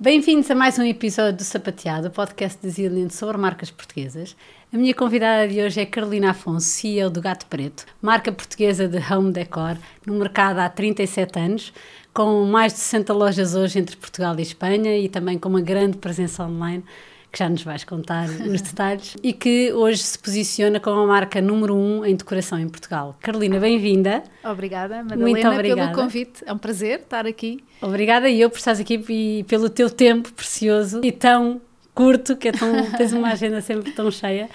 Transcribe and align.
Bem-vindos 0.00 0.48
a 0.48 0.54
mais 0.54 0.78
um 0.78 0.84
episódio 0.84 1.38
do 1.38 1.42
Sapateado, 1.42 2.06
o 2.06 2.10
podcast 2.12 2.56
de 2.62 2.70
Zillion 2.70 3.10
sobre 3.10 3.36
marcas 3.36 3.68
portuguesas. 3.68 4.36
A 4.72 4.76
minha 4.76 4.94
convidada 4.94 5.48
de 5.48 5.60
hoje 5.60 5.80
é 5.80 5.86
Carolina 5.86 6.30
Afonso, 6.30 6.68
CEO 6.68 7.10
do 7.10 7.20
Gato 7.20 7.46
Preto, 7.46 7.84
marca 8.00 8.30
portuguesa 8.30 8.86
de 8.86 8.98
home 9.12 9.32
decor, 9.32 9.76
no 10.06 10.14
mercado 10.14 10.60
há 10.60 10.68
37 10.68 11.40
anos, 11.40 11.72
com 12.14 12.44
mais 12.44 12.74
de 12.74 12.78
60 12.78 13.12
lojas 13.12 13.56
hoje 13.56 13.80
entre 13.80 13.96
Portugal 13.96 14.38
e 14.38 14.42
Espanha 14.42 14.96
e 14.96 15.08
também 15.08 15.36
com 15.36 15.48
uma 15.48 15.60
grande 15.60 15.98
presença 15.98 16.44
online 16.44 16.84
que 17.30 17.38
já 17.38 17.48
nos 17.48 17.62
vais 17.62 17.84
contar 17.84 18.28
os 18.28 18.60
detalhes, 18.62 19.16
e 19.22 19.32
que 19.32 19.72
hoje 19.72 20.02
se 20.02 20.18
posiciona 20.18 20.80
como 20.80 21.00
a 21.00 21.06
marca 21.06 21.40
número 21.40 21.74
1 21.74 21.78
um 21.78 22.04
em 22.04 22.16
decoração 22.16 22.58
em 22.58 22.68
Portugal. 22.68 23.16
Carolina, 23.20 23.60
bem-vinda. 23.60 24.22
Obrigada, 24.44 25.02
Madalena, 25.02 25.28
Muito 25.28 25.48
obrigada. 25.48 25.92
pelo 25.92 26.02
convite. 26.02 26.42
É 26.46 26.52
um 26.52 26.58
prazer 26.58 27.00
estar 27.00 27.26
aqui. 27.26 27.62
Obrigada 27.82 28.28
e 28.28 28.40
eu 28.40 28.48
por 28.48 28.58
estás 28.58 28.80
aqui 28.80 29.04
e 29.08 29.44
pelo 29.44 29.68
teu 29.68 29.90
tempo 29.90 30.32
precioso 30.32 31.00
e 31.04 31.12
tão 31.12 31.60
curto, 31.94 32.36
que 32.36 32.48
é 32.48 32.52
tão, 32.52 32.72
tens 32.96 33.12
uma 33.12 33.28
agenda 33.32 33.60
sempre 33.60 33.90
tão 33.92 34.10
cheia. 34.10 34.48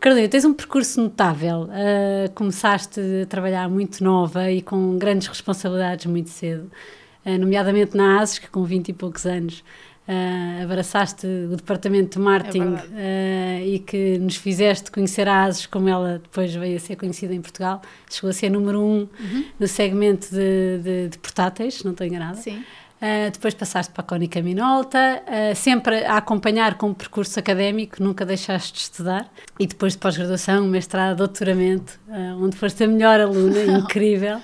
Carolina, 0.00 0.28
tens 0.28 0.44
um 0.44 0.52
percurso 0.52 1.00
notável. 1.00 1.64
Uh, 1.64 2.30
começaste 2.34 3.00
a 3.22 3.26
trabalhar 3.26 3.68
muito 3.68 4.02
nova 4.02 4.50
e 4.50 4.62
com 4.62 4.98
grandes 4.98 5.28
responsabilidades 5.28 6.06
muito 6.06 6.30
cedo, 6.30 6.70
uh, 7.24 7.38
nomeadamente 7.38 7.96
na 7.96 8.20
ASES, 8.20 8.38
que 8.40 8.48
com 8.48 8.64
20 8.64 8.88
e 8.88 8.92
poucos 8.92 9.26
anos 9.26 9.62
Uh, 10.08 10.62
abraçaste 10.62 11.26
o 11.26 11.56
departamento 11.56 12.16
de 12.16 12.24
marketing 12.24 12.76
é 12.94 13.60
uh, 13.60 13.66
e 13.66 13.78
que 13.80 14.18
nos 14.18 14.36
fizeste 14.36 14.88
conhecer 14.88 15.26
a 15.26 15.42
ASES 15.42 15.66
como 15.66 15.88
ela 15.88 16.20
depois 16.22 16.54
veio 16.54 16.76
a 16.76 16.78
ser 16.78 16.94
conhecida 16.94 17.34
em 17.34 17.40
Portugal. 17.40 17.82
Chegou 18.08 18.30
a 18.30 18.32
ser 18.32 18.48
número 18.48 18.80
um 18.80 19.08
uhum. 19.18 19.44
no 19.58 19.66
segmento 19.66 20.28
de, 20.30 20.78
de, 20.78 21.08
de 21.08 21.18
portáteis, 21.18 21.82
não 21.82 21.90
estou 21.90 22.06
enganada. 22.06 22.36
Sim. 22.36 22.62
Uh, 23.06 23.30
depois 23.30 23.54
passaste 23.54 23.92
para 23.92 24.02
a 24.02 24.04
Cónica 24.04 24.42
Minolta, 24.42 25.22
uh, 25.22 25.54
sempre 25.54 26.04
a 26.04 26.16
acompanhar 26.16 26.76
com 26.76 26.90
o 26.90 26.94
percurso 26.94 27.38
académico, 27.38 28.02
nunca 28.02 28.26
deixaste 28.26 28.72
de 28.72 28.80
estudar. 28.80 29.30
E 29.60 29.66
depois 29.66 29.92
de 29.92 29.98
pós-graduação, 30.00 30.66
mestrado, 30.66 31.18
doutoramento, 31.18 32.00
uh, 32.08 32.42
onde 32.42 32.56
foste 32.56 32.82
a 32.82 32.88
melhor 32.88 33.20
aluna, 33.20 33.62
incrível. 33.78 34.40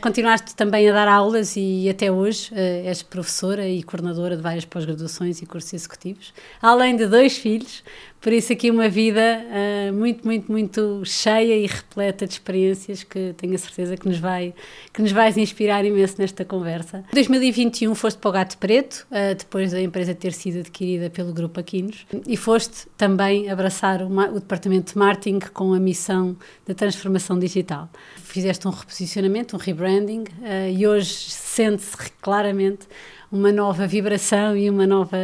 continuaste 0.00 0.54
também 0.54 0.88
a 0.88 0.92
dar 0.92 1.08
aulas 1.08 1.56
e 1.56 1.88
até 1.88 2.12
hoje 2.12 2.52
és 2.54 3.02
professora 3.02 3.66
e 3.66 3.82
coordenadora 3.82 4.36
de 4.36 4.42
várias 4.42 4.64
pós-graduações 4.64 5.42
e 5.42 5.46
cursos 5.46 5.72
executivos, 5.72 6.32
além 6.62 6.94
de 6.94 7.06
dois 7.06 7.36
filhos. 7.36 7.82
Por 8.20 8.34
isso 8.34 8.52
aqui 8.52 8.70
uma 8.70 8.88
vida 8.88 9.20
uh, 9.20 9.92
muito, 9.94 10.26
muito, 10.26 10.52
muito 10.52 11.02
cheia 11.06 11.56
e 11.56 11.66
repleta 11.66 12.26
de 12.26 12.34
experiências 12.34 13.02
que 13.02 13.32
tenho 13.34 13.54
a 13.54 13.58
certeza 13.58 13.96
que 13.96 14.06
nos 14.06 14.18
vai 14.18 14.54
que 14.92 15.00
nos 15.00 15.10
vais 15.10 15.38
inspirar 15.38 15.84
imenso 15.86 16.16
nesta 16.18 16.44
conversa. 16.44 16.98
Em 17.10 17.14
2021 17.14 17.94
foste 17.94 18.18
para 18.18 18.28
o 18.28 18.32
Gato 18.32 18.58
Preto, 18.58 19.06
uh, 19.10 19.34
depois 19.34 19.72
da 19.72 19.80
empresa 19.80 20.14
ter 20.14 20.32
sido 20.32 20.58
adquirida 20.58 21.08
pelo 21.08 21.32
Grupo 21.32 21.58
Aquinos, 21.60 22.06
e 22.26 22.36
foste 22.36 22.86
também 22.98 23.48
abraçar 23.48 24.02
o, 24.02 24.08
o 24.08 24.40
departamento 24.40 24.92
de 24.92 24.98
marketing 24.98 25.38
com 25.54 25.72
a 25.72 25.80
missão 25.80 26.36
da 26.66 26.74
transformação 26.74 27.38
digital. 27.38 27.88
Fizeste 28.16 28.68
um 28.68 28.70
reposicionamento, 28.70 29.56
um 29.56 29.58
rebranding, 29.58 30.24
uh, 30.24 30.70
e 30.70 30.86
hoje 30.86 31.14
sente-se 31.30 31.96
claramente 32.20 32.86
uma 33.30 33.52
nova 33.52 33.86
vibração 33.86 34.56
e 34.56 34.68
uma 34.68 34.86
nova 34.86 35.16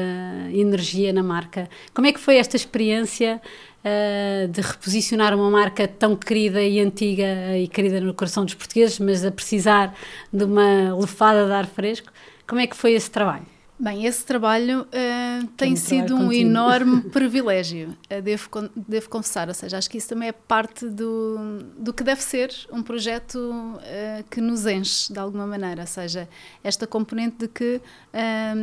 energia 0.52 1.12
na 1.12 1.22
marca. 1.22 1.68
Como 1.92 2.06
é 2.06 2.12
que 2.12 2.20
foi 2.20 2.36
esta 2.36 2.56
experiência 2.56 3.40
uh, 3.84 4.48
de 4.48 4.60
reposicionar 4.60 5.34
uma 5.34 5.50
marca 5.50 5.88
tão 5.88 6.14
querida 6.14 6.62
e 6.62 6.80
antiga 6.80 7.56
e 7.58 7.66
querida 7.66 8.00
no 8.00 8.14
coração 8.14 8.44
dos 8.44 8.54
portugueses, 8.54 8.98
mas 8.98 9.24
a 9.24 9.30
precisar 9.30 9.94
de 10.32 10.44
uma 10.44 10.94
lefada 10.96 11.46
de 11.46 11.52
ar 11.52 11.66
fresco? 11.66 12.12
Como 12.46 12.60
é 12.60 12.66
que 12.66 12.76
foi 12.76 12.92
esse 12.92 13.10
trabalho? 13.10 13.55
Bem, 13.78 14.06
esse 14.06 14.24
trabalho 14.24 14.82
uh, 14.82 15.46
tem 15.48 15.74
um 15.74 15.76
sido 15.76 16.06
trabalho 16.06 16.24
um 16.24 16.28
contínuo. 16.28 16.50
enorme 16.50 17.00
privilégio, 17.12 17.94
uh, 18.10 18.22
devo, 18.22 18.48
devo 18.74 19.08
confessar. 19.10 19.48
Ou 19.48 19.54
seja, 19.54 19.76
acho 19.76 19.90
que 19.90 19.98
isso 19.98 20.08
também 20.08 20.28
é 20.28 20.32
parte 20.32 20.88
do, 20.88 21.62
do 21.76 21.92
que 21.92 22.02
deve 22.02 22.22
ser 22.22 22.50
um 22.72 22.82
projeto 22.82 23.36
uh, 23.36 24.24
que 24.30 24.40
nos 24.40 24.64
enche 24.64 25.12
de 25.12 25.18
alguma 25.18 25.46
maneira. 25.46 25.82
Ou 25.82 25.86
seja, 25.86 26.26
esta 26.64 26.86
componente 26.86 27.36
de 27.40 27.48
que 27.48 27.80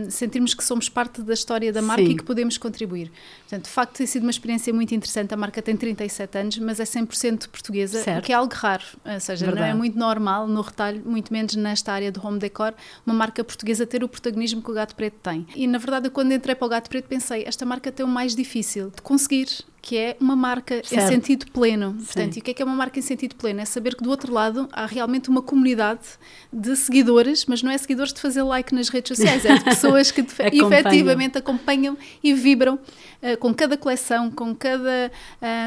sentirmos 0.09 0.55
que 0.55 0.63
somos 0.63 0.89
parte 0.89 1.21
da 1.21 1.33
história 1.33 1.71
da 1.71 1.79
marca 1.79 2.03
Sim. 2.03 2.09
e 2.09 2.17
que 2.17 2.23
podemos 2.23 2.57
contribuir. 2.57 3.11
Portanto, 3.41 3.65
de 3.65 3.69
facto, 3.69 3.97
tem 3.97 4.07
sido 4.07 4.23
uma 4.23 4.31
experiência 4.31 4.73
muito 4.73 4.95
interessante. 4.95 5.31
A 5.31 5.37
marca 5.37 5.61
tem 5.61 5.77
37 5.77 6.37
anos, 6.39 6.57
mas 6.57 6.79
é 6.79 6.83
100% 6.83 7.49
portuguesa, 7.49 8.01
certo. 8.01 8.23
o 8.23 8.25
que 8.25 8.31
é 8.31 8.35
algo 8.35 8.51
raro. 8.51 8.83
Ou 9.05 9.19
seja, 9.19 9.45
Verdade. 9.45 9.67
não 9.67 9.71
é 9.71 9.73
muito 9.75 9.95
normal 9.95 10.47
no 10.47 10.59
retalho, 10.61 11.03
muito 11.05 11.31
menos 11.31 11.53
nesta 11.53 11.93
área 11.93 12.11
do 12.11 12.25
home 12.25 12.39
decor, 12.39 12.73
uma 13.05 13.13
marca 13.13 13.43
portuguesa 13.43 13.85
ter 13.85 14.03
o 14.03 14.07
protagonismo 14.07 14.59
que 14.59 14.71
o 14.71 14.73
Gato 14.73 14.95
Preto 15.03 15.19
tem. 15.21 15.45
E 15.53 15.67
na 15.67 15.77
verdade, 15.77 16.09
quando 16.09 16.31
entrei 16.31 16.55
para 16.55 16.65
o 16.65 16.69
Gato 16.69 16.89
Preto, 16.89 17.07
pensei: 17.07 17.43
esta 17.45 17.65
marca 17.65 17.91
tem 17.91 18.05
o 18.05 18.09
mais 18.09 18.33
difícil 18.33 18.89
de 18.89 19.01
conseguir, 19.01 19.47
que 19.81 19.97
é 19.97 20.15
uma 20.17 20.33
marca 20.33 20.75
certo. 20.75 20.93
em 20.93 21.07
sentido 21.07 21.51
pleno. 21.51 21.93
Portanto, 21.93 22.37
e 22.37 22.39
o 22.39 22.41
que 22.41 22.51
é 22.51 22.53
que 22.53 22.61
é 22.61 22.65
uma 22.65 22.75
marca 22.75 22.97
em 22.97 23.01
sentido 23.01 23.35
pleno? 23.35 23.59
É 23.59 23.65
saber 23.65 23.95
que 23.95 24.03
do 24.03 24.09
outro 24.09 24.31
lado 24.31 24.69
há 24.71 24.85
realmente 24.85 25.29
uma 25.29 25.41
comunidade 25.41 26.07
de 26.53 26.73
seguidores, 26.77 27.45
mas 27.45 27.61
não 27.61 27.69
é 27.69 27.77
seguidores 27.77 28.13
de 28.13 28.21
fazer 28.21 28.43
like 28.43 28.73
nas 28.73 28.87
redes 28.87 29.09
sociais, 29.09 29.43
é 29.43 29.57
de 29.57 29.63
pessoas 29.65 30.09
que 30.09 30.21
efetivamente 30.53 31.37
acompanham 31.37 31.97
e 32.23 32.33
vibram 32.33 32.75
uh, 32.75 33.37
com 33.39 33.53
cada 33.53 33.75
coleção, 33.75 34.31
com 34.31 34.55
cada, 34.55 35.11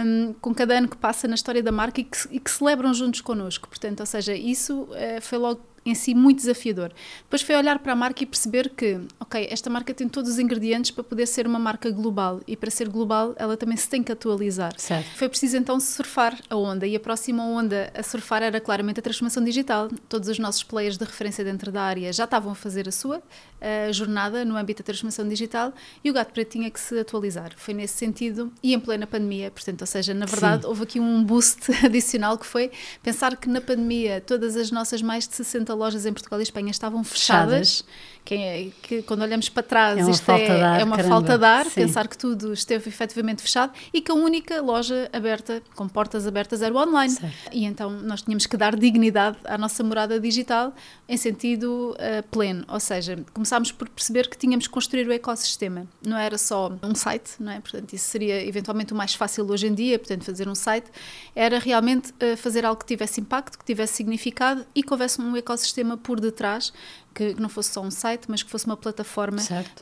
um, 0.07 0.35
com 0.41 0.55
cada 0.55 0.79
ano 0.79 0.89
que 0.89 0.97
passa 0.97 1.29
na 1.29 1.35
história 1.35 1.63
da 1.63 1.73
marca 1.73 2.01
e 2.01 2.05
que, 2.05 2.17
e 2.31 2.41
que 2.41 2.51
celebram 2.51 2.95
juntos 2.95 3.21
connosco. 3.21 3.69
Portanto, 3.69 4.01
ou 4.01 4.07
seja, 4.07 4.35
isso 4.35 4.85
uh, 4.85 5.21
foi 5.21 5.37
logo 5.37 5.61
em 5.87 5.95
si 5.95 6.15
muito 6.15 6.39
desafiador. 6.39 6.93
Depois 7.23 7.43
foi 7.43 7.57
olhar 7.57 7.79
para 7.79 7.93
a 7.93 7.97
marca 7.97 8.23
e 8.23 8.27
perceber 8.27 8.71
que, 8.71 9.01
ok, 9.21 9.49
esta 9.51 9.71
marca 9.71 9.95
tem 9.95 10.09
todos 10.09 10.33
os 10.33 10.39
ingredientes 10.39 10.91
para 10.91 11.05
poder 11.05 11.27
ser 11.27 11.47
uma 11.47 11.59
marca 11.59 11.91
global 11.91 12.41
e 12.47 12.57
para 12.57 12.71
ser 12.71 12.89
global 12.89 13.35
ela 13.37 13.57
também 13.57 13.77
se 13.77 13.89
tem 13.89 14.03
que 14.03 14.13
atualizar. 14.13 14.75
Certo. 14.79 15.07
Foi 15.17 15.29
preciso 15.29 15.57
então 15.57 15.79
surfar 15.79 16.39
a 16.51 16.57
onda 16.57 16.87
e 16.87 16.97
a 16.97 17.01
próxima 17.01 17.45
onda 17.45 17.91
a 17.95 18.03
surfar 18.03 18.43
era 18.43 18.61
claramente 18.61 19.01
a 19.01 19.03
transformação 19.03 19.43
digital. 19.43 19.89
Todos 20.09 20.29
os 20.29 20.39
nossos 20.39 20.63
players 20.63 20.97
de 20.97 21.05
referência 21.05 21.45
dentro 21.45 21.71
da 21.71 21.83
área 21.83 22.13
já 22.13 22.25
estavam 22.25 22.53
a 22.53 22.55
fazer 22.55 22.89
a 22.89 22.93
sua 22.93 23.23
a 23.61 23.91
jornada 23.91 24.45
no 24.45 24.57
âmbito 24.57 24.83
da 24.83 24.87
transformação 24.87 25.27
digital 25.27 25.73
e 26.05 26.11
o 26.11 26.13
Gato 26.13 26.33
Preto 26.33 26.51
tinha 26.51 26.71
que 26.71 26.79
se 26.79 26.99
atualizar. 26.99 27.53
Foi 27.57 27.73
nesse 27.73 27.95
sentido 27.95 28.53
e 28.63 28.75
em 28.75 28.81
plena 28.81 29.07
pandemia, 29.07 29.51
portanto, 29.51 29.81
ou 29.81 29.87
seja, 29.87 30.13
na 30.13 30.27
verdade 30.27 30.63
Sim. 30.63 30.69
houve 30.69 30.83
aqui 30.83 31.01
um 31.01 31.25
boost 31.25 31.73
adicional 31.85 32.37
que 32.39 32.47
foi 32.47 32.71
pensar 33.03 33.37
que 33.37 33.49
na 33.49 33.61
pandemia 33.61 34.21
todas 34.21 34.57
as 34.57 34.71
nossas 34.71 35.01
mais 35.03 35.27
de 35.27 35.35
60 35.35 35.75
lojas 35.77 36.07
em 36.07 36.13
Portugal 36.13 36.41
e 36.41 36.43
Espanha 36.43 36.71
estavam 36.71 37.05
fechadas. 37.05 37.83
fechadas 37.83 37.85
que, 38.27 38.35
é, 38.35 38.69
que, 38.83 39.03
quando 39.03 39.23
olhamos 39.23 39.49
para 39.49 39.63
trás 39.63 40.07
é 40.07 40.11
isto 40.11 40.31
é, 40.33 40.61
ar, 40.61 40.81
é, 40.81 40.85
uma 40.85 40.97
caramba. 40.97 41.15
falta 41.15 41.39
de 41.39 41.45
ar, 41.45 41.65
Sim. 41.67 41.83
pensar 41.83 42.09
que 42.09 42.19
tudo 42.19 42.53
esteve 42.53 42.89
efetivamente 42.89 43.41
fechado 43.41 43.73
e 43.95 44.01
que 44.01 44.11
a 44.11 44.15
única 44.15 44.61
loja 44.61 45.09
aberta, 45.13 45.63
com 45.77 45.89
portas 45.89 46.27
abertas, 46.27 46.61
era 46.61 46.75
o 46.75 46.77
online. 46.77 47.13
Certo. 47.13 47.35
E 47.53 47.65
então 47.65 47.89
nós 47.89 48.23
tínhamos 48.23 48.45
que 48.45 48.57
dar 48.57 48.75
dignidade 48.75 49.39
à 49.45 49.57
nossa 49.57 49.85
morada 49.85 50.19
digital 50.19 50.75
em 51.09 51.17
sentido 51.17 51.95
uh, 51.95 52.23
pleno, 52.29 52.65
ou 52.69 52.81
seja, 52.81 53.17
começámos 53.33 53.71
por 53.71 53.89
perceber 53.89 54.29
que 54.29 54.37
tínhamos 54.37 54.67
que 54.67 54.73
construir 54.73 55.07
o 55.07 55.13
ecossistema, 55.13 55.87
não 56.05 56.19
era 56.19 56.37
só 56.37 56.73
um 56.83 56.97
site, 56.97 57.35
não 57.39 57.53
é? 57.53 57.61
Portanto, 57.61 57.93
isso 57.93 58.09
seria 58.09 58.45
eventualmente 58.45 58.93
o 58.93 58.97
mais 58.97 59.15
fácil 59.15 59.49
hoje 59.49 59.69
em 59.69 59.75
dia, 59.75 60.01
portanto, 60.01 60.25
fazer 60.25 60.49
um 60.49 60.55
site, 60.57 60.91
era 61.35 61.61
realmente 61.61 62.11
uh, 62.11 62.37
fazer 62.37 62.67
algo 62.67 62.81
que 62.81 62.87
tivesse 62.87 63.21
impacto, 63.21 63.57
que 63.57 63.65
tivesse 63.65 63.95
significado 63.95 64.67
e 64.75 64.83
que 64.83 64.93
houvesse 64.93 65.21
um 65.21 65.37
ecossistema 65.37 65.97
por 65.97 66.19
detrás 66.19 66.73
que, 67.17 67.35
não 67.41 67.49
fosse 67.49 67.73
só 67.73 67.81
um 67.81 67.91
site, 67.91 68.27
mas 68.29 68.43
que 68.43 68.51
fosse 68.51 68.67
uma 68.67 68.77
plataforma 68.77 69.39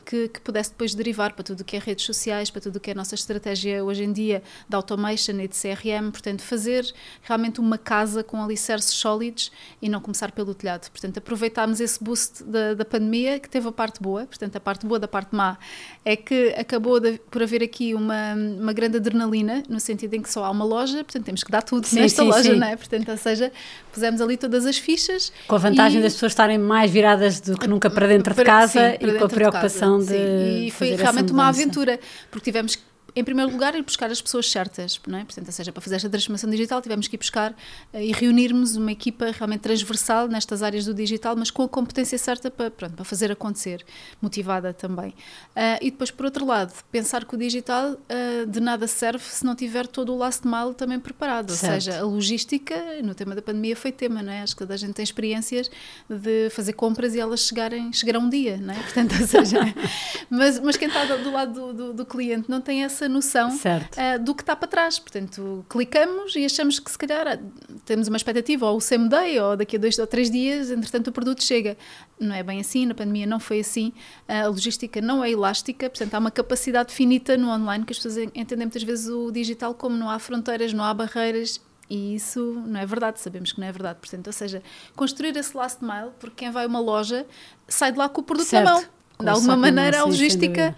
que, 0.06 0.28
que, 0.28 0.40
pudesse 0.40 0.70
depois 0.70 0.94
derivar 0.94 1.32
para 1.32 1.42
tudo 1.42 1.62
o 1.62 1.64
que 1.64 1.76
é 1.76 1.80
redes 1.80 2.04
sociais, 2.04 2.48
para 2.48 2.60
tudo 2.60 2.76
o 2.76 2.80
que 2.80 2.90
é 2.90 2.92
a 2.92 2.96
nossa 2.96 3.16
estratégia 3.16 3.84
hoje 3.84 4.04
em 4.04 4.12
dia 4.12 4.40
de 4.68 4.76
automation 4.76 5.32
e 5.40 5.48
de 5.48 5.56
CRM. 5.56 6.12
Portanto, 6.12 6.42
fazer 6.42 6.86
realmente 7.22 7.58
uma 7.58 7.76
casa 7.76 8.22
com 8.22 8.40
alicerces 8.40 8.94
sólidos 8.94 9.50
e 9.82 9.88
não 9.88 10.00
começar 10.00 10.30
pelo 10.30 10.54
telhado. 10.54 10.88
Portanto, 10.88 11.18
aproveitámos 11.18 11.80
esse 11.80 12.02
boost 12.02 12.44
da, 12.44 12.74
da 12.74 12.84
pandemia, 12.84 13.40
que 13.40 13.48
teve 13.48 13.66
a 13.66 13.72
parte 13.72 14.00
boa. 14.00 14.26
Portanto, 14.26 14.54
a 14.54 14.60
parte 14.60 14.86
boa 14.86 15.00
da 15.00 15.08
parte 15.08 15.34
má 15.34 15.58
é 16.04 16.14
que 16.14 16.54
acabou 16.56 17.00
de, 17.00 17.18
por 17.30 17.42
haver 17.42 17.64
aqui 17.64 17.94
uma, 17.94 18.34
uma 18.34 18.72
grande 18.72 18.98
adrenalina, 18.98 19.64
no 19.68 19.80
sentido 19.80 20.14
em 20.14 20.22
que 20.22 20.30
só 20.30 20.44
há 20.44 20.50
uma 20.50 20.64
loja, 20.64 21.02
portanto, 21.02 21.24
temos 21.24 21.42
que 21.42 21.50
dar 21.50 21.62
tudo 21.62 21.84
sim, 21.84 21.96
nesta 21.96 22.22
sim, 22.22 22.28
loja, 22.28 22.52
sim. 22.52 22.58
não 22.60 22.66
é? 22.68 22.76
Portanto, 22.76 23.10
ou 23.10 23.16
seja, 23.16 23.50
pusemos 23.92 24.20
ali 24.20 24.36
todas 24.36 24.66
as 24.66 24.78
fichas. 24.78 25.32
Com 25.48 25.56
a 25.56 25.58
vantagem 25.58 25.98
e... 25.98 26.02
das 26.02 26.12
pessoas 26.12 26.30
estarem 26.30 26.58
mais 26.58 26.92
viradas 26.92 27.23
do 27.40 27.58
que 27.58 27.66
nunca 27.66 27.90
para 27.90 28.06
dentro 28.06 28.34
de 28.34 28.44
casa 28.44 28.90
sim, 28.92 29.06
e 29.06 29.18
com 29.18 29.24
a 29.24 29.28
preocupação 29.28 29.98
de. 29.98 30.06
de 30.06 30.66
e 30.66 30.70
foi 30.70 30.94
realmente 30.94 31.32
uma 31.32 31.48
aventura, 31.48 31.98
porque 32.30 32.44
tivemos 32.44 32.76
que 32.76 32.82
em 33.16 33.22
primeiro 33.22 33.50
lugar, 33.50 33.74
ir 33.74 33.82
buscar 33.82 34.10
as 34.10 34.20
pessoas 34.20 34.50
certas, 34.50 35.00
não 35.06 35.18
é? 35.18 35.24
Portanto, 35.24 35.46
ou 35.46 35.52
seja, 35.52 35.72
para 35.72 35.80
fazer 35.80 35.96
esta 35.96 36.10
transformação 36.10 36.50
digital, 36.50 36.82
tivemos 36.82 37.06
que 37.06 37.14
ir 37.14 37.18
buscar 37.18 37.54
e 37.92 38.12
reunirmos 38.12 38.76
uma 38.76 38.90
equipa 38.90 39.30
realmente 39.30 39.60
transversal 39.60 40.26
nestas 40.26 40.62
áreas 40.62 40.84
do 40.84 40.92
digital, 40.92 41.36
mas 41.36 41.50
com 41.50 41.62
a 41.62 41.68
competência 41.68 42.18
certa 42.18 42.50
para, 42.50 42.70
pronto, 42.70 42.94
para 42.94 43.04
fazer 43.04 43.30
acontecer, 43.30 43.84
motivada 44.20 44.72
também. 44.72 45.10
Uh, 45.10 45.78
e 45.80 45.90
depois, 45.90 46.10
por 46.10 46.26
outro 46.26 46.44
lado, 46.44 46.72
pensar 46.90 47.24
que 47.24 47.34
o 47.34 47.38
digital 47.38 47.92
uh, 47.92 48.46
de 48.46 48.60
nada 48.60 48.86
serve 48.86 49.24
se 49.24 49.44
não 49.44 49.54
tiver 49.54 49.86
todo 49.86 50.12
o 50.12 50.16
last 50.16 50.46
mile 50.46 50.74
também 50.74 50.98
preparado, 50.98 51.52
certo. 51.52 51.72
ou 51.72 51.80
seja, 51.80 52.00
a 52.00 52.04
logística, 52.04 52.74
no 53.02 53.14
tema 53.14 53.34
da 53.34 53.42
pandemia 53.42 53.76
foi 53.76 53.92
tema, 53.92 54.22
não 54.22 54.32
é? 54.32 54.42
Acho 54.42 54.54
que 54.54 54.58
toda 54.58 54.74
a 54.74 54.76
gente 54.76 54.92
tem 54.92 55.02
experiências 55.02 55.70
de 56.08 56.50
fazer 56.50 56.72
compras 56.72 57.14
e 57.14 57.20
elas 57.20 57.40
chegarem, 57.40 57.92
chegarão 57.92 58.22
um 58.22 58.28
dia, 58.28 58.56
não 58.56 58.74
é? 58.74 58.78
Portanto, 58.78 59.14
ou 59.20 59.26
seja, 59.26 59.60
mas, 60.28 60.58
mas 60.58 60.76
quem 60.76 60.88
está 60.88 61.04
do 61.04 61.30
lado 61.30 61.52
do, 61.52 61.72
do, 61.72 61.92
do 61.94 62.06
cliente 62.06 62.50
não 62.50 62.60
tem 62.60 62.82
essa 62.82 63.03
noção 63.08 63.50
uh, 63.50 64.22
do 64.22 64.34
que 64.34 64.42
está 64.42 64.54
para 64.54 64.68
trás. 64.68 64.98
Portanto, 64.98 65.64
clicamos 65.68 66.34
e 66.36 66.44
achamos 66.44 66.78
que 66.78 66.90
se 66.90 66.98
calhar 66.98 67.38
temos 67.84 68.08
uma 68.08 68.16
expectativa, 68.16 68.66
ou 68.66 68.76
o 68.76 68.80
same 68.80 69.08
day, 69.08 69.38
ou 69.40 69.56
daqui 69.56 69.76
a 69.76 69.78
dois 69.78 69.98
ou 69.98 70.06
três 70.06 70.30
dias, 70.30 70.70
entretanto 70.70 71.08
o 71.08 71.12
produto 71.12 71.42
chega. 71.42 71.76
Não 72.18 72.34
é 72.34 72.42
bem 72.42 72.60
assim, 72.60 72.86
na 72.86 72.94
pandemia 72.94 73.26
não 73.26 73.40
foi 73.40 73.60
assim, 73.60 73.92
a 74.28 74.46
logística 74.46 75.00
não 75.00 75.24
é 75.24 75.30
elástica, 75.30 75.90
portanto 75.90 76.14
há 76.14 76.18
uma 76.18 76.30
capacidade 76.30 76.92
finita 76.92 77.36
no 77.36 77.48
online 77.48 77.84
que 77.84 77.92
as 77.92 77.98
pessoas 77.98 78.16
entendem 78.34 78.66
muitas 78.66 78.82
vezes 78.82 79.08
o 79.08 79.30
digital 79.30 79.74
como 79.74 79.96
não 79.96 80.08
há 80.08 80.18
fronteiras, 80.18 80.72
não 80.72 80.84
há 80.84 80.94
barreiras 80.94 81.60
e 81.88 82.14
isso 82.14 82.62
não 82.66 82.80
é 82.80 82.86
verdade, 82.86 83.20
sabemos 83.20 83.52
que 83.52 83.60
não 83.60 83.66
é 83.66 83.72
verdade. 83.72 83.98
Portanto, 84.00 84.26
ou 84.26 84.32
seja, 84.32 84.62
construir 84.96 85.36
esse 85.36 85.56
last 85.56 85.84
mile, 85.84 86.10
porque 86.18 86.36
quem 86.36 86.50
vai 86.50 86.64
a 86.64 86.68
uma 86.68 86.80
loja 86.80 87.26
sai 87.68 87.92
de 87.92 87.98
lá 87.98 88.08
com 88.08 88.20
o 88.20 88.24
produto 88.24 88.46
certo. 88.46 88.64
na 88.64 88.72
mão 88.72 88.84
de 89.24 89.30
alguma 89.30 89.56
maneira 89.56 90.00
a 90.00 90.04
logística 90.04 90.74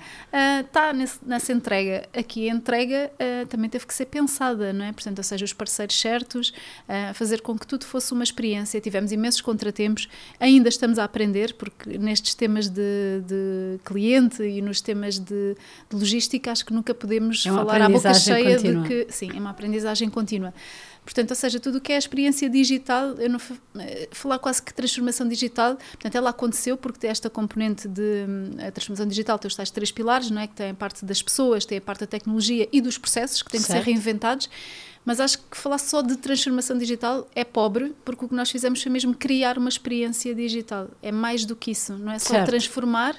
está 0.65 0.93
uh, 0.93 1.29
nessa 1.29 1.53
entrega. 1.53 2.09
Aqui 2.17 2.49
a 2.49 2.53
entrega 2.53 3.11
uh, 3.15 3.47
também 3.47 3.69
teve 3.69 3.87
que 3.87 3.95
ser 3.95 4.07
pensada, 4.07 4.73
não 4.73 4.85
é? 4.85 4.93
Portanto, 4.93 5.19
ou 5.19 5.25
seja, 5.25 5.45
os 5.45 5.53
parceiros 5.53 5.99
certos, 5.99 6.51
uh, 6.89 7.15
fazer 7.15 7.41
com 7.41 7.59
que 7.59 7.67
tudo 7.67 7.85
fosse 7.85 8.13
uma 8.13 8.25
experiência. 8.25 8.81
Tivemos 8.81 9.13
imensos 9.13 9.41
contratempos, 9.41 10.09
ainda 10.39 10.69
estamos 10.69 10.99
a 10.99 11.05
aprender, 11.05 11.55
porque 11.55 11.99
nestes 11.99 12.35
temas 12.35 12.69
de, 12.69 13.23
de 13.27 13.79
cliente 13.85 14.43
e 14.43 14.63
nos 14.63 14.81
temas 14.81 15.19
de, 15.19 15.57
de, 15.91 15.97
logística, 15.97 16.51
acho 16.51 16.65
que 16.65 16.73
nunca 16.73 16.95
podemos 16.95 17.45
é 17.47 17.51
falar 17.51 17.83
à 17.83 17.89
boca 17.89 18.15
cheia 18.15 18.57
contínua. 18.57 18.83
de 18.83 18.89
que. 18.89 19.13
Sim, 19.13 19.31
é 19.35 19.39
uma 19.39 19.51
aprendizagem 19.51 20.09
contínua. 20.09 20.53
Portanto, 21.07 21.31
ou 21.31 21.37
seja, 21.37 21.61
tudo 21.61 21.79
o 21.79 21.81
que 21.81 21.93
é 21.93 21.95
a 21.95 21.99
experiência 21.99 22.51
digital, 22.51 23.11
eu 23.13 23.31
não 23.31 23.39
eh, 23.79 24.09
falar 24.11 24.41
quase 24.41 24.61
que 24.61 24.75
transformação 24.75 25.29
digital, 25.29 25.77
portanto, 25.77 26.17
ela 26.17 26.31
aconteceu 26.31 26.77
porque 26.77 26.99
tem 26.99 27.09
esta 27.09 27.31
componente 27.31 27.87
de 27.87 28.27
hum, 28.29 28.51
a 28.59 28.73
transformação 28.73 29.07
digital, 29.07 29.39
tem 29.39 29.47
os 29.47 29.55
tais 29.55 29.71
três 29.71 29.93
pilares, 29.93 30.33
não 30.33 30.43
é? 30.43 30.49
Que 30.49 30.55
tem 30.55 30.71
a 30.71 30.75
parte 30.75 31.05
das 31.05 31.23
pessoas, 31.23 31.65
tem 31.65 31.79
a 31.79 31.81
parte 31.81 32.01
da 32.01 32.09
tecnologia 32.09 32.69
e 32.73 32.81
dos 32.81 32.99
processos 32.99 33.41
que 33.41 33.53
têm 33.53 33.61
certo. 33.61 33.79
que 33.79 33.85
ser 33.85 33.93
reinventados. 33.93 34.51
Mas 35.07 35.21
acho 35.21 35.39
que 35.39 35.57
falar 35.57 35.79
só 35.79 36.03
de 36.03 36.17
transformação 36.17 36.77
digital 36.77 37.29
é 37.33 37.45
pobre, 37.45 37.95
porque 38.05 38.25
o 38.25 38.29
que 38.29 38.35
nós 38.35 38.51
fizemos 38.51 38.83
foi 38.83 38.91
mesmo 38.91 39.15
criar 39.15 39.57
uma 39.57 39.69
experiência 39.69 40.35
digital. 40.35 40.89
É 41.01 41.13
mais 41.13 41.45
do 41.45 41.55
que 41.55 41.71
isso, 41.71 41.97
não 41.97 42.11
é 42.11 42.19
só 42.19 42.31
certo. 42.31 42.49
transformar, 42.49 43.15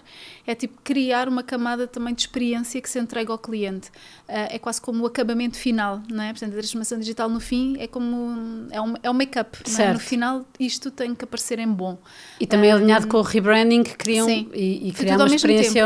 é 0.45 0.53
tipo 0.53 0.81
criar 0.83 1.29
uma 1.29 1.41
camada 1.41 1.87
também 1.87 2.13
de 2.13 2.23
experiência 2.23 2.81
que 2.81 2.89
se 2.89 2.99
entrega 2.99 3.31
ao 3.31 3.37
cliente. 3.37 3.87
Uh, 4.27 4.51
é 4.51 4.59
quase 4.59 4.81
como 4.81 5.01
o 5.03 5.07
acabamento 5.07 5.55
final, 5.55 6.01
não 6.11 6.21
é? 6.21 6.31
Portanto, 6.33 6.49
a 6.49 6.57
transformação 6.57 6.99
digital 6.99 7.29
no 7.29 7.39
fim 7.39 7.77
é 7.79 7.87
como 7.87 8.67
é 8.69 8.81
um, 8.81 8.93
é 9.01 9.09
um 9.09 9.13
make-up. 9.13 9.57
É? 9.79 9.93
No 9.93 9.99
final, 9.99 10.45
isto 10.59 10.91
tem 10.91 11.15
que 11.15 11.23
aparecer 11.23 11.57
em 11.57 11.71
bom. 11.71 11.97
E 12.37 12.45
também 12.45 12.73
um, 12.73 12.75
alinhado 12.75 13.07
com 13.07 13.15
o 13.15 13.21
rebranding 13.21 13.83
que 13.83 13.95
criam 13.95 14.27
sim, 14.27 14.49
e, 14.53 14.89
e 14.89 14.91
criar 14.91 15.15
uma 15.15 15.33
experiência 15.33 15.85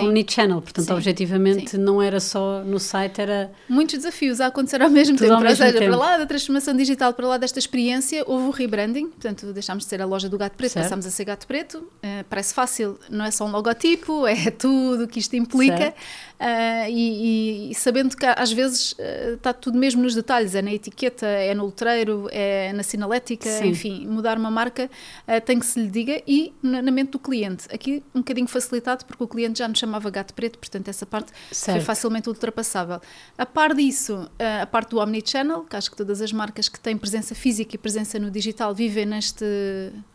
omnichannel. 0.00 0.62
Portanto, 0.62 0.86
sim, 0.86 0.92
objetivamente, 0.94 1.72
sim. 1.72 1.76
não 1.76 2.00
era 2.00 2.18
só 2.18 2.64
no 2.64 2.80
site, 2.80 3.20
era. 3.20 3.52
Muitos 3.68 3.96
desafios 3.96 4.40
a 4.40 4.46
acontecer 4.46 4.80
ao 4.80 4.88
mesmo 4.88 5.18
tempo 5.18 5.33
ou 5.36 5.56
seja, 5.56 5.78
tempo. 5.78 5.96
para 5.96 5.96
lá 5.96 6.18
da 6.18 6.26
transformação 6.26 6.76
digital, 6.76 7.12
para 7.12 7.26
lá 7.26 7.36
desta 7.36 7.58
experiência, 7.58 8.24
houve 8.26 8.46
o 8.46 8.50
rebranding, 8.50 9.08
portanto, 9.08 9.52
deixámos 9.52 9.84
de 9.84 9.90
ser 9.90 10.02
a 10.02 10.06
loja 10.06 10.28
do 10.28 10.38
Gato 10.38 10.56
Preto, 10.56 10.72
certo. 10.72 10.84
passámos 10.84 11.06
a 11.06 11.10
ser 11.10 11.24
Gato 11.24 11.46
Preto. 11.46 11.78
Uh, 11.78 12.24
parece 12.28 12.54
fácil, 12.54 12.98
não 13.08 13.24
é 13.24 13.30
só 13.30 13.44
um 13.44 13.50
logotipo, 13.50 14.26
é 14.28 14.50
tudo 14.50 15.04
o 15.04 15.08
que 15.08 15.18
isto 15.18 15.34
implica. 15.36 15.94
Uh, 16.44 16.90
e, 16.90 17.70
e, 17.70 17.74
sabendo 17.74 18.14
que 18.14 18.26
às 18.26 18.52
vezes 18.52 18.92
uh, 18.92 19.32
está 19.32 19.50
tudo 19.54 19.78
mesmo 19.78 20.02
nos 20.02 20.14
detalhes, 20.14 20.54
é 20.54 20.60
na 20.60 20.74
etiqueta, 20.74 21.24
é 21.24 21.54
no 21.54 21.64
letreiro, 21.64 22.28
é 22.30 22.70
na 22.74 22.82
sinalética, 22.82 23.48
Sim. 23.48 23.68
enfim, 23.68 24.06
mudar 24.06 24.36
uma 24.36 24.50
marca 24.50 24.90
uh, 25.26 25.40
tem 25.40 25.58
que 25.58 25.64
se 25.64 25.80
lhe 25.80 25.88
diga 25.88 26.20
e 26.26 26.52
na, 26.62 26.82
na, 26.82 26.90
mente 26.90 27.12
do 27.12 27.18
cliente. 27.18 27.66
Aqui 27.72 28.02
um 28.14 28.18
bocadinho 28.18 28.46
facilitado 28.46 29.06
porque 29.06 29.24
o 29.24 29.26
cliente 29.26 29.60
já 29.60 29.66
nos 29.66 29.78
chamava 29.78 30.10
gato 30.10 30.34
preto, 30.34 30.58
portanto 30.58 30.86
essa 30.88 31.06
parte 31.06 31.32
certo. 31.50 31.78
foi 31.78 31.80
facilmente 31.86 32.28
ultrapassável. 32.28 33.00
A 33.38 33.46
par 33.46 33.72
disso, 33.74 34.30
a 34.62 34.66
parte 34.66 34.90
do 34.90 34.98
omnichannel, 34.98 35.62
que 35.62 35.76
acho 35.76 35.90
que 35.90 35.96
todas 35.96 36.20
as 36.20 36.30
marcas 36.30 36.68
que 36.68 36.78
têm 36.78 36.98
presença 36.98 37.34
física 37.34 37.74
e 37.74 37.78
presença 37.78 38.18
no 38.18 38.30
digital 38.30 38.74
vivem 38.74 39.06
neste, 39.06 39.46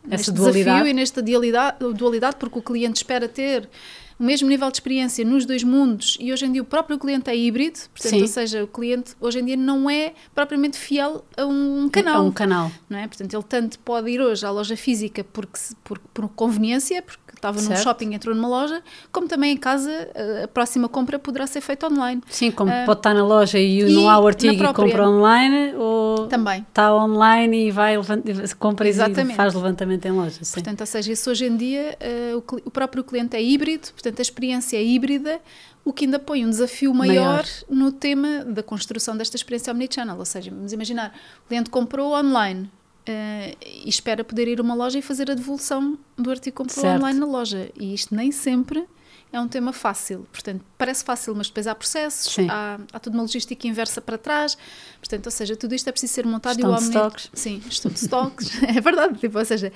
neste 0.06 0.30
desafio 0.30 0.86
e 0.86 0.92
nesta 0.92 1.20
dualidade, 1.20 1.92
dualidade, 1.92 2.36
porque 2.36 2.56
o 2.56 2.62
cliente 2.62 2.98
espera 2.98 3.28
ter 3.28 3.68
o 4.20 4.22
mesmo 4.22 4.46
nível 4.50 4.70
de 4.70 4.76
experiência 4.76 5.24
nos 5.24 5.46
dois 5.46 5.64
mundos 5.64 6.18
e 6.20 6.30
hoje 6.30 6.44
em 6.44 6.52
dia 6.52 6.60
o 6.60 6.64
próprio 6.64 6.98
cliente 6.98 7.30
é 7.30 7.34
híbrido, 7.34 7.80
portanto, 7.94 8.10
Sim. 8.10 8.20
ou 8.20 8.28
seja, 8.28 8.62
o 8.62 8.66
cliente 8.66 9.14
hoje 9.18 9.40
em 9.40 9.44
dia 9.46 9.56
não 9.56 9.88
é 9.88 10.12
propriamente 10.34 10.76
fiel 10.76 11.24
a 11.38 11.46
um 11.46 11.88
canal. 11.88 12.16
A 12.16 12.20
um 12.20 12.30
canal. 12.30 12.70
Não 12.88 12.98
é? 12.98 13.08
Portanto, 13.08 13.32
ele 13.32 13.42
tanto 13.44 13.78
pode 13.78 14.10
ir 14.10 14.20
hoje 14.20 14.44
à 14.44 14.50
loja 14.50 14.76
física 14.76 15.24
porque, 15.24 15.58
por, 15.82 15.98
por 15.98 16.28
conveniência, 16.28 17.00
porque 17.00 17.29
estava 17.40 17.58
certo. 17.58 17.70
num 17.70 17.82
shopping, 17.82 18.14
entrou 18.14 18.34
numa 18.34 18.48
loja, 18.48 18.82
como 19.10 19.26
também 19.26 19.52
em 19.52 19.56
casa 19.56 19.90
a 20.44 20.48
próxima 20.48 20.88
compra 20.88 21.18
poderá 21.18 21.46
ser 21.46 21.60
feita 21.60 21.86
online. 21.86 22.22
Sim, 22.28 22.50
como 22.50 22.70
uh, 22.70 22.86
pode 22.86 23.00
estar 23.00 23.14
na 23.14 23.24
loja 23.24 23.58
e, 23.58 23.80
e 23.80 23.92
não 23.92 24.08
há 24.08 24.18
o 24.18 24.26
artigo 24.26 24.56
própria, 24.56 24.86
e 24.86 24.90
compra 24.90 25.08
online, 25.08 25.74
ou 25.74 26.26
também. 26.28 26.64
está 26.68 26.94
online 26.94 27.68
e 27.68 27.70
vai 27.70 27.96
compra 28.58 28.88
Exatamente. 28.88 29.32
e 29.32 29.36
faz 29.36 29.54
levantamento 29.54 30.06
em 30.06 30.12
loja. 30.12 30.38
Sim. 30.42 30.54
Portanto, 30.54 30.80
ou 30.80 30.86
seja, 30.86 31.12
isso 31.12 31.30
hoje 31.30 31.46
em 31.46 31.56
dia 31.56 31.96
uh, 32.34 32.38
o, 32.38 32.68
o, 32.68 32.70
próprio 32.70 33.02
cliente 33.02 33.36
é 33.36 33.42
híbrido, 33.42 33.88
portanto 33.92 34.18
a 34.18 34.22
experiência 34.22 34.76
é 34.76 34.82
híbrida, 34.82 35.40
o 35.84 35.92
que 35.92 36.04
ainda 36.04 36.18
põe 36.18 36.44
um 36.44 36.50
desafio 36.50 36.92
maior, 36.92 37.24
maior, 37.24 37.44
no 37.68 37.90
tema 37.90 38.44
da 38.44 38.62
construção 38.62 39.16
desta 39.16 39.36
experiência 39.36 39.72
omnichannel. 39.72 40.18
Ou 40.18 40.24
seja, 40.24 40.50
vamos 40.50 40.72
imaginar, 40.72 41.14
o 41.44 41.48
cliente 41.48 41.70
comprou 41.70 42.12
online, 42.14 42.70
Uh, 43.00 43.56
e 43.64 43.88
espera 43.88 44.22
poder 44.22 44.46
ir 44.46 44.60
a 44.60 44.62
uma 44.62 44.74
loja 44.74 44.98
e 44.98 45.02
fazer 45.02 45.30
a 45.30 45.34
devolução 45.34 45.98
do 46.16 46.30
artigo 46.30 46.62
que 46.62 46.74
comprou 46.74 46.94
online 46.94 47.18
na 47.18 47.26
loja. 47.26 47.70
E 47.78 47.94
isto 47.94 48.14
nem 48.14 48.30
sempre 48.30 48.86
é 49.32 49.40
um 49.40 49.48
tema 49.48 49.72
fácil. 49.72 50.26
Portanto, 50.32 50.64
parece 50.76 51.04
fácil, 51.04 51.34
mas 51.34 51.48
depois 51.48 51.66
há 51.66 51.74
processos, 51.74 52.36
há, 52.48 52.78
há 52.92 52.98
toda 52.98 53.16
uma 53.16 53.22
logística 53.22 53.66
inversa 53.66 54.00
para 54.00 54.18
trás. 54.18 54.56
Portanto, 54.98 55.26
ou 55.26 55.32
seja, 55.32 55.56
tudo 55.56 55.74
isto 55.74 55.88
é 55.88 55.92
preciso 55.92 56.12
ser 56.12 56.26
montado 56.26 56.54
gestão 56.54 56.70
e 56.70 56.72
o 56.72 56.76
homem. 56.76 56.88
stocks. 56.88 57.30
Sim, 57.32 57.62
gestão 57.64 57.90
de 57.90 57.98
stocks. 57.98 58.62
é 58.62 58.80
verdade. 58.80 59.18
Tipo, 59.18 59.38
ou 59.38 59.44
seja, 59.44 59.72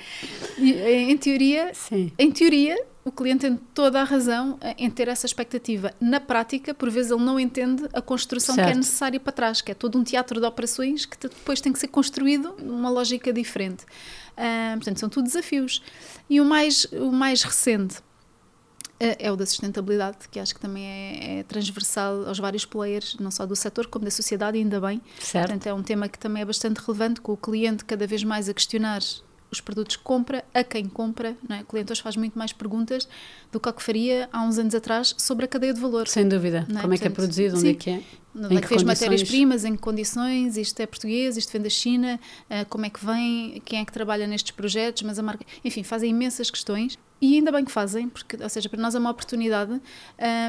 em 0.58 1.16
teoria, 1.16 1.72
Sim. 1.72 2.12
em 2.18 2.30
teoria, 2.32 2.76
o 3.04 3.12
cliente 3.12 3.42
tem 3.42 3.56
toda 3.74 4.00
a 4.00 4.04
razão 4.04 4.58
em 4.78 4.90
ter 4.90 5.08
essa 5.08 5.26
expectativa. 5.26 5.92
Na 6.00 6.18
prática, 6.18 6.72
por 6.72 6.90
vezes, 6.90 7.12
ele 7.12 7.22
não 7.22 7.38
entende 7.38 7.86
a 7.92 8.00
construção 8.00 8.54
certo. 8.54 8.66
que 8.66 8.72
é 8.72 8.76
necessária 8.76 9.20
para 9.20 9.32
trás, 9.32 9.60
que 9.60 9.70
é 9.70 9.74
todo 9.74 9.98
um 9.98 10.02
teatro 10.02 10.40
de 10.40 10.46
operações 10.46 11.04
que 11.04 11.18
depois 11.18 11.60
tem 11.60 11.70
que 11.70 11.78
ser 11.78 11.88
construído 11.88 12.56
numa 12.58 12.88
lógica 12.88 13.30
diferente. 13.30 13.84
Uh, 13.84 14.76
portanto, 14.76 15.00
são 15.00 15.08
tudo 15.10 15.24
desafios. 15.24 15.82
E 16.30 16.40
o 16.40 16.46
mais, 16.46 16.86
o 16.92 17.12
mais 17.12 17.42
recente 17.42 17.98
uh, 17.98 19.16
é 19.18 19.30
o 19.30 19.36
da 19.36 19.44
sustentabilidade, 19.44 20.26
que 20.30 20.40
acho 20.40 20.54
que 20.54 20.60
também 20.60 20.86
é, 20.86 21.38
é, 21.40 21.42
transversal 21.42 22.26
aos 22.26 22.38
vários 22.38 22.64
players, 22.64 23.18
não 23.20 23.30
só 23.30 23.44
do 23.44 23.54
setor 23.54 23.86
como 23.86 24.06
da 24.06 24.10
sociedade, 24.10 24.56
ainda 24.56 24.80
bem. 24.80 25.02
Certo. 25.20 25.48
Portanto, 25.48 25.66
é 25.66 25.74
um 25.74 25.82
tema 25.82 26.08
que 26.08 26.18
também 26.18 26.40
é 26.40 26.46
bastante 26.46 26.78
relevante, 26.78 27.20
com 27.20 27.32
o 27.32 27.36
cliente 27.36 27.84
cada 27.84 28.06
vez 28.06 28.24
mais 28.24 28.48
a 28.48 28.54
questionar 28.54 29.02
os 29.50 29.60
produtos 29.60 29.96
que 29.96 30.02
compra, 30.02 30.44
a 30.52 30.64
quem 30.64 30.86
compra. 30.86 31.36
Não 31.48 31.56
é? 31.56 31.60
O 31.62 31.64
cliente 31.64 31.92
hoje 31.92 32.02
faz 32.02 32.16
muito 32.16 32.38
mais 32.38 32.52
perguntas 32.52 33.08
do 33.52 33.60
que 33.60 33.68
o 33.68 33.72
que 33.72 33.82
faria 33.82 34.28
há 34.32 34.42
uns 34.42 34.58
anos 34.58 34.74
atrás 34.74 35.14
sobre 35.18 35.44
a 35.44 35.48
cadeia 35.48 35.72
de 35.72 35.80
valor. 35.80 36.08
Sem 36.08 36.28
dúvida. 36.28 36.66
É? 36.68 36.80
Como 36.80 36.94
é 36.94 36.98
que 36.98 37.06
é 37.06 37.10
produzido, 37.10 37.56
onde 37.56 37.66
sim. 37.66 37.70
é 37.70 37.74
que 37.74 37.90
é? 37.90 38.02
Onde 38.34 38.56
é 38.56 38.60
que 38.60 38.66
fez 38.66 38.82
matérias-primas, 38.82 39.64
em 39.64 39.76
que 39.76 39.78
condições, 39.78 40.56
isto 40.56 40.80
é 40.80 40.86
português, 40.86 41.36
isto 41.36 41.52
vem 41.52 41.62
da 41.62 41.68
China, 41.68 42.18
uh, 42.50 42.66
como 42.68 42.84
é 42.84 42.90
que 42.90 43.04
vem, 43.04 43.62
quem 43.64 43.80
é 43.80 43.84
que 43.84 43.92
trabalha 43.92 44.26
nestes 44.26 44.50
projetos, 44.50 45.02
mas 45.02 45.18
a 45.18 45.22
marca. 45.22 45.44
Enfim, 45.64 45.82
fazem 45.82 46.10
imensas 46.10 46.50
questões 46.50 46.98
e 47.20 47.36
ainda 47.36 47.52
bem 47.52 47.64
que 47.64 47.70
fazem, 47.70 48.08
porque, 48.08 48.36
ou 48.42 48.48
seja, 48.48 48.68
para 48.68 48.80
nós 48.80 48.94
é 48.94 48.98
uma 48.98 49.10
oportunidade 49.10 49.72
uh, 49.72 49.80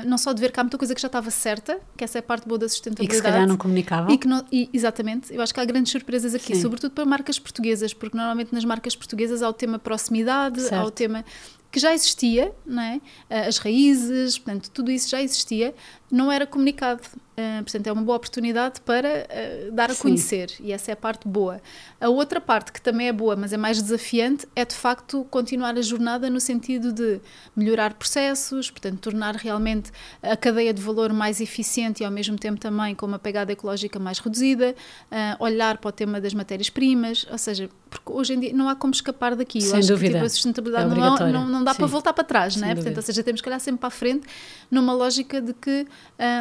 não 0.06 0.18
só 0.18 0.34
de 0.34 0.42
ver 0.42 0.52
que 0.52 0.60
há 0.60 0.64
muita 0.64 0.78
coisa 0.78 0.96
que 0.96 1.02
já 1.02 1.08
estava 1.08 1.30
certa, 1.30 1.80
que 1.96 2.04
essa 2.04 2.18
é 2.18 2.20
a 2.20 2.24
parte 2.24 2.48
boa 2.48 2.58
da 2.58 2.68
sustentabilidade. 2.68 3.18
E 3.18 3.22
que 3.22 3.28
se 3.28 3.32
calhar 3.32 3.48
não 3.48 3.56
comunicavam. 3.56 4.14
E 4.14 4.18
que 4.18 4.28
não, 4.28 4.44
e, 4.52 4.70
exatamente, 4.74 5.34
eu 5.34 5.42
acho 5.42 5.54
que 5.54 5.60
há 5.60 5.66
grandes 5.66 5.92
surpresas 5.92 6.34
aqui, 6.34 6.56
Sim. 6.56 6.62
sobretudo 6.62 6.92
para 6.92 7.06
marcas 7.06 7.38
portuguesas, 7.38 7.94
porque 7.94 8.18
normalmente 8.18 8.52
nas 8.52 8.66
marcas 8.66 8.96
portuguesas 8.96 9.42
há 9.42 9.50
o 9.50 9.54
tema 9.54 9.78
proximidade, 9.78 10.60
certo. 10.62 10.74
há 10.74 10.84
o 10.84 10.92
tema 10.92 11.24
que 11.72 11.80
já 11.80 11.94
existia, 11.94 12.54
não 12.66 12.82
é? 12.82 13.02
Ah, 13.30 13.48
as 13.48 13.58
raízes, 13.58 14.38
portanto, 14.38 14.70
tudo 14.72 14.90
isso 14.90 15.10
já 15.10 15.22
existia, 15.22 15.76
não 16.10 16.32
era 16.32 16.48
comunicado. 16.48 17.02
Uh, 17.36 17.64
portanto, 17.64 17.88
é 17.88 17.92
uma 17.92 18.02
boa 18.02 18.16
oportunidade 18.16 18.80
para 18.80 19.28
uh, 19.28 19.72
dar 19.74 19.92
a 19.92 19.94
Sim. 19.94 20.04
conhecer 20.04 20.54
e 20.58 20.72
essa 20.72 20.92
é 20.92 20.94
a 20.94 20.96
parte 20.96 21.28
boa. 21.28 21.62
A 22.00 22.08
outra 22.08 22.40
parte 22.40 22.72
que 22.72 22.80
também 22.80 23.10
é 23.10 23.12
boa, 23.12 23.36
mas 23.36 23.52
é 23.52 23.58
mais 23.58 23.82
desafiante, 23.82 24.48
é 24.56 24.64
de 24.64 24.74
facto 24.74 25.26
continuar 25.30 25.78
a 25.78 25.82
jornada 25.82 26.30
no 26.30 26.40
sentido 26.40 26.94
de 26.94 27.20
melhorar 27.54 27.94
processos, 27.96 28.72
portanto, 28.72 29.00
tornar 29.00 29.36
realmente 29.36 29.92
a 30.24 30.38
cadeia 30.38 30.74
de 30.74 30.82
valor 30.82 31.12
mais 31.12 31.42
eficiente 31.42 32.04
e 32.04 32.06
ao 32.06 32.12
mesmo 32.12 32.38
tempo 32.38 32.58
também 32.58 32.96
com 32.96 33.06
uma 33.06 33.20
pegada 33.20 33.52
ecológica 33.52 34.00
mais 34.00 34.20
reduzida, 34.20 34.74
uh, 35.12 35.44
olhar 35.44 35.78
para 35.78 35.90
o 35.90 35.92
tema 35.92 36.22
das 36.22 36.34
matérias-primas, 36.34 37.28
ou 37.30 37.38
seja, 37.38 37.70
porque 37.90 38.14
hoje 38.14 38.34
em 38.34 38.40
dia 38.40 38.54
não 38.54 38.70
há 38.70 38.76
como 38.78 38.94
escapar 38.94 39.36
daqui. 39.36 39.60
Sem 39.60 39.82
dúvida. 39.82 39.98
Que, 39.98 40.14
tipo, 40.14 40.26
a 40.26 40.30
sustentabilidade 40.30 40.90
é 40.90 40.96
não, 40.96 41.32
não, 41.32 41.48
não, 41.50 41.64
dá 41.66 41.74
Sim. 41.74 41.80
para 41.80 41.88
voltar 41.88 42.14
para 42.14 42.24
trás, 42.24 42.56
não 42.56 42.68
é? 42.68 42.76
Portanto, 42.76 42.96
ou 42.96 43.04
seja, 43.04 43.22
temos 43.24 43.42
que 43.42 43.50
olhar 43.50 43.60
sempre 43.60 43.80
para 43.80 43.88
a 43.88 43.92
frente 43.92 44.26
numa 44.72 44.94
lógica 44.94 45.42
de 45.42 45.54
que 45.54 45.86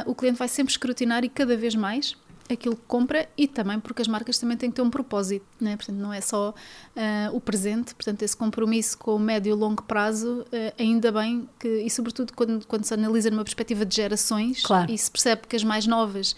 o 0.07 0.15
cliente 0.15 0.39
vai 0.39 0.47
sempre 0.47 0.73
escrutinar 0.85 1.25
e 1.25 1.29
cada 1.29 1.57
vez 1.57 1.75
mais 1.75 2.15
aquilo 2.51 2.77
que 2.77 2.83
compra 2.87 3.27
e 3.39 3.49
também 3.49 3.81
porque 3.81 4.03
as 4.03 4.09
marcas 4.09 4.39
também 4.39 4.55
têm 4.55 4.69
que 4.69 4.77
ter 4.77 4.83
um 4.83 4.91
propósito, 4.91 5.47
né? 5.59 5.77
portanto 5.77 5.97
não 5.97 6.13
é 6.13 6.21
só 6.21 6.51
uh, 6.51 7.35
o 7.35 7.41
presente, 7.41 7.95
portanto 7.95 8.23
esse 8.23 8.37
compromisso 8.37 8.99
com 8.99 9.17
o 9.17 9.19
médio 9.19 9.51
e 9.51 9.55
longo 9.55 9.83
prazo, 9.83 10.41
uh, 10.43 10.75
ainda 10.79 11.11
bem 11.11 11.49
que, 11.59 11.69
e 11.69 11.89
sobretudo 11.89 12.35
quando, 12.35 12.67
quando 12.67 12.85
se 12.85 12.93
analisa 12.93 13.31
numa 13.31 13.45
perspectiva 13.45 13.87
de 13.87 13.97
gerações 13.97 14.63
claro. 14.63 14.93
e 14.93 14.99
se 14.99 15.11
percebe 15.11 15.47
que 15.49 15.57
as 15.57 15.65
mais 15.65 15.87
novas 15.87 16.37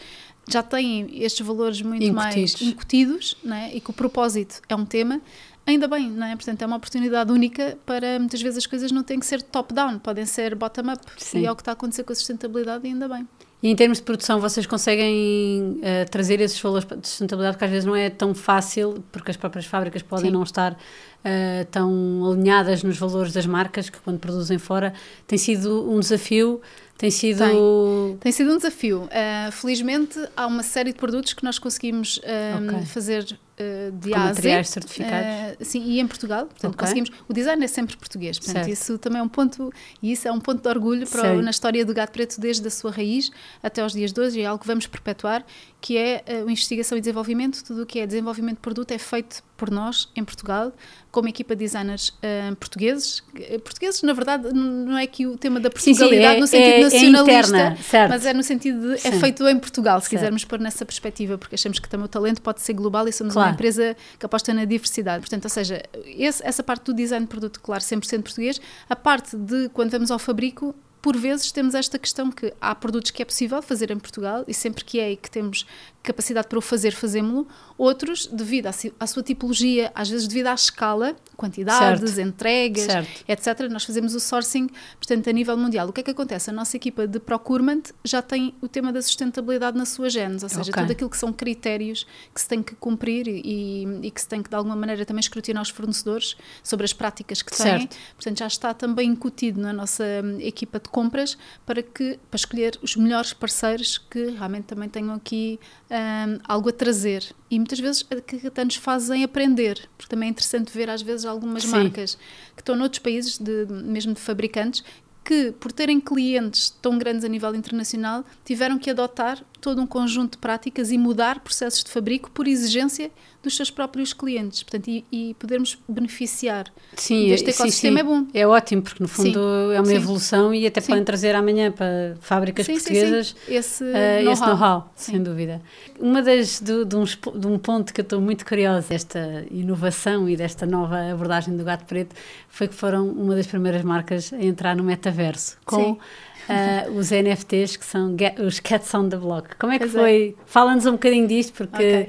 já 0.49 0.63
têm 0.63 1.09
estes 1.25 1.45
valores 1.45 1.83
muito 1.83 2.05
incutidos. 2.05 2.53
mais 2.55 2.63
incutidos 2.63 3.37
né? 3.43 3.75
e 3.75 3.81
que 3.81 3.91
o 3.91 3.93
propósito 3.93 4.63
é 4.69 4.77
um 4.77 4.87
tema, 4.87 5.21
ainda 5.67 5.89
bem, 5.89 6.09
não 6.09 6.25
é? 6.25 6.37
Portanto, 6.37 6.63
é 6.63 6.67
uma 6.67 6.77
oportunidade 6.77 7.33
única 7.33 7.77
para 7.85 8.17
muitas 8.21 8.41
vezes 8.41 8.59
as 8.59 8.67
coisas 8.67 8.93
não 8.93 9.03
têm 9.03 9.19
que 9.19 9.27
ser 9.27 9.43
top-down, 9.43 9.99
podem 9.99 10.25
ser 10.25 10.55
bottom-up. 10.55 11.05
E 11.35 11.45
é 11.45 11.51
o 11.51 11.57
que 11.57 11.63
está 11.63 11.73
a 11.73 11.75
acontecer 11.75 12.05
com 12.05 12.13
a 12.13 12.15
sustentabilidade, 12.15 12.87
e 12.87 12.93
ainda 12.93 13.09
bem. 13.09 13.27
E 13.67 13.69
em 13.69 13.75
termos 13.75 13.99
de 13.99 14.05
produção, 14.05 14.39
vocês 14.39 14.65
conseguem 14.65 15.81
uh, 15.81 16.09
trazer 16.09 16.41
esses 16.41 16.61
valores 16.61 16.87
de 16.87 17.09
sustentabilidade 17.09 17.59
que 17.59 17.65
às 17.65 17.71
vezes 17.71 17.85
não 17.85 17.97
é 17.97 18.09
tão 18.09 18.33
fácil, 18.33 19.03
porque 19.11 19.33
as 19.33 19.37
próprias 19.37 19.67
fábricas 19.67 20.03
podem 20.03 20.27
Sim. 20.27 20.31
não 20.31 20.45
estar 20.45 20.79
uh, 21.27 21.65
tão 21.71 22.31
alinhadas 22.31 22.83
nos 22.83 22.97
valores 22.97 23.33
das 23.33 23.47
marcas 23.47 23.91
que 23.91 23.99
quando 23.99 24.19
produzem 24.19 24.59
fora. 24.59 24.95
Tem 25.27 25.37
sido 25.37 25.91
um 25.91 25.99
desafio 25.99 26.61
tem 26.99 27.11
sido. 27.11 27.39
Tem, 27.39 28.17
tem 28.21 28.33
sido 28.33 28.53
um 28.53 28.57
desafio. 28.57 29.03
Uh, 29.05 29.53
felizmente, 29.53 30.19
há 30.35 30.47
uma 30.47 30.63
série 30.63 30.93
de 30.93 30.99
produtos 30.99 31.35
que 31.35 31.45
nós 31.45 31.59
conseguimos 31.59 32.17
uh, 32.19 32.65
okay. 32.65 32.87
fazer 32.87 33.23
uh, 33.23 33.93
de 33.93 34.11
Com 34.11 34.19
materiais 34.19 34.71
certificados. 34.71 35.69
sim, 35.69 35.83
e 35.85 36.01
em 36.01 36.07
Portugal. 36.07 36.47
Portanto, 36.47 36.73
okay. 36.73 36.87
conseguimos. 36.87 37.11
O 37.29 37.35
design 37.35 37.63
é 37.63 37.69
sempre 37.69 37.99
português. 37.99 38.39
Portanto, 38.39 38.65
certo. 38.65 38.71
isso 38.71 38.97
também 38.97 39.21
é 39.21 39.23
um 39.23 39.29
ponto. 39.29 39.71
E 40.03 40.11
isso 40.11 40.27
é 40.27 40.33
um 40.33 40.41
ponto 40.41 40.63
de 40.63 40.69
orgulho 40.69 41.07
para, 41.07 41.35
na 41.43 41.51
história 41.51 41.85
do 41.85 41.93
Gato 41.93 42.13
Preto, 42.13 42.41
desde 42.41 42.67
a 42.67 42.71
sua 42.71 42.91
raiz 42.91 43.31
até 43.63 43.83
aos 43.83 43.93
dias 43.93 44.11
de 44.11 44.19
hoje, 44.19 44.41
e 44.41 44.43
é 44.43 44.47
algo 44.47 44.61
que 44.63 44.67
vamos 44.67 44.87
perpetuar, 44.87 45.45
que 45.83 45.99
é 45.99 46.25
a 46.27 46.51
investigação 46.51 46.97
e 46.97 47.01
desenvolvimento. 47.03 47.63
Tudo 47.63 47.83
o 47.83 47.87
que 47.87 47.99
é 47.99 48.07
desenvolvimento 48.07 48.57
de 48.57 48.63
produto 48.63 48.91
é 48.93 48.99
feito 48.99 49.43
por 49.57 49.71
nós, 49.71 50.09
em 50.15 50.25
Portugal, 50.25 50.73
como 51.11 51.29
equipa 51.29 51.57
de 51.57 51.65
designers 51.65 52.11
uh, 52.11 52.55
portugueses. 52.57 53.23
Portugueses, 53.65 54.03
na 54.03 54.13
verdade, 54.13 54.53
não 54.53 54.99
é 54.99 55.07
que 55.07 55.27
o 55.27 55.37
tema 55.39 55.59
da 55.59 55.71
Portugalidade 55.71 56.09
sim, 56.09 56.19
sim, 56.19 56.25
é, 56.25 56.41
no 56.41 56.47
sentido 56.47 56.73
é, 56.73 56.81
nacionalista, 56.81 57.57
é 57.57 57.71
interna, 57.71 58.09
mas 58.09 58.27
é 58.27 58.35
no 58.35 58.43
sentido 58.43 58.93
de 58.93 59.01
sim. 59.01 59.09
é 59.09 59.13
feito 59.13 59.49
em 59.49 59.59
Portugal, 59.59 60.01
se 60.01 60.09
certo. 60.09 60.21
quisermos 60.21 60.45
pôr 60.45 60.59
nessa 60.61 60.85
perspectiva, 60.85 61.39
porque 61.39 61.55
achamos 61.55 61.79
que 61.79 61.89
também 61.89 62.05
o 62.05 62.09
talento 62.09 62.43
pode 62.43 62.61
ser 62.61 62.75
global 62.75 63.09
e 63.09 63.13
somos 63.13 63.33
claro. 63.33 63.49
uma 63.49 63.55
empresa 63.55 63.97
que 64.19 64.27
aposta 64.27 64.53
na 64.53 64.65
diversidade. 64.65 65.21
Portanto, 65.21 65.45
ou 65.45 65.51
seja, 65.51 65.83
esse, 66.05 66.47
essa 66.47 66.63
parte 66.63 66.85
do 66.85 66.95
design 66.95 67.25
de 67.25 67.31
produto, 67.31 67.61
claro, 67.61 67.83
100% 67.83 68.23
português, 68.23 68.61
a 68.89 68.97
parte 68.97 69.37
de 69.37 69.69
quando 69.71 69.91
vamos 69.91 70.11
ao 70.11 70.19
fabrico, 70.19 70.75
por 71.07 71.17
vezes 71.17 71.53
temos 71.53 71.77
esta 71.77 72.01
questão 72.01 72.33
que 72.33 72.53
há 72.61 72.75
produtos 72.75 73.13
que 73.13 73.23
é 73.23 73.25
possível 73.25 73.63
fazer 73.63 73.93
em 73.93 73.97
Portugal 73.97 74.45
e 74.49 74.53
sempre 74.53 74.85
que 74.85 74.99
é 74.99 75.13
e 75.13 75.17
que 75.17 75.31
temos 75.31 75.65
capacidade 76.03 76.49
para 76.49 76.59
o 76.59 76.61
fazer, 76.61 76.91
fazemos-lo. 76.91 77.47
Outros, 77.79 78.27
devido 78.27 78.67
à, 78.67 78.71
à, 78.99 79.07
sua 79.07 79.23
tipologia, 79.23 79.93
às 79.95 80.09
vezes 80.09 80.27
devido 80.27 80.47
à 80.47 80.55
escala, 80.55 81.15
quantidades, 81.37 82.11
certo. 82.11 82.27
entregas, 82.27 82.85
certo. 82.85 83.25
etc., 83.29 83.71
nós 83.71 83.85
fazemos 83.85 84.15
o 84.15 84.21
sourcing, 84.21 84.69
portanto, 84.99 85.29
a 85.29 85.33
nível 85.33 85.57
mundial. 85.57 85.89
O 85.89 85.93
que 85.93 86.01
é 86.01 86.05
que 86.05 86.11
acontece? 86.11 86.49
A 86.49 86.53
nossa 86.53 86.77
equipa 86.77 87.07
de 87.07 87.21
procurement 87.21 87.83
já 88.03 88.23
tem 88.23 88.55
o 88.63 88.69
tema 88.69 88.93
da 88.93 89.03
sustentabilidade 89.03 89.77
na 89.77 89.85
sua 89.85 90.09
genes, 90.09 90.43
ou 90.43 90.49
seja, 90.49 90.71
okay. 90.71 90.83
tudo 90.83 90.93
aquilo 90.93 91.11
que 91.11 91.19
são 91.19 91.33
critérios 91.33 92.07
que 92.35 92.41
se 92.41 92.49
tem 92.49 92.63
que 92.63 92.75
cumprir 92.75 93.29
e, 93.29 93.85
e, 94.03 94.11
que 94.11 94.21
se 94.21 94.29
tem 94.29 94.43
que, 94.43 94.49
de 94.49 94.57
alguma 94.57 94.75
maneira, 94.75 95.05
também 95.05 95.21
escrutinar 95.21 95.63
os 95.63 95.69
fornecedores 95.69 96.37
sobre 96.63 96.85
as 96.85 96.93
práticas 96.93 97.43
que 97.43 97.55
têm. 97.55 97.81
Certo. 97.81 97.97
Portanto, 98.15 98.39
já 98.39 98.47
está 98.47 98.73
também 98.73 99.11
incutido 99.11 99.61
na 99.61 99.73
nossa 99.73 100.05
hum, 100.25 100.39
equipa 100.41 100.81
de 100.81 100.89
compras 100.89 101.37
para, 101.67 101.83
que, 101.83 102.19
para 102.31 102.37
escolher 102.37 102.79
os 102.83 102.97
melhores 102.97 103.33
parceiros 103.33 103.99
que 103.99 104.31
realmente 104.31 104.65
também 104.65 104.89
tenham 104.89 105.15
aqui 105.15 105.61
um, 105.91 106.39
algo 106.49 106.69
a 106.69 106.73
trazer. 106.73 107.35
E 107.51 107.59
muitas 107.59 107.79
vezes 107.79 108.03
que 108.03 108.47
até 108.47 108.65
nos 108.65 108.77
fazem 108.77 109.23
aprender, 109.23 109.89
porque 109.97 110.11
também 110.11 110.29
é 110.29 110.31
interessante 110.31 110.73
ver 110.73 110.91
às 110.91 111.01
vezes 111.03 111.25
algumas 111.25 111.63
Sim. 111.63 111.71
marcas 111.71 112.19
que 112.57 112.63
estão 112.63 112.75
noutros 112.75 112.99
países, 112.99 113.39
de, 113.39 113.67
mesmo 113.67 114.15
de 114.15 114.21
fabricantes, 114.21 114.83
que, 115.27 115.51
por 115.59 115.73
terem 115.73 115.99
clientes 115.99 116.71
tão 116.81 116.97
grandes 116.97 117.25
a 117.25 117.29
nível 117.29 117.53
internacional, 117.53 118.25
tiveram 118.45 118.79
que 118.79 118.89
adotar 118.89 119.43
todo 119.61 119.83
um 119.83 119.87
conjunto 119.87 120.33
de 120.33 120.39
práticas 120.39 120.93
e 120.93 120.97
mudar 120.97 121.41
processos 121.41 121.83
de 121.83 121.91
fabrico 121.91 122.31
por 122.31 122.47
exigência 122.47 123.11
dos 123.43 123.57
seus 123.57 123.69
próprios 123.69 124.13
clientes. 124.13 124.63
Portanto, 124.63 124.89
e, 124.89 125.05
e 125.11 125.35
podermos 125.35 125.79
beneficiar 125.89 126.73
sim, 126.95 127.29
deste 127.29 127.51
ecossistema 127.51 128.01
sim, 128.01 128.05
sim. 128.05 128.15
é 128.15 128.21
bom. 128.21 128.27
É 128.33 128.47
ótimo, 128.47 128.83
porque 128.83 129.03
no 129.03 129.09
fundo 129.09 129.73
é 129.73 129.81
uma 129.81 129.93
evolução 129.93 130.55
e 130.55 130.65
até 130.65 130.81
podem 130.81 131.03
trazer 131.03 131.35
amanhã 131.35 131.73
para 131.73 132.17
fábricas 132.21 132.65
portuguesas 132.65 133.35
esse 133.49 133.83
uh, 133.83 134.25
know-how, 134.25 134.79
know 134.79 134.91
sem 134.95 135.21
dúvida. 135.21 135.61
Uma 135.99 136.23
das, 136.23 136.61
de, 136.61 136.85
de, 136.85 136.97
um, 136.97 137.05
de 137.05 137.47
um 137.49 137.59
ponto 137.59 137.93
que 137.93 138.01
eu 138.01 138.05
estou 138.05 138.21
muito 138.21 138.47
curiosa 138.47 138.89
desta 138.89 139.45
inovação 139.51 140.29
e 140.29 140.37
desta 140.37 140.67
nova 140.67 141.11
abordagem 141.11 141.57
do 141.57 141.65
Gato 141.65 141.85
Preto 141.85 142.15
foi 142.49 142.69
que 142.69 142.75
foram 142.75 143.09
uma 143.09 143.35
das 143.35 143.47
primeiras 143.47 143.83
marcas 143.83 144.33
a 144.33 144.43
entrar 144.43 144.77
no 144.77 144.85
metaverso 144.85 145.16
com 145.65 145.93
uh, 145.93 146.91
os 146.97 147.11
NFTs, 147.11 147.77
que 147.77 147.85
são 147.85 148.17
os 148.45 148.61
Cats 148.61 148.93
on 148.95 149.09
the 149.09 149.17
Block. 149.17 149.57
Como 149.57 149.73
é 149.73 149.79
que 149.79 149.85
Exato. 149.85 149.99
foi? 149.99 150.37
Fala-nos 150.47 150.87
um 150.87 150.93
bocadinho 150.93 151.27
disto, 151.27 151.53
porque 151.55 152.09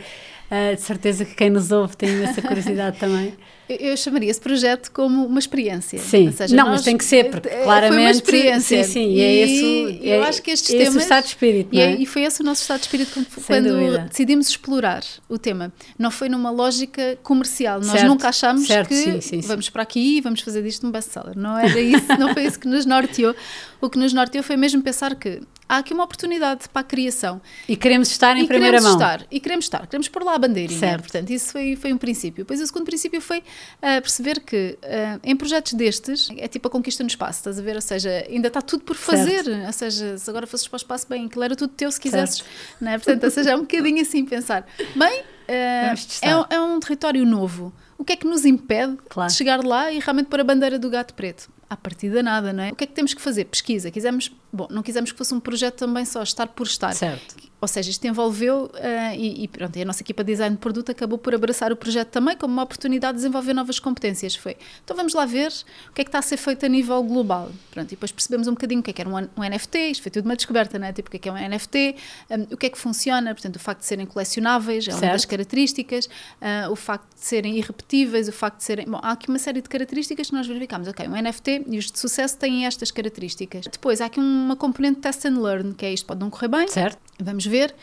okay. 0.50 0.74
uh, 0.74 0.76
de 0.76 0.82
certeza 0.82 1.26
que 1.26 1.36
quem 1.36 1.50
nos 1.50 1.72
ouve 1.72 1.96
tem 1.98 2.24
essa 2.24 2.42
curiosidade 2.42 3.00
também. 3.00 3.34
Eu 3.70 3.98
chamaria 3.98 4.32
esse 4.32 4.40
projeto 4.40 4.92
como 4.92 5.26
uma 5.26 5.40
experiência. 5.40 6.00
Sim, 6.00 6.32
seja, 6.32 6.56
não, 6.56 6.66
nós, 6.66 6.74
mas 6.76 6.82
tem 6.84 6.98
que 6.98 7.04
ser, 7.04 7.30
porque 7.30 7.50
claramente. 7.50 7.94
Foi 7.94 8.02
uma 8.02 8.12
experiência. 8.12 8.84
Sim, 8.84 8.92
sim, 8.92 9.14
e, 9.14 9.22
é 9.22 9.36
esse, 9.36 10.00
eu 10.04 10.24
é, 10.24 10.28
acho 10.28 10.42
que 10.42 10.52
estes 10.52 10.74
é 10.74 10.78
temas. 10.78 10.96
o 10.96 11.00
estado 11.00 11.24
de 11.24 11.30
espírito. 11.30 11.70
E, 11.76 11.80
é? 11.80 11.96
e, 11.96 12.06
foi 12.06 12.24
esse 12.24 12.42
o 12.42 12.46
nosso 12.46 12.62
estado 12.62 12.80
de 12.80 12.86
espírito 12.86 13.12
quando, 13.14 13.46
quando 13.46 14.08
decidimos 14.08 14.48
explorar 14.50 15.04
o 15.28 15.38
tema. 15.38 15.74
Não 16.00 16.10
foi 16.10 16.30
numa 16.30 16.50
lógica 16.50 17.18
comercial. 17.22 17.80
Nós 17.80 17.92
certo, 17.92 18.08
nunca 18.08 18.30
achámos 18.30 18.68
certo, 18.68 18.90
que 18.90 18.96
sim, 18.96 19.22
sim, 19.22 19.42
vamos 19.42 19.70
para 19.70 19.84
aqui 19.84 20.18
e 20.18 20.22
vamos 20.22 20.42
fazer 20.42 20.64
disto 20.64 20.88
um 20.88 20.92
best-seller. 20.92 21.38
Não 21.38 21.58
era 21.58 21.80
isso, 21.80 22.08
não 22.18 22.34
foi 22.34 22.46
isso 22.46 22.60
que 22.60 22.68
nos 22.68 22.86
norteou. 22.86 23.36
O 23.82 23.90
que 23.90 24.00
nos 24.00 24.14
norteou 24.14 24.44
foi 24.44 24.56
mesmo 24.56 24.82
pensar 24.82 25.14
que 25.16 25.42
há 25.68 25.78
aqui 25.78 25.94
uma 25.94 26.04
oportunidade 26.04 26.70
para 26.70 26.82
a 26.82 26.84
criação. 26.84 27.42
E 27.68 27.76
queremos 27.76 28.10
estar 28.10 28.38
em 28.38 28.44
e 28.44 28.48
primeira 28.48 28.82
mão. 28.82 28.94
Estar, 28.94 29.26
e 29.30 29.40
queremos 29.40 29.66
estar, 29.66 29.86
queremos 29.86 30.08
pôr 30.08 30.24
lá 30.24 30.36
a 30.36 30.38
bandeirinha. 30.38 30.80
Certo. 30.80 31.02
Portanto, 31.02 31.30
isso 31.30 31.52
foi, 31.52 31.76
foi 31.76 31.94
um 31.94 31.98
princípio. 31.98 32.44
Depois, 32.44 32.62
o 32.62 32.68
segundo 32.68 32.86
princípio 32.86 33.22
foi 33.22 33.44
uh, 33.78 34.02
perceber 34.02 34.40
que 34.40 34.78
uh, 34.84 35.20
em 35.24 35.36
projetos 35.36 35.74
destes 35.74 36.30
é 36.38 36.48
tipo 36.48 36.68
a 36.68 36.72
conquista 36.72 37.04
no 37.04 37.08
espaço, 37.08 37.40
estás 37.40 37.60
a 37.60 37.62
ver? 37.62 37.76
Ou 37.76 37.82
seja, 37.82 38.26
ainda 38.30 38.48
está 38.48 38.62
tudo 38.62 38.84
por 38.84 38.96
fazer. 38.96 39.44
Certo. 39.44 39.66
Ou 39.66 39.74
seja, 39.74 40.18
se 40.18 40.30
agora 40.30 40.48
fosses 40.48 40.68
para 40.68 40.76
o 40.76 40.78
espaço, 40.78 41.08
bem, 41.10 41.26
aquilo 41.26 41.44
era 41.44 41.56
tudo 41.56 41.74
teu 41.74 41.92
se 41.92 42.00
quisesses. 42.00 42.44
Não 42.80 42.92
é? 42.92 42.98
Portanto, 42.98 43.24
ou 43.24 43.32
seja, 43.32 43.52
é 43.52 43.56
um 43.56 43.62
bocadinho 43.62 44.02
assim 44.02 44.26
pensar. 44.26 44.68
Bem, 44.96 45.22
uh, 45.22 45.24
é, 45.50 46.56
é 46.56 46.60
um 46.60 46.80
território 46.80 47.26
novo. 47.26 47.74
O 47.98 48.04
que 48.04 48.14
é 48.14 48.16
que 48.16 48.28
nos 48.28 48.46
impede 48.46 48.98
claro. 49.10 49.30
de 49.30 49.36
chegar 49.36 49.64
lá 49.64 49.92
e 49.92 50.00
realmente 50.00 50.28
pôr 50.28 50.40
a 50.40 50.44
bandeira 50.44 50.78
do 50.78 50.90
gato 50.90 51.14
preto? 51.14 51.50
À 51.70 51.76
partida 51.76 52.24
nada, 52.24 52.54
não 52.54 52.64
é? 52.64 52.72
O 52.72 52.76
que 52.76 52.84
é 52.86 52.88
que 52.88 52.94
temos 52.94 53.14
que 53.14 53.22
fazer? 53.22 53.46
Pesquisa. 53.46 53.92
Quisemos, 53.92 54.32
bom, 54.52 54.68
não 54.70 54.82
quisemos 54.82 55.12
que 55.12 55.18
fosse 55.18 55.34
um 55.34 55.40
projeto 55.40 55.76
também 55.76 56.06
só 56.06 56.24
estar 56.24 56.48
por 56.48 56.66
estar. 56.66 56.94
Certo. 56.94 57.36
Ou 57.60 57.68
seja, 57.68 57.90
isto 57.90 58.06
envolveu 58.06 58.66
uh, 58.66 59.16
e, 59.16 59.44
e, 59.44 59.48
pronto, 59.48 59.76
e 59.78 59.82
a 59.82 59.86
nossa 59.86 60.04
equipa 60.04 60.24
de 60.24 60.32
design 60.32 60.56
de 60.56 60.62
produto 60.62 60.92
acabou 60.92 61.18
por 61.18 61.34
abraçar 61.34 61.72
o 61.72 61.76
projeto 61.76 62.10
também 62.10 62.38
como 62.38 62.54
uma 62.54 62.62
oportunidade 62.62 63.14
de 63.14 63.24
desenvolver 63.24 63.54
novas 63.54 63.80
competências. 63.80 64.36
Foi, 64.36 64.56
então 64.84 64.96
vamos 64.96 65.16
lá 65.16 65.26
ver 65.26 65.52
o 65.90 65.94
que 65.94 66.02
é 66.02 66.04
que 66.04 66.10
está 66.10 66.20
a 66.20 66.22
ser 66.22 66.38
feito 66.38 66.68
a 66.68 66.70
nível 66.70 67.02
global. 67.02 67.52
Pronto, 67.72 67.88
e 67.88 67.96
depois 67.96 68.12
percebemos 68.12 68.48
um 68.48 68.52
bocadinho 68.52 68.82
o 68.82 68.84
que 68.84 68.92
é 68.92 68.94
que 68.94 69.02
era 69.02 69.10
um, 69.10 69.16
um 69.16 69.50
NFT, 69.50 69.78
isto 69.90 70.04
foi 70.04 70.12
tudo 70.12 70.26
uma 70.26 70.36
descoberta, 70.36 70.78
não 70.78 70.86
é? 70.86 70.94
Tipo, 70.94 71.08
o 71.08 71.12
que 71.12 71.18
é 71.18 71.20
que 71.20 71.30
é 71.30 71.32
um 71.32 71.50
NFT, 71.50 71.96
um, 72.30 72.54
o 72.54 72.58
que 72.58 72.68
é 72.68 72.70
que 72.70 72.78
funciona, 72.78 73.34
portanto, 73.34 73.56
o 73.56 73.60
facto 73.60 73.80
de 73.80 73.88
serem 73.88 74.06
colecionáveis 74.06 74.88
é 74.88 74.92
uma 74.92 75.00
certo. 75.00 75.14
das 75.14 75.26
características, 75.26 76.06
uh, 76.06 76.72
o 76.72 76.76
facto 76.76 77.12
de 77.16 77.26
serem 77.26 77.58
irrepetíveis, 77.58 78.28
o 78.28 78.32
facto 78.32 78.58
de 78.58 78.66
serem... 78.66 78.86
Bom, 78.86 79.00
há 79.02 79.14
aqui 79.14 79.30
uma 79.30 79.40
série 79.40 79.64
de 79.64 79.70
características 79.70 80.28
que 80.28 80.34
nós 80.34 80.46
verificamos. 80.46 80.88
Ok, 80.88 81.08
um 81.08 81.20
NFT 81.20 81.57
e 81.68 81.78
os 81.78 81.92
de 81.92 82.00
sucesso 82.00 82.38
têm 82.38 82.66
estas 82.66 82.92
características. 82.92 83.66
Depois, 83.72 84.02
há 84.02 84.06
aqui 84.06 84.20
uma 84.20 84.56
componente 84.56 85.00
test 85.00 85.26
and 85.26 85.40
learn, 85.40 85.74
que 85.74 85.86
é 85.86 85.94
isto 85.94 86.06
pode 86.06 86.20
não 86.20 86.30
correr 86.30 86.48
bem. 86.48 86.68
Certo 86.68 87.07
Vamos 87.20 87.48
ver, 87.48 87.74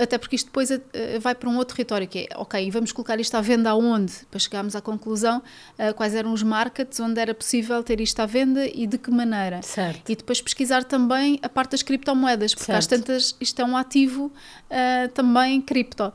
até 0.00 0.16
porque 0.16 0.34
isto 0.34 0.46
depois 0.46 0.70
uh, 0.70 0.80
vai 1.20 1.34
para 1.34 1.48
um 1.48 1.58
outro 1.58 1.76
território, 1.76 2.08
que 2.08 2.20
é, 2.20 2.28
ok, 2.36 2.70
vamos 2.70 2.90
colocar 2.90 3.20
isto 3.20 3.34
à 3.34 3.40
venda 3.42 3.68
aonde? 3.68 4.12
Para 4.30 4.40
chegarmos 4.40 4.74
à 4.74 4.80
conclusão 4.80 5.42
uh, 5.78 5.92
quais 5.94 6.14
eram 6.14 6.32
os 6.32 6.42
markets 6.42 6.98
onde 6.98 7.20
era 7.20 7.34
possível 7.34 7.82
ter 7.82 8.00
isto 8.00 8.18
à 8.20 8.24
venda 8.24 8.66
e 8.66 8.86
de 8.86 8.96
que 8.96 9.10
maneira. 9.10 9.60
Certo. 9.60 10.10
E 10.10 10.16
depois 10.16 10.40
pesquisar 10.40 10.84
também 10.84 11.38
a 11.42 11.50
parte 11.50 11.72
das 11.72 11.82
criptomoedas, 11.82 12.54
porque 12.54 12.64
certo. 12.64 12.78
às 12.78 12.86
tantas 12.86 13.36
isto 13.38 13.60
é 13.60 13.64
um 13.64 13.76
ativo 13.76 14.26
uh, 14.70 15.08
também 15.12 15.60
cripto. 15.60 16.10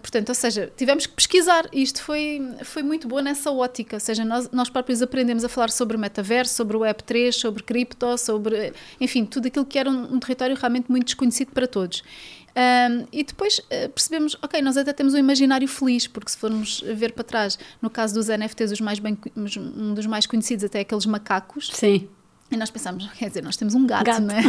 portanto, 0.00 0.30
ou 0.30 0.34
seja, 0.34 0.72
tivemos 0.74 1.06
que 1.06 1.12
pesquisar 1.12 1.68
e 1.70 1.82
isto 1.82 2.02
foi, 2.02 2.40
foi 2.62 2.82
muito 2.82 3.06
boa 3.06 3.20
nessa 3.20 3.52
ótica, 3.52 3.96
ou 3.96 4.00
seja, 4.00 4.24
nós, 4.24 4.50
nós 4.50 4.70
próprios 4.70 5.02
aprendemos 5.02 5.44
a 5.44 5.50
falar 5.50 5.70
sobre 5.70 5.98
metaverso, 5.98 6.54
sobre 6.54 6.78
Web3, 6.78 7.32
sobre 7.32 7.62
cripto, 7.62 8.16
sobre, 8.16 8.72
enfim, 8.98 9.26
tudo 9.26 9.48
aquilo 9.48 9.66
que 9.66 9.78
era 9.78 9.90
um, 9.90 10.14
um 10.14 10.18
território 10.18 10.56
realmente 10.56 10.90
muito 10.90 11.04
desconhecido 11.04 11.52
para 11.52 11.73
todos. 11.74 12.02
Um, 12.56 13.06
e 13.12 13.24
depois 13.24 13.58
uh, 13.58 13.88
percebemos, 13.90 14.36
ok, 14.40 14.62
nós 14.62 14.76
até 14.76 14.92
temos 14.92 15.12
um 15.12 15.18
imaginário 15.18 15.66
feliz, 15.66 16.06
porque 16.06 16.30
se 16.30 16.36
formos 16.36 16.84
ver 16.94 17.12
para 17.12 17.24
trás, 17.24 17.58
no 17.82 17.90
caso 17.90 18.14
dos 18.14 18.28
NFTs, 18.28 18.70
os 18.72 18.80
mais 18.80 19.00
bem, 19.00 19.18
um 19.36 19.92
dos 19.92 20.06
mais 20.06 20.24
conhecidos 20.24 20.64
até 20.64 20.78
é 20.78 20.82
aqueles 20.82 21.04
macacos. 21.04 21.70
Sim. 21.72 22.08
E 22.54 22.56
nós 22.56 22.70
pensamos, 22.70 23.10
quer 23.18 23.26
dizer, 23.26 23.42
nós 23.42 23.56
temos 23.56 23.74
um 23.74 23.84
gato, 23.84 24.04
gato. 24.04 24.22
né? 24.22 24.40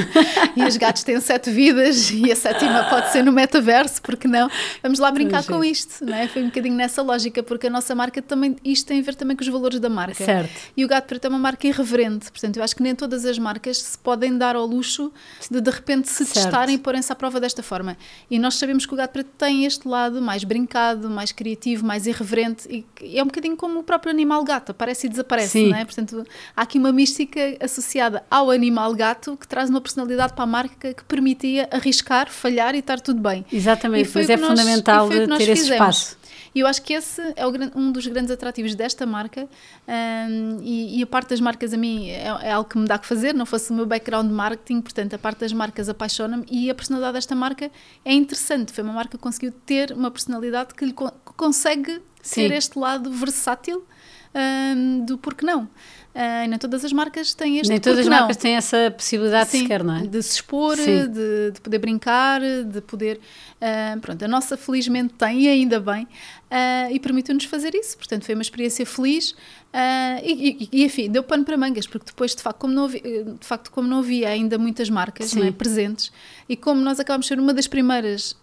e 0.55 0.63
os 0.63 0.77
gatos 0.77 1.01
têm 1.01 1.19
sete 1.19 1.49
vidas 1.49 2.11
e 2.11 2.31
a 2.31 2.35
sétima 2.35 2.83
pode 2.83 3.11
ser 3.11 3.23
no 3.23 3.31
metaverso, 3.31 3.99
porque 3.99 4.27
não? 4.27 4.47
Vamos 4.83 4.99
lá 4.99 5.09
brincar 5.09 5.43
com 5.43 5.63
isto, 5.63 6.05
né? 6.05 6.27
Foi 6.27 6.43
um 6.43 6.45
bocadinho 6.45 6.75
nessa 6.75 7.01
lógica, 7.01 7.41
porque 7.41 7.65
a 7.65 7.69
nossa 7.69 7.95
marca 7.95 8.21
também, 8.21 8.57
isto 8.63 8.85
tem 8.85 8.99
a 8.99 9.01
ver 9.01 9.15
também 9.15 9.35
com 9.35 9.41
os 9.41 9.47
valores 9.47 9.79
da 9.79 9.89
marca. 9.89 10.23
Certo. 10.23 10.53
E 10.77 10.85
o 10.85 10.87
gato 10.87 11.07
preto 11.07 11.25
é 11.25 11.29
uma 11.29 11.39
marca 11.39 11.67
irreverente, 11.67 12.31
portanto, 12.31 12.57
eu 12.57 12.63
acho 12.63 12.75
que 12.75 12.83
nem 12.83 12.93
todas 12.93 13.25
as 13.25 13.39
marcas 13.39 13.81
se 13.81 13.97
podem 13.97 14.37
dar 14.37 14.55
ao 14.55 14.67
luxo 14.67 15.11
de 15.49 15.59
de 15.59 15.71
repente 15.71 16.07
se 16.07 16.25
certo. 16.25 16.33
testarem 16.33 16.75
e 16.75 16.77
porem-se 16.77 17.11
à 17.11 17.15
prova 17.15 17.39
desta 17.39 17.63
forma. 17.63 17.97
E 18.29 18.37
nós 18.37 18.53
sabemos 18.53 18.85
que 18.85 18.93
o 18.93 18.97
gato 18.97 19.13
preto 19.13 19.31
tem 19.35 19.65
este 19.65 19.87
lado 19.87 20.21
mais 20.21 20.43
brincado, 20.43 21.09
mais 21.09 21.31
criativo, 21.31 21.83
mais 21.83 22.05
irreverente 22.05 22.67
e 23.01 23.17
é 23.17 23.23
um 23.23 23.25
bocadinho 23.25 23.57
como 23.57 23.79
o 23.79 23.83
próprio 23.83 24.11
animal 24.11 24.43
gato, 24.43 24.69
aparece 24.73 25.07
e 25.07 25.09
desaparece, 25.09 25.53
Sim. 25.53 25.69
não 25.69 25.77
é? 25.77 25.85
Portanto, 25.85 26.23
há 26.55 26.61
aqui 26.61 26.77
uma 26.77 26.91
mística 26.91 27.39
associada 27.59 27.94
associada 27.95 28.23
ao 28.29 28.51
animal 28.51 28.93
gato 28.93 29.37
que 29.37 29.47
traz 29.47 29.69
uma 29.69 29.79
personalidade 29.79 30.33
para 30.33 30.43
a 30.43 30.47
marca 30.47 30.93
que 30.93 31.03
permitia 31.05 31.67
arriscar, 31.71 32.29
falhar 32.29 32.75
e 32.75 32.79
estar 32.79 32.99
tudo 32.99 33.21
bem. 33.21 33.45
Exatamente, 33.51 34.11
mas 34.13 34.29
é 34.29 34.37
nós, 34.37 34.49
fundamental 34.49 35.09
ter 35.09 35.23
esse 35.23 35.45
fizemos. 35.45 35.69
espaço. 35.69 36.17
E 36.53 36.59
eu 36.61 36.67
acho 36.67 36.81
que 36.81 36.93
esse 36.93 37.21
é 37.35 37.45
o, 37.45 37.51
um 37.75 37.91
dos 37.91 38.07
grandes 38.07 38.31
atrativos 38.31 38.75
desta 38.75 39.05
marca 39.05 39.47
um, 39.87 40.59
e, 40.61 40.99
e, 40.99 41.03
a 41.03 41.07
parte 41.07 41.29
das 41.29 41.41
marcas 41.41 41.73
a 41.73 41.77
mim 41.77 42.09
é, 42.09 42.27
é, 42.43 42.51
algo 42.51 42.69
que 42.69 42.77
me 42.77 42.85
dá 42.85 42.97
que 42.97 43.05
fazer, 43.05 43.33
não 43.33 43.45
fosse 43.45 43.71
o 43.71 43.73
meu 43.73 43.85
background 43.85 44.27
de 44.27 44.33
marketing, 44.33 44.81
portanto 44.81 45.13
a 45.13 45.17
parte 45.17 45.39
das 45.39 45.51
marcas 45.51 45.89
apaixona-me 45.89 46.45
e 46.49 46.69
a 46.69 46.75
personalidade 46.75 47.15
desta 47.15 47.35
marca 47.35 47.69
é 48.05 48.13
interessante, 48.13 48.71
foi 48.71 48.85
uma 48.85 48.93
marca 48.93 49.17
que 49.17 49.23
conseguiu 49.23 49.51
ter 49.65 49.91
uma 49.91 50.09
personalidade 50.09 50.73
que 50.73 50.85
lhe 50.85 50.93
co 50.93 51.11
consegue 51.35 52.01
Sim. 52.21 52.47
ter 52.47 52.55
este 52.55 52.79
lado 52.79 53.11
versátil 53.11 53.85
um, 54.33 55.05
do 55.05 55.17
porquê 55.17 55.45
não. 55.45 55.67
Uh, 56.15 56.47
nem 56.47 56.57
todas 56.57 56.85
as 56.85 56.93
marcas 56.93 57.33
têm 57.33 57.57
este 57.57 57.69
Nem 57.69 57.77
todas 57.77 57.99
as 57.99 58.07
marcas 58.07 58.37
têm 58.37 58.55
essa 58.55 58.89
possibilidade 58.89 59.49
Sim, 59.49 59.63
sequer, 59.63 59.83
não 59.83 59.97
é? 59.97 60.07
De 60.07 60.23
se 60.23 60.35
expor, 60.35 60.77
de, 60.77 61.51
de, 61.51 61.59
poder 61.59 61.77
brincar, 61.77 62.39
de 62.39 62.79
poder. 62.79 63.19
Uh, 63.55 63.99
pronto, 63.99 64.23
a 64.23 64.27
nossa 64.27 64.55
felizmente 64.55 65.13
tem, 65.15 65.41
e 65.41 65.47
ainda 65.49 65.77
bem, 65.79 66.03
uh, 66.03 66.91
e 66.91 66.99
permitiu-nos 67.01 67.43
fazer 67.45 67.75
isso. 67.75 67.97
Portanto, 67.97 68.23
foi 68.23 68.33
uma 68.33 68.41
experiência 68.41 68.85
feliz. 68.85 69.31
Uh, 69.31 70.23
e, 70.23 70.69
e, 70.71 70.85
enfim, 70.85 71.09
deu 71.11 71.21
pano 71.21 71.43
para 71.43 71.57
mangas, 71.57 71.85
porque 71.85 72.05
depois, 72.05 72.33
de 72.33 72.41
facto, 72.41 72.59
como 72.59 72.73
não 72.73 72.85
havia, 72.85 73.01
de 73.01 73.45
facto, 73.45 73.69
como 73.71 73.85
não 73.85 73.99
havia 73.99 74.29
ainda 74.29 74.57
muitas 74.57 74.89
marcas 74.89 75.35
é, 75.35 75.51
presentes, 75.51 76.13
e 76.47 76.55
como 76.55 76.79
nós 76.79 76.97
acabámos 76.97 77.25
de 77.25 77.29
ser 77.29 77.39
uma 77.39 77.53
das 77.53 77.67
primeiras 77.67 78.37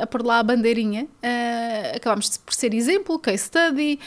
a 0.00 0.06
pôr 0.06 0.24
lá 0.24 0.38
a 0.38 0.42
bandeirinha, 0.44 1.08
acabámos 1.92 2.36
por 2.36 2.54
ser 2.54 2.72
exemplo, 2.72 3.18
case 3.18 3.44
study, 3.46 3.98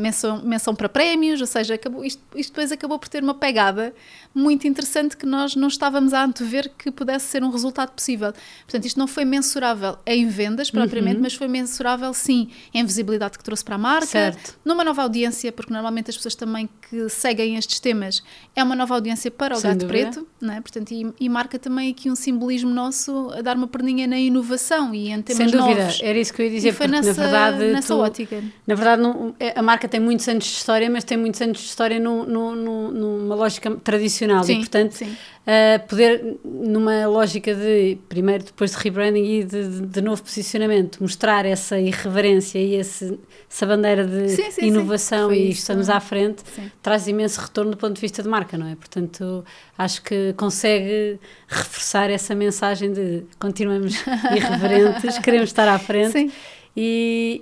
menção, 0.00 0.42
menção 0.44 0.76
para 0.76 0.88
prémios, 0.88 1.40
ou 1.40 1.46
seja, 1.46 1.74
acabou, 1.74 2.04
isto, 2.04 2.22
isto 2.36 2.50
depois 2.50 2.72
acabou 2.72 2.98
por 2.98 3.08
ter 3.08 3.22
uma 3.22 3.34
pegada 3.34 3.94
muito 4.34 4.66
interessante 4.66 5.16
que 5.16 5.24
nós 5.24 5.56
não 5.56 5.68
estávamos 5.68 6.12
a 6.12 6.24
antever 6.24 6.70
que 6.76 6.90
pudesse 6.90 7.26
ser 7.26 7.42
um 7.42 7.50
resultado 7.50 7.92
possível. 7.92 8.32
Portanto, 8.64 8.84
isto 8.84 8.98
não 8.98 9.06
foi 9.06 9.24
mensurável 9.24 9.98
em 10.06 10.28
vendas 10.28 10.70
propriamente, 10.70 11.16
uhum. 11.16 11.22
mas 11.22 11.34
foi 11.34 11.48
mensurável 11.48 12.12
sim 12.12 12.50
em 12.74 12.84
visibilidade 12.84 13.38
que 13.38 13.44
trouxe 13.44 13.64
para 13.64 13.76
a 13.76 13.78
marca, 13.78 14.06
certo. 14.06 14.58
numa 14.64 14.84
nova 14.84 15.02
audiência, 15.02 15.50
porque 15.50 15.72
normalmente 15.72 16.10
as 16.10 16.16
pessoas 16.16 16.34
também 16.34 16.68
que 16.88 17.08
seguem 17.08 17.56
estes 17.56 17.80
temas 17.80 18.22
é 18.54 18.62
uma 18.62 18.76
nova 18.76 18.94
audiência 18.94 19.30
para 19.30 19.54
o 19.54 19.58
Sem 19.58 19.70
gato 19.70 19.86
dúvida. 19.86 20.10
preto, 20.10 20.28
não 20.40 20.54
é? 20.54 20.60
Portanto, 20.60 20.92
e, 20.92 21.06
e, 21.18 21.28
marca 21.28 21.58
também 21.58 21.90
aqui 21.90 22.10
um 22.10 22.14
simbolismo 22.14 22.70
nosso 22.70 23.30
a 23.30 23.40
dar 23.40 23.56
uma 23.56 23.66
perninha 23.66 24.06
na 24.06 24.18
inovação 24.18 24.94
e 24.94 25.10
em 25.10 25.22
temas 25.22 25.50
Sem 25.50 25.58
dúvida, 25.58 25.84
novos. 25.84 26.00
era 26.02 26.18
isso 26.18 26.32
que 26.34 26.42
eu 26.42 26.46
ia 26.46 26.52
dizer, 26.52 26.68
e 26.68 26.72
foi 26.72 26.88
nessa, 26.88 27.08
na 27.08 27.12
verdade, 27.14 27.72
nessa 27.72 27.94
tu, 27.94 28.00
ótica. 28.00 28.44
Na 28.66 28.74
verdade, 28.74 29.00
não, 29.00 29.34
a 29.54 29.62
marca 29.62 29.88
tem 29.88 30.00
muitos 30.00 30.28
anos 30.28 30.44
de 30.44 30.50
história, 30.50 30.90
mas 30.90 31.04
tem 31.04 31.16
muitos 31.16 31.40
anos 31.40 31.58
de 31.58 31.64
história 31.64 31.98
no, 31.98 32.25
no, 32.26 32.54
no, 32.54 32.90
numa 32.92 33.34
lógica 33.34 33.70
tradicional 33.76 34.44
sim, 34.44 34.54
e, 34.54 34.56
portanto, 34.58 34.92
sim. 34.92 35.06
Uh, 35.46 35.86
poder, 35.86 36.38
numa 36.44 37.06
lógica 37.06 37.54
de, 37.54 37.96
primeiro, 38.08 38.44
depois 38.44 38.72
de 38.72 38.78
rebranding 38.78 39.24
e 39.24 39.44
de, 39.44 39.80
de, 39.82 40.00
novo 40.02 40.20
posicionamento, 40.22 41.00
mostrar 41.00 41.46
essa 41.46 41.78
irreverência 41.78 42.58
e 42.58 42.74
esse, 42.74 43.16
essa 43.48 43.64
bandeira 43.64 44.04
de 44.04 44.28
sim, 44.30 44.66
inovação 44.66 45.32
e 45.32 45.50
isso. 45.50 45.60
estamos 45.60 45.88
à 45.88 46.00
frente, 46.00 46.42
traz 46.82 47.06
imenso 47.06 47.40
retorno 47.40 47.70
do 47.70 47.76
ponto 47.76 47.94
de 47.94 48.00
vista 48.00 48.22
de 48.24 48.28
marca, 48.28 48.58
não 48.58 48.66
é? 48.66 48.74
Portanto, 48.74 49.44
acho 49.78 50.02
que 50.02 50.32
consegue 50.36 51.20
reforçar 51.46 52.10
essa 52.10 52.34
mensagem 52.34 52.92
de 52.92 53.22
continuamos 53.38 53.94
irreverentes, 54.34 55.18
queremos 55.20 55.50
estar 55.50 55.68
à 55.68 55.78
frente 55.78 56.32
e, 56.76 57.40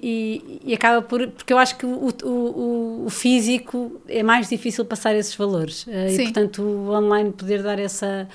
e, 0.64 0.70
e, 0.70 0.75
acaba 0.75 1.03
por. 1.03 1.27
Porque 1.29 1.53
eu 1.53 1.59
acho 1.59 1.77
que 1.77 1.85
o, 1.85 2.09
o, 2.23 3.05
o, 3.07 3.11
físico 3.11 4.01
é 4.09 4.23
mais 4.23 4.49
difícil 4.49 4.85
passar 4.85 5.16
esses 5.16 5.35
valores. 5.35 5.85
Uh, 5.87 6.09
e, 6.09 6.23
portanto, 6.23 6.62
o 6.62 6.90
online 6.90 7.33
poder 7.33 7.61
dar 7.61 7.81
essa, 7.81 8.29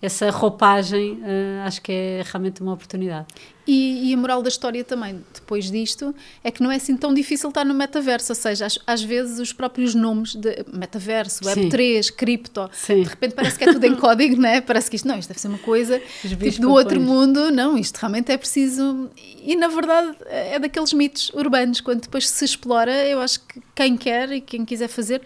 essa 0.00 0.30
roupagem, 0.30 1.14
uh, 1.14 1.66
acho 1.66 1.80
que 1.80 1.90
é 1.90 2.22
realmente 2.24 2.60
uma 2.60 2.72
oportunidade. 2.72 3.26
E, 3.66 4.10
e, 4.10 4.14
a 4.14 4.16
moral 4.16 4.42
da 4.42 4.48
história 4.48 4.84
também, 4.84 5.24
depois 5.34 5.68
disto, 5.68 6.14
é 6.44 6.52
que 6.52 6.62
não 6.62 6.70
é 6.70 6.76
assim 6.76 6.96
tão 6.96 7.12
difícil 7.12 7.48
estar 7.48 7.64
no 7.64 7.74
metaverso, 7.74 8.30
ou 8.30 8.36
seja, 8.36 8.66
às, 8.66 8.78
às 8.86 9.02
vezes 9.02 9.40
os 9.40 9.52
próprios 9.52 9.92
nomes 9.92 10.36
de 10.36 10.64
metaverso, 10.72 11.42
Web3, 11.42 12.02
Sim. 12.04 12.12
cripto, 12.12 12.70
Sim. 12.72 13.02
de 13.02 13.08
repente 13.08 13.34
parece 13.34 13.58
que 13.58 13.64
é 13.64 13.72
tudo 13.72 13.84
em 13.84 13.96
código, 13.98 14.40
né? 14.40 14.60
parece 14.60 14.88
que 14.88 14.94
isto 14.94 15.08
não, 15.08 15.18
isto 15.18 15.30
deve 15.30 15.40
ser 15.40 15.48
uma 15.48 15.58
coisa 15.58 16.00
tipo, 16.20 16.60
do 16.60 16.70
outro 16.70 17.00
mundo, 17.00 17.50
não, 17.50 17.76
isto 17.76 17.96
realmente 17.96 18.30
é 18.30 18.38
preciso. 18.38 19.10
E 19.42 19.56
na 19.56 19.66
verdade 19.66 20.14
é 20.26 20.60
daqueles 20.60 20.92
mitos 20.92 21.30
urbanos, 21.30 21.80
quando 21.80 22.02
depois 22.02 22.28
se 22.28 22.44
explora, 22.44 23.04
eu 23.04 23.20
acho 23.20 23.40
que 23.40 23.60
quem 23.74 23.96
quer 23.96 24.30
e 24.30 24.40
quem 24.40 24.64
quiser 24.64 24.88
fazer 24.88 25.22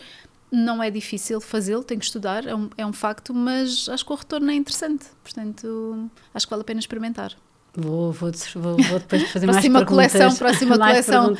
não 0.51 0.83
é 0.83 0.91
difícil 0.91 1.41
fazê-lo, 1.41 1.85
tem 1.85 1.99
que 1.99 2.05
estudar, 2.05 2.47
é 2.47 2.55
um, 2.55 2.69
é 2.77 2.85
um 2.85 2.93
facto, 2.93 3.33
mas 3.33 3.89
acho 3.89 4.05
que 4.05 4.13
o 4.13 4.17
retorno 4.17 4.51
é 4.51 4.55
interessante, 4.55 5.07
portanto 5.23 6.11
acho 6.35 6.47
que 6.47 6.51
vale 6.51 6.63
a 6.63 6.65
pena 6.65 6.81
experimentar. 6.81 7.37
Vou, 7.77 8.11
vou, 8.11 8.33
vou, 8.57 8.77
vou 8.77 8.99
depois 8.99 9.31
fazer 9.31 9.47
próxima 9.47 9.79
mais 9.79 9.89
coleção, 9.89 10.35
Próxima 10.35 10.77
coleção, 10.77 11.35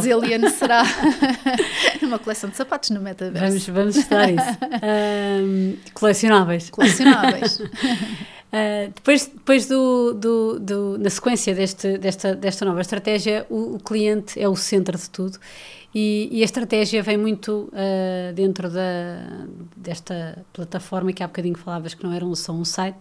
Zillian 0.00 0.50
será 0.50 0.82
uma 2.02 2.18
coleção 2.18 2.50
de 2.50 2.56
sapatos 2.56 2.90
no 2.90 3.00
metaverso. 3.00 3.46
Vamos, 3.46 3.66
vamos 3.68 3.96
estudar 3.96 4.28
isso. 4.32 4.58
Um, 4.82 5.76
colecionáveis. 5.94 6.70
Colecionáveis. 6.70 7.60
Uh, 7.60 8.90
depois 8.96 9.26
depois 9.26 9.66
do, 9.66 10.12
do, 10.14 10.58
do, 10.58 10.98
na 10.98 11.08
sequência 11.08 11.54
deste, 11.54 11.98
desta, 11.98 12.34
desta 12.34 12.64
nova 12.64 12.80
estratégia, 12.80 13.46
o, 13.48 13.76
o 13.76 13.78
cliente 13.78 14.40
é 14.40 14.48
o 14.48 14.56
centro 14.56 14.98
de 14.98 15.08
tudo 15.08 15.38
e, 15.98 16.28
e 16.30 16.42
a 16.42 16.44
estratégia 16.44 17.02
vem 17.02 17.16
muito 17.16 17.70
uh, 17.72 18.30
dentro 18.34 18.68
da, 18.68 19.46
desta 19.74 20.44
plataforma 20.52 21.10
que 21.10 21.22
há 21.22 21.26
bocadinho 21.26 21.56
falavas 21.56 21.94
que 21.94 22.04
não 22.04 22.12
era 22.12 22.22
só 22.34 22.52
um 22.52 22.66
site, 22.66 22.98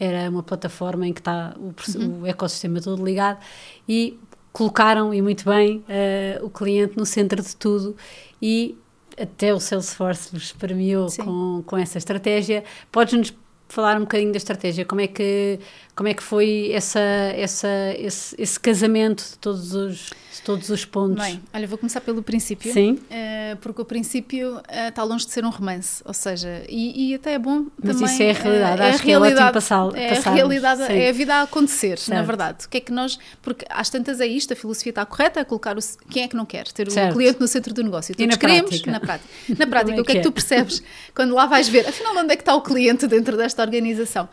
era 0.00 0.30
uma 0.30 0.42
plataforma 0.42 1.06
em 1.06 1.12
que 1.12 1.20
está 1.20 1.54
o, 1.58 1.74
uhum. 1.98 2.22
o 2.22 2.26
ecossistema 2.26 2.80
todo 2.80 3.04
ligado 3.04 3.38
e 3.86 4.18
colocaram, 4.50 5.12
e 5.12 5.20
muito 5.20 5.44
bem, 5.44 5.84
uh, 5.90 6.46
o 6.46 6.48
cliente 6.48 6.96
no 6.96 7.04
centro 7.04 7.42
de 7.42 7.54
tudo 7.54 7.94
e 8.40 8.74
até 9.20 9.52
o 9.52 9.60
Salesforce 9.60 10.30
vos 10.32 10.50
premiou 10.52 11.08
com, 11.22 11.62
com 11.66 11.76
essa 11.76 11.98
estratégia. 11.98 12.64
Podes-nos 12.90 13.34
falar 13.68 13.98
um 13.98 14.04
bocadinho 14.04 14.32
da 14.32 14.38
estratégia? 14.38 14.86
Como 14.86 15.02
é 15.02 15.06
que, 15.06 15.60
como 15.94 16.08
é 16.08 16.14
que 16.14 16.22
foi 16.22 16.70
essa, 16.72 16.98
essa, 16.98 17.68
esse, 17.98 18.34
esse 18.40 18.58
casamento 18.58 19.22
de 19.22 19.38
todos 19.38 19.74
os 19.74 20.10
todos 20.48 20.70
os 20.70 20.82
pontos. 20.86 21.22
Bem, 21.22 21.42
olha, 21.52 21.66
vou 21.66 21.76
começar 21.76 22.00
pelo 22.00 22.22
princípio. 22.22 22.72
Sim. 22.72 22.92
Uh, 22.92 23.56
porque 23.60 23.82
o 23.82 23.84
princípio 23.84 24.56
uh, 24.56 24.88
está 24.88 25.04
longe 25.04 25.26
de 25.26 25.32
ser 25.32 25.44
um 25.44 25.50
romance, 25.50 26.02
ou 26.06 26.14
seja, 26.14 26.62
e, 26.66 27.10
e 27.10 27.14
até 27.14 27.34
é 27.34 27.38
bom 27.38 27.66
Mas 27.76 27.96
também. 27.96 28.00
Mas 28.00 28.12
isso 28.12 28.22
é 28.22 28.30
a 28.30 28.32
realidade, 28.32 28.80
uh, 28.80 28.84
acho 28.84 28.92
é 28.92 28.96
a 28.96 28.98
que 28.98 29.10
é 29.12 29.52
passar. 29.52 29.94
É 29.94 30.16
a 30.16 30.32
realidade, 30.32 30.86
Sim. 30.86 30.92
é 30.94 31.08
a 31.10 31.12
vida 31.12 31.34
a 31.34 31.42
acontecer, 31.42 31.98
certo. 31.98 32.16
na 32.16 32.22
verdade. 32.22 32.64
O 32.64 32.68
que 32.70 32.78
é 32.78 32.80
que 32.80 32.90
nós. 32.90 33.18
Porque 33.42 33.66
às 33.68 33.90
tantas 33.90 34.22
é 34.22 34.26
isto, 34.26 34.54
a 34.54 34.56
filosofia 34.56 34.90
está 34.90 35.04
correta, 35.04 35.40
é 35.40 35.44
colocar 35.44 35.76
o. 35.76 35.80
Quem 36.08 36.22
é 36.22 36.28
que 36.28 36.36
não 36.36 36.46
quer? 36.46 36.66
Ter 36.68 36.90
certo. 36.90 37.12
o 37.12 37.14
cliente 37.14 37.38
no 37.40 37.46
centro 37.46 37.74
do 37.74 37.82
negócio. 37.82 38.14
Todos 38.14 38.24
e 38.24 38.26
na 38.26 38.38
queremos, 38.38 38.70
prática? 38.70 38.90
na 38.90 39.00
prática. 39.00 39.28
Na 39.58 39.66
prática, 39.66 40.00
o 40.00 40.04
que 40.04 40.12
é 40.12 40.14
que 40.16 40.22
tu 40.22 40.32
percebes 40.32 40.82
quando 41.14 41.34
lá 41.34 41.44
vais 41.44 41.68
ver? 41.68 41.86
Afinal, 41.86 42.16
onde 42.16 42.32
é 42.32 42.36
que 42.36 42.42
está 42.42 42.54
o 42.54 42.62
cliente 42.62 43.06
dentro 43.06 43.36
desta 43.36 43.62
organização? 43.62 44.28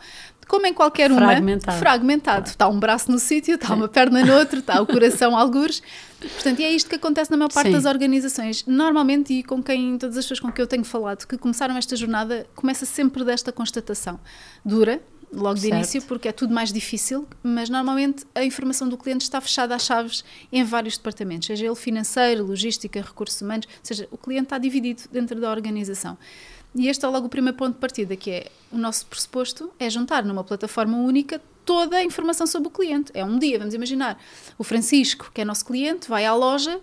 Como 0.46 0.66
em 0.66 0.72
qualquer 0.72 1.10
uma, 1.10 1.20
fragmentado. 1.20 1.78
fragmentado. 1.78 2.36
Claro. 2.36 2.50
Está 2.50 2.68
um 2.68 2.78
braço 2.78 3.10
no 3.10 3.18
sítio, 3.18 3.56
está 3.56 3.74
uma 3.74 3.88
perna 3.88 4.24
no 4.24 4.34
outro, 4.34 4.60
está 4.60 4.80
o 4.80 4.86
coração 4.86 5.36
algures. 5.36 5.82
Portanto, 6.20 6.60
e 6.60 6.64
é 6.64 6.72
isto 6.72 6.88
que 6.88 6.96
acontece 6.96 7.30
na 7.30 7.36
maior 7.36 7.52
parte 7.52 7.68
Sim. 7.68 7.72
das 7.72 7.84
organizações. 7.84 8.64
Normalmente, 8.66 9.32
e 9.32 9.42
com 9.42 9.62
quem, 9.62 9.98
todas 9.98 10.16
as 10.16 10.24
pessoas 10.24 10.40
com 10.40 10.52
quem 10.52 10.62
eu 10.62 10.66
tenho 10.66 10.84
falado, 10.84 11.26
que 11.26 11.36
começaram 11.36 11.76
esta 11.76 11.94
jornada, 11.96 12.46
começa 12.54 12.86
sempre 12.86 13.24
desta 13.24 13.52
constatação. 13.52 14.18
Dura, 14.64 15.00
logo 15.32 15.54
de 15.54 15.62
certo. 15.62 15.74
início, 15.74 16.02
porque 16.02 16.28
é 16.28 16.32
tudo 16.32 16.54
mais 16.54 16.72
difícil, 16.72 17.26
mas 17.42 17.68
normalmente 17.68 18.24
a 18.34 18.44
informação 18.44 18.88
do 18.88 18.96
cliente 18.96 19.22
está 19.22 19.40
fechada 19.40 19.74
às 19.74 19.82
chaves 19.82 20.24
em 20.52 20.62
vários 20.64 20.96
departamentos, 20.96 21.46
seja 21.46 21.66
ele 21.66 21.74
financeiro, 21.74 22.44
logística, 22.44 23.00
recursos 23.00 23.40
humanos, 23.40 23.66
ou 23.66 23.80
seja, 23.82 24.08
o 24.10 24.16
cliente 24.16 24.44
está 24.44 24.58
dividido 24.58 25.02
dentro 25.10 25.40
da 25.40 25.50
organização. 25.50 26.16
E 26.76 26.88
este 26.88 27.06
é 27.06 27.08
logo 27.08 27.26
o 27.26 27.30
primeiro 27.30 27.56
ponto 27.56 27.72
de 27.72 27.80
partida, 27.80 28.14
que 28.16 28.30
é 28.30 28.50
o 28.70 28.76
nosso 28.76 29.06
pressuposto 29.06 29.72
é 29.78 29.88
juntar 29.88 30.22
numa 30.22 30.44
plataforma 30.44 30.98
única 30.98 31.40
toda 31.64 31.96
a 31.96 32.04
informação 32.04 32.46
sobre 32.46 32.68
o 32.68 32.70
cliente. 32.70 33.10
É 33.14 33.24
um 33.24 33.38
dia, 33.38 33.58
vamos 33.58 33.72
imaginar, 33.72 34.20
o 34.58 34.62
Francisco, 34.62 35.30
que 35.32 35.40
é 35.40 35.44
nosso 35.44 35.64
cliente, 35.64 36.06
vai 36.06 36.26
à 36.26 36.34
loja 36.34 36.78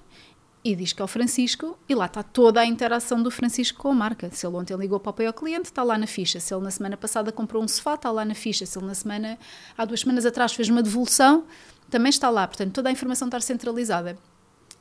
e 0.63 0.75
diz 0.75 0.93
que 0.93 1.01
é 1.01 1.05
o 1.05 1.07
Francisco 1.07 1.77
e 1.87 1.93
lá 1.93 2.07
está 2.07 2.23
toda 2.23 2.59
a 2.59 2.65
interação 2.65 3.21
do 3.21 3.29
Francisco 3.29 3.83
com 3.83 3.89
a 3.89 3.93
marca. 3.93 4.31
Se 4.31 4.47
ele 4.47 4.55
ontem 4.55 4.75
ligou 4.75 4.99
para 4.99 5.23
o 5.23 5.27
ao 5.27 5.33
cliente, 5.33 5.65
está 5.65 5.83
lá 5.83 5.95
na 5.95 6.07
ficha. 6.07 6.39
Se 6.39 6.53
ele 6.55 6.63
na 6.63 6.71
semana 6.71 6.97
passada 6.97 7.31
comprou 7.31 7.63
um 7.63 7.67
sofá, 7.67 7.93
está 7.93 8.09
lá 8.09 8.25
na 8.25 8.33
ficha. 8.33 8.65
Se 8.65 8.79
ele 8.79 8.87
na 8.87 8.95
semana, 8.95 9.37
há 9.77 9.85
duas 9.85 9.99
semanas 9.99 10.25
atrás 10.25 10.53
fez 10.53 10.69
uma 10.69 10.81
devolução, 10.81 11.43
também 11.89 12.09
está 12.09 12.31
lá. 12.31 12.47
Portanto, 12.47 12.73
toda 12.73 12.89
a 12.89 12.91
informação 12.91 13.27
está 13.27 13.39
centralizada. 13.39 14.17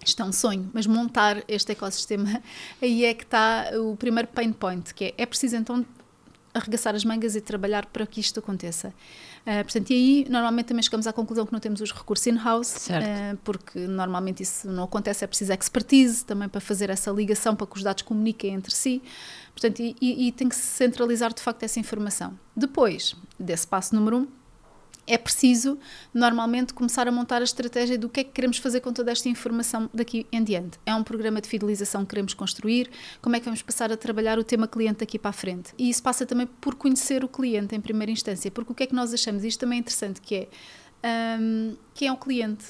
Isto 0.05 0.23
é 0.23 0.25
um 0.25 0.33
sonho, 0.33 0.71
mas 0.73 0.87
montar 0.87 1.43
este 1.47 1.73
ecossistema 1.73 2.43
aí 2.81 3.05
é 3.05 3.15
que 3.15 3.25
está 3.25 3.71
o 3.75 3.97
primeiro 3.97 4.29
pain 4.29 4.53
point, 4.53 4.93
que 4.95 5.07
é, 5.07 5.15
é 5.19 5.27
preciso 5.27 5.57
então 5.57 5.85
arregaçar 6.55 6.95
as 6.95 7.05
mangas 7.05 7.35
e 7.35 7.41
trabalhar 7.41 7.87
para 7.87 8.07
que 8.07 8.21
isto 8.21 8.39
aconteça. 8.39 8.89
Uh, 9.41 9.65
portanto, 9.65 9.91
e 9.91 9.95
aí 9.95 10.27
normalmente 10.29 10.67
também 10.67 10.83
chegamos 10.83 11.07
à 11.07 11.13
conclusão 11.13 11.47
que 11.47 11.53
não 11.53 11.61
temos 11.61 11.81
os 11.81 11.93
recursos 11.93 12.27
in-house, 12.27 12.89
uh, 12.89 13.37
porque 13.43 13.79
normalmente 13.79 14.43
isso 14.43 14.69
não 14.69 14.85
acontece, 14.85 15.25
é 15.25 15.27
preciso 15.27 15.53
expertise 15.53 16.25
também 16.25 16.49
para 16.49 16.61
fazer 16.61 16.91
essa 16.91 17.11
ligação, 17.11 17.57
para 17.57 17.67
que 17.67 17.77
os 17.77 17.83
dados 17.83 18.03
comuniquem 18.03 18.55
entre 18.55 18.75
si. 18.75 19.03
Portanto, 19.53 19.81
e, 19.81 19.97
e, 20.01 20.29
e 20.29 20.33
tem 20.33 20.49
que 20.49 20.55
se 20.55 20.63
centralizar 20.63 21.33
de 21.33 21.41
facto 21.41 21.63
essa 21.63 21.81
informação. 21.81 22.39
Depois 22.55 23.17
desse 23.39 23.67
passo 23.67 23.95
número 23.95 24.19
um, 24.19 24.29
é 25.07 25.19
preciso, 25.19 25.79
normalmente, 26.15 26.73
começar 26.73 27.09
a 27.09 27.13
montar 27.13 27.41
a 27.41 27.45
estratégia 27.45 27.99
do 27.99 28.09
que 28.09 28.21
é 28.21 28.25
que 28.25 28.31
queremos 28.31 28.59
fazer 28.59 28.81
com 28.81 28.93
toda 28.93 29.11
esta 29.11 29.29
informação 29.29 29.91
daqui 29.93 30.27
em 30.31 30.43
diante. 30.43 30.79
É 30.87 30.95
um 30.95 31.03
programa 31.03 31.41
de 31.41 31.49
fidelização 31.49 32.03
que 32.03 32.11
queremos 32.11 32.35
construir, 32.35 32.91
como 33.21 33.35
é 33.35 33.41
que 33.41 33.45
vamos 33.45 33.63
passar 33.63 33.91
a 33.91 33.97
trabalhar 33.97 34.39
o 34.39 34.45
tema 34.45 34.69
cliente 34.69 35.01
daqui 35.01 35.19
para 35.19 35.31
a 35.31 35.33
frente. 35.33 35.75
E 35.77 35.91
isso 35.91 36.03
passa 36.03 36.25
também 36.25 36.47
por 36.47 36.75
conhecer 36.77 37.25
o 37.25 37.29
cliente 37.29 37.75
em 37.75 37.81
primeira 37.81 38.13
instância, 38.13 38.51
porque 38.51 38.73
o 38.73 38.75
que 38.75 38.85
é 38.85 38.87
que 38.87 38.95
nós 38.95 39.13
achamos, 39.13 39.43
isto 39.45 39.59
também 39.61 39.79
é 39.79 39.81
interessante, 39.81 40.21
que 40.21 40.35
é 41.03 41.39
um, 41.41 41.77
quem 41.95 42.09
é 42.09 42.13
o 42.13 42.17
cliente. 42.17 42.67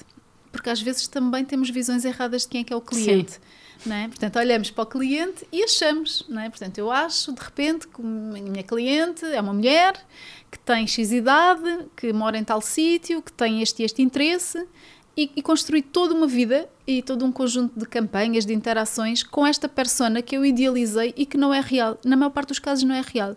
Porque 0.51 0.68
às 0.68 0.81
vezes 0.83 1.09
também 1.09 1.45
temos 1.45 1.71
visões 1.71 2.05
erradas 2.05 2.42
de 2.42 2.49
quem 2.49 2.61
é 2.61 2.64
que 2.64 2.73
é 2.73 2.77
o 2.77 2.81
cliente. 2.81 3.33
Sim. 3.33 3.40
É? 3.90 4.09
Portanto, 4.09 4.38
olhamos 4.38 4.71
para 4.71 4.83
o 4.83 4.87
cliente 4.87 5.47
e 5.51 5.64
achamos, 5.64 6.25
não 6.29 6.40
é? 6.40 6.49
Portanto, 6.49 6.79
eu 6.79 6.90
acho 6.90 7.33
de 7.33 7.40
repente 7.40 7.88
que 7.88 8.01
a 8.01 8.05
minha 8.05 8.62
cliente 8.62 9.25
é 9.25 9.40
uma 9.40 9.53
mulher 9.53 9.95
que 10.51 10.59
tem 10.59 10.87
X 10.87 11.11
idade, 11.11 11.87
que 11.97 12.12
mora 12.12 12.38
em 12.38 12.45
tal 12.45 12.61
sítio, 12.61 13.23
que 13.23 13.33
tem 13.33 13.62
este 13.62 13.83
e 13.83 13.85
este 13.85 14.03
interesse 14.03 14.64
e, 15.16 15.31
e 15.35 15.42
construir 15.42 15.83
toda 15.83 16.14
uma 16.14 16.27
vida 16.27 16.68
e 16.87 17.03
todo 17.03 17.25
um 17.25 17.33
conjunto 17.33 17.79
de 17.79 17.87
campanhas, 17.87 18.47
de 18.47 18.53
interações 18.53 19.23
com 19.23 19.47
esta 19.47 19.68
persona 19.68 20.23
que 20.23 20.37
eu 20.37 20.45
idealizei 20.45 21.12
e 21.16 21.27
que 21.27 21.37
não 21.37 21.53
é 21.53 21.61
real. 21.61 21.99
Na 22.05 22.16
maior 22.16 22.31
parte 22.31 22.49
dos 22.49 22.59
casos 22.59 22.85
não 22.85 22.95
é 22.95 23.03
real. 23.03 23.37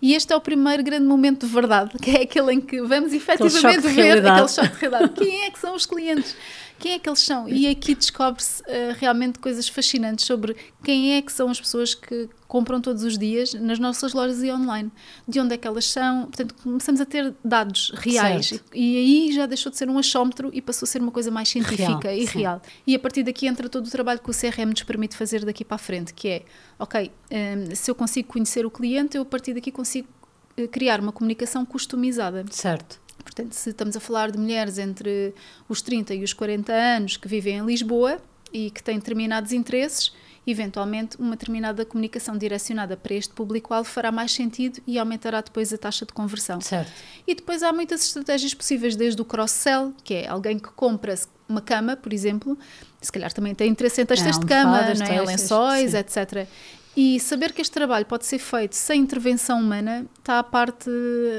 E 0.00 0.14
este 0.14 0.32
é 0.32 0.36
o 0.36 0.40
primeiro 0.40 0.82
grande 0.82 1.06
momento 1.06 1.46
de 1.46 1.52
verdade, 1.52 1.96
que 2.02 2.10
é 2.10 2.22
aquele 2.22 2.54
em 2.54 2.60
que 2.60 2.82
vamos 2.82 3.12
efetivamente 3.12 3.80
ver 3.88 4.26
aquele 4.26 4.48
choque 4.48 4.68
de 4.68 4.80
realidade. 4.80 5.12
Quem 5.14 5.44
é 5.44 5.50
que 5.50 5.58
são 5.60 5.76
os 5.76 5.86
clientes? 5.86 6.36
Quem 6.82 6.94
é 6.94 6.98
que 6.98 7.08
eles 7.08 7.20
são? 7.20 7.48
E 7.48 7.68
aqui 7.68 7.94
descobre-se 7.94 8.60
uh, 8.62 8.92
realmente 8.98 9.38
coisas 9.38 9.68
fascinantes 9.68 10.24
sobre 10.24 10.56
quem 10.82 11.14
é 11.14 11.22
que 11.22 11.30
são 11.30 11.48
as 11.48 11.60
pessoas 11.60 11.94
que 11.94 12.28
compram 12.48 12.80
todos 12.80 13.04
os 13.04 13.16
dias 13.16 13.54
nas 13.54 13.78
nossas 13.78 14.12
lojas 14.12 14.42
e 14.42 14.50
online. 14.50 14.90
De 15.28 15.38
onde 15.38 15.54
é 15.54 15.56
que 15.56 15.64
elas 15.64 15.84
são? 15.84 16.22
Portanto, 16.22 16.56
começamos 16.60 17.00
a 17.00 17.06
ter 17.06 17.32
dados 17.44 17.92
reais. 17.94 18.60
E, 18.74 18.94
e, 18.94 18.96
aí 18.96 19.32
já 19.32 19.46
deixou 19.46 19.70
de 19.70 19.78
ser 19.78 19.88
um 19.88 19.96
achómetro 19.96 20.50
e 20.52 20.60
passou 20.60 20.84
a 20.84 20.88
ser 20.88 21.00
uma 21.00 21.12
coisa 21.12 21.30
mais 21.30 21.48
científica 21.48 22.08
real, 22.08 22.18
e 22.18 22.26
sim. 22.26 22.38
real. 22.40 22.60
E 22.84 22.96
a 22.96 22.98
partir 22.98 23.22
daqui 23.22 23.46
entra 23.46 23.68
todo 23.68 23.86
o 23.86 23.90
trabalho 23.90 24.18
que 24.18 24.28
o 24.28 24.34
CRM 24.34 24.70
nos 24.70 24.82
permite 24.82 25.16
fazer 25.16 25.44
daqui 25.44 25.64
para 25.64 25.76
a 25.76 25.78
frente, 25.78 26.12
que 26.12 26.26
é, 26.26 26.42
ok, 26.80 27.12
um, 27.30 27.34
eh, 27.70 27.74
se 27.76 27.92
eu 27.92 27.94
consigo 27.94 28.26
conhecer 28.26 28.66
o 28.66 28.70
cliente, 28.72 29.16
eu 29.16 29.22
a 29.22 29.26
partir 29.26 29.54
daqui 29.54 29.70
consigo 29.70 30.08
eh, 30.56 30.66
criar 30.66 30.98
uma 30.98 31.12
comunicação 31.12 31.64
customizada. 31.64 32.44
Certo. 32.50 33.00
Portanto, 33.22 33.52
se 33.52 33.70
estamos 33.70 33.96
a 33.96 34.00
falar 34.00 34.30
de 34.30 34.38
mulheres 34.38 34.78
entre 34.78 35.34
os 35.68 35.80
30 35.82 36.14
e 36.14 36.24
os 36.24 36.32
40 36.32 36.72
anos 36.72 37.16
que 37.16 37.28
vivem 37.28 37.58
em 37.58 37.64
Lisboa 37.64 38.18
e 38.52 38.70
que 38.70 38.82
têm 38.82 38.98
determinados 38.98 39.52
interesses, 39.52 40.12
eventualmente 40.46 41.16
uma 41.18 41.32
determinada 41.32 41.84
comunicação 41.84 42.36
direcionada 42.36 42.96
para 42.96 43.14
este 43.14 43.32
público-alvo 43.32 43.88
fará 43.88 44.10
mais 44.10 44.32
sentido 44.32 44.80
e 44.86 44.98
aumentará 44.98 45.40
depois 45.40 45.72
a 45.72 45.78
taxa 45.78 46.04
de 46.04 46.12
conversão. 46.12 46.60
Certo. 46.60 46.90
E 47.26 47.34
depois 47.34 47.62
há 47.62 47.72
muitas 47.72 48.04
estratégias 48.04 48.52
possíveis, 48.52 48.96
desde 48.96 49.20
o 49.22 49.24
cross-sell, 49.24 49.94
que 50.02 50.14
é 50.14 50.28
alguém 50.28 50.58
que 50.58 50.70
compra 50.70 51.14
uma 51.48 51.60
cama, 51.60 51.96
por 51.96 52.12
exemplo, 52.12 52.58
se 53.00 53.12
calhar 53.12 53.32
também 53.32 53.54
tem 53.54 53.70
interesse 53.70 54.00
em 54.00 54.06
textas 54.06 54.36
é, 54.36 54.40
de 54.40 54.46
cama, 54.46 54.94
não 54.94 55.06
é? 55.06 55.22
lençóis, 55.22 55.90
sim. 55.92 55.96
etc. 55.98 56.48
E 56.94 57.18
saber 57.18 57.52
que 57.52 57.62
este 57.62 57.72
trabalho 57.72 58.04
pode 58.04 58.26
ser 58.26 58.38
feito 58.38 58.76
sem 58.76 59.00
intervenção 59.00 59.58
humana 59.58 60.04
está 60.18 60.38
a 60.38 60.42
parte 60.42 60.90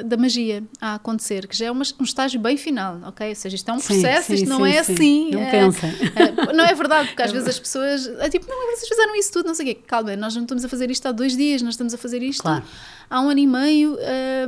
da 0.04 0.18
magia 0.18 0.64
a 0.82 0.96
acontecer, 0.96 1.48
que 1.48 1.56
já 1.56 1.68
é 1.68 1.72
um 1.72 1.82
estágio 2.02 2.40
bem 2.40 2.58
final, 2.58 3.00
ok? 3.06 3.30
Ou 3.30 3.36
seja, 3.36 3.56
isto 3.56 3.70
é 3.70 3.74
um 3.74 3.80
processo, 3.80 4.28
sim, 4.28 4.38
sim, 4.38 4.44
isto 4.44 4.50
não 4.50 4.66
sim, 4.66 4.72
é 4.72 4.80
assim. 4.80 5.32
Não 5.32 5.42
é, 5.42 5.52
pensa. 5.52 5.88
É, 5.88 6.54
não 6.54 6.66
é 6.66 6.74
verdade, 6.74 7.10
porque 7.10 7.22
às 7.22 7.32
vezes 7.32 7.48
as 7.48 7.60
pessoas. 7.60 8.08
É 8.20 8.30
tipo, 8.30 8.50
não, 8.50 8.76
vocês 8.76 8.88
fizeram 8.88 9.16
isso 9.16 9.32
tudo, 9.32 9.46
não 9.46 9.54
sei 9.54 9.72
o 9.72 9.76
quê. 9.76 9.82
Calma, 9.86 10.16
nós 10.16 10.36
não 10.36 10.42
estamos 10.42 10.66
a 10.66 10.70
fazer 10.70 10.90
isto 10.90 11.08
há 11.08 11.12
dois 11.12 11.38
dias, 11.38 11.62
nós 11.62 11.76
estamos 11.76 11.94
a 11.94 11.98
fazer 12.00 12.24
isto 12.24 12.42
claro. 12.42 12.64
Há 13.14 13.22
um 13.22 13.30
ano 13.30 13.40
e 13.40 13.46
meio, 13.46 13.96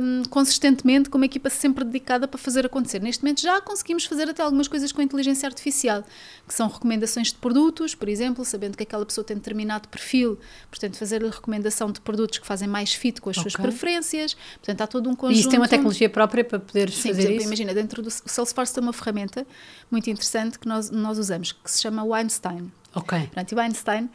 um, 0.02 0.24
consistentemente, 0.28 1.08
com 1.08 1.16
uma 1.16 1.24
equipa 1.24 1.48
sempre 1.48 1.84
dedicada 1.84 2.26
para 2.26 2.36
fazer 2.36 2.66
acontecer. 2.66 3.00
Neste 3.00 3.22
momento 3.22 3.40
já 3.40 3.60
conseguimos 3.60 4.04
fazer 4.04 4.28
até 4.28 4.42
algumas 4.42 4.66
coisas 4.66 4.90
com 4.90 5.00
a 5.00 5.04
inteligência 5.04 5.46
artificial, 5.46 6.02
que 6.48 6.52
são 6.52 6.66
recomendações 6.66 7.28
de 7.28 7.36
produtos, 7.36 7.94
por 7.94 8.08
exemplo, 8.08 8.44
sabendo 8.44 8.76
que 8.76 8.82
aquela 8.82 9.06
pessoa 9.06 9.24
tem 9.24 9.36
determinado 9.36 9.86
perfil, 9.86 10.36
portanto, 10.68 10.96
fazer-lhe 10.96 11.30
recomendação 11.30 11.92
de 11.92 12.00
produtos 12.00 12.38
que 12.38 12.46
fazem 12.46 12.66
mais 12.66 12.92
fit 12.92 13.20
com 13.20 13.30
as 13.30 13.38
okay. 13.38 13.52
suas 13.52 13.62
preferências. 13.62 14.36
Portanto, 14.56 14.80
há 14.80 14.86
todo 14.88 15.08
um 15.08 15.14
conjunto. 15.14 15.36
E 15.36 15.40
isso 15.40 15.48
tem 15.48 15.60
uma 15.60 15.68
tecnologia 15.68 16.10
própria 16.10 16.42
para 16.42 16.58
poder 16.58 16.90
Sim, 16.90 17.10
fazer 17.10 17.20
exemplo, 17.20 17.36
isso? 17.36 17.46
imagina, 17.46 17.72
dentro 17.72 18.02
do 18.02 18.10
Salesforce 18.10 18.74
tem 18.74 18.82
uma 18.82 18.92
ferramenta 18.92 19.46
muito 19.88 20.10
interessante 20.10 20.58
que 20.58 20.66
nós, 20.66 20.90
nós 20.90 21.18
usamos, 21.18 21.52
que 21.52 21.70
se 21.70 21.80
chama 21.80 22.02
Weinstein. 22.02 22.72
Ok. 22.94 23.18
Portanto, 23.18 23.52
o 23.52 23.60
Einstein 23.60 24.04
uh, 24.04 24.10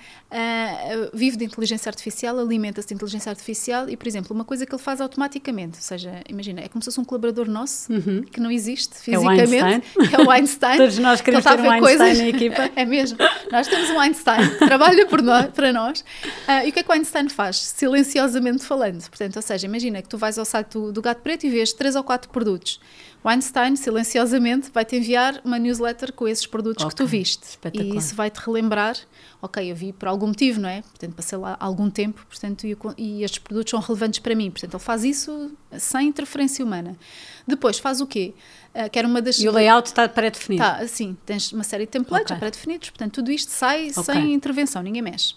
vive 1.13 1.37
de 1.37 1.45
inteligência 1.45 1.89
artificial, 1.89 2.39
alimenta-se 2.39 2.87
de 2.87 2.93
inteligência 2.95 3.29
artificial 3.29 3.87
e, 3.87 3.95
por 3.95 4.07
exemplo, 4.07 4.35
uma 4.35 4.43
coisa 4.43 4.65
que 4.65 4.73
ele 4.73 4.81
faz 4.81 4.99
automaticamente, 4.99 5.77
ou 5.77 5.83
seja, 5.83 6.21
imagina, 6.27 6.61
é 6.61 6.67
como 6.67 6.81
se 6.81 6.85
fosse 6.85 6.99
um 6.99 7.05
colaborador 7.05 7.47
nosso 7.47 7.93
uhum. 7.93 8.23
que 8.23 8.39
não 8.39 8.49
existe 8.49 8.95
fisicamente, 8.95 9.87
é 9.95 10.01
o 10.01 10.09
que 10.09 10.15
é 10.17 10.19
o 10.19 10.31
Einstein. 10.31 10.77
Todos 10.77 10.97
nós 10.97 11.21
queremos 11.21 11.45
ter 11.45 11.59
um 11.59 11.69
Einstein 11.69 11.79
coisas, 11.79 12.17
na 12.17 12.27
equipa. 12.27 12.71
é 12.75 12.85
mesmo. 12.85 13.17
Nós 13.51 13.67
temos 13.67 13.89
um 13.91 13.99
Einstein 13.99 14.49
que 14.49 14.65
trabalha 14.65 15.05
por 15.05 15.21
nós, 15.21 15.47
para 15.47 15.71
nós. 15.71 16.01
Uh, 16.01 16.65
e 16.65 16.69
o 16.69 16.73
que 16.73 16.79
é 16.79 16.83
que 16.83 16.89
o 16.89 16.93
Einstein 16.93 17.29
faz? 17.29 17.57
Silenciosamente 17.57 18.63
falando. 18.63 19.01
Portanto, 19.09 19.35
ou 19.35 19.41
seja, 19.43 19.67
imagina 19.67 20.01
que 20.01 20.09
tu 20.09 20.17
vais 20.17 20.39
ao 20.39 20.45
site 20.45 20.71
do, 20.71 20.91
do 20.91 21.01
Gato 21.01 21.21
Preto 21.21 21.45
e 21.45 21.49
vês 21.49 21.71
três 21.71 21.95
ou 21.95 22.03
quatro 22.03 22.29
produtos 22.29 22.79
o 23.23 23.29
Einstein, 23.29 23.75
silenciosamente, 23.75 24.71
vai-te 24.73 24.95
enviar 24.95 25.39
uma 25.45 25.59
newsletter 25.59 26.11
com 26.11 26.27
esses 26.27 26.45
produtos 26.47 26.83
okay. 26.83 26.95
que 26.95 27.03
tu 27.03 27.07
viste. 27.07 27.59
E 27.73 27.95
isso 27.95 28.15
vai-te 28.15 28.37
relembrar, 28.37 28.97
ok, 29.41 29.71
eu 29.71 29.75
vi 29.75 29.93
por 29.93 30.07
algum 30.07 30.27
motivo, 30.27 30.59
não 30.59 30.69
é? 30.69 30.81
Portanto, 30.81 31.13
passei 31.13 31.37
lá 31.37 31.55
algum 31.59 31.89
tempo, 31.89 32.25
portanto, 32.25 32.65
e, 32.65 32.75
e 32.97 33.23
estes 33.23 33.39
produtos 33.39 33.69
são 33.69 33.79
relevantes 33.79 34.19
para 34.19 34.33
mim. 34.33 34.49
Portanto, 34.49 34.73
ele 34.73 34.83
faz 34.83 35.03
isso 35.03 35.51
sem 35.77 36.07
interferência 36.07 36.65
humana. 36.65 36.97
Depois, 37.47 37.77
faz 37.77 38.01
o 38.01 38.07
quê? 38.07 38.33
Uh, 38.73 38.89
que 38.89 38.97
era 38.97 39.07
uma 39.07 39.21
das... 39.21 39.39
E 39.39 39.47
o 39.47 39.51
layout 39.51 39.89
está 39.89 40.09
pré-definido? 40.09 40.63
Está, 40.63 40.87
sim. 40.87 41.15
Tens 41.25 41.51
uma 41.51 41.63
série 41.63 41.85
de 41.85 41.91
templates 41.91 42.31
okay. 42.31 42.37
pré-definidos. 42.37 42.89
Portanto, 42.89 43.13
tudo 43.13 43.31
isto 43.31 43.51
sai 43.51 43.91
okay. 43.91 44.03
sem 44.03 44.33
intervenção, 44.33 44.81
ninguém 44.81 45.01
mexe. 45.01 45.35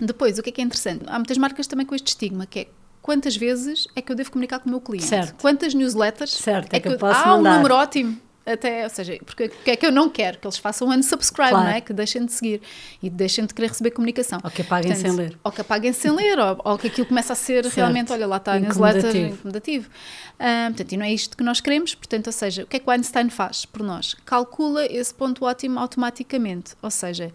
Depois, 0.00 0.38
o 0.38 0.42
que 0.42 0.50
é 0.50 0.52
que 0.52 0.60
é 0.60 0.64
interessante? 0.64 1.04
Há 1.08 1.18
muitas 1.18 1.36
marcas 1.36 1.66
também 1.66 1.84
com 1.84 1.94
este 1.94 2.08
estigma, 2.08 2.46
que 2.46 2.60
é 2.60 2.68
quantas 3.08 3.34
vezes 3.34 3.88
é 3.96 4.02
que 4.02 4.12
eu 4.12 4.16
devo 4.16 4.30
comunicar 4.30 4.58
com 4.58 4.66
o 4.66 4.70
meu 4.70 4.82
cliente? 4.82 5.06
Certo. 5.06 5.40
Quantas 5.40 5.72
newsletters 5.72 6.30
certo, 6.30 6.74
é, 6.74 6.76
é 6.76 6.80
que, 6.80 6.88
eu 6.88 6.98
posso 6.98 7.26
mandar. 7.26 7.52
um 7.52 7.56
número 7.56 7.74
ótimo 7.74 8.20
até, 8.44 8.84
ou 8.84 8.90
seja, 8.90 9.18
porque 9.24 9.46
o 9.46 9.50
que 9.64 9.70
é 9.70 9.76
que 9.76 9.86
eu 9.86 9.90
não 9.90 10.10
quero? 10.10 10.38
Que 10.38 10.46
eles 10.46 10.58
façam 10.58 10.88
um 10.88 10.90
unsubscribe, 10.92 11.48
claro. 11.48 11.64
não 11.64 11.72
é? 11.72 11.80
Que 11.80 11.94
deixem 11.94 12.26
de 12.26 12.32
seguir 12.32 12.60
e 13.02 13.08
deixem 13.08 13.46
de 13.46 13.54
querer 13.54 13.68
receber 13.68 13.92
comunicação. 13.92 14.40
Ou 14.44 14.50
que 14.50 14.60
apaguem 14.60 14.92
Portanto, 14.92 15.10
sem 15.10 15.16
ler. 15.16 15.38
Ou 15.42 15.50
que 15.50 15.60
apaguem 15.62 15.92
sem 15.94 16.10
ler, 16.10 16.38
ou, 16.38 16.60
ou 16.62 16.78
que 16.78 16.88
aquilo 16.88 17.06
começa 17.06 17.32
a 17.32 17.36
ser 17.36 17.64
certo. 17.64 17.76
realmente, 17.76 18.12
olha, 18.12 18.26
lá 18.26 18.36
está 18.36 18.52
a 18.52 18.60
newsletter 18.60 19.16
incomodativo. 19.16 19.88
Uh, 19.88 20.68
portanto, 20.68 20.92
e 20.92 20.96
não 20.98 21.06
é 21.06 21.12
isto 21.12 21.34
que 21.34 21.42
nós 21.42 21.62
queremos, 21.62 21.94
portanto, 21.94 22.26
ou 22.26 22.32
seja, 22.34 22.64
o 22.64 22.66
que 22.66 22.76
é 22.76 22.78
que 22.78 22.86
o 22.86 22.90
Einstein 22.90 23.30
faz 23.30 23.64
por 23.64 23.82
nós? 23.82 24.12
Calcula 24.26 24.84
esse 24.84 25.14
ponto 25.14 25.46
ótimo 25.46 25.78
automaticamente, 25.78 26.74
ou 26.82 26.90
seja, 26.90 27.32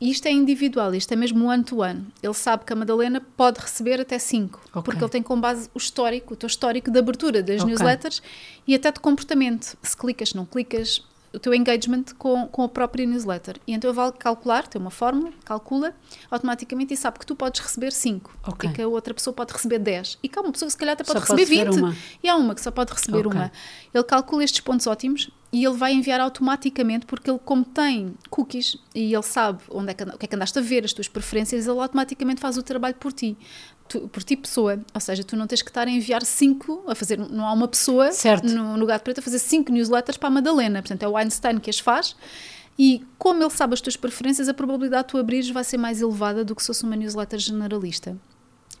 isto 0.00 0.26
é 0.26 0.32
individual, 0.32 0.94
isto 0.94 1.12
é 1.12 1.16
mesmo 1.16 1.46
one-to-one. 1.46 2.06
Ele 2.22 2.34
sabe 2.34 2.64
que 2.64 2.72
a 2.72 2.76
Madalena 2.76 3.20
pode 3.20 3.60
receber 3.60 4.00
até 4.00 4.18
5, 4.18 4.58
okay. 4.58 4.82
porque 4.82 5.02
ele 5.02 5.10
tem 5.10 5.22
como 5.22 5.42
base 5.42 5.68
o 5.74 5.78
histórico, 5.78 6.32
o 6.34 6.36
teu 6.36 6.46
histórico 6.46 6.90
de 6.90 6.98
abertura 6.98 7.42
das 7.42 7.60
okay. 7.60 7.66
newsletters 7.66 8.22
e 8.66 8.74
até 8.74 8.90
de 8.90 9.00
comportamento. 9.00 9.76
Se 9.82 9.96
clicas, 9.96 10.32
não 10.32 10.46
clicas, 10.46 11.02
o 11.32 11.38
teu 11.38 11.54
engagement 11.54 12.04
com, 12.18 12.46
com 12.48 12.62
a 12.62 12.68
própria 12.68 13.06
newsletter. 13.06 13.56
E 13.66 13.72
então 13.72 13.90
ele 13.90 13.96
vai 13.96 14.10
calcular, 14.12 14.66
tem 14.66 14.80
uma 14.80 14.90
fórmula, 14.90 15.32
calcula 15.44 15.94
automaticamente 16.30 16.94
e 16.94 16.96
sabe 16.96 17.18
que 17.18 17.26
tu 17.26 17.36
podes 17.36 17.60
receber 17.60 17.92
5 17.92 18.38
okay. 18.48 18.70
e 18.70 18.72
que 18.72 18.82
a 18.82 18.88
outra 18.88 19.14
pessoa 19.14 19.34
pode 19.34 19.52
receber 19.52 19.78
10 19.78 20.18
e 20.22 20.28
que 20.28 20.38
há 20.38 20.42
uma 20.42 20.52
pessoa 20.52 20.66
que 20.66 20.72
se 20.72 20.78
calhar 20.78 20.94
até 20.94 21.04
pode 21.04 21.26
só 21.26 21.34
receber 21.34 21.64
20 21.70 21.96
e 22.22 22.28
há 22.28 22.36
uma 22.36 22.54
que 22.54 22.60
só 22.60 22.70
pode 22.70 22.92
receber 22.92 23.26
okay. 23.26 23.38
uma. 23.38 23.52
Ele 23.92 24.04
calcula 24.04 24.42
estes 24.42 24.60
pontos 24.60 24.86
ótimos 24.86 25.30
e 25.52 25.64
ele 25.64 25.76
vai 25.76 25.92
enviar 25.92 26.20
automaticamente 26.20 27.06
porque 27.06 27.30
ele 27.30 27.40
como 27.44 27.64
tem 27.64 28.14
cookies 28.28 28.76
e 28.94 29.12
ele 29.12 29.22
sabe 29.22 29.60
onde 29.70 29.90
é 29.90 29.94
que, 29.94 30.04
o 30.04 30.18
que 30.18 30.24
é 30.26 30.28
que 30.28 30.36
andaste 30.36 30.58
a 30.58 30.62
ver, 30.62 30.84
as 30.84 30.92
tuas 30.92 31.08
preferências, 31.08 31.66
ele 31.66 31.80
automaticamente 31.80 32.40
faz 32.40 32.56
o 32.56 32.62
trabalho 32.62 32.94
por 32.94 33.12
ti 33.12 33.36
tu, 33.88 34.08
por 34.08 34.22
ti 34.22 34.36
pessoa, 34.36 34.80
ou 34.94 35.00
seja, 35.00 35.24
tu 35.24 35.36
não 35.36 35.46
tens 35.46 35.62
que 35.62 35.68
estar 35.68 35.88
a 35.88 35.90
enviar 35.90 36.22
cinco, 36.22 36.84
a 36.86 36.94
fazer, 36.94 37.18
não 37.18 37.44
há 37.44 37.52
uma 37.52 37.66
pessoa 37.66 38.12
certo. 38.12 38.46
no, 38.46 38.76
no 38.76 38.86
Gato 38.86 39.02
Preto 39.02 39.18
a 39.18 39.22
fazer 39.22 39.40
cinco 39.40 39.72
newsletters 39.72 40.16
para 40.16 40.28
a 40.28 40.30
Madalena, 40.30 40.80
portanto 40.80 41.02
é 41.02 41.08
o 41.08 41.16
Einstein 41.16 41.58
que 41.58 41.68
as 41.68 41.80
faz 41.80 42.14
e 42.78 43.04
como 43.18 43.42
ele 43.42 43.50
sabe 43.50 43.74
as 43.74 43.80
tuas 43.80 43.96
preferências, 43.96 44.48
a 44.48 44.54
probabilidade 44.54 45.08
de 45.08 45.08
tu 45.10 45.18
abrires 45.18 45.50
vai 45.50 45.64
ser 45.64 45.76
mais 45.76 46.00
elevada 46.00 46.44
do 46.44 46.54
que 46.54 46.62
se 46.62 46.68
fosse 46.68 46.84
uma 46.84 46.96
newsletter 46.96 47.38
generalista. 47.38 48.16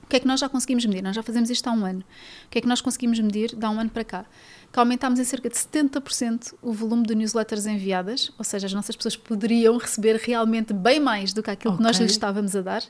O 0.02 0.06
que 0.10 0.16
é 0.16 0.20
que 0.20 0.26
nós 0.26 0.40
já 0.40 0.48
conseguimos 0.48 0.84
medir? 0.86 1.02
Nós 1.02 1.14
já 1.14 1.22
fazemos 1.22 1.50
isto 1.50 1.68
há 1.68 1.72
um 1.72 1.84
ano. 1.84 2.00
O 2.46 2.50
que 2.50 2.58
é 2.58 2.60
que 2.62 2.66
nós 2.66 2.80
conseguimos 2.80 3.20
medir 3.20 3.54
de 3.54 3.64
há 3.64 3.70
um 3.70 3.78
ano 3.78 3.90
para 3.90 4.02
cá? 4.02 4.24
Que 4.72 4.78
aumentámos 4.78 5.18
em 5.18 5.24
cerca 5.24 5.48
de 5.48 5.56
70% 5.56 6.54
o 6.62 6.72
volume 6.72 7.04
de 7.04 7.14
newsletters 7.14 7.66
enviadas, 7.66 8.30
ou 8.38 8.44
seja, 8.44 8.66
as 8.66 8.72
nossas 8.72 8.94
pessoas 8.94 9.16
poderiam 9.16 9.76
receber 9.76 10.16
realmente 10.16 10.72
bem 10.72 11.00
mais 11.00 11.32
do 11.32 11.42
que 11.42 11.50
aquilo 11.50 11.74
okay. 11.74 11.84
que 11.84 11.88
nós 11.88 11.98
lhes 11.98 12.12
estávamos 12.12 12.54
a 12.54 12.62
dar, 12.62 12.84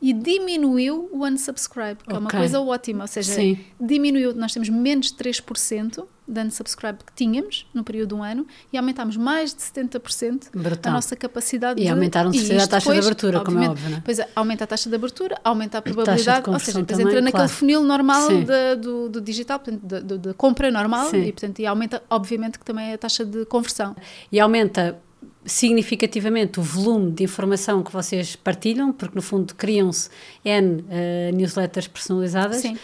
e 0.00 0.12
diminuiu 0.12 1.08
o 1.12 1.24
unsubscribe, 1.24 1.96
que 1.96 2.04
okay. 2.04 2.16
é 2.16 2.18
uma 2.18 2.30
coisa 2.30 2.60
ótima, 2.60 3.04
ou 3.04 3.08
seja, 3.08 3.34
Sim. 3.34 3.58
diminuiu, 3.80 4.34
nós 4.34 4.52
temos 4.52 4.68
menos 4.68 5.12
de 5.12 5.14
3% 5.14 6.06
de 6.26 6.40
unsubscribe 6.40 6.98
que 7.04 7.12
tínhamos 7.14 7.66
no 7.74 7.82
período 7.82 8.10
de 8.10 8.14
um 8.14 8.22
ano 8.22 8.46
e 8.72 8.78
aumentámos 8.78 9.16
mais 9.16 9.52
de 9.52 9.60
70% 9.60 10.50
Brutal. 10.54 10.92
a 10.92 10.94
nossa 10.94 11.16
capacidade 11.16 11.80
e 11.80 11.84
de... 11.84 11.90
aumentaram 11.90 12.32
e 12.32 12.38
a 12.52 12.66
taxa 12.66 12.78
depois, 12.78 13.00
de 13.00 13.06
abertura, 13.06 13.40
como 13.40 13.58
é 13.58 13.68
óbvio, 13.68 13.90
não 13.90 14.00
Pois 14.00 14.18
é, 14.20 14.28
aumenta 14.34 14.64
a 14.64 14.66
taxa 14.66 14.88
de 14.88 14.94
abertura, 14.94 15.38
aumenta 15.42 15.78
a 15.78 15.82
probabilidade, 15.82 16.48
ou 16.48 16.58
seja, 16.58 16.80
depois 16.80 16.98
entra 17.00 17.20
naquele 17.20 17.30
claro. 17.30 17.48
funil 17.48 17.82
normal 17.82 18.28
de, 18.28 18.76
do, 18.76 19.08
do, 19.08 19.20
digital, 19.20 19.58
portanto, 19.58 20.18
da 20.18 20.34
compra 20.34 20.70
normal 20.70 21.10
Sim. 21.10 21.24
e, 21.24 21.32
portanto, 21.32 21.58
e 21.58 21.66
aumenta, 21.66 22.02
obviamente, 22.08 22.58
que 22.58 22.64
também 22.64 22.92
a 22.92 22.98
taxa 22.98 23.24
de 23.24 23.44
conversão. 23.46 23.96
E 24.30 24.38
aumenta 24.38 25.00
significativamente 25.44 26.60
o 26.60 26.62
volume 26.62 27.12
de 27.12 27.24
informação 27.24 27.82
que 27.82 27.92
vocês 27.92 28.36
partilham, 28.36 28.92
porque 28.92 29.14
no 29.14 29.22
fundo 29.22 29.54
criam-se 29.54 30.10
N 30.44 30.82
uh, 30.82 31.36
newsletters 31.36 31.88
personalizadas. 31.88 32.62
Uh, 32.64 32.74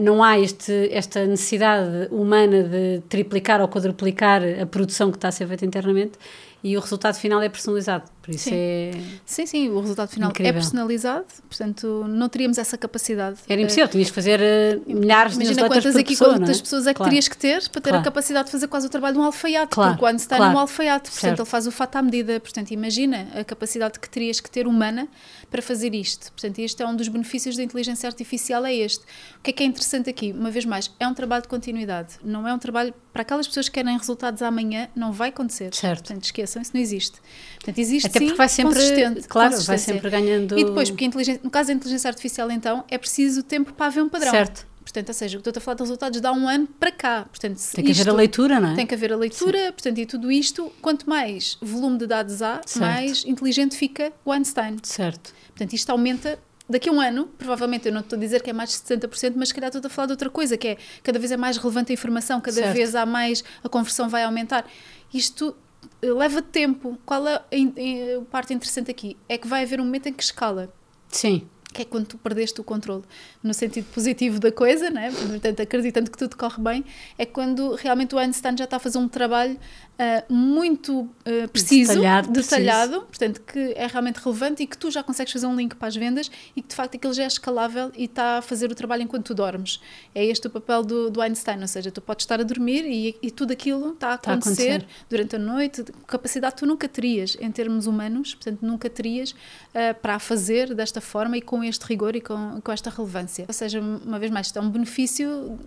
não 0.00 0.22
há 0.22 0.38
este, 0.38 0.88
esta 0.92 1.24
necessidade 1.26 2.08
humana 2.10 2.62
de 2.62 3.02
triplicar 3.08 3.60
ou 3.60 3.68
quadruplicar 3.68 4.42
a 4.60 4.66
produção 4.66 5.10
que 5.10 5.16
está 5.16 5.28
a 5.28 5.32
ser 5.32 5.46
feita 5.48 5.64
internamente 5.64 6.18
e 6.62 6.76
o 6.76 6.80
resultado 6.80 7.14
final 7.14 7.40
é 7.42 7.48
personalizado. 7.48 8.04
Por 8.26 8.34
isso 8.34 8.48
sim. 8.48 8.54
é. 8.54 8.90
Sim, 9.24 9.46
sim, 9.46 9.68
o 9.68 9.80
resultado 9.80 10.08
final 10.08 10.30
é 10.30 10.32
incrível. 10.32 10.50
é 10.50 10.52
personalizado, 10.52 11.26
portanto 11.48 12.04
não 12.08 12.28
teríamos 12.28 12.58
essa 12.58 12.76
capacidade. 12.76 13.38
Era 13.48 13.60
impossível, 13.60 13.86
tinhas 13.86 14.08
que 14.08 14.14
fazer 14.14 14.40
uh, 14.40 14.82
milhares 14.84 15.34
Imagina 15.36 15.54
de 15.54 15.60
newsletters 15.60 15.84
quantas 15.84 15.96
aqui, 15.96 16.08
pessoa, 16.10 16.34
quantas 16.34 16.58
é? 16.58 16.60
pessoas 16.60 16.86
é 16.88 16.90
que 16.90 16.96
claro. 16.96 17.10
terias 17.10 17.28
que 17.28 17.36
ter 17.36 17.68
para 17.68 17.80
ter 17.80 17.90
claro. 17.90 17.98
a 17.98 18.04
capacidade 18.04 18.46
de 18.46 18.50
fazer 18.50 18.66
quase 18.66 18.86
o 18.88 18.90
trabalho 18.90 19.14
de 19.14 19.20
um 19.20 19.22
alfaiate, 19.22 19.70
claro. 19.70 19.90
porque 19.92 20.00
quando 20.00 20.18
está 20.18 20.36
claro. 20.38 20.52
num 20.52 20.58
alfaiate, 20.58 21.08
portanto 21.08 21.20
certo. 21.20 21.40
ele 21.40 21.48
faz 21.48 21.66
o 21.68 21.70
fato 21.70 21.94
à 21.94 22.02
medida, 22.02 22.40
portanto 22.40 22.72
imagina 22.72 23.28
a 23.32 23.44
capacidade 23.44 24.00
que 24.00 24.10
terias 24.10 24.40
que 24.40 24.50
ter 24.50 24.66
humana 24.66 25.06
para 25.50 25.62
fazer 25.62 25.94
isto. 25.94 26.32
Portanto, 26.32 26.58
este 26.58 26.82
é 26.82 26.86
um 26.86 26.96
dos 26.96 27.08
benefícios 27.08 27.56
da 27.56 27.62
inteligência 27.62 28.08
artificial, 28.08 28.64
é 28.66 28.74
este. 28.74 29.04
O 29.38 29.42
que 29.42 29.50
é 29.50 29.52
que 29.52 29.62
é 29.62 29.66
interessante 29.66 30.10
aqui? 30.10 30.32
Uma 30.32 30.50
vez 30.50 30.64
mais, 30.64 30.90
é 30.98 31.06
um 31.06 31.14
trabalho 31.14 31.42
de 31.42 31.48
continuidade, 31.48 32.14
não 32.24 32.46
é 32.46 32.52
um 32.52 32.58
trabalho 32.58 32.92
para 33.12 33.22
aquelas 33.22 33.46
pessoas 33.46 33.68
que 33.68 33.74
querem 33.74 33.96
resultados 33.96 34.42
amanhã, 34.42 34.88
não 34.94 35.12
vai 35.12 35.30
acontecer. 35.30 35.74
Certo. 35.74 36.04
Portanto, 36.04 36.24
esqueçam, 36.24 36.60
isso 36.60 36.72
não 36.74 36.80
existe. 36.80 37.18
Portanto, 37.54 37.78
existe 37.78 38.10
Até 38.16 38.24
porque 38.24 38.30
sim, 38.30 38.36
vai 38.36 38.48
sempre, 38.48 39.22
claro, 39.28 39.60
vai 39.62 39.78
sempre 39.78 40.10
ganhando. 40.10 40.58
E 40.58 40.64
depois, 40.64 40.90
porque 40.90 41.08
no 41.42 41.50
caso 41.50 41.68
da 41.68 41.74
inteligência 41.74 42.08
artificial, 42.08 42.50
então, 42.50 42.84
é 42.90 42.98
preciso 42.98 43.42
tempo 43.42 43.72
para 43.72 43.86
haver 43.86 44.02
um 44.02 44.08
padrão. 44.08 44.30
Certo. 44.30 44.66
Portanto, 44.86 45.08
ou 45.08 45.14
seja, 45.14 45.36
o 45.36 45.42
que 45.42 45.48
estou 45.48 45.60
a 45.60 45.62
falar 45.62 45.74
de 45.74 45.82
resultados 45.82 46.20
dá 46.20 46.32
um 46.32 46.48
ano 46.48 46.68
para 46.78 46.92
cá. 46.92 47.26
Portanto, 47.28 47.60
tem 47.74 47.84
que 47.84 47.90
haver 47.90 48.08
a 48.08 48.12
leitura, 48.12 48.60
não 48.60 48.70
é? 48.70 48.74
Tem 48.76 48.86
que 48.86 48.94
haver 48.94 49.12
a 49.12 49.16
leitura, 49.16 49.58
Sim. 49.58 49.72
portanto, 49.72 49.98
e 49.98 50.06
tudo 50.06 50.30
isto, 50.30 50.72
quanto 50.80 51.10
mais 51.10 51.58
volume 51.60 51.98
de 51.98 52.06
dados 52.06 52.40
há, 52.40 52.60
certo. 52.64 52.78
mais 52.78 53.24
inteligente 53.24 53.76
fica 53.76 54.12
o 54.24 54.30
Einstein. 54.30 54.76
Certo. 54.84 55.34
Portanto, 55.48 55.72
isto 55.72 55.90
aumenta 55.90 56.38
daqui 56.68 56.88
a 56.88 56.92
um 56.92 57.00
ano, 57.00 57.26
provavelmente, 57.38 57.86
eu 57.86 57.92
não 57.92 58.00
estou 58.00 58.16
a 58.16 58.20
dizer 58.20 58.42
que 58.42 58.50
é 58.50 58.52
mais 58.52 58.70
de 58.70 58.76
70%, 58.76 59.34
mas 59.36 59.48
se 59.48 59.54
calhar 59.54 59.68
estou 59.68 59.84
a 59.84 59.90
falar 59.90 60.06
de 60.06 60.12
outra 60.12 60.30
coisa, 60.30 60.56
que 60.56 60.68
é 60.68 60.76
cada 61.02 61.18
vez 61.18 61.32
é 61.32 61.36
mais 61.36 61.56
relevante 61.56 61.92
a 61.92 61.94
informação, 61.94 62.40
cada 62.40 62.56
certo. 62.56 62.72
vez 62.72 62.94
há 62.94 63.04
mais, 63.04 63.42
a 63.64 63.68
conversão 63.68 64.08
vai 64.08 64.22
aumentar. 64.22 64.68
Isto 65.12 65.56
leva 66.02 66.42
tempo. 66.42 66.98
Qual 67.04 67.26
é 67.26 67.34
a, 67.34 67.40
a 67.40 68.24
parte 68.30 68.54
interessante 68.54 68.90
aqui? 68.90 69.16
É 69.28 69.38
que 69.38 69.46
vai 69.46 69.62
haver 69.62 69.80
um 69.80 69.84
momento 69.84 70.08
em 70.08 70.12
que 70.12 70.22
escala. 70.22 70.72
Sim 71.08 71.48
que 71.76 71.82
é 71.82 71.84
quando 71.84 72.06
tu 72.06 72.16
perdeste 72.18 72.58
o 72.58 72.64
controle, 72.64 73.04
no 73.42 73.52
sentido 73.52 73.84
positivo 73.92 74.40
da 74.40 74.50
coisa, 74.50 74.88
né? 74.88 75.12
portanto, 75.12 75.60
acreditando 75.60 76.10
que 76.10 76.16
tudo 76.16 76.34
corre 76.34 76.62
bem, 76.62 76.84
é 77.18 77.26
quando 77.26 77.74
realmente 77.74 78.14
o 78.14 78.18
Einstein 78.18 78.56
já 78.56 78.64
está 78.64 78.76
a 78.76 78.80
fazer 78.80 78.96
um 78.96 79.06
trabalho 79.06 79.58
uh, 79.96 80.32
muito 80.32 81.00
uh, 81.00 81.48
preciso, 81.52 81.92
detalhado, 81.92 82.30
detalhado 82.30 83.02
preciso. 83.02 83.06
portanto, 83.06 83.40
que 83.42 83.72
é 83.76 83.86
realmente 83.86 84.16
relevante 84.16 84.62
e 84.62 84.66
que 84.66 84.76
tu 84.76 84.90
já 84.90 85.02
consegues 85.02 85.32
fazer 85.32 85.46
um 85.46 85.56
link 85.56 85.74
para 85.74 85.88
as 85.88 85.96
vendas 85.96 86.30
e 86.54 86.62
que 86.62 86.68
de 86.68 86.74
facto 86.74 86.96
aquilo 86.96 87.12
já 87.12 87.24
é 87.24 87.26
escalável 87.26 87.90
e 87.96 88.04
está 88.04 88.38
a 88.38 88.42
fazer 88.42 88.70
o 88.70 88.74
trabalho 88.74 89.02
enquanto 89.02 89.26
tu 89.26 89.34
dormes. 89.34 89.80
É 90.14 90.24
este 90.24 90.46
o 90.46 90.50
papel 90.50 90.82
do, 90.82 91.10
do 91.10 91.20
Einstein, 91.20 91.60
ou 91.60 91.68
seja, 91.68 91.90
tu 91.90 92.00
podes 92.00 92.24
estar 92.24 92.40
a 92.40 92.42
dormir 92.42 92.84
e, 92.84 93.16
e 93.22 93.30
tudo 93.30 93.52
aquilo 93.52 93.92
está 93.92 94.08
a 94.10 94.14
acontecer, 94.14 94.22
está 94.22 94.32
a 94.32 94.76
acontecer, 94.76 94.86
durante 95.08 95.36
a 95.36 95.38
noite, 95.38 95.84
capacidade 96.06 96.54
que 96.54 96.60
tu 96.60 96.66
nunca 96.66 96.88
terias 96.88 97.36
em 97.40 97.50
termos 97.50 97.86
humanos, 97.86 98.34
portanto, 98.34 98.60
nunca 98.62 98.88
terias 98.88 99.30
uh, 99.30 99.94
para 100.00 100.16
a 100.16 100.18
fazer 100.18 100.74
desta 100.74 101.00
forma 101.00 101.36
e 101.36 101.42
com 101.42 101.62
este 101.64 101.84
rigor 101.84 102.14
e 102.16 102.20
com, 102.20 102.60
com 102.60 102.72
esta 102.72 102.90
relevância. 102.90 103.44
Ou 103.48 103.54
seja, 103.54 103.80
uma 103.80 104.18
vez 104.18 104.30
mais, 104.30 104.46
isto 104.46 104.58
é 104.58 104.62
um 104.62 104.70
benefício 104.70 105.58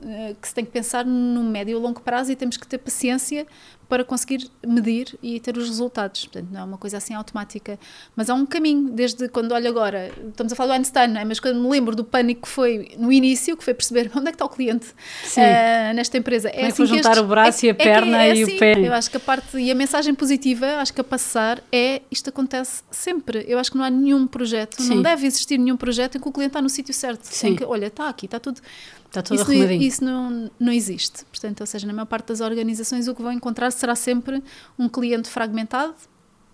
que 0.42 0.48
se 0.48 0.54
tem 0.54 0.66
que 0.66 0.72
pensar 0.72 1.06
no 1.06 1.44
médio 1.44 1.78
e 1.78 1.82
longo 1.82 2.02
prazo 2.02 2.32
e 2.32 2.36
temos 2.36 2.58
que 2.58 2.68
ter 2.68 2.78
paciência 2.78 3.46
para 3.90 4.04
conseguir 4.04 4.48
medir 4.66 5.18
e 5.22 5.40
ter 5.40 5.58
os 5.58 5.68
resultados. 5.68 6.26
Portanto, 6.26 6.48
não 6.52 6.60
é 6.62 6.64
uma 6.64 6.78
coisa 6.78 6.98
assim 6.98 7.16
automática. 7.16 7.80
Mas 8.16 8.30
há 8.30 8.36
um 8.36 8.46
caminho, 8.46 8.92
desde 8.92 9.28
quando 9.28 9.52
olho 9.52 9.68
agora, 9.68 10.12
estamos 10.30 10.54
a 10.54 10.56
falar 10.56 10.76
do 10.76 10.78
Einstein, 10.78 11.08
não 11.08 11.22
é? 11.22 11.26
mas 11.26 11.40
quando 11.40 11.60
me 11.60 11.68
lembro 11.68 11.96
do 11.96 12.04
pânico 12.04 12.44
que 12.44 12.48
foi 12.48 12.92
no 13.00 13.12
início, 13.12 13.58
que 13.58 13.64
foi 13.64 13.74
perceber 13.74 14.12
onde 14.16 14.28
é 14.28 14.32
que 14.32 14.36
está 14.36 14.46
o 14.46 14.50
cliente 14.50 14.90
uh, 14.90 15.94
nesta 15.96 16.18
empresa. 16.20 16.50
É, 16.50 16.62
é 16.62 16.66
assim 16.68 16.84
que 16.84 16.86
juntar 16.86 17.10
estes, 17.10 17.24
o 17.24 17.28
braço 17.28 17.66
é, 17.66 17.68
e 17.68 17.72
a 17.72 17.76
perna 17.76 18.24
é, 18.24 18.30
é, 18.30 18.36
e 18.36 18.44
assim, 18.44 18.56
o 18.56 18.60
pé. 18.60 18.88
Eu 18.88 18.94
acho 18.94 19.10
que 19.10 19.18
a 19.18 19.20
parte, 19.20 19.58
e 19.58 19.72
a 19.72 19.76
mensagem 19.76 20.14
positiva, 20.14 20.68
acho 20.76 20.94
que 20.94 21.02
a 21.02 21.04
passar 21.04 21.64
é, 21.72 22.04
isto 22.12 22.30
acontece 22.30 22.84
sempre. 22.92 23.44
Eu 23.48 23.58
acho 23.58 23.72
que 23.72 23.78
não 23.78 23.84
há 23.84 23.90
nenhum 23.90 24.28
projeto, 24.28 24.80
Sim. 24.84 24.96
não 24.96 25.02
deve 25.02 25.26
existir 25.26 25.58
nenhum 25.58 25.76
projeto 25.76 26.18
em 26.18 26.22
que 26.22 26.30
o 26.30 26.32
cliente 26.32 26.52
está 26.52 26.62
no 26.62 26.70
sítio 26.70 26.94
certo. 26.94 27.24
Sim. 27.24 27.56
Que, 27.56 27.66
olha, 27.66 27.88
está 27.88 28.08
aqui, 28.08 28.26
está 28.26 28.40
tudo 28.40 28.62
Está 29.10 29.24
tudo 29.24 29.42
isso, 29.42 29.52
não, 29.52 29.72
isso 29.72 30.04
não, 30.04 30.52
não 30.60 30.72
existe. 30.72 31.26
Portanto, 31.26 31.62
ou 31.62 31.68
seja, 31.68 31.88
na 31.88 31.94
maior 31.94 32.06
parte 32.06 32.28
das 32.28 32.42
organizações 32.42 33.08
o 33.08 33.16
que 33.16 33.22
vão 33.24 33.32
encontrar 33.32 33.72
será 33.72 33.96
sempre 33.96 34.44
um 34.78 34.88
cliente 34.88 35.28
fragmentado. 35.28 35.96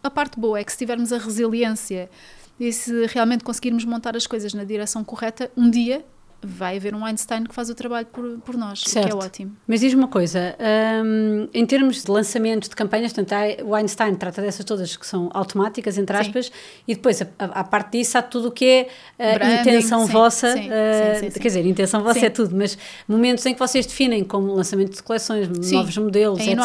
A 0.02 0.10
parte 0.10 0.40
boa 0.40 0.58
é 0.58 0.64
que 0.64 0.72
se 0.72 0.78
tivermos 0.78 1.12
a 1.12 1.18
resiliência 1.18 2.10
e 2.58 2.72
se 2.72 3.06
realmente 3.08 3.44
conseguirmos 3.44 3.84
montar 3.84 4.16
as 4.16 4.26
coisas 4.26 4.54
na 4.54 4.64
direção 4.64 5.04
correta, 5.04 5.52
um 5.58 5.70
dia 5.70 6.06
vai 6.46 6.78
haver 6.78 6.94
um 6.94 7.04
Einstein 7.04 7.44
que 7.44 7.54
faz 7.54 7.70
o 7.70 7.76
trabalho 7.76 8.06
por, 8.08 8.40
por 8.40 8.56
nós, 8.56 8.82
certo. 8.82 9.08
que 9.08 9.14
é 9.14 9.16
ótimo. 9.16 9.56
Mas 9.68 9.80
diz-me 9.80 10.02
uma 10.02 10.08
coisa, 10.08 10.56
um, 11.04 11.48
em 11.54 11.66
termos 11.66 12.04
de 12.04 12.12
lançamentos 12.12 12.70
de 12.70 12.76
campanhas, 12.76 13.12
portanto, 13.12 13.64
o 13.66 13.76
Einstein 13.76 14.16
trata 14.16 14.42
dessas 14.42 14.64
todas 14.64 14.96
que 14.96 15.06
são 15.06 15.30
automáticas, 15.34 15.98
entre 15.98 16.16
aspas, 16.16 16.48
sim. 16.48 16.52
e 16.88 16.96
depois, 16.96 17.22
a, 17.22 17.28
a, 17.40 17.46
a, 17.46 17.64
parte 17.64 17.98
disso, 17.98 18.18
há 18.18 18.22
tudo 18.22 18.50
o 18.50 18.52
que 18.52 18.66
é 18.66 18.88
a 19.20 19.38
Branding, 19.38 19.60
intenção 19.62 20.06
sim, 20.06 20.12
vossa, 20.12 20.54
sim, 20.54 20.70
uh, 20.70 21.32
quer 21.34 21.40
dizer, 21.40 21.66
intenção 21.66 22.04
vossa 22.04 22.26
é 22.26 22.30
tudo, 22.30 22.56
mas 22.56 22.78
momentos 23.08 23.46
em 23.46 23.54
que 23.54 23.60
vocês 23.60 23.86
definem 23.86 24.24
como 24.24 24.54
lançamento 24.54 24.96
de 24.96 25.04
coleções, 25.04 25.50
novos 25.72 25.98
modelos, 25.98 26.40
etc. 26.40 26.56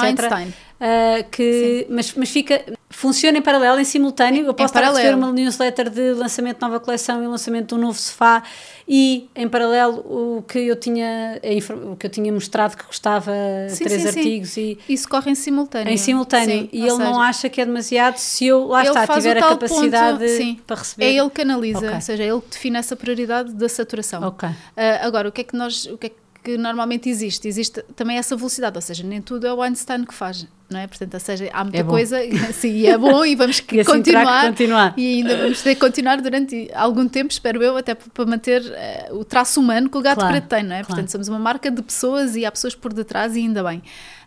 Uh, 0.80 1.30
que, 1.30 1.86
mas, 1.90 2.14
mas 2.14 2.30
fica, 2.30 2.64
funciona 2.90 3.38
em 3.38 3.42
paralelo, 3.42 3.78
em 3.78 3.84
simultâneo. 3.84 4.44
Eu 4.44 4.52
posso 4.52 4.74
estar 4.74 4.84
a 4.84 4.90
receber 4.90 5.14
uma 5.14 5.32
newsletter 5.32 5.88
de 5.88 6.12
lançamento 6.12 6.56
de 6.56 6.62
nova 6.62 6.80
coleção 6.80 7.22
e 7.22 7.26
lançamento 7.26 7.68
de 7.68 7.74
um 7.76 7.78
novo 7.78 7.98
sofá 7.98 8.42
e 8.86 9.30
em 9.36 9.48
paralelo 9.48 9.98
o 10.00 10.42
que 10.42 10.58
eu 10.58 10.74
tinha, 10.74 11.40
o 11.84 11.96
que 11.96 12.06
eu 12.06 12.10
tinha 12.10 12.32
mostrado 12.32 12.76
que 12.76 12.84
custava 12.84 13.32
sim, 13.68 13.84
três 13.84 14.02
sim, 14.02 14.08
artigos 14.08 14.50
sim. 14.50 14.76
e 14.88 14.92
isso 14.92 15.08
corre 15.08 15.30
em 15.30 15.36
simultâneo. 15.36 15.92
Em 15.92 15.96
simultâneo. 15.96 16.68
e 16.72 16.80
ele 16.80 16.90
seja, 16.90 17.04
não 17.04 17.20
acha 17.20 17.48
que 17.48 17.60
é 17.60 17.64
demasiado 17.64 18.16
se 18.16 18.46
eu 18.46 18.66
lá 18.66 18.82
está, 18.82 19.06
tiver 19.06 19.38
a 19.38 19.48
capacidade 19.48 20.18
ponto, 20.18 20.62
para 20.66 20.76
receber. 20.76 21.04
É 21.04 21.14
ele 21.14 21.30
que 21.30 21.42
analisa, 21.42 21.78
okay. 21.78 21.94
ou 21.94 22.00
seja, 22.00 22.22
é 22.24 22.26
ele 22.26 22.40
que 22.40 22.50
define 22.50 22.78
essa 22.78 22.96
prioridade 22.96 23.52
da 23.52 23.68
saturação. 23.68 24.26
Okay. 24.26 24.48
Uh, 24.48 24.54
agora, 25.02 25.28
o 25.28 25.32
que 25.32 25.42
é 25.42 25.44
que 25.44 25.56
nós, 25.56 25.86
o 25.86 25.96
que 25.96 26.08
é 26.08 26.10
que 26.10 26.16
que 26.42 26.56
normalmente 26.56 27.08
existe? 27.08 27.46
Existe 27.48 27.82
também 27.94 28.16
essa 28.18 28.36
velocidade, 28.36 28.76
ou 28.76 28.82
seja, 28.82 29.02
nem 29.04 29.20
tudo 29.20 29.46
é 29.46 29.52
o 29.52 29.62
Einstein 29.62 30.04
que 30.04 30.14
faz, 30.14 30.46
não 30.70 30.80
é? 30.80 30.86
Portanto, 30.86 31.14
ou 31.14 31.20
seja, 31.20 31.50
há 31.52 31.62
muita 31.64 31.78
É 31.78 31.84
coisa, 31.84 32.18
sim, 32.52 32.86
é 32.86 32.96
bom 32.96 33.24
e 33.24 33.34
vamos 33.36 33.58
E 33.72 33.80
assim 33.80 34.02
terá 34.02 34.20
que 34.20 34.26
continuar, 34.26 34.46
continuar. 34.48 34.94
e 34.96 35.16
ainda 35.18 35.36
vamos 35.36 35.62
ter 35.62 35.74
que 35.74 35.80
continuar 35.80 36.20
durante 36.20 36.70
algum 36.74 37.06
tempo, 37.08 37.30
espero 37.32 37.62
eu, 37.62 37.76
até 37.76 37.94
para 37.94 38.26
manter 38.26 38.62
eh, 38.74 39.08
o 39.12 39.24
traço 39.24 39.60
humano 39.60 39.88
que 39.90 39.98
o 39.98 40.00
gato 40.02 40.18
Claro, 40.20 40.32
preto 40.32 40.48
tem, 40.48 40.62
não 40.62 40.70
é? 40.74 40.78
claro. 40.78 40.86
Portanto, 40.86 41.10
somos 41.10 41.28
uma 41.28 41.38
marca 41.38 41.70
de 41.70 41.82
pessoas 41.82 42.34
e 42.36 42.44
há 42.46 42.50
pessoas 42.50 42.74
por 42.74 42.92
detrás 42.92 43.36
e 43.36 43.40
ainda 43.40 43.62
bem. 43.62 43.82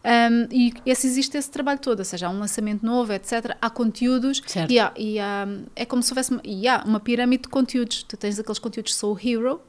Um, 0.06 0.48
e 0.52 0.74
esse, 0.86 1.08
existe 1.08 1.38
esse 1.38 1.50
trabalho 1.50 1.80
todo, 1.80 2.00
ou 2.00 2.06
seja, 2.06 2.28
há 2.28 2.30
um 2.30 2.38
lançamento 2.38 2.86
novo, 2.86 3.14
etc. 3.14 3.56
Há 3.62 3.70
conteúdos 3.70 4.42
Certo. 4.46 4.70
e, 4.70 4.78
há, 4.78 4.92
e 4.98 5.18
há- 5.20 5.48
é 5.76 5.86
como 5.86 6.04
se 6.04 6.12
houvesse 6.12 6.32
uma, 6.32 6.42
e 6.44 6.68
há 6.68 6.84
uma 6.86 7.00
pirâmide 7.00 7.44
de 7.44 7.50
conteúdos. 7.50 8.04
Tu 8.04 8.18
tens 8.18 8.38
aqueles 8.38 8.60
conteúdos 8.60 8.92
que 8.94 9.00
são 9.00 9.14
o 9.14 9.18
hero, 9.18 9.62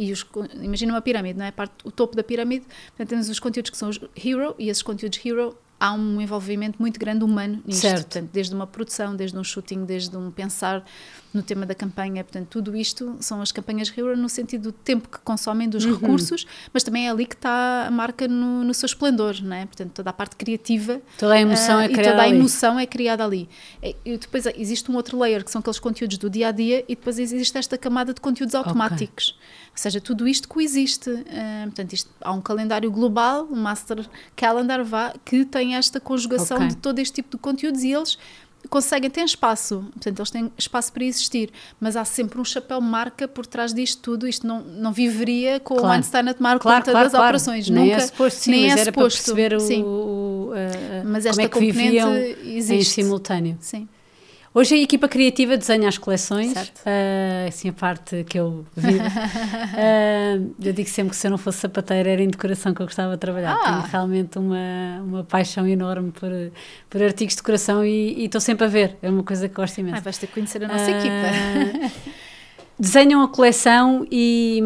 e 0.00 0.12
os, 0.12 0.26
imagina 0.62 0.94
uma 0.94 1.02
pirâmide, 1.02 1.38
não 1.38 1.44
é? 1.44 1.50
Parte, 1.50 1.74
o 1.84 1.90
topo 1.90 2.16
da 2.16 2.24
pirâmide, 2.24 2.64
portanto, 2.88 3.08
temos 3.10 3.28
os 3.28 3.38
conteúdos 3.38 3.70
que 3.70 3.76
são 3.76 3.90
os 3.90 4.00
hero, 4.16 4.54
e 4.58 4.70
esses 4.70 4.82
conteúdos 4.82 5.20
hero 5.22 5.54
há 5.80 5.92
um 5.92 6.20
envolvimento 6.20 6.76
muito 6.78 7.00
grande 7.00 7.24
humano 7.24 7.60
nisto. 7.66 7.80
Certo. 7.80 8.02
Portanto, 8.02 8.30
desde 8.32 8.54
uma 8.54 8.66
produção, 8.66 9.16
desde 9.16 9.36
um 9.38 9.42
shooting, 9.42 9.84
desde 9.86 10.14
um 10.14 10.30
pensar 10.30 10.84
no 11.32 11.42
tema 11.42 11.64
da 11.64 11.74
campanha. 11.74 12.22
Portanto, 12.24 12.48
tudo 12.48 12.76
isto 12.76 13.16
são 13.20 13.40
as 13.40 13.50
campanhas 13.52 13.90
hero 13.96 14.16
no 14.16 14.28
sentido 14.28 14.64
do 14.64 14.72
tempo 14.72 15.08
que 15.08 15.18
consomem, 15.20 15.68
dos 15.68 15.84
Uhum. 15.84 15.94
recursos, 15.94 16.44
mas 16.74 16.82
também 16.82 17.06
é 17.06 17.10
ali 17.10 17.24
que 17.24 17.34
está 17.36 17.86
a 17.86 17.90
marca 17.90 18.26
no, 18.28 18.62
no 18.64 18.74
seu 18.74 18.86
esplendor, 18.86 19.36
não 19.42 19.56
é? 19.56 19.64
Portanto, 19.64 19.92
toda 19.92 20.10
a 20.10 20.12
parte 20.12 20.36
criativa 20.36 21.00
Toda 21.16 21.34
a 21.34 21.40
emoção 21.40 21.78
ah, 21.78 21.84
é 21.84 21.86
e 21.86 21.88
criada 21.92 22.10
toda 22.10 22.22
a 22.22 22.26
ali. 22.26 22.36
emoção 22.36 22.78
é 22.78 22.84
criada 22.86 23.24
ali. 23.24 23.48
E, 23.82 23.96
e 24.04 24.18
depois 24.18 24.46
ah, 24.46 24.52
existe 24.56 24.90
um 24.90 24.96
outro 24.96 25.18
layer 25.18 25.44
que 25.44 25.50
são 25.50 25.60
aqueles 25.60 25.78
conteúdos 25.78 26.18
do 26.18 26.28
dia 26.28 26.48
a 26.48 26.52
dia 26.52 26.84
e 26.88 26.94
depois 26.96 27.18
existe 27.18 27.56
esta 27.56 27.78
camada 27.78 28.12
de 28.12 28.20
conteúdos 28.20 28.54
automáticos. 28.54 29.38
Ou 29.70 29.76
seja, 29.78 30.00
tudo 30.00 30.26
isto 30.26 30.48
coexiste. 30.48 31.10
Ah, 31.30 31.62
portanto, 31.66 31.92
isto, 31.92 32.10
há 32.20 32.32
um 32.32 32.40
calendário 32.40 32.90
global, 32.90 33.46
um 33.50 33.56
master 33.56 34.04
calendar 34.34 34.84
vá, 34.84 35.14
que 35.24 35.44
tem 35.44 35.69
esta 35.76 35.98
conjugação 36.00 36.56
Ok. 36.56 36.68
de 36.68 36.76
todo 36.76 36.98
este 36.98 37.14
tipo 37.14 37.36
de 37.36 37.38
conteúdos 37.38 37.82
e 37.82 37.92
eles 37.92 38.18
conseguem, 38.68 39.08
têm 39.08 39.24
espaço, 39.24 39.86
portanto, 39.94 40.18
eles 40.18 40.30
têm 40.30 40.52
espaço 40.58 40.92
para 40.92 41.02
existir, 41.02 41.50
mas 41.80 41.96
há 41.96 42.04
sempre 42.04 42.38
um 42.38 42.44
chapéu 42.44 42.78
marca 42.80 43.26
por 43.26 43.46
trás 43.46 43.72
disto 43.72 44.02
tudo. 44.02 44.28
Isto 44.28 44.46
não, 44.46 44.60
não 44.62 44.92
viveria 44.92 45.58
com 45.58 45.74
o 45.74 45.78
Claro. 45.78 45.94
Einstein 45.96 46.28
a 46.28 46.34
tomar 46.34 46.58
Claro, 46.58 46.80
conta 46.80 46.90
claro, 46.90 47.04
das 47.06 47.12
claro. 47.12 47.24
operações. 47.26 47.70
Nem 47.70 47.84
Nunca, 47.86 47.96
é 47.96 48.06
suposto, 48.06 48.40
sim, 48.40 48.50
nem 48.50 48.68
mas 48.68 48.76
é 48.76 48.80
era 48.82 48.92
para 48.92 49.02
perceber 49.02 49.54
o, 49.54 49.60
Sim. 49.60 49.82
o- 49.82 50.50
a- 50.52 51.00
a- 51.00 51.04
Mas 51.04 51.22
como 51.24 51.28
esta 51.30 51.42
é 51.42 51.48
que 51.48 51.58
viviam 51.58 52.08
componente 52.12 52.40
em 52.48 52.56
existe. 52.58 52.94
simultâneo. 52.94 53.56
Sim. 53.60 53.88
Hoje 54.52 54.74
a 54.74 54.78
equipa 54.78 55.06
criativa 55.06 55.56
desenha 55.56 55.88
as 55.88 55.96
coleções, 55.96 56.52
ah, 56.84 57.46
assim 57.46 57.68
a 57.68 57.72
parte 57.72 58.24
que 58.24 58.38
eu 58.38 58.66
vivo. 58.76 58.98
Ah, 59.82 60.38
eu 60.60 60.72
digo 60.72 60.88
sempre 60.88 61.10
que 61.10 61.16
se 61.16 61.26
eu 61.26 61.30
não 61.30 61.38
fosse 61.38 61.58
sapateira 61.58 62.10
era 62.10 62.22
em 62.22 62.28
decoração 62.28 62.74
que 62.74 62.82
eu 62.82 62.86
gostava 62.86 63.12
de 63.12 63.18
trabalhar. 63.18 63.54
Ah. 63.54 63.64
Tenho 63.64 63.92
realmente 63.92 64.38
uma, 64.38 65.02
uma 65.04 65.24
paixão 65.24 65.66
enorme 65.68 66.10
por, 66.10 66.30
por 66.88 67.02
artigos 67.02 67.34
de 67.34 67.40
decoração 67.42 67.84
e 67.84 68.24
estou 68.24 68.40
sempre 68.40 68.64
a 68.64 68.68
ver, 68.68 68.96
é 69.00 69.08
uma 69.08 69.22
coisa 69.22 69.48
que 69.48 69.54
gosto 69.54 69.78
imenso. 69.78 70.02
Ah, 70.04 70.12
que 70.12 70.26
conhecer 70.26 70.64
a 70.64 70.68
nossa 70.68 70.84
Ah, 70.84 70.98
equipa. 70.98 71.94
Desenham 72.78 73.22
a 73.22 73.28
coleção 73.28 74.06
e, 74.10 74.60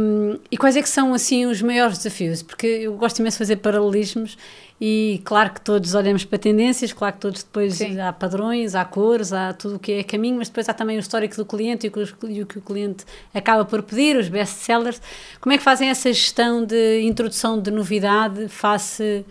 e 0.51 0.57
quais 0.57 0.77
é 0.77 0.83
que 0.83 0.89
são 0.89 1.13
assim 1.13 1.47
os 1.47 1.61
maiores 1.61 1.99
desafios? 1.99 2.43
Porque 2.43 2.67
eu 2.67 2.95
gosto 2.97 3.19
imenso 3.19 3.35
de 3.35 3.39
fazer 3.39 3.57
paralelismos 3.57 4.39
e 4.81 5.21
claro 5.25 5.53
que 5.53 5.61
todos 5.61 5.95
olhamos 5.95 6.25
para 6.25 6.39
tendências, 6.39 6.93
claro 6.93 7.15
que 7.15 7.21
todos 7.21 7.43
depois 7.43 7.75
Sim. 7.75 7.99
há 8.01 8.13
padrões, 8.13 8.75
há 8.75 8.85
cores, 8.85 9.33
há 9.33 9.53
tudo 9.53 9.77
o 9.77 9.79
que 9.79 9.93
é 9.93 10.03
caminho, 10.03 10.37
mas 10.37 10.49
depois 10.49 10.69
há 10.69 10.75
também 10.75 10.97
o 10.97 11.01
histórico 11.01 11.37
do 11.37 11.45
cliente 11.45 11.87
e 11.87 11.89
o 11.89 12.47
que, 12.47 12.59
o 12.59 12.63
cliente 12.63 13.05
acaba 13.33 13.65
por 13.65 13.83
pedir, 13.83 14.17
os 14.17 14.29
best 14.29 14.57
sellers. 14.57 15.01
Como 15.41 15.53
é 15.53 15.59
que 15.59 15.63
fazem 15.63 15.89
essa 15.89 16.13
gestão 16.13 16.65
de 16.65 17.03
introdução 17.03 17.61
de 17.61 17.71
novidade 17.71 18.49
face 18.49 19.25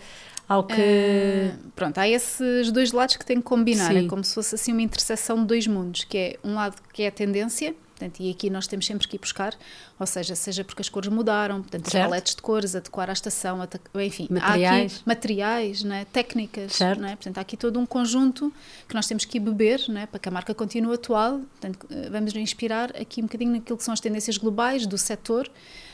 ao 0.48 0.64
que... 0.64 1.52
Ah, 1.54 1.58
pronto, 1.76 1.98
há 1.98 2.08
esses 2.08 2.72
dois 2.72 2.94
lados 2.94 3.18
que 3.18 3.26
têm 3.26 3.38
que 3.38 3.44
combinar. 3.44 3.92
Sim. 3.92 4.06
É 4.06 4.08
como 4.08 4.24
se 4.24 4.34
fosse 4.34 4.56
assim 4.56 4.72
uma 4.72 4.82
interseção 4.82 5.42
de 5.42 5.46
dois 5.46 5.68
mundos, 5.68 6.06
que 6.06 6.18
é 6.18 6.38
um 6.44 6.56
lado 6.56 6.78
que 6.94 7.04
é 7.04 7.08
a 7.08 7.12
tendência, 7.12 7.76
portanto, 8.04 8.20
e 8.20 8.30
aqui 8.30 8.50
nós 8.50 8.68
temos 8.68 8.86
sempre 8.86 9.08
que 9.08 9.16
ir 9.16 9.20
buscar, 9.20 9.56
ou 9.98 10.06
seja, 10.06 10.36
seja 10.36 10.64
porque 10.64 10.82
as 10.82 10.90
cores 10.90 11.10
mudaram, 11.10 11.62
portanto, 11.62 11.90
Certo. 11.90 12.04
as 12.04 12.10
paletes 12.10 12.36
de 12.36 12.42
cores, 12.42 12.76
adequar 12.76 13.10
à 13.10 13.14
estação, 13.14 13.60
enfim, 13.96 14.28
há 14.30 14.34
Materiais. 14.34 14.96
aqui 14.96 15.04
materiais, 15.06 15.84
né, 15.84 16.06
técnicas, 16.12 16.74
Certo. 16.74 17.00
não 17.00 17.08
é? 17.08 17.16
portanto, 17.16 17.38
há 17.38 17.42
aqui 17.42 17.56
todo 17.56 17.80
um 17.80 17.86
conjunto 17.86 18.52
que 18.88 18.96
nós 18.96 19.08
temos 19.08 19.26
que 19.26 19.38
ir 19.38 19.42
beber, 19.42 19.84
não 19.88 20.02
é? 20.02 20.06
para 20.06 20.20
que 20.20 20.28
a 20.28 20.32
marca 20.32 20.54
continue 20.54 20.94
atual, 20.94 21.40
portanto, 21.40 21.88
eh, 21.90 22.10
vamos 22.10 22.36
inspirar 22.36 22.96
aqui 22.98 23.22
um 23.22 23.26
bocadinho 23.26 23.52
naquilo 23.54 23.78
que 23.78 23.84
são 23.84 23.94
as 23.94 24.00
tendências 24.00 24.38
globais 24.38 24.86
do 24.86 24.98
setor, 24.98 25.50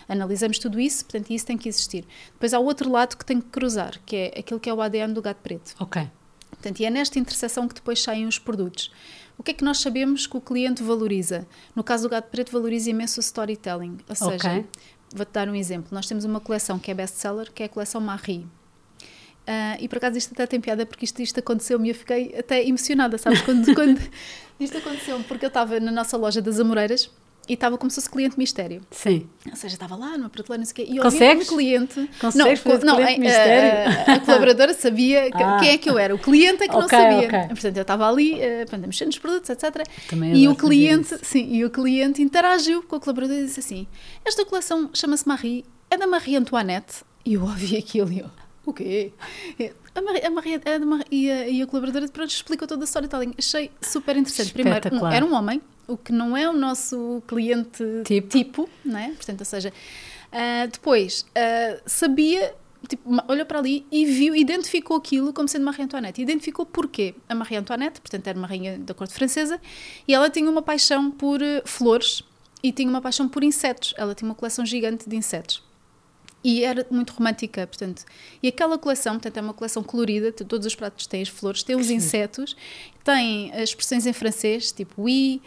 analisamos 0.07 0.57
tudo 0.57 0.79
isso, 0.79 1.05
portanto, 1.05 1.29
isso 1.29 1.45
tem 1.45 1.57
que 1.57 1.69
existir. 1.69 2.05
Depois 2.33 2.53
há 2.53 2.59
outro 2.59 2.89
lado 2.91 3.15
que 3.15 3.23
tem 3.23 3.39
que 3.39 3.47
cruzar, 3.49 3.99
que 4.05 4.15
é 4.15 4.39
aquilo 4.39 4.59
que 4.59 4.69
é 4.69 4.73
o 4.73 4.81
ADN 4.81 5.13
do 5.13 5.21
gato 5.21 5.37
preto. 5.43 5.75
Ok, 5.79 6.09
Portanto, 6.59 6.81
e 6.81 6.85
é 6.85 6.89
nesta 6.89 7.17
interseção 7.17 7.67
que 7.67 7.75
depois 7.75 8.01
saem 8.03 8.27
os 8.27 8.37
produtos. 8.37 8.91
O 9.37 9.43
que 9.43 9.51
é 9.51 9.53
que 9.53 9.63
nós 9.63 9.79
sabemos 9.79 10.27
que 10.27 10.35
o 10.35 10.41
cliente 10.41 10.83
valoriza? 10.83 11.47
No 11.73 11.83
caso 11.83 12.03
do 12.03 12.09
gato 12.09 12.29
preto, 12.29 12.51
valoriza 12.51 12.89
imenso 12.89 13.19
o 13.19 13.23
storytelling. 13.23 13.97
Ou 14.09 14.15
seja, 14.15 14.49
Ok. 14.49 14.65
vou-te 15.15 15.31
dar 15.31 15.47
um 15.47 15.55
exemplo. 15.55 15.87
Nós 15.91 16.05
temos 16.05 16.25
uma 16.25 16.41
coleção 16.41 16.77
que 16.77 16.91
é 16.91 16.93
best-seller, 16.93 17.49
que 17.53 17.63
é 17.63 17.67
a 17.67 17.69
coleção 17.69 18.01
Marie. 18.01 18.45
Ah, 19.47 19.77
e 19.79 19.87
por 19.87 19.97
acaso 19.97 20.17
isto 20.17 20.33
até 20.33 20.45
tem 20.45 20.59
piada 20.59 20.85
porque 20.85 21.05
isto, 21.05 21.21
isto 21.21 21.39
aconteceu-me 21.39 21.87
e 21.87 21.91
eu 21.91 21.95
fiquei 21.95 22.35
até 22.37 22.63
emocionada, 22.67 23.17
sabes? 23.17 23.41
Quando, 23.41 23.73
quando 23.73 23.99
isto 24.59 24.77
aconteceu 24.77 25.19
porque 25.27 25.45
eu 25.45 25.47
estava 25.47 25.79
na 25.79 25.91
nossa 25.91 26.17
loja 26.17 26.41
das 26.41 26.59
Amoreiras 26.59 27.09
e 27.49 27.53
estava 27.53 27.77
como 27.77 27.89
se 27.89 27.95
fosse 27.95 28.09
cliente 28.09 28.37
mistério. 28.37 28.81
sim. 28.91 29.27
Ou 29.49 29.55
seja, 29.55 29.73
estava 29.75 29.95
lá 29.95 30.17
numa 30.17 30.29
prateleira, 30.29 30.59
não 30.59 30.65
sei 30.65 30.71
o 30.71 30.75
quê, 30.75 30.93
e 30.93 30.97
eu 30.97 31.03
Consegues? 31.03 31.49
um 31.49 31.55
cliente... 31.55 32.09
Consegues 32.21 32.35
não, 32.63 32.71
fazer 32.73 32.85
não, 32.85 32.95
cliente 32.97 33.15
a- 33.15 33.19
mistério? 33.19 33.99
A, 34.07 34.13
a 34.13 34.19
colaboradora 34.19 34.73
sabia 34.75 35.29
Ah. 35.33 35.57
quem 35.59 35.69
é 35.69 35.77
que 35.77 35.89
eu 35.89 35.97
era. 35.97 36.13
O 36.13 36.19
cliente 36.19 36.63
é 36.63 36.67
que 36.67 36.73
não 36.73 36.85
Ok, 36.85 36.97
sabia. 36.97 37.27
ok. 37.27 37.39
Portanto, 37.49 37.75
eu 37.77 37.81
estava 37.81 38.07
ali, 38.07 38.39
eh, 38.39 38.59
portanto, 38.65 38.83
a 38.83 38.87
mexer 38.87 39.05
nos 39.05 39.17
produtos, 39.17 39.49
etc. 39.49 39.83
Também 40.07 40.33
e 40.35 40.45
adoro 40.45 40.51
o 40.51 40.55
cliente, 40.55 41.17
sim, 41.23 41.47
e 41.51 41.65
o 41.65 41.69
cliente 41.71 42.21
interagiu 42.21 42.83
com 42.83 42.95
a 42.97 42.99
colaboradora 42.99 43.39
e 43.41 43.45
disse 43.45 43.59
assim: 43.59 43.87
Esta 44.23 44.45
coleção 44.45 44.89
chama-se 44.93 45.27
Marie, 45.27 45.65
é 45.89 45.97
da 45.97 46.05
Marie 46.05 46.35
Antoinette. 46.35 47.03
E 47.25 47.33
eu 47.33 47.41
ouvi 47.41 47.75
aquilo 47.77 48.11
e 48.13 48.19
eu, 48.19 48.29
o 48.65 48.71
quê? 48.73 49.11
A 49.95 50.01
Marie, 50.01 50.25
a 50.25 50.29
Marie 50.29 50.61
é 50.63 50.79
da 50.79 50.85
Marie, 50.85 51.05
e, 51.11 51.31
a, 51.31 51.47
e 51.47 51.61
a 51.61 51.67
colaboradora 51.67 52.07
pronto, 52.09 52.29
explicou 52.29 52.67
toda 52.67 52.83
a 52.83 52.85
storytelling. 52.85 53.33
Achei 53.37 53.71
super 53.81 54.15
interessante. 54.15 54.53
Primeiro, 54.53 54.95
um- 54.95 55.07
era 55.07 55.25
um 55.25 55.33
homem, 55.33 55.61
o 55.89 55.97
que 55.97 56.11
não 56.11 56.37
é 56.37 56.47
o 56.47 56.53
nosso 56.53 57.21
cliente 57.27 57.83
Tipo. 58.05 58.29
tipo, 58.29 58.69
não 58.85 58.97
é? 58.97 59.09
Portanto, 59.09 59.41
ou 59.41 59.45
seja, 59.45 59.73
ah, 60.31 60.67
depois 60.71 61.25
ah, 61.35 61.81
sabia, 61.85 62.53
tipo, 62.87 63.09
olhou 63.27 63.45
para 63.45 63.59
ali 63.59 63.85
e 63.91 64.05
viu, 64.05 64.35
identificou 64.35 64.97
aquilo 64.97 65.33
como 65.33 65.47
sendo 65.47 65.65
Marie 65.65 65.83
Antoinette. 65.83 66.21
Identificou 66.21 66.65
porquê? 66.65 67.15
A 67.27 67.35
Marie 67.35 67.57
Antoinette, 67.57 67.99
portanto, 67.99 68.27
era 68.27 68.37
uma 68.37 68.47
rainha 68.47 68.77
da 68.77 68.93
corte 68.93 69.13
francesa 69.13 69.59
e 70.07 70.13
ela 70.13 70.29
tinha 70.29 70.49
uma 70.49 70.61
paixão 70.61 71.11
por 71.11 71.41
eh, 71.41 71.61
flores 71.65 72.23
e 72.61 72.71
tinha 72.71 72.89
uma 72.89 73.01
paixão 73.01 73.27
por 73.27 73.43
insetos. 73.43 73.93
Ela 73.97 74.13
tinha 74.13 74.29
uma 74.29 74.35
coleção 74.35 74.65
gigante 74.65 75.09
de 75.09 75.15
insetos. 75.15 75.67
E 76.41 76.63
era 76.63 76.85
muito 76.89 77.11
romântica, 77.11 77.67
portanto. 77.67 78.05
E 78.41 78.47
aquela 78.47 78.77
coleção, 78.77 79.15
portanto, 79.15 79.35
é 79.35 79.41
uma 79.41 79.53
coleção 79.53 79.83
colorida, 79.83 80.31
todos 80.31 80.65
os 80.65 80.73
pratos 80.73 81.05
têm 81.05 81.21
as 81.21 81.27
flores, 81.27 81.63
tem 81.63 81.75
os 81.75 81.89
insetos, 81.89 82.55
tem 83.11 83.51
as 83.53 83.69
expressões 83.69 84.05
em 84.05 84.13
francês, 84.13 84.71
tipo 84.71 84.93
oui, 85.03 85.41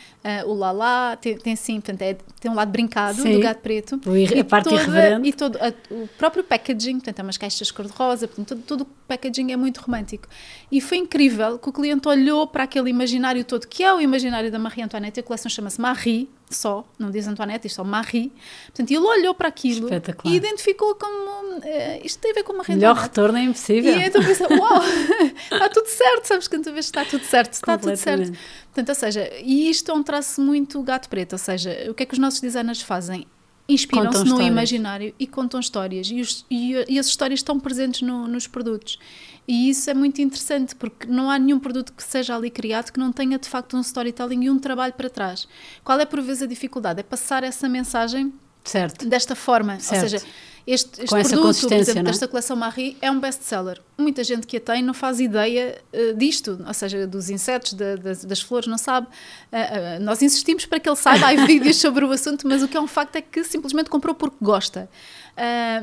uh, 0.45 0.49
o 0.51 0.55
lá 0.55 0.73
lá, 0.73 1.17
tem, 1.17 1.37
tem 1.39 1.53
assim, 1.53 1.81
portanto, 1.81 2.03
é- 2.03 2.17
tem 2.41 2.51
um 2.51 2.55
lado 2.55 2.71
brincado 2.71 3.23
Sim. 3.23 3.35
do 3.35 3.41
gato 3.41 3.59
preto. 3.61 4.01
O 4.05 4.17
irre- 4.17 4.41
a 4.41 4.45
parte 4.45 4.69
toda- 4.69 4.83
irreverente. 4.83 5.29
E 5.29 5.33
todo 5.33 5.57
a- 5.59 5.73
o 5.91 6.09
próprio 6.19 6.43
packaging, 6.43 6.95
portanto, 6.95 7.21
é 7.21 7.23
umas 7.23 7.39
caixas 7.39 7.71
cor-de-rosa, 7.71 8.27
portanto, 8.27 8.49
todo, 8.49 8.63
todo 8.63 8.81
o 8.83 8.87
packaging 9.07 9.53
é 9.53 9.57
muito 9.57 9.79
romântico. 9.81 10.27
E 10.71 10.81
foi 10.81 10.99
incrível 10.99 11.59
que 11.59 11.69
o 11.69 11.73
cliente 11.73 12.09
olhou 12.09 12.47
para 12.47 12.65
aquele 12.65 12.91
imaginário 12.91 13.45
todo, 13.45 13.67
que 13.69 13.83
é 13.85 13.93
o 13.95 14.01
imaginário 14.01 14.51
da 14.51 14.59
Marie 14.59 14.83
Antoinette, 14.83 15.21
a 15.21 15.23
coleção 15.23 15.49
chama-se 15.51 15.81
Marie, 15.81 16.29
só, 16.51 16.85
não 16.99 17.11
diz 17.11 17.27
Antoinette, 17.27 17.67
isto 17.67 17.81
é 17.81 17.85
só 17.85 17.89
Marie. 17.89 18.31
Portanto, 18.67 18.91
ele 18.91 18.99
olhou 19.07 19.35
para 19.35 19.49
aquilo 19.49 19.89
e 20.25 20.35
identificou 20.37 20.95
como 20.97 21.61
eh, 21.65 22.01
isto 22.05 22.19
tem 22.21 22.33
a 22.33 22.35
ver 22.35 22.43
com 22.43 22.53
Marie 22.53 22.75
Melhor 22.77 22.91
Antoinette. 22.91 23.09
retorno 23.09 23.39
é 23.39 23.43
impossível. 23.43 23.97
E 23.99 24.03
então 24.05 24.23
pensei, 24.23 24.47
uau, 24.47 24.83
está 25.51 25.69
tudo 25.71 25.87
certo, 25.87 26.25
sabes? 26.27 26.49
Quando 26.49 26.65
tu 26.65 26.73
vês 26.73 26.91
que 26.91 26.99
está 26.99 27.09
tudo 27.11 27.25
certo, 27.25 27.52
está 27.57 27.77
tudo 27.79 27.97
certo. 27.97 28.33
Portanto, 28.73 28.89
ou 28.89 28.95
seja, 28.95 29.31
e 29.43 29.69
isto 29.71 29.91
é 29.91 29.95
um 29.95 30.03
traço 30.03 30.41
muito 30.41 30.83
gato 30.83 31.09
preto, 31.09 31.33
ou 31.33 31.39
seja, 31.39 31.87
o 31.91 31.95
que 31.95 32.03
é 32.03 32.07
que 32.07 32.13
os 32.15 32.19
nossos 32.19 32.41
designers 32.41 32.81
fazem? 32.83 33.27
Inspiram-se 33.69 34.25
no 34.25 34.43
imaginário 34.43 35.15
e 35.19 35.27
contam 35.27 35.61
histórias. 35.61 36.09
E, 36.11 36.21
os- 36.21 36.45
e, 36.51 36.73
e 36.89 36.99
as 36.99 37.07
histórias 37.07 37.39
estão 37.41 37.59
presentes 37.61 38.03
no- 38.03 38.27
nos 38.27 38.47
produtos. 38.47 38.99
E 39.47 39.71
isso 39.71 39.89
é 39.89 39.95
muito 39.95 40.21
interessante, 40.21 40.75
porque 40.75 41.07
não 41.07 41.31
há 41.31 41.39
nenhum 41.39 41.59
produto 41.59 41.93
que 41.93 42.03
seja 42.03 42.35
ali 42.37 42.51
criado 42.51 42.91
que 42.93 42.99
não 42.99 43.13
tenha 43.13 43.39
de 43.39 43.49
facto 43.49 43.77
um 43.77 43.81
storytelling 43.81 44.45
e 44.45 44.51
um 44.51 44.59
trabalho 44.59 44.93
para 44.93 45.09
trás. 45.09 45.47
Qual 45.85 45.99
é 45.99 46.05
por 46.05 46.21
vezes 46.21 46.43
a 46.43 46.47
dificuldade? 46.47 47.01
É 47.01 47.03
passar 47.03 47.45
essa 47.45 47.69
mensagem 47.69 48.33
Certo. 48.65 49.07
desta 49.09 49.35
forma. 49.35 49.79
Certo. 49.81 50.03
Ou 50.03 50.09
seja, 50.11 50.25
este, 50.67 51.03
este 51.03 51.29
produto, 51.31 51.69
por 51.69 51.73
exemplo, 51.73 52.03
desta 52.05 52.29
coleção 52.29 52.57
Marie 52.57 52.97
é 53.01 53.11
um 53.11 53.19
best-seller. 53.19 53.81
Muita 53.99 54.23
gente 54.23 54.47
que 54.47 54.57
a 54.57 54.61
tem 54.61 54.83
não 54.83 54.95
faz 54.95 55.19
ideia 55.19 55.81
uh, 55.93 56.17
disto, 56.17 56.63
ou 56.65 56.75
seja, 56.75 57.07
dos 57.07 57.31
insetos, 57.31 57.73
de, 57.73 57.97
das 57.97 58.41
flores, 58.41 58.69
não 58.69 58.79
sabe. 58.79 59.09
Uh, 59.09 59.99
uh, 59.99 60.05
nós 60.05 60.23
insistimos 60.23 60.65
para 60.65 60.79
que 60.79 60.89
ele 60.89 60.97
saiba, 60.97 61.27
há 61.27 61.35
vídeos 61.47 61.77
sobre 61.77 62.05
o 62.05 62.11
assunto, 62.13 62.47
mas 62.47 62.63
o 62.63 62.69
que 62.69 62.77
é 62.77 62.81
um 62.81 62.87
facto 62.87 63.17
é 63.17 63.21
que 63.21 63.43
simplesmente 63.43 63.91
comprou 63.91 64.15
porque 64.15 64.37
gosta. 64.41 64.89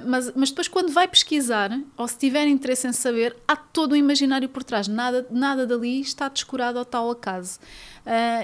Mas, 0.05 0.31
mas 0.35 0.49
depois, 0.51 0.67
quando 0.67 0.91
vai 0.91 1.07
pesquisar, 1.07 1.71
ou 1.97 2.07
se 2.07 2.15
tiver 2.19 2.47
interesse 2.47 2.87
em 2.87 2.93
saber, 2.93 3.35
há 3.47 3.55
todo 3.55 3.93
um 3.93 3.95
imaginário 3.95 4.47
por 4.47 4.63
trás. 4.63 4.87
Nada, 4.87 5.25
nada 5.31 5.65
dali 5.65 6.01
está 6.01 6.29
descurado 6.29 6.77
ao 6.77 6.85
tal 6.85 7.09
acaso. 7.09 7.59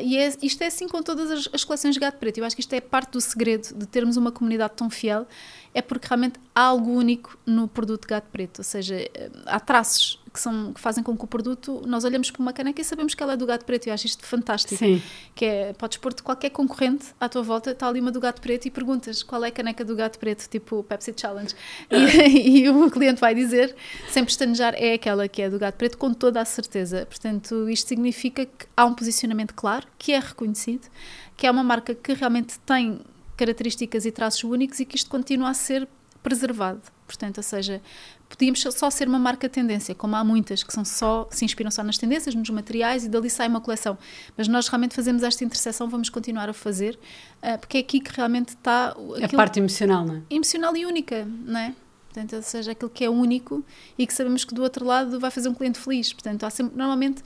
E 0.04 0.18
é, 0.18 0.34
isto 0.42 0.64
é 0.64 0.66
assim 0.66 0.88
com 0.88 1.04
todas 1.04 1.30
as, 1.30 1.50
as 1.54 1.64
coleções 1.64 1.94
de 1.94 2.02
gato 2.02 2.18
preto. 2.18 2.40
Eu 2.40 2.46
acho 2.46 2.56
que 2.56 2.62
isto 2.62 2.74
é 2.74 2.82
parte 2.82 3.12
do 3.12 3.22
segredo 3.22 3.76
de 3.76 3.86
termos 3.86 4.18
uma 4.18 4.32
comunidade 4.32 4.74
tão 4.76 4.90
fiel 4.90 5.28
é 5.76 5.82
porque 5.82 6.08
realmente 6.08 6.40
há 6.56 6.62
algo 6.62 6.90
único 6.90 7.38
no 7.46 7.68
produto 7.68 8.08
gato 8.08 8.30
preto, 8.32 8.60
ou 8.60 8.64
seja, 8.64 8.96
eh, 8.96 9.30
há 9.46 9.60
traços 9.60 10.24
que, 10.32 10.40
são, 10.40 10.72
que 10.72 10.80
fazem 10.80 11.04
com 11.04 11.18
que 11.18 11.26
o 11.26 11.28
produto, 11.28 11.84
nós 11.86 12.06
olhamos 12.06 12.32
para 12.32 12.42
uma 12.42 12.54
caneca 12.54 12.82
e 12.82 12.84
sabemos 12.86 13.14
que 13.14 13.22
ela 13.22 13.34
é 13.34 13.38
do 13.38 13.46
gato 13.46 13.66
preto, 13.66 13.88
eu 13.88 13.94
acho 13.94 14.06
isto 14.06 14.26
fantástico. 14.26 14.78
Sim. 14.78 15.02
Que 15.36 15.44
é, 15.44 15.74
podes 15.74 15.98
pôr-te 15.98 16.24
qualquer 16.24 16.50
concorrente 16.52 17.08
à 17.20 17.28
tua 17.28 17.44
volta, 17.44 17.72
está 17.72 17.90
ali 17.90 18.00
uma 18.00 18.10
do 18.10 18.22
gato 18.22 18.42
preto 18.42 18.66
e 18.68 18.72
perguntas 18.72 19.22
qual 19.22 19.44
é 19.44 19.50
a 19.50 19.52
caneca 19.52 19.84
do 19.84 19.98
gato 19.98 20.18
preto, 20.18 20.48
tipo 20.50 20.82
Pepsi 20.84 21.14
Challenge, 21.16 21.54
e, 21.92 22.64
e 22.64 22.70
o 22.70 22.90
cliente 22.90 23.20
vai 23.20 23.36
dizer, 23.36 23.76
sem 24.08 24.24
pestanejar, 24.24 24.76
é 24.78 24.94
aquela 24.94 25.28
que 25.28 25.42
é 25.42 25.50
do 25.50 25.60
gato 25.60 25.76
preto, 25.76 25.98
com 25.98 26.14
toda 26.14 26.40
a 26.40 26.46
certeza. 26.46 27.06
Portanto, 27.06 27.70
isto 27.70 27.90
significa 27.90 28.46
que 28.46 28.66
há 28.78 28.86
um 28.86 28.94
posicionamento 28.94 29.54
claro, 29.54 29.86
que 30.00 30.14
é 30.14 30.20
reconhecido, 30.20 30.88
que 31.36 31.46
é 31.46 31.52
uma 31.52 31.66
marca 31.66 31.94
que 31.94 32.14
realmente 32.14 32.58
tem 32.60 33.02
características 33.36 34.06
e 34.06 34.12
traços 34.12 34.44
únicos 34.44 34.80
e 34.80 34.86
que 34.86 34.96
isto 34.96 35.10
continua 35.10 35.50
a 35.50 35.54
ser 35.54 35.88
preservado. 36.26 36.82
Portanto, 37.06 37.38
ou 37.38 37.44
seja, 37.44 37.80
podíamos 38.28 38.60
só 38.60 38.90
ser 38.90 39.08
uma 39.08 39.20
marca 39.20 39.48
tendência, 39.48 39.94
como 39.94 40.16
há 40.16 40.24
muitas 40.24 40.64
que 40.64 40.74
são 40.74 40.84
só, 40.84 41.28
se 41.30 41.46
inspiram 41.46 41.70
só 41.70 41.84
nas 41.84 42.00
tendências, 42.00 42.34
nos 42.34 42.50
materiais 42.50 43.06
e 43.06 43.10
dali 43.10 43.30
sai 43.30 43.48
uma 43.48 43.62
coleção. 43.62 43.96
Mas 44.36 44.48
nós 44.48 44.68
realmente 44.68 44.96
fazemos 44.96 45.22
esta 45.22 45.44
interseção, 45.44 45.88
vamos 45.88 46.10
continuar 46.10 46.50
a 46.50 46.54
fazer, 46.54 46.98
uh, 47.44 47.60
porque 47.60 47.78
é 47.78 47.82
aqui 47.82 48.00
que 48.00 48.12
realmente 48.12 48.50
está 48.50 48.96
a 49.24 49.36
parte 49.36 49.60
emocional, 49.60 50.04
não 50.04 50.16
é? 50.16 50.22
Emocional 50.32 50.76
e 50.76 50.84
única, 50.84 51.26
não 51.26 51.60
é? 51.60 51.76
Portanto, 52.10 52.36
ou 52.38 52.42
seja, 52.42 52.72
aquilo 52.72 52.90
que 52.90 53.04
é 53.04 53.10
único 53.10 53.64
e 53.96 54.08
que 54.08 54.14
sabemos 54.14 54.44
que 54.44 54.56
do 54.56 54.64
outro 54.64 54.84
lado 54.84 55.20
vai 55.20 55.30
fazer 55.30 55.50
um 55.50 55.54
cliente 55.54 55.78
feliz. 55.78 56.12
Portanto, 56.12 56.44
há 56.44 56.50
sempre, 56.50 56.76
normalmente 56.76 57.22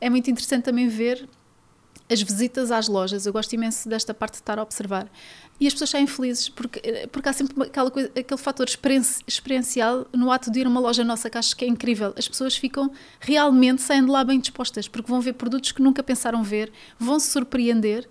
é 0.00 0.08
muito 0.08 0.30
interessante 0.30 0.64
também 0.64 0.88
ver 0.88 1.28
as 2.10 2.22
visitas 2.22 2.70
às 2.70 2.88
lojas. 2.88 3.26
Eu 3.26 3.32
gosto 3.32 3.52
imenso 3.52 3.88
desta 3.88 4.14
parte 4.14 4.34
de 4.34 4.38
estar 4.38 4.58
a 4.58 4.62
observar 4.62 5.10
e 5.60 5.66
as 5.66 5.72
pessoas 5.72 5.90
saem 5.90 6.06
felizes 6.06 6.48
porque, 6.48 6.80
porque 7.10 7.28
há 7.28 7.32
sempre 7.32 7.64
aquela 7.64 7.90
coisa, 7.90 8.10
aquele 8.16 8.40
fator 8.40 8.66
experiencial 9.26 10.06
no 10.12 10.30
ato 10.30 10.50
de 10.50 10.60
ir 10.60 10.66
a 10.66 10.68
uma 10.68 10.80
loja 10.80 11.02
nossa 11.02 11.28
que 11.28 11.36
acho 11.36 11.56
que 11.56 11.64
é 11.64 11.68
incrível. 11.68 12.14
As 12.16 12.28
pessoas 12.28 12.56
ficam 12.56 12.90
realmente 13.18 13.82
saindo 13.82 14.12
lá 14.12 14.22
bem 14.22 14.38
dispostas 14.38 14.86
porque 14.86 15.10
vão 15.10 15.20
ver 15.20 15.32
produtos 15.32 15.72
que 15.72 15.82
nunca 15.82 16.02
pensaram 16.02 16.42
ver, 16.42 16.72
vão 16.98 17.18
se 17.18 17.30
surpreender. 17.30 18.08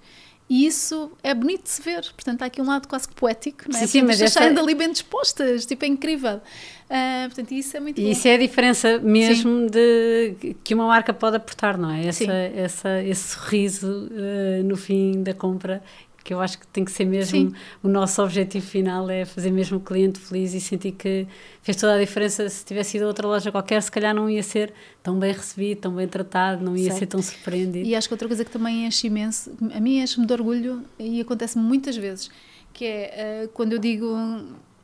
E 0.50 0.66
isso 0.66 1.12
é 1.22 1.34
bonito 1.34 1.64
de 1.64 1.70
se 1.70 1.82
ver. 1.82 2.04
Portanto, 2.14 2.42
há 2.42 2.46
aqui 2.46 2.62
um 2.62 2.68
lado 2.68 2.88
quase 2.88 3.10
poético, 3.10 3.66
não 3.70 3.78
é? 3.78 3.82
Sim, 3.82 3.88
sim 3.88 4.02
mas 4.02 4.22
esta... 4.22 4.40
saem 4.40 4.54
dali 4.54 4.74
bem 4.76 4.90
dispostas, 4.90 5.66
tipo, 5.66 5.84
é 5.84 5.90
incrível. 5.90 6.38
Uh, 6.38 7.28
portanto, 7.28 7.52
isso 7.52 7.76
é 7.76 7.82
muito 7.82 8.00
e 8.00 8.06
bom. 8.06 8.10
isso 8.12 8.28
é 8.30 8.36
a 8.36 8.38
diferença 8.38 8.98
mesmo 9.00 9.60
sim. 9.60 9.68
de 9.68 10.56
que 10.64 10.74
uma 10.74 10.88
marca 10.88 11.14
pode 11.14 11.36
aportar, 11.36 11.78
não 11.78 11.92
é? 11.92 12.06
Essa, 12.06 12.32
essa, 12.32 13.04
esse 13.04 13.36
sorriso 13.36 14.10
uh, 14.10 14.64
no 14.64 14.78
fim 14.78 15.22
da 15.22 15.34
compra 15.34 15.84
que 16.28 16.34
eu 16.34 16.42
acho 16.42 16.60
que 16.60 16.68
tem 16.68 16.84
que 16.84 16.92
ser 16.92 17.06
mesmo 17.06 17.40
Sim. 17.40 17.54
o 17.82 17.88
nosso 17.88 18.22
objetivo 18.22 18.66
final 18.66 19.10
é 19.10 19.24
fazer 19.24 19.50
mesmo 19.50 19.78
o 19.78 19.80
cliente 19.80 20.20
feliz 20.20 20.54
e 20.54 20.60
sentir 20.60 20.92
que 20.92 21.26
fez 21.62 21.78
toda 21.78 21.96
a 21.96 21.98
diferença 21.98 22.50
se 22.50 22.66
tivesse 22.66 22.98
ido 22.98 23.06
a 23.06 23.08
outra 23.08 23.26
loja 23.26 23.50
qualquer 23.50 23.82
se 23.82 23.90
calhar 23.90 24.14
não 24.14 24.30
ia 24.30 24.44
ser 24.44 24.74
tão 25.02 25.18
bem 25.18 25.32
recebido, 25.32 25.80
tão 25.80 25.96
bem 25.96 26.06
tratado 26.06 26.66
não 26.66 26.76
ia 26.76 26.88
certo. 26.90 27.00
ser 27.00 27.06
tão 27.06 27.22
surpreendido 27.22 27.88
e 27.88 27.96
acho 27.96 28.10
que 28.10 28.14
outra 28.14 28.28
coisa 28.28 28.44
que 28.44 28.52
também 28.52 28.86
enche 28.86 29.08
imenso 29.08 29.54
a 29.74 29.80
mim 29.80 30.02
enche-me 30.02 30.26
de 30.28 30.34
orgulho 30.34 30.84
e 31.00 31.22
acontece 31.22 31.58
muitas 31.58 31.96
vezes 31.96 32.30
que 32.74 32.84
é 32.84 33.46
uh, 33.46 33.48
quando 33.54 33.72
eu 33.72 33.80
digo 33.80 34.14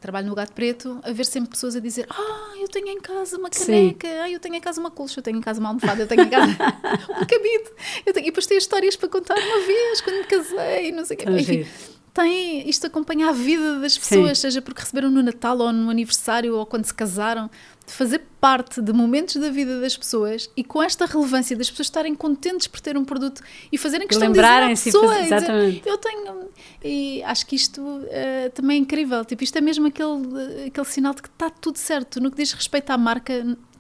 trabalho 0.04 0.28
no 0.28 0.36
Gato 0.36 0.52
Preto, 0.52 1.00
a 1.02 1.14
ver 1.14 1.26
sempre 1.26 1.52
pessoas 1.52 1.78
a 1.78 1.80
dizer 1.80 2.06
ah, 2.10 2.54
eu 2.60 2.68
tenho 2.68 2.90
em 2.90 3.00
casa 3.00 3.38
uma 3.38 3.50
caneca, 3.50 4.08
ah, 4.08 4.30
eu 4.30 4.38
tenho 4.38 4.56
em 4.56 4.60
casa 4.60 4.80
uma 4.80 4.92
colcha, 4.92 5.20
eu 5.20 5.24
tenho 5.24 5.38
em 5.38 5.42
casa 5.42 5.62
uma 5.62 5.70
almofada, 5.70 6.04
eu 6.04 6.08
tenho 6.08 6.24
em 6.24 6.30
casa 6.30 6.52
um 7.10 7.26
cabide. 7.26 7.72
Eu 8.06 8.14
tenho... 8.14 8.26
E 8.26 8.30
depois 8.30 8.46
tenho 8.46 8.58
histórias 8.58 8.98
para 8.98 9.08
contar 9.08 9.36
uma 9.36 9.66
vez, 9.66 10.02
quando 10.02 10.18
me 10.18 10.24
casei, 10.26 10.92
não 10.92 11.06
sei 11.06 11.16
o 11.16 11.20
quê. 11.20 11.30
Enfim, 11.30 11.66
tem, 12.14 12.70
isto 12.70 12.86
acompanha 12.86 13.30
a 13.30 13.32
vida 13.32 13.80
das 13.80 13.98
pessoas, 13.98 14.38
Sim. 14.38 14.42
seja 14.42 14.62
porque 14.62 14.82
receberam 14.82 15.10
no 15.10 15.24
Natal 15.24 15.58
ou 15.58 15.72
no 15.72 15.90
aniversário 15.90 16.56
ou 16.56 16.66
quando 16.66 16.86
se 16.86 16.94
casaram 16.94 17.50
de 17.86 17.94
fazer 17.94 18.22
parte 18.40 18.82
de 18.82 18.94
momentos 18.94 19.36
da 19.36 19.50
vida 19.50 19.80
das 19.80 19.98
pessoas 19.98 20.50
e 20.56 20.64
com 20.64 20.82
esta 20.82 21.06
relevância 21.06 21.56
das 21.56 21.70
pessoas 21.70 21.88
estarem 21.88 22.16
contentes 22.16 22.68
por 22.68 22.80
ter 22.80 22.98
um 22.98 23.04
produto 23.04 23.42
e 23.72 23.78
fazerem 23.78 24.08
questão 24.08 24.32
de 24.32 24.40
dizer 24.40 24.48
à 24.48 24.68
pessoa 24.70 25.20
exatamente. 25.20 25.80
Dizer, 25.80 25.90
eu 25.90 25.98
tenho 25.98 26.50
e 26.84 27.24
acho 27.24 27.46
que 27.46 27.56
isto 27.56 27.82
uh, 27.82 28.50
também 28.54 28.78
é 28.78 28.80
incrível 28.80 29.24
tipo 29.26 29.44
isto 29.44 29.58
é 29.58 29.62
mesmo 29.62 29.88
aquele 29.88 30.68
aquele 30.68 30.88
sinal 30.88 31.14
de 31.14 31.22
que 31.22 31.30
está 31.30 31.50
tudo 31.50 31.78
certo 31.78 32.22
no 32.22 32.32
que 32.32 32.38
diz 32.38 32.54
respeito 32.54 32.90
à 32.90 32.98
marca 32.98 33.34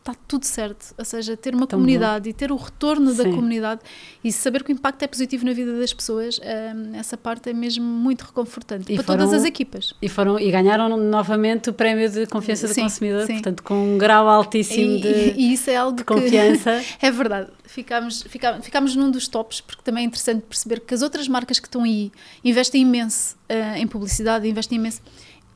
está 0.04 0.14
tudo 0.28 0.46
certo. 0.46 0.94
Ou 0.98 1.06
seja, 1.06 1.36
ter 1.38 1.56
uma 1.56 1.66
Tão 1.66 1.80
comunidade 1.80 2.26
bom. 2.26 2.30
e 2.30 2.34
ter 2.34 2.52
o 2.52 2.56
retorno 2.58 3.12
Sim. 3.12 3.18
da 3.18 3.24
comunidade 3.24 3.82
e 4.24 4.32
saber 4.32 4.64
que 4.64 4.72
o 4.72 4.74
impacto 4.74 5.02
é 5.02 5.08
positivo 5.08 5.46
na 5.46 5.54
vida 5.54 5.78
das 5.80 5.94
pessoas, 5.94 6.40
um, 6.40 6.96
essa 6.96 7.18
parte 7.18 7.50
é 7.50 7.54
mesmo 7.54 7.86
muito 7.86 8.24
reconfortante 8.24 8.92
e 8.92 8.96
para 8.96 9.04
foram, 9.06 9.26
todas 9.26 9.34
as 9.34 9.46
equipas. 9.46 9.94
E, 10.02 10.10
foram, 10.10 10.40
e 10.40 10.52
ganharam 10.52 10.96
novamente 10.98 11.70
o 11.70 11.74
prémio 11.74 12.10
de 12.10 12.28
confiança 12.28 12.68
do 12.68 12.76
consumidor, 12.76 13.26
sim. 13.26 13.34
portanto, 13.34 13.64
com 13.64 13.96
um 13.96 13.98
grau 13.98 14.28
altíssimo 14.28 14.98
e, 14.98 15.02
de, 15.02 15.34
e 15.38 15.54
isso 15.54 15.70
é 15.70 15.78
algo 15.78 15.96
de 15.96 16.04
confiança. 16.04 16.84
é 17.02 17.12
verdade. 17.12 17.50
Ficámos, 17.64 18.24
ficámos, 18.24 18.66
ficámos 18.66 18.96
num 18.96 19.10
dos 19.10 19.28
tops, 19.28 19.62
porque 19.62 19.82
também 19.84 20.04
é 20.04 20.08
interessante 20.08 20.42
perceber 20.42 20.82
que 20.82 20.94
as 20.94 21.02
outras 21.02 21.28
marcas 21.28 21.60
que 21.60 21.68
estão 21.68 21.84
aí 21.84 22.12
investem 22.44 22.82
imenso 22.82 23.36
uh, 23.50 23.78
em 23.78 23.88
publicidade, 23.88 24.48
investem 24.48 24.78
imenso. 24.78 25.02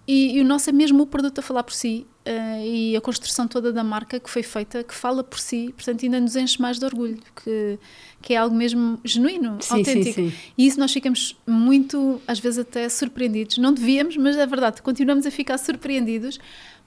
E, 0.08 0.38
e, 0.38 0.42
o 0.42 0.46
nosso 0.46 0.70
é 0.70 0.74
mesmo 0.74 1.04
o 1.04 1.06
produto 1.06 1.40
a 1.40 1.42
falar 1.42 1.64
por 1.64 1.74
si 1.74 2.08
uh, 2.28 2.66
e 2.66 2.96
a 2.96 3.02
construção 3.02 3.48
toda 3.48 3.72
da 3.72 3.84
marca 3.84 4.20
que 4.20 4.30
foi 4.30 4.44
feita, 4.44 4.84
que 4.84 4.94
fala 4.94 5.24
por 5.24 5.40
si, 5.40 5.74
portanto 5.76 6.04
ainda 6.04 6.20
nos 6.20 6.36
enche 6.36 6.62
mais 6.62 6.78
de 6.78 6.86
orgulho, 6.86 7.20
que, 7.44 7.80
que 8.22 8.34
é 8.34 8.38
algo 8.38 8.56
mesmo 8.56 9.00
genuíno, 9.04 9.58
sim, 9.62 9.76
autêntico. 9.76 10.16
Sim, 10.16 10.30
sim. 10.30 10.38
E 10.58 10.68
isso 10.68 10.80
nós 10.80 10.92
ficamos 10.92 11.36
muito, 11.48 12.22
às 12.28 12.40
vezes 12.40 12.60
até 12.60 12.88
surpreendidos. 12.90 13.58
Não 13.58 13.74
devíamos, 13.74 14.18
mas 14.18 14.38
é 14.38 14.46
verdade, 14.46 14.82
continuamos 14.82 15.26
a 15.26 15.32
ficar 15.32 15.58
surpreendidos 15.58 16.40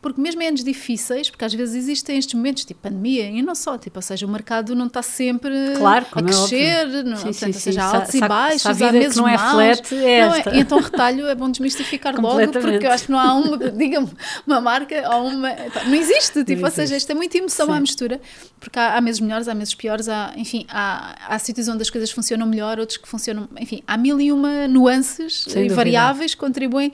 porque 0.03 0.19
mesmo 0.19 0.41
em 0.41 0.49
anos 0.49 0.65
difíceis, 0.65 1.29
porque 1.29 1.45
às 1.45 1.53
vezes 1.53 1.75
existem 1.75 2.17
estes 2.17 2.35
momentos, 2.35 2.65
tipo 2.65 2.81
pandemia, 2.81 3.29
e 3.29 3.43
não 3.43 3.55
só, 3.55 3.77
tipo, 3.77 3.99
ou 3.99 4.03
seja, 4.03 4.25
o 4.25 4.29
mercado 4.31 4.75
não 4.75 4.87
está 4.87 5.03
sempre 5.03 5.75
claro, 5.77 6.07
a 6.13 6.21
é 6.21 6.23
crescer, 6.23 6.89
é? 6.89 7.03
Não, 7.03 7.17
sim, 7.17 7.25
portanto, 7.25 7.35
sim, 7.35 7.47
ou 7.47 7.53
seja, 7.53 7.83
há 7.83 7.97
altos 7.97 8.15
e 8.15 8.21
baixos, 8.21 8.83
há 8.83 8.93
meses 8.93 9.17
não 9.17 9.29
é 9.29 9.37
flat, 9.37 9.95
é 9.95 10.27
não 10.27 10.35
é, 10.35 10.43
então 10.55 10.81
retalho 10.81 11.27
é 11.27 11.35
bom 11.35 11.51
desmistificar 11.51 12.17
logo, 12.21 12.51
porque 12.51 12.87
eu 12.87 12.91
acho 12.91 13.05
que 13.05 13.13
não 13.13 13.19
há 13.19 13.35
uma, 13.35 13.59
diga-me, 13.71 14.09
uma 14.47 14.61
marca 14.61 14.95
ou 15.17 15.27
uma, 15.27 15.51
não 15.85 15.95
existe, 15.95 16.45
tipo, 16.45 16.63
não 16.63 16.69
ou 16.69 16.75
seja, 16.75 16.97
isto 16.97 17.13
é 17.13 17.15
muita 17.15 17.37
emoção 17.37 17.67
sim. 17.67 17.73
à 17.73 17.81
mistura, 17.81 18.21
porque 18.59 18.79
há, 18.79 18.97
há, 18.97 19.01
meses 19.03 19.21
melhores, 19.21 19.49
há 19.49 19.55
meses 19.55 19.75
piores, 19.75 20.09
há, 20.09 20.33
enfim, 20.35 20.65
há, 20.71 21.15
há 21.29 21.39
sítios 21.39 21.69
onde 21.69 21.83
as 21.83 21.91
coisas 21.91 22.11
funcionam 22.11 22.47
melhor, 22.47 22.79
outros 22.79 22.97
que 22.97 23.07
funcionam, 23.07 23.47
enfim, 23.59 23.83
há 23.87 23.99
mil 23.99 24.19
e 24.19 24.33
uma 24.33 24.67
nuances 24.67 25.45
e 25.55 25.69
variáveis 25.69 26.35
que 26.35 26.41
contribuem 26.41 26.91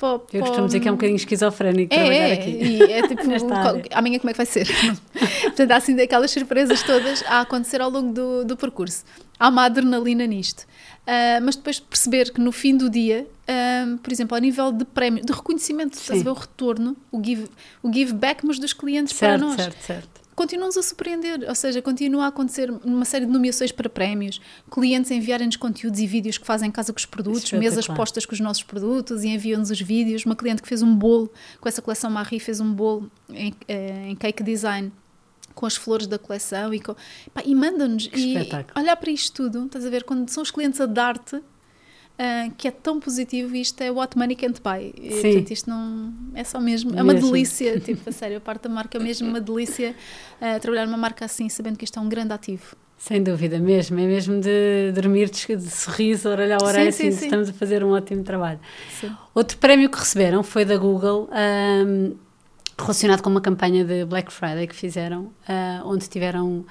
Pô, 0.00 0.18
eu 0.32 0.40
costumo 0.40 0.64
dizer 0.64 0.80
que 0.80 0.88
é 0.88 0.90
um 0.90 0.94
bocadinho 0.94 1.18
esquizofrénico 1.18 1.92
é, 1.92 1.96
trabalhar 1.98 2.28
é, 2.28 2.32
aqui. 2.32 2.50
E 2.50 2.82
é 2.84 3.06
tipo, 3.06 3.20
amanhã 3.92 4.18
como 4.18 4.30
é 4.30 4.32
que 4.32 4.36
vai 4.38 4.46
ser? 4.46 4.66
Portanto, 5.42 5.70
há 5.72 5.76
assim 5.76 5.94
daquelas 5.94 6.30
surpresas 6.30 6.82
todas 6.82 7.22
a 7.26 7.42
acontecer 7.42 7.82
ao 7.82 7.90
longo 7.90 8.10
do, 8.10 8.42
do 8.46 8.56
percurso. 8.56 9.04
Há 9.38 9.50
uma 9.50 9.66
adrenalina 9.66 10.26
nisto. 10.26 10.60
Uh, 11.02 11.44
mas 11.44 11.54
depois 11.54 11.78
perceber 11.78 12.32
que 12.32 12.40
no 12.40 12.50
fim 12.50 12.78
do 12.78 12.88
dia, 12.88 13.26
uh, 13.46 13.98
por 13.98 14.10
exemplo, 14.10 14.34
ao 14.34 14.40
nível 14.40 14.72
de 14.72 14.86
prémio, 14.86 15.22
de 15.22 15.32
reconhecimento, 15.34 15.98
estás 15.98 16.18
a 16.18 16.24
ver 16.24 16.30
o 16.30 16.34
retorno, 16.34 16.96
o 17.12 17.22
give, 17.22 17.50
o 17.82 17.92
give 17.92 18.14
back, 18.14 18.46
mas 18.46 18.58
dos 18.58 18.72
clientes 18.72 19.14
certo, 19.14 19.38
para 19.38 19.48
nós. 19.48 19.56
Certo, 19.56 19.82
certo 19.82 20.19
continuam-nos 20.40 20.78
a 20.78 20.82
surpreender, 20.82 21.44
ou 21.46 21.54
seja, 21.54 21.82
continua 21.82 22.24
a 22.24 22.28
acontecer 22.28 22.70
uma 22.82 23.04
série 23.04 23.26
de 23.26 23.30
nomeações 23.30 23.70
para 23.70 23.90
prémios, 23.90 24.40
clientes 24.70 25.10
enviarem-nos 25.10 25.56
conteúdos 25.56 26.00
e 26.00 26.06
vídeos 26.06 26.38
que 26.38 26.46
fazem 26.46 26.70
casa 26.70 26.94
com 26.94 26.98
os 26.98 27.04
produtos, 27.04 27.52
mesas 27.52 27.86
postas 27.86 28.24
com 28.24 28.32
os 28.32 28.40
nossos 28.40 28.62
produtos 28.62 29.22
e 29.22 29.28
enviam-nos 29.28 29.70
os 29.70 29.78
vídeos. 29.82 30.24
Uma 30.24 30.34
cliente 30.34 30.62
que 30.62 30.68
fez 30.68 30.80
um 30.80 30.96
bolo 30.96 31.30
com 31.60 31.68
essa 31.68 31.82
coleção 31.82 32.10
Marie 32.10 32.40
fez 32.40 32.58
um 32.58 32.72
bolo 32.72 33.10
em, 33.28 33.52
eh, 33.68 34.06
em 34.08 34.16
cake 34.16 34.42
design 34.42 34.90
com 35.54 35.66
as 35.66 35.76
flores 35.76 36.06
da 36.06 36.18
coleção 36.18 36.72
e, 36.72 36.80
e 37.44 37.54
manda-nos. 37.54 38.08
E 38.14 38.34
olhar 38.74 38.96
para 38.96 39.10
isto 39.10 39.42
tudo, 39.42 39.66
estás 39.66 39.84
a 39.84 39.90
ver, 39.90 40.04
quando 40.04 40.26
são 40.30 40.42
os 40.42 40.50
clientes 40.50 40.80
a 40.80 40.86
dar-te 40.86 41.38
Uh, 42.20 42.52
que 42.58 42.68
é 42.68 42.70
tão 42.70 43.00
positivo 43.00 43.56
e 43.56 43.62
isto 43.62 43.80
é 43.80 43.90
what 43.90 44.18
money 44.18 44.36
can't 44.36 44.60
buy. 44.60 44.92
E, 44.94 45.10
Sim. 45.10 45.22
Portanto, 45.22 45.50
isto 45.52 45.70
não 45.70 46.12
é 46.34 46.44
só 46.44 46.60
mesmo, 46.60 46.90
é 46.94 47.02
uma 47.02 47.14
mesmo. 47.14 47.32
delícia, 47.32 47.80
tipo, 47.80 48.10
a 48.10 48.12
sério, 48.12 48.36
a 48.36 48.40
parte 48.40 48.64
da 48.64 48.68
marca 48.68 48.98
é 48.98 49.00
mesmo 49.00 49.26
uma 49.26 49.40
delícia 49.40 49.94
uh, 50.36 50.60
trabalhar 50.60 50.84
numa 50.84 50.98
marca 50.98 51.24
assim, 51.24 51.48
sabendo 51.48 51.78
que 51.78 51.84
isto 51.86 51.98
é 51.98 52.02
um 52.02 52.10
grande 52.10 52.34
ativo. 52.34 52.76
Sem 52.98 53.22
dúvida, 53.22 53.58
mesmo. 53.58 53.98
É 53.98 54.06
mesmo 54.06 54.38
de 54.38 54.92
dormir 54.92 55.30
de, 55.30 55.56
de 55.56 55.70
sorriso, 55.70 56.28
orelha 56.28 56.58
a 56.60 56.62
orelha, 56.62 56.90
assim, 56.90 57.10
sim. 57.10 57.24
estamos 57.24 57.48
a 57.48 57.52
fazer 57.54 57.82
um 57.82 57.92
ótimo 57.92 58.22
trabalho. 58.22 58.60
Sim. 59.00 59.10
Outro 59.34 59.56
prémio 59.56 59.88
que 59.88 59.98
receberam 59.98 60.42
foi 60.42 60.66
da 60.66 60.76
Google, 60.76 61.26
um, 61.32 62.14
relacionado 62.82 63.22
com 63.22 63.30
uma 63.30 63.40
campanha 63.40 63.84
de 63.84 64.04
Black 64.04 64.32
Friday 64.32 64.66
que 64.66 64.74
fizeram, 64.74 65.24
uh, 65.48 65.84
onde 65.84 66.08
tiveram 66.08 66.64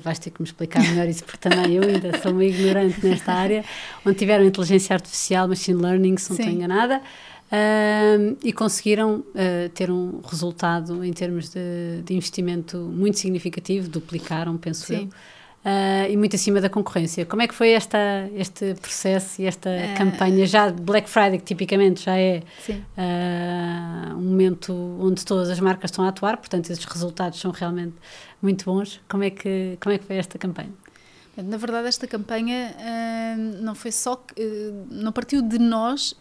vais 0.00 0.18
ter 0.18 0.30
que 0.30 0.40
me 0.40 0.46
explicar 0.46 0.80
melhor 0.82 1.08
isso, 1.08 1.24
porque 1.24 1.48
também 1.48 1.74
eu 1.74 1.82
ainda 1.82 2.16
sou 2.20 2.32
uma 2.32 2.44
ignorante 2.44 3.04
nesta 3.04 3.32
área, 3.32 3.64
onde 4.06 4.16
tiveram 4.16 4.44
inteligência 4.44 4.94
artificial, 4.94 5.48
machine 5.48 5.80
learning, 5.80 6.16
se 6.16 6.30
não 6.30 6.38
estou 6.38 6.52
enganada, 6.52 6.98
uh, 6.98 8.36
e 8.42 8.52
conseguiram 8.52 9.16
uh, 9.16 9.68
ter 9.74 9.90
um 9.90 10.20
resultado 10.24 11.04
em 11.04 11.12
termos 11.12 11.50
de, 11.50 12.02
de, 12.04 12.14
investimento 12.14 12.78
muito 12.78 13.18
significativo, 13.18 13.88
duplicaram, 13.88 14.56
penso 14.56 14.86
Sim. 14.86 14.94
eu. 14.94 15.08
Uh, 15.64 16.10
e 16.10 16.16
muito 16.16 16.36
acima 16.36 16.60
da 16.60 16.68
concorrência. 16.68 17.24
Como 17.24 17.40
é 17.40 17.48
que 17.48 17.54
foi 17.54 17.70
esta, 17.70 18.28
este 18.36 18.74
processo 18.74 19.40
e 19.40 19.46
esta 19.46 19.70
uh, 19.70 19.96
campanha? 19.96 20.44
Já 20.44 20.70
Black 20.70 21.08
Friday, 21.08 21.38
que 21.38 21.44
tipicamente 21.44 22.04
já 22.04 22.18
é 22.18 22.42
uh, 22.68 24.14
um 24.14 24.20
momento 24.20 24.74
onde 25.00 25.24
todas 25.24 25.48
as 25.48 25.58
marcas 25.60 25.90
estão 25.90 26.04
a 26.04 26.08
atuar, 26.08 26.36
portanto, 26.36 26.70
esses 26.70 26.84
resultados 26.84 27.40
são 27.40 27.50
realmente 27.50 27.94
muito 28.42 28.66
bons. 28.66 29.00
Como 29.08 29.24
é 29.24 29.30
que, 29.30 29.78
como 29.80 29.94
é 29.94 29.98
que 29.98 30.04
foi 30.04 30.16
esta 30.16 30.38
campanha? 30.38 30.83
Na 31.36 31.56
verdade, 31.56 31.88
esta 31.88 32.06
campanha 32.06 32.74
uh, 32.78 33.62
não 33.62 33.74
foi 33.74 33.90
só, 33.90 34.14
uh, 34.14 34.86
não 34.90 35.10
partiu 35.10 35.42
de 35.42 35.58
nós 35.58 36.12
uh, 36.12 36.16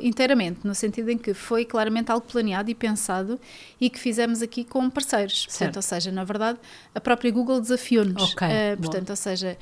inteiramente, 0.00 0.60
no 0.64 0.74
sentido 0.74 1.10
em 1.10 1.16
que 1.16 1.32
foi 1.32 1.64
claramente 1.64 2.12
algo 2.12 2.26
planeado 2.26 2.70
e 2.70 2.74
pensado 2.74 3.40
e 3.80 3.88
que 3.88 3.98
fizemos 3.98 4.42
aqui 4.42 4.62
com 4.62 4.90
parceiros. 4.90 5.46
Portanto, 5.46 5.76
ou 5.76 5.82
seja, 5.82 6.12
na 6.12 6.22
verdade, 6.24 6.58
a 6.94 7.00
própria 7.00 7.30
Google 7.30 7.60
desafiou-nos. 7.60 8.34
Okay, 8.34 8.76
portanto, 8.80 9.10
ou 9.10 9.16
seja, 9.16 9.56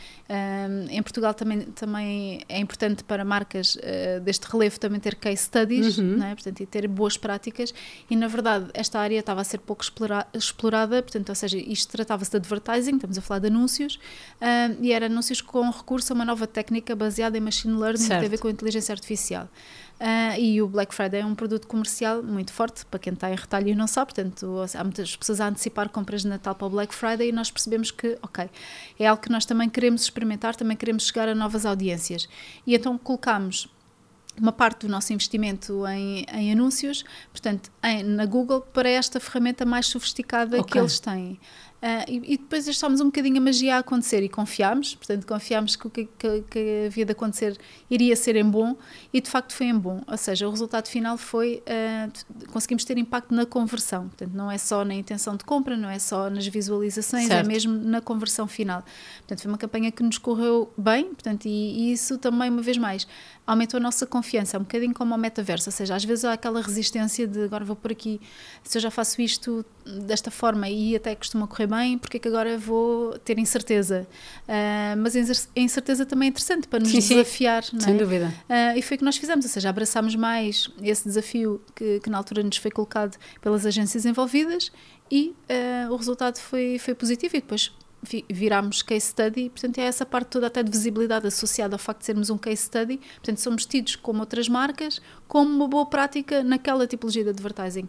em 0.91 1.03
Portugal 1.03 1.35
também, 1.35 1.61
também 1.63 2.43
é 2.49 2.59
importante 2.59 3.05
para 3.05 3.25
marcas 3.25 3.77
deste 4.23 4.45
relevo 4.45 4.79
também 4.79 4.99
ter 4.99 5.15
case 5.15 5.43
studies, 5.43 5.99
uhum. 5.99 6.23
é? 6.23 6.35
portanto, 6.35 6.61
e 6.61 6.67
ter 6.67 6.89
boas 6.89 7.17
práticas. 7.17 7.73
E 8.11 8.17
na 8.17 8.29
verdade, 8.29 8.67
esta 8.75 8.99
área 8.99 9.19
estava 9.19 9.41
a 9.41 9.45
ser 9.45 9.59
pouco 9.59 9.83
explora 9.83 10.27
explorada, 10.33 11.03
portanto, 11.03 11.29
ou 11.29 11.35
seja, 11.35 11.59
isto 11.59 11.91
tratava-se 11.93 12.31
de 12.31 12.37
advertising, 12.37 12.97
estamos 12.97 13.19
a 13.19 13.21
falar 13.21 13.41
de 13.41 13.47
anúncios 13.49 13.99
e 14.81 14.93
era 14.93 15.07
anúncios 15.07 15.41
com 15.41 15.69
recurso 15.71 16.13
a 16.13 16.15
uma 16.15 16.25
nova 16.25 16.47
técnica 16.47 16.95
baseada 16.95 17.37
em 17.37 17.41
machine 17.41 17.75
learning 17.75 17.99
certo. 17.99 18.13
que 18.13 18.19
tem 18.21 18.27
a 18.27 18.31
ver 18.31 18.39
com 18.39 18.49
a 18.49 18.51
inteligência 18.51 18.93
artificial. 18.93 19.49
Uh, 20.01 20.39
e 20.39 20.61
o 20.61 20.67
Black 20.67 20.93
Friday 20.95 21.21
é 21.21 21.25
um 21.25 21.35
produto 21.35 21.69
comercial 21.69 22.23
muito 22.23 22.53
forte, 22.53 22.85
para 22.87 22.99
quem 22.99 23.13
está 23.13 23.31
em 23.31 23.37
retalho 23.37 23.69
e 23.69 23.75
não 23.75 23.87
sabe, 23.87 24.13
portanto, 24.13 24.65
há 24.75 24.83
muitas 24.83 25.15
pessoas 25.15 25.41
a 25.41 25.49
antecipar 25.49 25.89
compras 25.89 26.23
de 26.23 26.29
Natal 26.29 26.55
para 26.55 26.67
o 26.67 26.71
Black 26.71 26.95
Friday 26.95 27.29
e 27.29 27.33
nós 27.33 27.51
percebemos 27.51 27.91
que, 27.91 28.19
ok, 28.21 28.51
é 28.99 29.07
algo 29.07 29.23
que 29.23 29.31
nós 29.31 29.47
também 29.47 29.69
queremos 29.69 30.03
experimentar, 30.03 30.57
também 30.57 30.77
queremos 30.77 31.07
chegar 31.07 31.29
a 31.29 31.35
novas 31.35 31.65
audiências. 31.65 32.29
E 32.67 32.75
então 32.75 32.99
colocamos 32.99 33.69
uma 34.41 34.53
parte 34.53 34.87
do 34.87 34.89
nosso 34.89 35.13
investimento 35.13 35.87
em, 35.87 36.27
em 36.33 36.53
anúncios, 36.53 37.05
portanto, 37.31 37.71
em, 37.83 38.03
na 38.03 38.27
Google, 38.27 38.61
para 38.61 38.89
esta 38.89 39.21
ferramenta 39.21 39.65
mais 39.65 39.87
sofisticada 39.87 40.61
okay. 40.61 40.73
que 40.73 40.79
eles 40.79 40.99
têm. 40.99 41.39
Uh, 41.85 42.01
e, 42.09 42.33
e, 42.33 42.39
depois 42.39 42.65
deixámos 42.65 43.03
um 43.03 43.07
bocadinho 43.07 43.37
a 43.37 43.41
magia 43.43 43.77
a 43.77 43.81
acontecer 43.81 44.23
e 44.23 44.29
confiámos, 44.31 44.95
portanto, 44.95 45.27
confiámos 45.27 45.77
que 45.77 45.87
o 45.87 45.91
que, 45.91 46.09
que, 46.19 46.41
que, 46.51 46.85
havia 46.87 47.05
de 47.05 47.13
acontecer 47.13 47.59
iria 47.91 48.17
ser 48.17 48.37
em 48.37 48.45
bom 48.45 48.75
e 49.13 49.21
de 49.21 49.29
facto 49.29 49.53
foi 49.53 49.67
em 49.67 49.77
bom. 49.77 50.01
Ou 50.07 50.17
seja, 50.17 50.49
o 50.49 50.51
resultado 50.51 50.89
final 50.89 51.19
foi 51.19 51.63
uh, 51.69 52.47
conseguimos 52.51 52.87
ter 52.87 52.97
impacto 52.97 53.35
na 53.35 53.45
conversão. 53.45 54.09
Portanto, 54.09 54.33
não 54.33 54.51
é 54.51 54.57
só 54.57 54.83
na 54.83 54.95
intenção 54.95 55.37
de 55.37 55.45
compra, 55.45 55.77
não 55.77 55.91
é 55.91 55.99
só 55.99 56.31
nas 56.31 56.47
visualizações, 56.47 57.27
é 57.27 57.29
certo. 57.29 57.45
é 57.45 57.49
mesmo 57.49 57.75
na 57.75 58.01
conversão 58.01 58.49
final. 58.49 58.83
Portanto, 59.19 59.43
foi 59.43 59.51
uma 59.51 59.59
campanha 59.59 59.93
que 59.93 60.03
nos 60.03 60.17
correu 60.17 60.73
bem, 60.79 61.13
portanto, 61.13 61.45
e, 61.45 61.51
e 61.51 61.93
isso 61.93 62.17
também, 62.17 62.49
uma 62.49 62.63
vez 62.63 62.79
mais, 62.79 63.07
aumentou 63.47 63.79
a 63.79 63.81
nossa 63.81 64.07
confiança, 64.07 64.59
um 64.59 64.63
bocadinho 64.63 64.95
como 64.95 65.15
o 65.15 65.19
metaverso, 65.19 65.69
ou 65.69 65.73
seja, 65.73 65.95
às 65.95 66.05
vezes 66.05 66.25
há 66.25 66.33
aquela 66.33 66.63
resistência 66.63 67.27
de 67.27 67.45
agora 67.45 67.65
vou 67.65 67.77
por 67.77 67.93
aqui, 67.93 68.21
se 68.63 68.79
eu 68.79 68.83
já 68.83 68.91
faço 68.91 69.21
isto 69.21 69.65
desta 69.85 70.31
forma 70.31 70.69
e 70.69 70.97
até 70.97 71.15
costuma 71.15 71.47
correr 71.47 71.67
bem, 71.67 71.99
porque 71.99 72.17
é 72.17 72.21
que 72.21 72.29
agora 72.29 72.57
vou 72.57 73.19
ter 73.19 73.39
incerteza? 73.39 74.07
Uh, 74.49 74.97
mas 74.99 75.15
a 75.15 75.61
incerteza 75.61 76.07
também 76.07 76.29
é 76.29 76.31
interessante 76.31 76.67
para 76.67 76.81
nos 76.81 76.91
sim, 76.91 76.99
desafiar, 76.99 77.65
sim. 77.65 77.79
sem 77.81 77.95
é? 77.95 77.99
dúvida. 77.99 78.35
Uh, 78.49 78.79
e 78.79 78.83
foi 78.83 78.97
o 78.97 78.99
que 78.99 79.05
nós 79.05 79.17
fizemos, 79.17 79.45
ou 79.45 79.51
seja, 79.51 79.69
abraçámos 79.69 80.15
mais 80.17 80.71
esse 80.83 81.05
desafio 81.05 81.61
que, 81.75 82.01
que 82.01 82.09
na 82.09 82.17
altura 82.17 82.43
nos 82.43 82.57
foi 82.57 82.71
colocado 82.71 83.19
pelas 83.43 83.67
agências 83.67 84.07
envolvidas 84.07 84.73
e 85.11 85.35
uh, 85.51 85.93
o 85.93 85.97
resultado 85.97 86.39
foi, 86.39 86.79
foi 86.79 86.95
positivo 86.95 87.37
e 87.37 87.41
depois 87.41 87.71
virámos 88.31 88.83
case 88.83 89.09
study, 89.09 89.51
portanto 89.51 89.79
é 89.79 89.83
essa 89.83 90.05
parte 90.07 90.29
toda 90.29 90.47
até 90.47 90.63
de 90.63 90.71
visibilidade 90.71 91.27
associada 91.27 91.75
ao 91.75 91.79
facto 91.79 92.01
de 92.01 92.07
sermos 92.07 92.31
um 92.31 92.39
case 92.39 92.63
study, 92.63 92.99
portanto 93.17 93.39
somos 93.39 93.67
tidos 93.67 93.97
como 93.97 94.21
outras 94.21 94.49
marcas, 94.49 95.01
como 95.27 95.51
uma 95.51 95.69
boa 95.69 95.87
prática 95.87 96.43
naquela 96.43 96.87
tipologia 96.87 97.25
de 97.25 97.31
advertising 97.31 97.89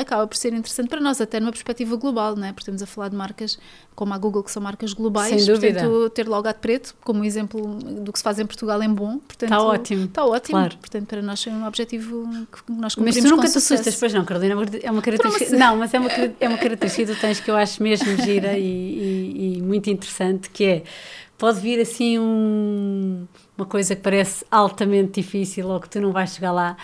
acaba 0.00 0.26
por 0.26 0.36
ser 0.36 0.52
interessante 0.52 0.88
para 0.88 1.00
nós, 1.00 1.20
até 1.20 1.38
numa 1.40 1.52
perspectiva 1.52 1.96
global, 1.96 2.36
não 2.36 2.46
é? 2.46 2.52
Porque 2.52 2.62
estamos 2.62 2.82
a 2.82 2.86
falar 2.86 3.08
de 3.08 3.16
marcas 3.16 3.58
como 3.94 4.14
a 4.14 4.18
Google, 4.18 4.42
que 4.42 4.50
são 4.50 4.62
marcas 4.62 4.92
globais, 4.92 5.42
Sem 5.42 5.54
dúvida. 5.54 5.80
portanto, 5.80 6.10
ter 6.10 6.28
logo 6.28 6.42
gato 6.42 6.58
preto, 6.58 6.96
como 7.02 7.24
exemplo 7.24 7.74
do 7.74 8.12
que 8.12 8.18
se 8.18 8.22
faz 8.22 8.38
em 8.38 8.46
Portugal 8.46 8.82
em 8.82 8.92
bom. 8.92 9.18
Portanto, 9.18 9.52
está 9.52 9.62
ótimo. 9.62 10.04
Está 10.04 10.24
ótimo. 10.24 10.58
Claro. 10.58 10.78
Portanto, 10.78 11.06
para 11.06 11.22
nós 11.22 11.46
é 11.46 11.50
um 11.50 11.66
objetivo 11.66 12.28
que 12.50 12.72
nós 12.72 12.94
cumprimos 12.94 13.16
Mas 13.16 13.24
tu 13.24 13.36
nunca 13.36 13.48
te 13.48 13.58
assustas, 13.58 13.96
pois 13.96 14.14
não, 14.14 14.24
Carolina, 14.24 14.54
é 14.82 14.90
uma 14.90 15.02
característica. 15.02 15.56
Não, 15.56 15.76
mas 15.76 15.92
é 15.92 15.98
uma, 15.98 16.10
é 16.40 16.48
uma 16.48 16.58
característica 16.58 17.06
que 17.06 17.18
tu 17.18 17.20
tens 17.20 17.40
que 17.40 17.50
eu 17.50 17.56
acho 17.56 17.82
mesmo 17.82 18.16
gira 18.22 18.56
e, 18.56 18.64
e, 18.64 19.58
e 19.58 19.62
muito 19.62 19.90
interessante, 19.90 20.48
que 20.50 20.64
é 20.64 20.82
pode 21.40 21.58
vir 21.58 21.80
assim 21.80 22.18
um, 22.18 23.26
uma 23.56 23.64
coisa 23.64 23.96
que 23.96 24.02
parece 24.02 24.44
altamente 24.50 25.22
difícil 25.22 25.68
ou 25.68 25.80
que 25.80 25.88
tu 25.88 25.98
não 25.98 26.12
vais 26.12 26.34
chegar 26.34 26.52
lá 26.52 26.76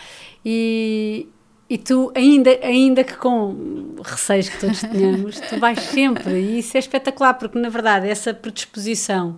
e, 0.42 1.28
e 1.68 1.76
tu, 1.76 2.12
ainda, 2.14 2.50
ainda 2.62 3.02
que 3.02 3.16
com 3.16 3.96
receios 4.04 4.48
que 4.48 4.58
todos 4.58 4.80
tenhamos, 4.80 5.40
tu 5.40 5.58
vais 5.58 5.80
sempre, 5.80 6.38
e 6.40 6.58
isso 6.60 6.76
é 6.76 6.80
espetacular, 6.80 7.34
porque 7.34 7.58
na 7.58 7.68
verdade 7.68 8.08
essa 8.08 8.32
predisposição 8.32 9.30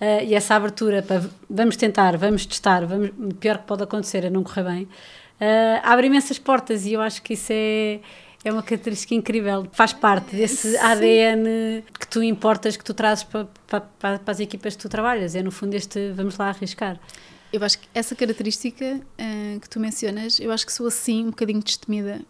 uh, 0.00 0.24
e 0.24 0.34
essa 0.34 0.54
abertura 0.54 1.02
para 1.02 1.28
vamos 1.48 1.76
tentar, 1.76 2.16
vamos 2.16 2.46
testar, 2.46 2.86
vamos, 2.86 3.10
o 3.18 3.34
pior 3.34 3.58
que 3.58 3.64
pode 3.64 3.82
acontecer 3.82 4.24
é 4.24 4.30
não 4.30 4.42
correr 4.42 4.64
bem, 4.64 4.82
uh, 4.84 5.80
abre 5.82 6.06
imensas 6.06 6.38
portas 6.38 6.86
e 6.86 6.94
eu 6.94 7.02
acho 7.02 7.20
que 7.20 7.34
isso 7.34 7.52
é, 7.52 8.00
é 8.42 8.50
uma 8.50 8.62
característica 8.62 9.14
incrível, 9.14 9.66
faz 9.70 9.92
parte 9.92 10.34
desse 10.34 10.70
Sim. 10.72 10.78
ADN 10.78 11.84
que 12.00 12.08
tu 12.08 12.22
importas, 12.22 12.78
que 12.78 12.84
tu 12.84 12.94
trazes 12.94 13.24
para, 13.24 13.46
para, 13.66 13.80
para 14.18 14.20
as 14.26 14.40
equipas 14.40 14.76
que 14.76 14.82
tu 14.82 14.88
trabalhas, 14.88 15.34
é 15.34 15.42
no 15.42 15.50
fundo 15.50 15.74
este 15.74 16.12
vamos 16.12 16.38
lá 16.38 16.48
arriscar. 16.48 16.98
Eu 17.56 17.64
acho 17.64 17.78
que 17.78 17.88
essa 17.94 18.14
característica 18.14 19.00
uh, 19.00 19.60
que 19.60 19.68
tu 19.68 19.80
mencionas, 19.80 20.38
eu 20.38 20.52
acho 20.52 20.66
que 20.66 20.72
sou 20.72 20.86
assim 20.86 21.24
um 21.26 21.30
bocadinho 21.30 21.62
destemida 21.62 22.20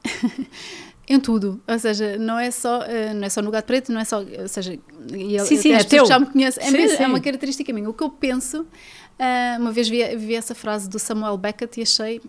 em 1.09 1.19
tudo, 1.21 1.61
ou 1.67 1.79
seja, 1.79 2.17
não 2.17 2.39
é 2.39 2.51
só 2.51 2.81
uh, 2.81 3.15
não 3.15 3.27
é 3.27 3.29
só 3.29 3.43
no 3.43 3.51
gato 3.51 3.67
preto, 3.67 3.93
não 3.93 4.01
é 4.01 4.05
só, 4.05 4.23
ou 4.23 4.49
seja, 4.49 4.79
e 5.13 5.39
sim, 5.41 5.57
sim, 5.57 5.73
é 5.73 5.85
teu. 5.85 6.07
já 6.07 6.19
me 6.19 6.27
conhecem, 6.27 6.63
é, 6.63 6.67
sim, 6.67 6.77
mesmo, 6.77 6.97
sim. 6.97 7.03
é 7.03 7.07
uma 7.07 7.21
característica 7.21 7.73
minha. 7.73 7.89
O 7.89 7.95
que 7.95 8.03
eu 8.03 8.11
penso, 8.11 8.63
uh, 8.63 9.61
uma 9.61 9.73
vez 9.73 9.89
vi, 9.89 10.05
vi 10.17 10.35
essa 10.35 10.55
frase 10.55 10.89
do 10.89 10.99
Samuel 10.99 11.37
Beckett 11.37 11.81
e 11.81 11.83
achei 11.83 12.21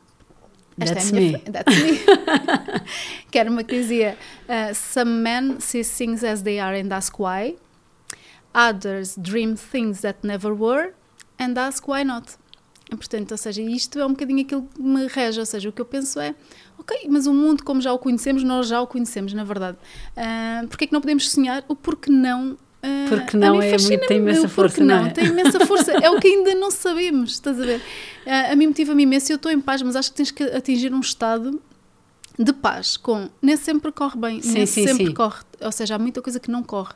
esta 0.80 0.95
that's 0.95 1.12
é 1.12 1.18
a 1.18 1.20
minha 1.20 1.32
me. 1.32 1.39
That's 1.39 1.76
me. 1.76 2.00
que 3.32 3.39
era 3.39 3.50
uma 3.50 3.64
que 3.64 3.76
dizia: 3.76 4.18
uh, 4.48 4.74
Some 4.74 5.22
men 5.22 5.60
see 5.60 5.84
things 5.84 6.24
as 6.24 6.43
they 6.43 6.60
are 6.60 6.80
and 6.80 6.93
ask 6.93 7.18
why. 7.20 7.56
Others 8.54 9.18
dream 9.18 9.56
things 9.56 10.02
that 10.02 10.20
never 10.24 10.54
were 10.54 10.93
and 11.39 11.58
ask 11.58 11.88
why 11.88 12.04
not. 12.04 12.38
Portanto, 12.89 13.31
ou 13.31 13.38
seja, 13.38 13.61
isto 13.61 13.99
é 13.99 14.05
um 14.05 14.11
bocadinho 14.11 14.41
aquilo 14.41 14.63
que 14.73 14.81
me 14.81 15.07
rege, 15.07 15.39
ou 15.39 15.45
seja, 15.45 15.67
o 15.67 15.71
que 15.71 15.81
eu 15.81 15.85
penso 15.85 16.19
é, 16.19 16.33
ok, 16.79 17.07
mas 17.09 17.27
o 17.27 17.33
mundo 17.33 17.63
como 17.63 17.81
já 17.81 17.91
o 17.91 17.99
conhecemos, 17.99 18.43
nós 18.43 18.67
já 18.67 18.79
o 18.81 18.88
conhecemos, 18.88 19.33
na 19.33 19.43
verdade. 19.43 19.77
Uh, 20.15 20.67
Porquê 20.67 20.85
é 20.85 20.88
que 20.88 20.93
não 20.93 21.01
podemos 21.01 21.29
sonhar? 21.29 21.65
O 21.67 21.75
porquê 21.75 22.09
não 22.09 22.51
uh, 22.51 22.57
porque 23.09 23.35
não 23.35 23.61
é 23.61 23.77
muito, 23.77 24.07
tem 24.07 24.17
imensa 24.17 24.47
força, 24.47 24.83
não, 24.83 25.01
não 25.01 25.07
é? 25.07 25.09
tem 25.09 25.25
imensa 25.25 25.65
força, 25.65 25.91
é 25.91 26.09
o 26.09 26.19
que 26.19 26.27
ainda 26.27 26.55
não 26.55 26.71
sabemos, 26.71 27.33
estás 27.33 27.59
a 27.59 27.65
ver? 27.65 27.81
Uh, 28.25 28.53
a 28.53 28.55
mim 28.55 28.67
motiva-me 28.67 29.03
imenso, 29.03 29.31
eu 29.31 29.35
estou 29.35 29.51
em 29.51 29.59
paz, 29.59 29.81
mas 29.81 29.95
acho 29.95 30.11
que 30.11 30.17
tens 30.17 30.31
que 30.31 30.43
atingir 30.43 30.93
um 30.93 31.01
estado 31.01 31.61
de 32.39 32.53
paz 32.53 32.97
com 32.97 33.29
nem 33.41 33.57
sempre 33.57 33.91
corre 33.91 34.17
bem, 34.17 34.41
sim, 34.41 34.53
nem 34.53 34.65
sim, 34.65 34.88
sempre 34.88 35.07
sim. 35.07 35.13
corre, 35.13 35.41
ou 35.59 35.71
seja, 35.71 35.95
há 35.95 35.99
muita 35.99 36.21
coisa 36.21 36.39
que 36.39 36.51
não 36.51 36.63
corre 36.63 36.93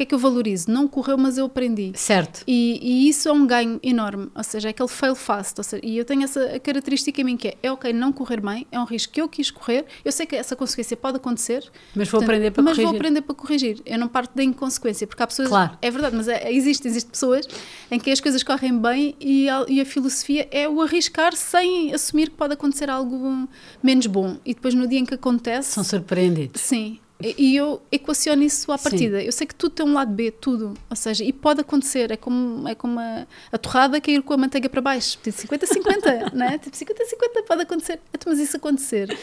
que 0.00 0.04
é 0.04 0.06
que 0.06 0.14
eu 0.14 0.18
valorizo? 0.18 0.70
Não 0.70 0.88
correu, 0.88 1.18
mas 1.18 1.36
eu 1.36 1.44
aprendi. 1.44 1.92
Certo. 1.94 2.42
E, 2.46 2.78
e 2.82 3.08
isso 3.08 3.28
é 3.28 3.32
um 3.32 3.46
ganho 3.46 3.78
enorme, 3.82 4.30
ou 4.34 4.42
seja, 4.42 4.68
é 4.68 4.70
aquele 4.70 4.88
fail 4.88 5.14
fast. 5.14 5.62
Seja, 5.62 5.84
e 5.84 5.98
eu 5.98 6.06
tenho 6.06 6.22
essa 6.22 6.58
característica 6.58 7.20
em 7.20 7.24
mim 7.24 7.36
que 7.36 7.48
é, 7.48 7.56
é 7.62 7.70
ok 7.70 7.92
não 7.92 8.10
correr 8.10 8.40
bem, 8.40 8.66
é 8.72 8.80
um 8.80 8.84
risco 8.84 9.12
que 9.12 9.20
eu 9.20 9.28
quis 9.28 9.50
correr, 9.50 9.84
eu 10.02 10.10
sei 10.10 10.24
que 10.24 10.34
essa 10.34 10.56
consequência 10.56 10.96
pode 10.96 11.18
acontecer. 11.18 11.70
Mas 11.94 12.08
vou 12.08 12.20
portanto, 12.20 12.22
aprender 12.22 12.50
para 12.50 12.62
mas 12.62 12.72
corrigir. 12.72 12.84
Mas 12.84 12.92
vou 12.92 12.98
aprender 12.98 13.20
para 13.20 13.34
corrigir. 13.34 13.82
Eu 13.84 13.98
não 13.98 14.08
parto 14.08 14.34
da 14.34 14.42
inconsequência, 14.42 15.06
porque 15.06 15.22
há 15.22 15.26
pessoas... 15.26 15.48
Claro. 15.48 15.78
É 15.82 15.90
verdade, 15.90 16.16
mas 16.16 16.28
é, 16.28 16.50
existe, 16.50 16.88
existe 16.88 17.10
pessoas 17.10 17.46
em 17.90 17.98
que 17.98 18.10
as 18.10 18.20
coisas 18.20 18.42
correm 18.42 18.78
bem 18.78 19.14
e 19.20 19.50
a, 19.50 19.66
e 19.68 19.82
a 19.82 19.84
filosofia 19.84 20.48
é 20.50 20.66
o 20.66 20.80
arriscar 20.80 21.36
sem 21.36 21.92
assumir 21.92 22.30
que 22.30 22.36
pode 22.36 22.54
acontecer 22.54 22.88
algo 22.88 23.46
menos 23.82 24.06
bom. 24.06 24.38
E 24.46 24.54
depois 24.54 24.72
no 24.72 24.86
dia 24.86 24.98
em 24.98 25.04
que 25.04 25.12
acontece... 25.12 25.72
São 25.72 25.84
surpreendidos. 25.84 26.62
Sim 26.62 26.98
E 27.22 27.54
eu 27.54 27.82
equaciono 27.92 28.42
isso 28.42 28.72
à 28.72 28.78
partida. 28.78 29.20
Sim. 29.20 29.26
Eu 29.26 29.32
sei 29.32 29.46
que 29.46 29.54
tudo 29.54 29.72
tem 29.72 29.86
um 29.86 29.92
lado 29.92 30.12
B, 30.12 30.30
tudo. 30.30 30.74
Ou 30.88 30.96
seja, 30.96 31.22
e 31.22 31.32
pode 31.32 31.60
acontecer. 31.60 32.10
É 32.10 32.16
como, 32.16 32.66
é 32.66 32.74
como 32.74 32.98
a, 32.98 33.26
a 33.52 33.58
torrada 33.58 34.00
cair 34.00 34.22
com 34.22 34.32
a 34.32 34.36
manteiga 34.36 34.68
para 34.68 34.80
baixo. 34.80 35.18
Tipo 35.22 35.36
50-50, 35.36 36.32
não 36.34 36.46
é? 36.46 36.58
Tipo 36.58 36.76
50-50 36.76 37.44
pode 37.46 37.62
acontecer. 37.62 38.00
Então, 38.14 38.32
mas 38.32 38.40
isso 38.40 38.56
acontecer, 38.56 39.16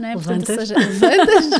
é? 0.00 0.14
Levantas. 0.14 0.24
Portanto, 0.24 0.50
ou 0.50 0.66
seja, 0.66 0.74
levantas, 0.78 1.50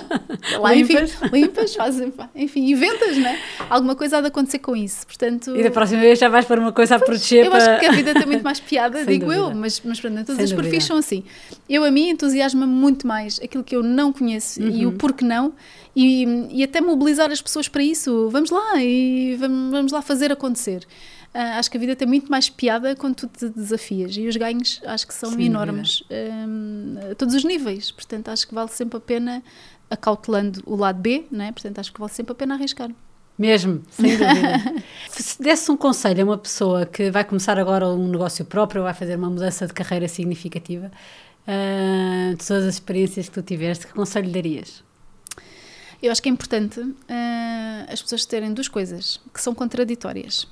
lá, 0.59 0.73
limpas. 0.75 1.15
Enfim, 1.15 1.29
limpas, 1.33 1.75
fazem, 1.75 2.13
enfim, 2.35 2.71
inventas, 2.71 3.17
não 3.17 3.29
é? 3.29 3.39
Alguma 3.69 3.95
coisa 3.95 4.19
há 4.19 4.21
de 4.21 4.29
acontecer 4.29 4.59
com 4.59 4.75
isso. 4.75 5.07
Portanto, 5.07 5.57
e 5.57 5.63
da 5.63 5.71
próxima 5.71 6.01
vez 6.01 6.19
já 6.19 6.29
vais 6.29 6.45
para 6.45 6.61
uma 6.61 6.73
coisa 6.73 6.97
a 6.97 6.99
proteger. 6.99 7.47
Eu 7.47 7.51
para... 7.51 7.73
acho 7.73 7.81
que 7.81 7.87
a 7.87 7.93
vida 7.93 8.15
tem 8.15 8.27
muito 8.27 8.43
mais 8.43 8.61
piada, 8.61 9.05
digo 9.07 9.27
dúvida. 9.27 9.43
eu, 9.43 9.55
mas, 9.55 9.81
mas 9.85 10.01
pronto, 10.01 10.25
todos 10.25 10.43
os 10.43 10.53
perfis 10.53 10.85
são 10.85 10.97
assim. 10.97 11.25
Eu, 11.69 11.85
a 11.85 11.91
mim, 11.91 12.09
entusiasma 12.09 12.67
muito 12.67 13.07
mais 13.07 13.41
aquilo 13.43 13.63
que 13.63 13.77
eu 13.77 13.83
não 13.83 14.13
conheço 14.13 14.61
uhum. 14.61 14.69
e 14.69 14.87
o 14.87 14.93
porquê 14.93 15.25
não 15.25 15.53
e, 15.95 16.49
e 16.51 16.63
até 16.63 16.81
mobilizar 16.81 17.31
as 17.31 17.43
pessoas 17.43 17.69
para 17.69 17.83
isso. 17.83 18.29
Vamos 18.31 18.51
lá 18.51 18.83
e 18.83 19.37
vamos, 19.37 19.71
vamos 19.71 19.93
lá 19.93 20.03
fazer 20.03 20.33
acontecer. 20.33 20.87
Uh, 21.35 21.59
acho 21.59 21.71
que 21.71 21.79
a 21.79 21.81
vida 21.81 21.97
tem 21.97 22.07
muito 22.07 22.31
mais 22.31 22.51
piada 22.51 22.95
quando 22.95 23.15
tu 23.15 23.27
te 23.27 23.49
desafias 23.49 24.15
e 24.19 24.27
os 24.29 24.37
ganhos 24.37 24.83
acho 24.85 25.07
que 25.07 25.15
são 25.15 25.31
Sim, 25.31 25.45
enormes 25.45 26.05
um, 26.11 26.97
a 27.11 27.15
todos 27.15 27.35
os 27.35 27.43
níveis. 27.43 27.91
Portanto, 27.91 28.29
acho 28.29 28.47
que 28.47 28.55
vale 28.55 28.69
sempre 28.69 28.99
a 28.99 29.01
pena 29.01 29.43
acautelando 29.89 30.63
o 30.67 30.77
lado 30.77 31.01
B, 31.01 31.25
não 31.31 31.45
é? 31.45 31.53
Portanto, 31.53 31.79
acho 31.79 31.93
que 31.93 31.99
vale 31.99 32.13
sempre 32.13 32.33
a 32.33 32.35
pena 32.35 32.55
arriscar. 32.55 32.91
Mesmo, 33.39 33.83
sem 33.91 34.11
dúvida. 34.17 34.83
Se 35.11 35.43
desse 35.43 35.71
um 35.71 35.77
conselho 35.77 36.23
a 36.23 36.25
uma 36.25 36.39
pessoa 36.39 36.85
que 36.85 37.11
vai 37.11 37.25
começar 37.25 37.59
agora 37.59 37.89
um 37.89 38.09
negócio 38.09 38.45
próprio, 38.45 38.83
vai 38.83 38.95
fazer 38.95 39.17
uma 39.17 39.31
mudança 39.31 39.67
de 39.67 39.73
carreira 39.73 40.09
significativa, 40.09 40.91
uh, 41.47 42.37
de 42.37 42.47
todas 42.47 42.65
as 42.65 42.75
experiências 42.75 43.29
que 43.29 43.35
tu 43.35 43.43
tiveste, 43.43 43.87
que 43.87 43.95
conselho 43.95 44.31
darias? 44.31 44.85
Eu 46.03 46.11
acho 46.11 46.23
que 46.23 46.29
é 46.29 46.33
importante 46.33 46.81
uh, 46.81 46.95
as 47.89 48.03
pessoas 48.03 48.27
terem 48.27 48.53
duas 48.53 48.69
coisas 48.69 49.21
que 49.33 49.41
são 49.41 49.55
contraditórias. 49.55 50.49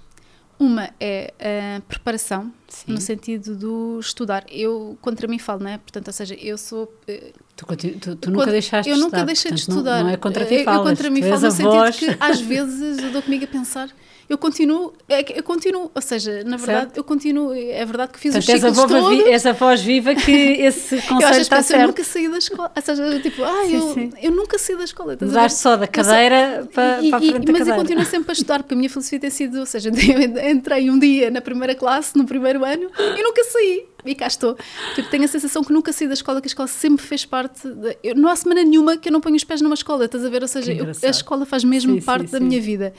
Uma 0.58 0.90
é 1.00 1.32
a 1.78 1.80
preparação, 1.80 2.52
Sim. 2.68 2.92
no 2.92 3.00
sentido 3.00 3.56
do 3.56 3.98
estudar. 3.98 4.44
Eu 4.50 4.98
contra 5.00 5.26
mim 5.26 5.38
falo, 5.38 5.60
não 5.60 5.70
é? 5.70 5.78
Portanto, 5.78 6.08
ou 6.08 6.12
seja, 6.12 6.34
eu 6.34 6.58
sou. 6.58 6.84
Uh, 7.08 7.32
tu, 7.56 7.66
tu, 7.98 8.16
tu 8.16 8.30
nunca 8.30 8.50
deixaste 8.50 8.90
eu 8.90 8.94
de 8.94 9.00
estudar. 9.00 9.16
Eu 9.16 9.20
nunca 9.20 9.26
deixei 9.26 9.50
de 9.52 9.60
estudar. 9.60 9.98
Não, 9.98 10.04
não 10.04 10.10
é 10.10 10.16
contra 10.18 10.44
ti 10.44 10.62
falas. 10.62 10.80
Eu 10.80 10.90
contra 10.90 11.10
mim 11.10 11.22
falo 11.22 11.40
no 11.40 11.50
sentido 11.50 11.70
voz. 11.70 11.96
que 11.96 12.16
às 12.20 12.40
vezes 12.40 12.98
eu 12.98 13.10
dou 13.10 13.22
comigo 13.22 13.44
a 13.44 13.48
pensar 13.48 13.90
eu 14.30 14.38
continuo, 14.38 14.92
é, 15.08 15.38
eu 15.38 15.42
continuo, 15.42 15.90
ou 15.92 16.00
seja, 16.00 16.44
na 16.44 16.56
verdade, 16.56 16.82
certo. 16.82 16.96
eu 16.98 17.02
continuo, 17.02 17.52
é 17.52 17.84
verdade 17.84 18.12
que 18.12 18.20
fiz 18.20 18.32
Portanto, 18.32 18.54
os 18.54 18.76
ciclos 18.76 19.02
todos. 19.02 19.26
és 19.26 19.44
a 19.44 19.50
voz 19.50 19.80
viva 19.80 20.14
que 20.14 20.30
esse 20.62 21.02
conceito 21.02 21.40
está 21.40 21.60
certo. 21.60 21.80
Eu 21.80 21.86
nunca 21.88 22.04
saí 22.04 22.28
da 22.28 22.38
escola, 22.38 22.70
ou 22.74 22.82
seja, 22.82 23.20
tipo, 23.20 23.42
ah, 23.42 23.64
sim, 23.66 23.74
eu, 23.74 23.94
sim. 23.94 24.12
eu 24.22 24.30
nunca 24.30 24.56
saí 24.56 24.76
da 24.76 24.84
escola. 24.84 25.18
Mudaste 25.20 25.58
só 25.58 25.76
da 25.76 25.88
cadeira 25.88 26.68
para, 26.72 27.02
e, 27.02 27.10
para 27.10 27.18
a 27.18 27.20
frente 27.20 27.42
e, 27.42 27.44
da 27.44 27.52
Mas 27.52 27.58
cadeira. 27.58 27.70
eu 27.70 27.74
continuo 27.74 28.04
sempre 28.04 28.30
a 28.30 28.32
estudar, 28.32 28.62
porque 28.62 28.74
a 28.74 28.76
minha 28.76 28.88
filosofia 28.88 29.18
tem 29.18 29.30
sido, 29.30 29.58
ou 29.58 29.66
seja, 29.66 29.90
eu 29.90 30.50
entrei 30.50 30.88
um 30.88 30.98
dia 31.00 31.28
na 31.28 31.40
primeira 31.40 31.74
classe, 31.74 32.16
no 32.16 32.24
primeiro 32.24 32.64
ano, 32.64 32.88
e 33.18 33.22
nunca 33.24 33.42
saí 33.42 33.84
e 34.04 34.14
cá 34.14 34.28
estou. 34.28 34.56
Tipo, 34.94 35.10
tenho 35.10 35.24
a 35.24 35.28
sensação 35.28 35.64
que 35.64 35.72
nunca 35.72 35.92
saí 35.92 36.06
da 36.06 36.14
escola, 36.14 36.40
que 36.40 36.46
a 36.46 36.50
escola 36.50 36.68
sempre 36.68 37.04
fez 37.04 37.24
parte. 37.24 37.66
De, 37.66 37.98
eu, 38.02 38.14
não 38.14 38.28
há 38.28 38.36
semana 38.36 38.62
nenhuma 38.62 38.96
que 38.96 39.08
eu 39.08 39.12
não 39.12 39.20
ponho 39.20 39.34
os 39.34 39.42
pés 39.42 39.60
numa 39.60 39.74
escola, 39.74 40.04
estás 40.04 40.24
a 40.24 40.28
ver? 40.28 40.42
Ou 40.42 40.48
seja, 40.48 40.72
eu, 40.72 40.86
a 40.86 41.10
escola 41.10 41.44
faz 41.44 41.64
mesmo 41.64 41.94
sim, 41.94 42.00
parte 42.00 42.26
sim, 42.26 42.32
da 42.32 42.38
sim. 42.38 42.44
minha 42.44 42.60
vida. 42.60 42.94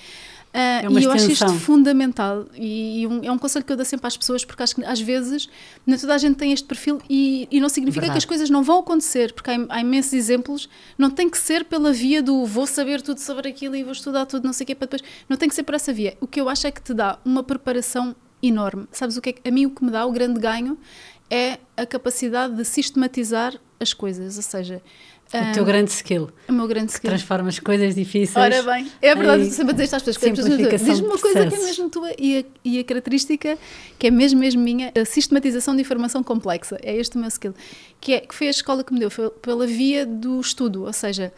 Uh, 0.54 0.98
é 0.98 1.00
e 1.00 1.04
eu 1.06 1.12
acho 1.12 1.32
isto 1.32 1.54
fundamental. 1.60 2.46
E, 2.56 3.02
e 3.02 3.08
um, 3.08 3.24
é 3.24 3.32
um 3.32 3.38
conselho 3.38 3.64
que 3.64 3.72
eu 3.72 3.78
dou 3.78 3.86
sempre 3.86 4.06
às 4.06 4.18
pessoas 4.18 4.44
porque 4.44 4.62
acho 4.62 4.76
que 4.76 4.84
às 4.84 5.00
vezes 5.00 5.48
nem 5.86 5.98
toda 5.98 6.14
a 6.14 6.18
gente 6.18 6.36
tem 6.36 6.52
este 6.52 6.68
perfil 6.68 7.02
e, 7.10 7.48
e 7.50 7.62
não 7.62 7.70
significa 7.70 8.02
Verdade. 8.02 8.16
que 8.16 8.18
as 8.18 8.26
coisas 8.26 8.50
não 8.50 8.62
vão 8.62 8.80
acontecer 8.80 9.34
porque 9.34 9.50
há, 9.50 9.66
há, 9.70 9.80
imensos 9.80 10.14
exemplos. 10.14 10.70
Não 10.98 11.10
tem 11.10 11.30
que 11.30 11.38
ser 11.38 11.64
pela 11.66 11.94
via 11.94 12.22
do 12.22 12.46
vou 12.46 12.68
saber 12.68 13.02
tudo 13.02 13.20
sobre 13.20 13.48
aquilo 13.48 13.76
e 13.76 13.84
vou 13.84 13.94
estudar 13.94 14.26
tudo 14.26 14.44
não 14.44 14.54
sei 14.54 14.66
o 14.66 14.68
que 14.68 14.76
para 14.76 14.88
depois 14.88 15.04
não 15.30 15.38
tem 15.38 15.48
que 15.48 15.56
ser 15.56 15.64
por 15.64 15.76
essa 15.76 15.94
via. 15.94 16.18
O 16.20 16.28
que 16.28 16.42
eu 16.42 16.50
acho 16.50 16.68
é 16.68 16.72
que 16.72 16.82
te 16.82 16.94
dá 16.94 17.18
uma 17.24 17.44
preparação 17.44 18.14
enorme. 18.44 18.88
Sabes 18.92 19.16
o 19.16 19.22
que 19.22 19.36
é, 19.44 19.50
a 19.50 19.52
mim 19.52 19.66
o 19.66 19.72
que 19.72 19.84
me 19.84 19.92
dá 19.92 20.06
o 20.06 20.12
grande 20.12 20.40
ganho 20.40 20.78
é 21.30 21.60
a 21.78 21.86
capacidade 21.86 22.56
de 22.56 22.66
sistematizar 22.66 23.58
as 23.80 23.94
coisas. 23.94 24.36
Ou 24.36 24.44
seja 24.44 24.82
o 25.34 25.54
teu 25.54 25.66
grande 25.66 25.92
skill. 25.92 26.30
O 26.48 26.52
meu 26.52 26.68
grande 26.68 26.92
skill. 26.92 27.10
Transforma 27.10 27.50
as 27.50 27.60
coisas 27.60 27.96
difíceis. 27.96 28.36
Ora 28.36 28.62
bem, 28.64 28.92
é 29.02 29.16
verdade, 29.16 29.44
em... 29.44 29.50
sempre 29.50 29.72
a 29.72 29.74
dizer 29.74 29.96
estas 29.96 30.18
pessoas. 30.18 30.82
Diz-me 30.82 31.08
uma 31.08 31.18
coisa 31.18 31.48
que 31.48 31.56
é 31.56 31.60
mesmo 31.60 31.90
tua 31.90 32.12
e 32.18 32.40
a, 32.40 32.44
e 32.64 32.80
a, 32.80 32.84
característica 32.84 33.58
que 33.98 34.08
é 34.08 34.12
mesmo, 34.12 34.40
mesmo 34.40 34.62
minha, 34.62 34.92
a 35.00 35.06
sistematização 35.06 35.76
de 35.76 35.82
informação 35.82 36.24
complexa. 36.24 36.78
É 36.82 36.96
este 36.96 37.16
o 37.16 37.20
meu 37.20 37.30
skill. 37.30 37.54
Que, 38.00 38.14
é, 38.14 38.20
que 38.22 38.36
foi 38.36 38.48
a 38.48 38.52
escola 38.52 38.84
que 38.84 38.94
me 38.94 39.00
deu, 39.00 39.10
foi 39.10 39.30
pela 39.30 39.66
via 39.66 40.06
do 40.06 40.40
estudo, 40.40 40.86
ou 40.86 40.94
seja, 40.94 41.32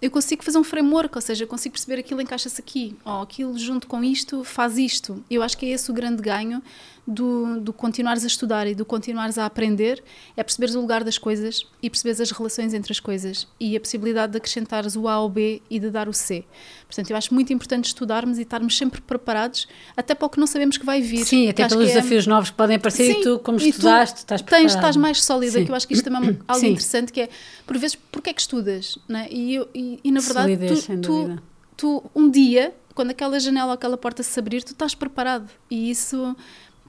eu 0.00 0.10
consigo 0.10 0.42
fazer 0.42 0.56
um 0.56 0.64
framework, 0.64 1.16
ou 1.16 1.20
seja, 1.20 1.44
eu 1.44 1.48
consigo 1.48 1.74
perceber 1.74 2.00
aquilo 2.00 2.22
encaixa-se 2.22 2.60
aqui, 2.60 2.96
ou 3.04 3.20
aquilo 3.20 3.58
junto 3.58 3.86
com 3.86 4.02
isto 4.02 4.42
faz 4.44 4.78
isto. 4.78 5.22
Eu 5.30 5.42
acho 5.42 5.58
que 5.58 5.66
é 5.66 5.70
esse 5.70 5.90
o 5.90 5.94
grande 5.94 6.22
ganho 6.22 6.62
do, 7.10 7.60
do 7.60 7.72
continuares 7.72 8.22
a 8.22 8.28
estudar 8.28 8.68
e 8.68 8.74
do 8.74 8.84
continuares 8.84 9.36
a 9.36 9.44
aprender, 9.44 10.02
é 10.36 10.44
perceberes 10.44 10.76
o 10.76 10.80
lugar 10.80 11.02
das 11.02 11.18
coisas 11.18 11.66
e 11.82 11.90
perceberes 11.90 12.20
as 12.20 12.30
relações 12.30 12.72
entre 12.72 12.92
as 12.92 13.00
coisas 13.00 13.48
e 13.58 13.76
a 13.76 13.80
possibilidade 13.80 14.32
de 14.32 14.38
acrescentares 14.38 14.94
o 14.94 15.08
A 15.08 15.14
ao 15.14 15.28
B 15.28 15.60
e 15.68 15.80
de 15.80 15.90
dar 15.90 16.08
o 16.08 16.12
C. 16.12 16.44
Portanto, 16.86 17.10
eu 17.10 17.16
acho 17.16 17.34
muito 17.34 17.52
importante 17.52 17.86
estudarmos 17.86 18.38
e 18.38 18.42
estarmos 18.42 18.78
sempre 18.78 19.00
preparados, 19.00 19.66
até 19.96 20.14
para 20.14 20.26
o 20.26 20.30
que 20.30 20.38
não 20.38 20.46
sabemos 20.46 20.78
que 20.78 20.86
vai 20.86 21.00
vir. 21.00 21.24
Sim, 21.24 21.48
até 21.48 21.66
pelos 21.66 21.90
é 21.90 21.94
desafios 21.94 22.26
é... 22.26 22.30
novos 22.30 22.50
que 22.50 22.56
podem 22.56 22.76
aparecer 22.76 23.12
Sim, 23.12 23.20
e 23.20 23.22
tu, 23.24 23.38
como 23.40 23.58
estudaste, 23.58 24.14
tu 24.14 24.18
estás 24.18 24.40
preparado. 24.40 24.62
Tens, 24.62 24.74
estás 24.76 24.96
mais 24.96 25.22
sólida, 25.22 25.58
Sim. 25.58 25.64
que 25.64 25.72
eu 25.72 25.74
acho 25.74 25.88
que 25.88 25.94
isto 25.94 26.04
também 26.04 26.30
é 26.30 26.36
algo 26.46 26.60
Sim. 26.60 26.68
interessante, 26.68 27.12
que 27.12 27.22
é, 27.22 27.28
por 27.66 27.76
vezes, 27.76 27.96
porque 28.12 28.30
é 28.30 28.32
que 28.32 28.40
estudas? 28.40 28.96
Né? 29.08 29.26
E, 29.30 29.58
e, 29.74 30.00
e, 30.04 30.12
na 30.12 30.20
verdade, 30.20 30.54
Solidez, 30.54 30.86
tu, 30.86 31.00
tu, 31.00 31.42
tu, 31.76 32.10
um 32.14 32.30
dia, 32.30 32.72
quando 32.94 33.10
aquela 33.10 33.40
janela 33.40 33.68
ou 33.68 33.72
aquela 33.72 33.96
porta 33.96 34.22
se 34.22 34.38
abrir, 34.38 34.62
tu 34.62 34.72
estás 34.72 34.94
preparado. 34.94 35.50
E 35.68 35.90
isso 35.90 36.36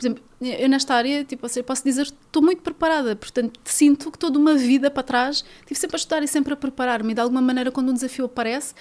por 0.02 0.08
exemplo, 0.08 0.24
eu 0.42 0.68
nesta 0.68 0.96
área, 0.96 1.24
tipo, 1.24 1.46
eu 1.56 1.64
posso 1.64 1.84
dizer 1.84 2.02
estou 2.02 2.42
muito 2.42 2.64
preparada, 2.64 3.16
portanto, 3.16 3.60
sinto 3.64 4.10
que 4.10 4.18
toda 4.18 4.40
uma 4.40 4.56
vida 4.56 4.90
para 4.90 5.04
trás 5.04 5.46
tive 5.68 5.80
sempre 5.80 5.96
a 5.96 6.00
estudar 6.00 6.24
e 6.24 6.28
sempre 6.28 6.54
a 6.54 6.56
preparar-me. 6.56 7.14
De 7.14 7.22
alguma 7.22 7.40
maneira, 7.42 7.72
quando 7.72 7.92
um 7.92 7.94
desafio 7.94 8.26
aparece, 8.26 8.74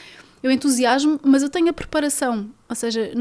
eu 0.42 0.50
entusiasmo, 0.50 1.20
mas 1.22 1.42
eu 1.42 1.50
tenho 1.50 1.68
a 1.68 1.72
preparação, 1.74 2.48
ou 2.66 2.74
seja, 2.74 3.12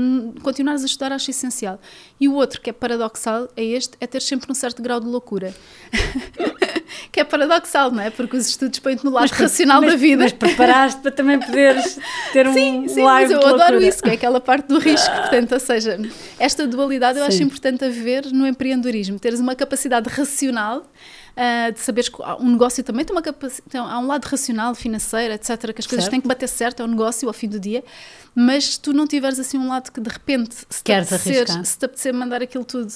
continuares 0.41 0.82
a 0.84 0.86
estudar 0.86 1.12
acho 1.12 1.30
essencial. 1.30 1.78
E 2.18 2.30
o 2.30 2.34
outro, 2.34 2.62
que 2.62 2.70
é 2.70 2.74
paradoxal, 2.74 3.50
é 3.58 3.66
este, 3.66 3.97
é 4.00 4.08
ter 4.08 4.22
sempre 4.22 4.50
um 4.50 4.56
certo 4.56 4.82
grau 4.82 5.02
de 5.02 5.08
loucura. 5.08 5.54
que 7.12 7.20
é 7.20 7.24
paradoxal, 7.24 7.91
não 7.91 8.02
é? 8.02 8.10
Porque 8.10 8.38
os 8.38 8.47
estudos 8.47 8.80
põem-te 8.80 9.04
no 9.04 9.12
lado 9.12 9.28
mas, 9.30 9.32
racional 9.32 9.82
mas, 9.82 9.91
da 9.91 9.97
vida. 9.97 10.24
Mas 10.24 10.34
preparaste 10.34 11.02
para 11.02 11.12
também 11.12 11.39
poderes 11.39 12.00
ter 12.32 12.45
um 12.47 12.54
Sim, 12.54 12.88
sim, 12.88 13.04
mas 13.04 13.32
eu 13.32 13.45
adoro 13.45 13.82
isso, 13.82 14.02
que 14.02 14.10
é 14.10 14.14
aquela 14.14 14.39
parte 14.39 14.68
do 14.68 14.80
risco. 14.80 15.14
Portanto, 15.16 15.54
ou 15.54 15.60
seja, 15.60 16.00
esta 16.39 16.68
dualidade 16.68 17.20
eu 17.20 17.26
sim. 17.26 17.32
acho 17.32 17.43
importante 17.43 17.84
a 17.86 17.89
ver 17.89 18.26
no 18.32 18.45
empreendedorismo. 18.45 19.20
Teres 19.20 19.39
uma 19.39 19.56
capacidade 19.56 20.10
racional 20.10 20.80
uh, 21.39 21.72
de 21.72 21.80
saberes 21.80 22.10
que 22.10 22.22
um 22.39 22.52
negócio 22.52 22.84
também 22.84 23.06
tem 23.06 23.16
uma 23.16 23.22
capacidade, 23.22 23.78
há 23.78 24.00
um 24.00 24.08
lado 24.08 24.26
racional, 24.26 24.76
financeiro, 24.76 25.34
etc., 25.34 25.74
que 25.74 25.80
as 25.80 25.88
coisas 25.88 26.06
certo. 26.06 26.12
têm 26.12 26.22
que 26.22 26.28
bater 26.28 26.47
certo, 26.47 26.82
é 26.82 26.86
um 26.86 26.89
negócio 26.89 27.28
ao 27.28 27.34
fim 27.34 27.47
do 27.47 27.60
dia, 27.60 27.84
mas 28.36 28.74
se 28.74 28.80
tu 28.80 28.93
não 28.93 29.08
tiveres 29.08 29.39
assim 29.39 29.58
um 29.58 29.70
lado 29.70 29.91
que 29.91 30.02
de 30.02 30.10
repente 30.10 30.56
se 30.70 30.84
te 30.84 30.91
apetecer, 30.91 31.47
se 31.66 31.78
te 31.78 31.86
apetecer 31.86 32.14
mandar 32.14 32.41
aquilo 32.41 32.66
tudo 32.66 32.91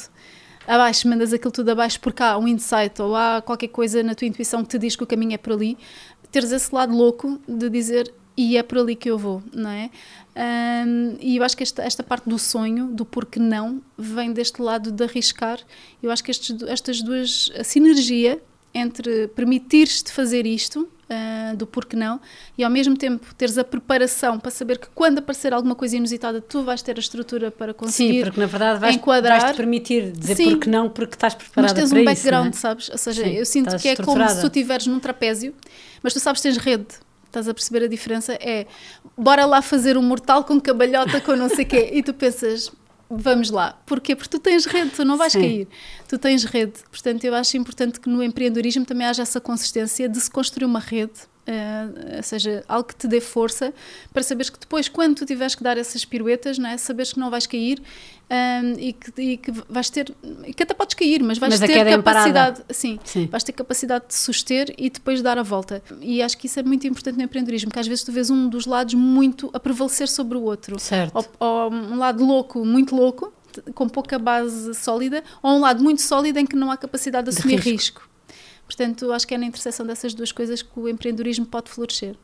abaixo, 0.67 1.07
mandas 1.07 1.33
aquilo 1.33 1.51
tudo 1.51 1.69
abaixo 1.69 1.99
porque 1.99 2.23
há 2.23 2.37
um 2.37 2.47
insight 2.47 3.01
ou 3.01 3.15
há 3.15 3.41
qualquer 3.41 3.67
coisa 3.69 4.01
na 4.03 4.15
tua 4.15 4.27
intuição 4.27 4.63
que 4.63 4.69
te 4.69 4.79
diz 4.79 4.95
que 4.95 5.03
o 5.03 5.07
caminho 5.07 5.33
é 5.33 5.37
por 5.37 5.53
ali, 5.53 5.77
teres 6.31 6.51
esse 6.51 6.73
lado 6.73 6.95
louco 6.95 7.39
de 7.47 7.69
dizer 7.69 8.13
e 8.35 8.57
é 8.57 8.63
por 8.63 8.79
ali 8.79 8.95
que 8.95 9.09
eu 9.09 9.17
vou, 9.17 9.43
não 9.53 9.69
é? 9.69 9.89
Um, 10.35 11.15
e 11.19 11.37
eu 11.37 11.43
acho 11.43 11.55
que 11.55 11.61
esta, 11.61 11.83
esta 11.83 12.01
parte 12.01 12.27
do 12.27 12.39
sonho, 12.39 12.87
do 12.87 13.05
porquê 13.05 13.39
não, 13.39 13.81
vem 13.95 14.33
deste 14.33 14.59
lado 14.61 14.91
de 14.91 15.03
arriscar. 15.03 15.59
Eu 16.01 16.09
acho 16.09 16.23
que 16.23 16.31
estes, 16.31 16.61
estas 16.63 17.03
duas, 17.03 17.51
a 17.55 17.63
sinergia 17.63 18.41
entre 18.73 19.27
permitir-te 19.27 20.11
fazer 20.11 20.47
isto, 20.47 20.89
uh, 21.13 21.55
do 21.55 21.67
porquê 21.67 21.95
não, 21.95 22.19
e 22.57 22.63
ao 22.63 22.69
mesmo 22.69 22.97
tempo 22.97 23.33
teres 23.35 23.57
a 23.57 23.63
preparação 23.63 24.39
para 24.39 24.51
saber 24.51 24.77
que 24.77 24.87
quando 24.93 25.19
aparecer 25.19 25.53
alguma 25.53 25.75
coisa 25.75 25.95
inusitada, 25.95 26.41
tu 26.41 26.63
vais 26.63 26.81
ter 26.81 26.97
a 26.97 26.99
estrutura 26.99 27.51
para 27.51 27.73
conseguir. 27.73 28.13
Sim, 28.13 28.23
porque 28.23 28.39
na 28.39 28.45
verdade 28.45 28.79
vais, 28.79 28.95
enquadrar. 28.95 29.39
vais 29.39 29.53
te 29.53 29.57
permitir 29.57 30.11
dizer 30.11 30.35
Sim, 30.35 30.51
porquê 30.51 30.69
não, 30.69 30.89
porque 30.89 31.15
estás 31.15 31.35
preparada 31.35 31.73
Mas 31.73 31.91
tens 31.91 32.01
um 32.01 32.03
background, 32.03 32.53
isso, 32.53 32.57
é? 32.57 32.69
sabes? 32.69 32.89
Ou 32.89 32.97
seja, 32.97 33.23
Sim, 33.23 33.31
eu 33.31 33.45
sinto 33.45 33.77
que 33.77 33.87
é 33.87 33.95
como 33.95 34.27
se 34.27 34.41
tu 34.41 34.47
estiveres 34.47 34.87
num 34.87 34.99
trapézio, 34.99 35.53
mas 36.01 36.13
tu 36.13 36.19
sabes 36.19 36.41
que 36.41 36.49
tens 36.49 36.57
rede 36.57 36.87
Estás 37.33 37.49
a 37.49 37.53
perceber 37.53 37.85
a 37.85 37.87
diferença? 37.87 38.33
É 38.33 38.67
bora 39.17 39.43
lá 39.47 39.59
fazer 39.59 39.97
um 39.97 40.03
mortal 40.03 40.43
com 40.43 40.61
cabalhota, 40.61 41.19
com 41.19 41.35
não 41.35 41.49
sei 41.49 41.65
o 41.65 41.67
quê. 41.67 41.89
E 41.91 42.03
tu 42.03 42.13
pensas, 42.13 42.71
vamos 43.09 43.49
lá. 43.49 43.79
Porquê? 43.85 44.15
Porque 44.15 44.29
tu 44.29 44.39
tens 44.39 44.65
rede, 44.65 44.91
tu 44.91 45.05
não 45.05 45.17
vais 45.17 45.33
Sim. 45.33 45.41
cair. 45.41 45.67
Tu 46.07 46.17
tens 46.17 46.43
rede. 46.43 46.73
Portanto, 46.89 47.23
eu 47.23 47.35
acho 47.35 47.57
importante 47.57 47.99
que 47.99 48.09
no 48.09 48.23
empreendedorismo 48.23 48.85
também 48.85 49.07
haja 49.07 49.21
essa 49.21 49.39
consistência 49.39 50.07
de 50.09 50.19
se 50.19 50.29
construir 50.29 50.65
uma 50.65 50.79
rede 50.79 51.32
Uh, 51.45 52.15
ou 52.17 52.23
seja, 52.23 52.63
algo 52.69 52.87
que 52.87 52.95
te 52.95 53.05
dê 53.05 53.19
força 53.19 53.73
para 54.13 54.23
saberes 54.23 54.49
que 54.49 54.57
depois, 54.57 54.87
quando 54.87 55.15
tu 55.15 55.25
tiveres 55.25 55.55
que 55.55 55.61
dar 55.61 55.77
essas 55.77 56.05
piruetas, 56.05 56.57
não 56.57 56.69
é? 56.69 56.77
saberes 56.77 57.11
que 57.11 57.19
não 57.19 57.29
vais 57.29 57.45
cair 57.45 57.81
um, 58.31 58.79
e, 58.79 58.93
que, 58.93 59.21
e, 59.21 59.37
que, 59.37 59.51
vais 59.67 59.89
ter, 59.89 60.13
que 60.55 60.63
até 60.63 60.73
podes 60.73 60.95
cair, 60.95 61.21
mas 61.21 61.37
vais 61.37 61.59
mas 61.59 61.59
ter 61.59 61.85
é 61.85 61.97
capacidade, 61.97 62.61
sim, 62.69 62.97
sim, 63.03 63.27
vais 63.27 63.43
ter 63.43 63.51
capacidade 63.51 64.05
de 64.07 64.15
suster 64.15 64.73
e 64.77 64.89
depois 64.89 65.21
dar 65.21 65.37
a 65.37 65.43
volta. 65.43 65.83
E 65.99 66.21
acho 66.21 66.37
que 66.37 66.47
isso 66.47 66.59
é 66.59 66.63
muito 66.63 66.87
importante 66.87 67.17
no 67.17 67.23
empreendedorismo, 67.23 67.69
que 67.69 67.79
às 67.79 67.87
vezes 67.87 68.05
tu 68.05 68.11
vês 68.13 68.29
um 68.29 68.47
dos 68.47 68.65
lados 68.65 68.93
muito 68.93 69.49
a 69.53 69.59
prevalecer 69.59 70.07
sobre 70.07 70.37
o 70.37 70.43
outro. 70.43 70.79
Certo. 70.79 71.13
Ou, 71.13 71.25
ou 71.39 71.73
um 71.73 71.97
lado 71.97 72.25
louco, 72.25 72.65
muito 72.65 72.95
louco, 72.95 73.33
com 73.75 73.87
pouca 73.89 74.17
base 74.17 74.73
sólida, 74.73 75.23
ou 75.41 75.57
um 75.57 75.59
lado 75.59 75.83
muito 75.83 76.01
sólido 76.01 76.39
em 76.39 76.45
que 76.45 76.55
não 76.55 76.71
há 76.71 76.77
capacidade 76.77 77.29
de 77.29 77.37
assumir 77.37 77.59
de 77.59 77.69
risco. 77.69 77.99
risco. 77.99 78.12
Portanto, 78.75 79.11
acho 79.11 79.27
que 79.27 79.35
é 79.35 79.37
na 79.37 79.45
interseção 79.45 79.85
dessas 79.85 80.15
duas 80.15 80.31
coisas 80.31 80.63
que 80.63 80.79
o 80.79 80.89
empreendedorismo 80.89 81.45
pode 81.45 81.69
florescer. 81.69 82.15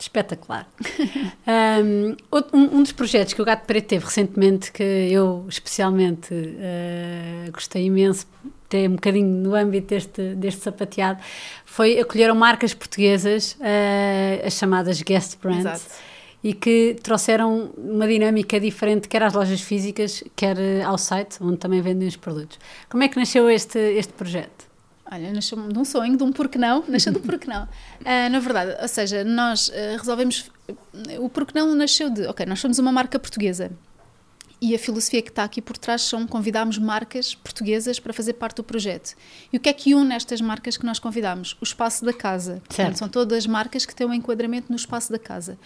Espetacular. 0.00 0.66
um, 1.46 2.78
um, 2.78 2.82
dos 2.82 2.92
projetos 2.92 3.34
que 3.34 3.42
o 3.42 3.44
Gato 3.44 3.66
Preto 3.66 3.88
teve 3.88 4.04
recentemente, 4.06 4.72
que 4.72 4.82
eu 4.82 5.44
especialmente 5.48 6.34
uh, 6.34 7.52
gostei 7.52 7.84
imenso, 7.84 8.26
até 8.64 8.88
um 8.88 8.94
bocadinho 8.94 9.28
no 9.28 9.54
âmbito 9.54 9.88
deste, 9.88 10.34
deste 10.34 10.62
sapateado, 10.62 11.20
foi 11.66 12.00
acolheram 12.00 12.34
marcas 12.34 12.72
portuguesas, 12.72 13.52
uh, 13.60 14.46
as 14.46 14.54
chamadas 14.54 15.02
guest 15.02 15.38
brands. 15.40 15.66
Exato. 15.66 16.12
E 16.42 16.54
que 16.54 16.96
trouxeram 17.00 17.70
uma 17.76 18.08
dinâmica 18.08 18.58
diferente, 18.58 19.06
quer 19.06 19.22
às 19.22 19.32
lojas 19.32 19.60
físicas, 19.60 20.24
quer 20.34 20.56
ao 20.84 20.98
site, 20.98 21.36
onde 21.40 21.58
também 21.58 21.80
vendem 21.80 22.08
os 22.08 22.16
produtos. 22.16 22.58
Como 22.88 23.04
é 23.04 23.08
que 23.08 23.16
nasceu 23.16 23.48
este, 23.48 23.78
este 23.78 24.12
projeto? 24.14 24.71
Olha, 25.12 25.30
nasceu 25.30 25.58
de 25.68 25.78
um 25.78 25.84
sonho, 25.84 26.16
de 26.16 26.22
um 26.22 26.32
porquê 26.32 26.58
não, 26.58 26.82
nasceu 26.88 27.12
do 27.12 27.20
porquê 27.20 27.46
não. 27.46 27.64
Uh, 27.64 28.30
na 28.30 28.38
verdade, 28.38 28.76
ou 28.80 28.88
seja, 28.88 29.22
nós 29.22 29.68
uh, 29.68 29.98
resolvemos. 29.98 30.50
O 31.20 31.28
porquê 31.28 31.58
não 31.58 31.74
nasceu 31.74 32.08
de. 32.08 32.26
Ok, 32.26 32.46
nós 32.46 32.60
somos 32.60 32.78
uma 32.78 32.90
marca 32.90 33.18
portuguesa 33.18 33.70
e 34.62 34.76
a 34.76 34.78
filosofia 34.78 35.20
que 35.20 35.28
está 35.28 35.42
aqui 35.42 35.60
por 35.60 35.76
trás 35.76 36.02
são 36.02 36.24
convidámos 36.24 36.78
marcas 36.78 37.34
portuguesas 37.34 37.98
para 37.98 38.12
fazer 38.12 38.34
parte 38.34 38.58
do 38.58 38.62
projeto. 38.62 39.16
E 39.52 39.56
o 39.56 39.60
que 39.60 39.68
é 39.68 39.72
que 39.72 39.92
une 39.92 40.14
estas 40.14 40.40
marcas 40.40 40.76
que 40.76 40.86
nós 40.86 41.00
convidamos? 41.00 41.56
O 41.60 41.64
espaço 41.64 42.04
da 42.04 42.12
casa. 42.12 42.62
Portanto, 42.68 42.96
são 42.96 43.08
todas 43.08 43.44
marcas 43.44 43.84
que 43.84 43.92
têm 43.92 44.06
um 44.06 44.14
enquadramento 44.14 44.70
no 44.70 44.76
espaço 44.76 45.10
da 45.10 45.18
casa. 45.18 45.58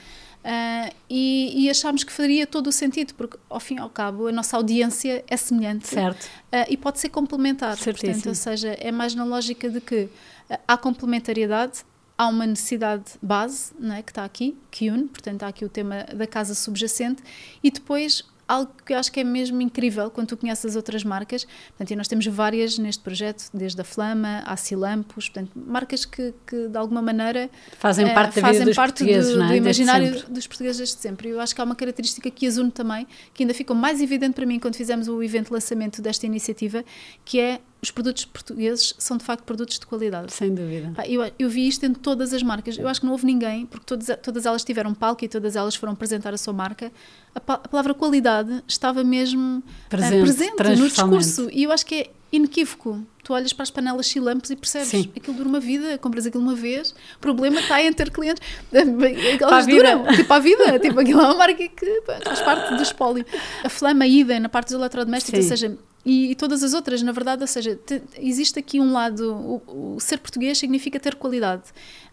Uh, 0.42 0.94
e, 1.10 1.64
e, 1.64 1.68
achámos 1.68 2.04
que 2.04 2.12
faria 2.12 2.46
todo 2.46 2.68
o 2.68 2.72
sentido, 2.72 3.12
porque 3.14 3.36
ao 3.50 3.60
fim 3.60 3.74
e 3.74 3.78
ao 3.80 3.90
cabo 3.90 4.28
a 4.28 4.32
nossa 4.32 4.56
audiência 4.56 5.22
é 5.26 5.36
semelhante 5.36 5.88
certo. 5.88 6.24
Uh, 6.24 6.64
e 6.70 6.76
pode 6.78 6.98
ser 6.98 7.10
complementar. 7.10 7.76
Certíssimo. 7.76 8.14
Portanto, 8.14 8.28
ou 8.28 8.34
seja, 8.34 8.68
é 8.80 8.90
mais 8.90 9.14
na 9.14 9.24
lógica 9.24 9.68
de 9.68 9.80
que 9.80 10.04
uh, 10.04 10.58
há 10.66 10.76
complementariedade, 10.78 11.84
há 12.16 12.28
uma 12.28 12.46
necessidade 12.46 13.04
base 13.20 13.72
não 13.78 13.94
é, 13.94 14.02
que 14.02 14.10
está 14.10 14.24
aqui, 14.24 14.56
que 14.70 14.88
une, 14.88 15.06
portanto 15.08 15.42
há 15.42 15.48
aqui 15.48 15.66
o 15.66 15.68
tema 15.68 16.04
da 16.14 16.26
casa 16.26 16.54
subjacente, 16.54 17.22
e 17.62 17.70
depois 17.70 18.24
algo 18.48 18.70
que 18.84 18.92
eu 18.92 18.98
acho 18.98 19.10
que 19.10 19.20
é 19.20 19.24
mesmo 19.24 19.60
incrível 19.60 20.10
quando 20.10 20.28
tu 20.28 20.36
conheces 20.36 20.64
as 20.64 20.76
outras 20.76 21.02
marcas. 21.02 21.44
Portanto, 21.44 21.90
e 21.90 21.96
nós 21.96 22.08
temos 22.08 22.26
várias 22.26 22.78
neste 22.78 23.02
projeto, 23.02 23.50
desde 23.52 23.80
a 23.80 23.84
Flama, 23.84 24.42
a 24.46 24.56
Silampos, 24.56 25.28
portanto, 25.28 25.50
marcas 25.54 26.04
que, 26.04 26.32
que 26.46 26.68
de 26.68 26.78
alguma 26.78 27.02
maneira 27.02 27.50
fazem 27.78 28.12
parte, 28.12 28.38
uh, 28.38 28.42
fazem 28.42 28.64
dos 28.64 28.76
parte 28.76 28.98
portugueses, 28.98 29.34
do, 29.34 29.42
é? 29.42 29.48
do 29.48 29.54
imaginário 29.54 30.24
dos 30.28 30.46
portugueses 30.46 30.78
desde 30.78 30.96
sempre. 30.96 31.28
Eu 31.28 31.40
acho 31.40 31.54
que 31.54 31.60
há 31.60 31.64
uma 31.64 31.76
característica 31.76 32.30
que 32.30 32.46
as 32.46 32.56
une 32.56 32.70
também, 32.70 33.06
que 33.34 33.42
ainda 33.42 33.54
ficou 33.54 33.74
mais 33.74 34.00
evidente 34.00 34.34
para 34.34 34.46
mim 34.46 34.58
quando 34.58 34.76
fizemos 34.76 35.08
o 35.08 35.22
evento 35.22 35.48
de 35.48 35.54
lançamento 35.54 36.00
desta 36.00 36.26
iniciativa, 36.26 36.84
que 37.24 37.40
é 37.40 37.60
os 37.82 37.90
produtos 37.90 38.24
portugueses 38.24 38.94
são 38.98 39.16
de 39.16 39.24
facto 39.24 39.44
produtos 39.44 39.78
de 39.78 39.86
qualidade. 39.86 40.32
Sem 40.32 40.54
dúvida. 40.54 40.92
Eu, 41.06 41.30
eu 41.38 41.48
vi 41.48 41.68
isto 41.68 41.84
em 41.84 41.92
todas 41.92 42.32
as 42.32 42.42
marcas. 42.42 42.78
Eu 42.78 42.88
acho 42.88 43.00
que 43.00 43.06
não 43.06 43.12
houve 43.12 43.26
ninguém, 43.26 43.66
porque 43.66 43.84
todas, 43.86 44.18
todas 44.22 44.46
elas 44.46 44.64
tiveram 44.64 44.94
palco 44.94 45.24
e 45.24 45.28
todas 45.28 45.56
elas 45.56 45.74
foram 45.76 45.92
apresentar 45.92 46.32
a 46.32 46.38
sua 46.38 46.52
marca. 46.52 46.90
A, 47.36 47.52
a 47.52 47.68
palavra 47.68 47.92
qualidade 47.92 48.64
estava 48.66 49.04
mesmo 49.04 49.62
presente, 49.88 50.16
uh, 50.16 50.56
presente 50.56 50.80
no 50.80 50.88
discurso. 50.88 51.48
E 51.52 51.64
eu 51.64 51.72
acho 51.72 51.84
que 51.84 51.94
é 51.94 52.10
inequívoco. 52.32 53.04
Tu 53.22 53.32
olhas 53.32 53.52
para 53.52 53.64
as 53.64 53.70
panelas 53.70 54.06
chilampos 54.06 54.50
e 54.50 54.56
percebes 54.56 54.88
Sim. 54.88 55.10
aquilo 55.16 55.36
dura 55.36 55.48
uma 55.48 55.60
vida, 55.60 55.98
compras 55.98 56.26
aquilo 56.26 56.42
uma 56.42 56.54
vez, 56.54 56.94
o 57.16 57.18
problema 57.20 57.58
está 57.60 57.82
em 57.82 57.92
ter 57.92 58.10
clientes. 58.10 58.40
Elas 58.72 59.66
duram, 59.66 60.06
tipo 60.14 60.32
a 60.32 60.38
vida, 60.38 60.78
tipo 60.78 61.00
aquilo 61.00 61.20
é 61.20 61.24
uma 61.24 61.34
marca 61.34 61.68
que 61.68 62.02
faz 62.24 62.40
parte 62.40 62.74
do 62.74 62.82
espólio. 62.82 63.26
A 63.64 63.68
flama 63.68 64.06
ida 64.06 64.38
na 64.38 64.48
parte 64.48 64.68
dos 64.68 64.76
eletrodomésticos, 64.76 65.44
Sim. 65.44 65.50
ou 65.50 65.56
seja, 65.56 65.78
e, 66.06 66.30
e, 66.30 66.34
todas 66.36 66.62
as 66.62 66.72
outras, 66.72 67.02
na 67.02 67.10
verdade, 67.10 67.42
ou 67.42 67.48
seja, 67.48 67.74
te, 67.74 68.00
existe 68.16 68.60
aqui 68.60 68.78
um 68.78 68.92
lado, 68.92 69.34
o, 69.34 69.96
o, 69.96 70.00
ser 70.00 70.18
português 70.18 70.56
significa 70.56 71.00
ter 71.00 71.16
qualidade. 71.16 71.64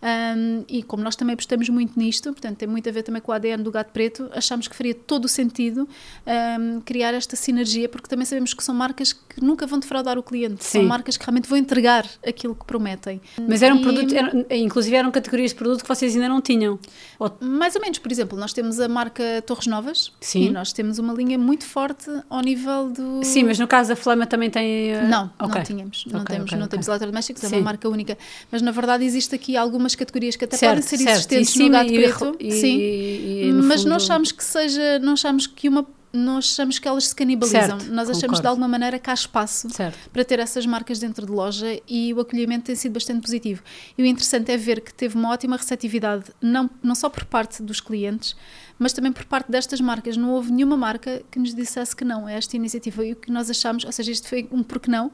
Um, 0.04 0.66
e 0.68 0.84
como 0.84 1.02
nós 1.02 1.16
também 1.16 1.34
apostamos 1.34 1.70
muito 1.70 1.98
nisto, 1.98 2.30
portanto, 2.32 2.58
tem 2.58 2.68
muito 2.68 2.90
a 2.90 2.92
ver 2.92 3.04
também 3.04 3.22
com 3.22 3.32
o 3.32 3.36
ADN 3.36 3.64
do 3.64 3.72
gato 3.72 3.92
preto, 3.94 4.30
achamos 4.34 4.68
que 4.68 4.76
faria 4.76 4.94
todo 4.94 5.26
o 5.26 5.28
sentido 5.30 5.88
um, 6.28 6.82
criar 6.82 7.14
esta 7.14 7.38
sinergia, 7.38 7.88
porque 7.88 8.10
também 8.10 8.26
sabemos 8.26 8.54
que 8.54 8.62
são 8.62 8.76
marcas 8.76 9.14
que 9.14 9.42
nunca 9.42 9.66
vão 9.66 9.80
defraudar 9.80 10.18
o 10.18 10.24
cliente, 10.24 10.64
Sim. 10.64 10.80
são 10.80 10.84
marcas 10.84 11.16
que 11.16 11.24
realmente 11.26 11.48
vão 11.48 11.58
entregar 11.58 12.06
aquilo 12.28 12.54
que 12.54 12.66
prometem. 12.66 13.22
Mas 13.48 13.62
eram 13.62 13.78
e, 13.78 13.82
produtos, 13.82 14.14
eram, 14.14 14.46
inclusive 14.52 14.94
eram 14.94 15.10
categorias 15.10 15.52
de 15.52 15.56
produto 15.56 15.82
que 15.84 15.88
vocês 15.88 16.14
ainda 16.14 16.28
não 16.28 16.42
tinham? 16.42 16.78
Ou... 17.18 17.32
Mais 17.40 17.74
ou 17.76 17.82
menos, 17.82 17.98
por 17.98 18.12
exemplo, 18.12 18.38
nós 18.38 18.52
temos 18.52 18.82
a 18.82 18.90
marca 18.90 19.42
Torres 19.46 19.68
Novas 19.68 20.12
Sim. 20.20 20.48
e 20.48 20.52
nós 20.52 20.74
temos 20.74 21.00
uma 21.00 21.14
linha 21.14 21.38
muito 21.38 21.66
forte 21.66 22.12
ao 22.30 22.42
nível 22.42 22.90
do. 22.90 23.24
Sim, 23.24 23.44
mas 23.44 23.58
no 23.58 23.68
caso 23.68 23.94
a 23.94 23.96
Flama 23.96 24.28
também 24.28 24.50
tem. 24.50 24.96
Uh... 24.96 25.08
Não, 25.08 25.32
okay. 25.40 25.56
não 25.56 25.64
tínhamos. 25.64 26.06
Não 26.08 26.22
okay, 26.22 26.36
temos, 26.36 26.52
okay, 26.52 26.60
não 26.60 26.68
temos 26.68 26.88
eletrodomésticos, 26.88 27.44
é 27.46 27.48
uma 27.48 27.62
marca 27.62 27.88
única. 27.88 28.18
Mas 28.52 28.62
na 28.62 28.72
verdade 28.72 29.06
existe 29.06 29.34
aqui 29.34 29.56
algumas 29.56 29.93
categorias 29.96 30.36
que 30.36 30.46
até 30.46 30.58
certo, 30.58 30.76
podem 30.76 30.88
ser 30.88 30.98
certo. 30.98 31.34
existentes 31.34 31.56
no 31.56 31.70
gato 31.70 31.94
preto. 31.94 32.36
E, 32.40 32.52
sim, 32.52 32.78
e, 32.78 33.48
e, 33.48 33.54
mas 33.54 33.82
fundo... 33.82 33.90
não 33.90 33.96
achamos 33.98 34.32
que 34.32 34.44
seja, 34.44 35.00
não 35.00 35.14
achamos 35.14 35.48
que 35.48 35.70
uma 35.70 35.88
nós 36.14 36.46
achamos 36.46 36.78
que 36.78 36.88
elas 36.88 37.08
se 37.08 37.16
canibalizam. 37.16 37.80
Certo, 37.80 37.92
nós 37.92 38.08
achamos 38.08 38.22
concordo. 38.22 38.42
de 38.42 38.48
alguma 38.48 38.68
maneira 38.68 39.00
que 39.00 39.10
há 39.10 39.14
espaço 39.16 39.68
certo. 39.72 39.98
para 40.12 40.24
ter 40.24 40.38
essas 40.38 40.64
marcas 40.64 41.00
dentro 41.00 41.26
de 41.26 41.32
loja 41.32 41.82
e 41.90 42.14
o 42.14 42.20
acolhimento 42.20 42.66
tem 42.66 42.76
sido 42.76 42.94
bastante 42.94 43.22
positivo. 43.22 43.64
E 43.98 44.04
o 44.04 44.06
interessante 44.06 44.52
é 44.52 44.58
ver 44.58 44.82
que 44.82 44.94
teve 44.94 45.16
uma 45.16 45.30
ótima 45.32 45.58
receptividade, 45.58 46.26
não, 46.40 46.70
não 46.84 46.94
só 46.94 47.10
por 47.10 47.26
parte 47.26 47.64
dos 47.64 47.82
clientes, 47.82 48.36
mas 48.78 48.94
também 48.94 49.12
por 49.12 49.26
parte 49.26 49.50
destas 49.50 49.82
marcas. 49.82 50.16
Não 50.16 50.30
houve 50.30 50.52
nenhuma 50.52 50.78
marca 50.78 51.24
que 51.32 51.40
nos 51.40 51.56
dissesse 51.56 51.96
que 51.96 52.06
não 52.06 52.28
a 52.28 52.32
esta 52.32 52.56
iniciativa. 52.56 53.04
E 53.04 53.14
o 53.14 53.16
que 53.16 53.32
nós 53.32 53.50
achamos, 53.50 53.84
ou 53.84 53.92
seja, 53.92 54.12
isto 54.12 54.28
foi 54.28 54.48
um 54.52 54.62
porque 54.62 54.92
não. 54.92 55.12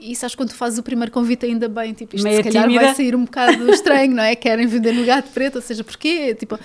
E 0.00 0.16
sabes 0.16 0.34
quando 0.34 0.48
tu 0.48 0.54
fazes 0.54 0.78
o 0.78 0.82
primeiro 0.82 1.12
convite 1.12 1.46
ainda 1.46 1.68
bem, 1.68 1.92
tipo, 1.92 2.16
isto 2.16 2.24
Meia 2.24 2.38
se 2.38 2.44
calhar 2.44 2.64
tímida. 2.64 2.84
vai 2.86 2.94
sair 2.94 3.14
um 3.14 3.24
bocado 3.24 3.68
estranho, 3.70 4.14
não 4.14 4.22
é? 4.22 4.34
Querem 4.34 4.66
vender 4.66 4.92
no 4.92 5.04
gato 5.04 5.30
preto, 5.30 5.56
ou 5.56 5.62
seja, 5.62 5.84
porquê? 5.84 6.34
Tipo, 6.34 6.58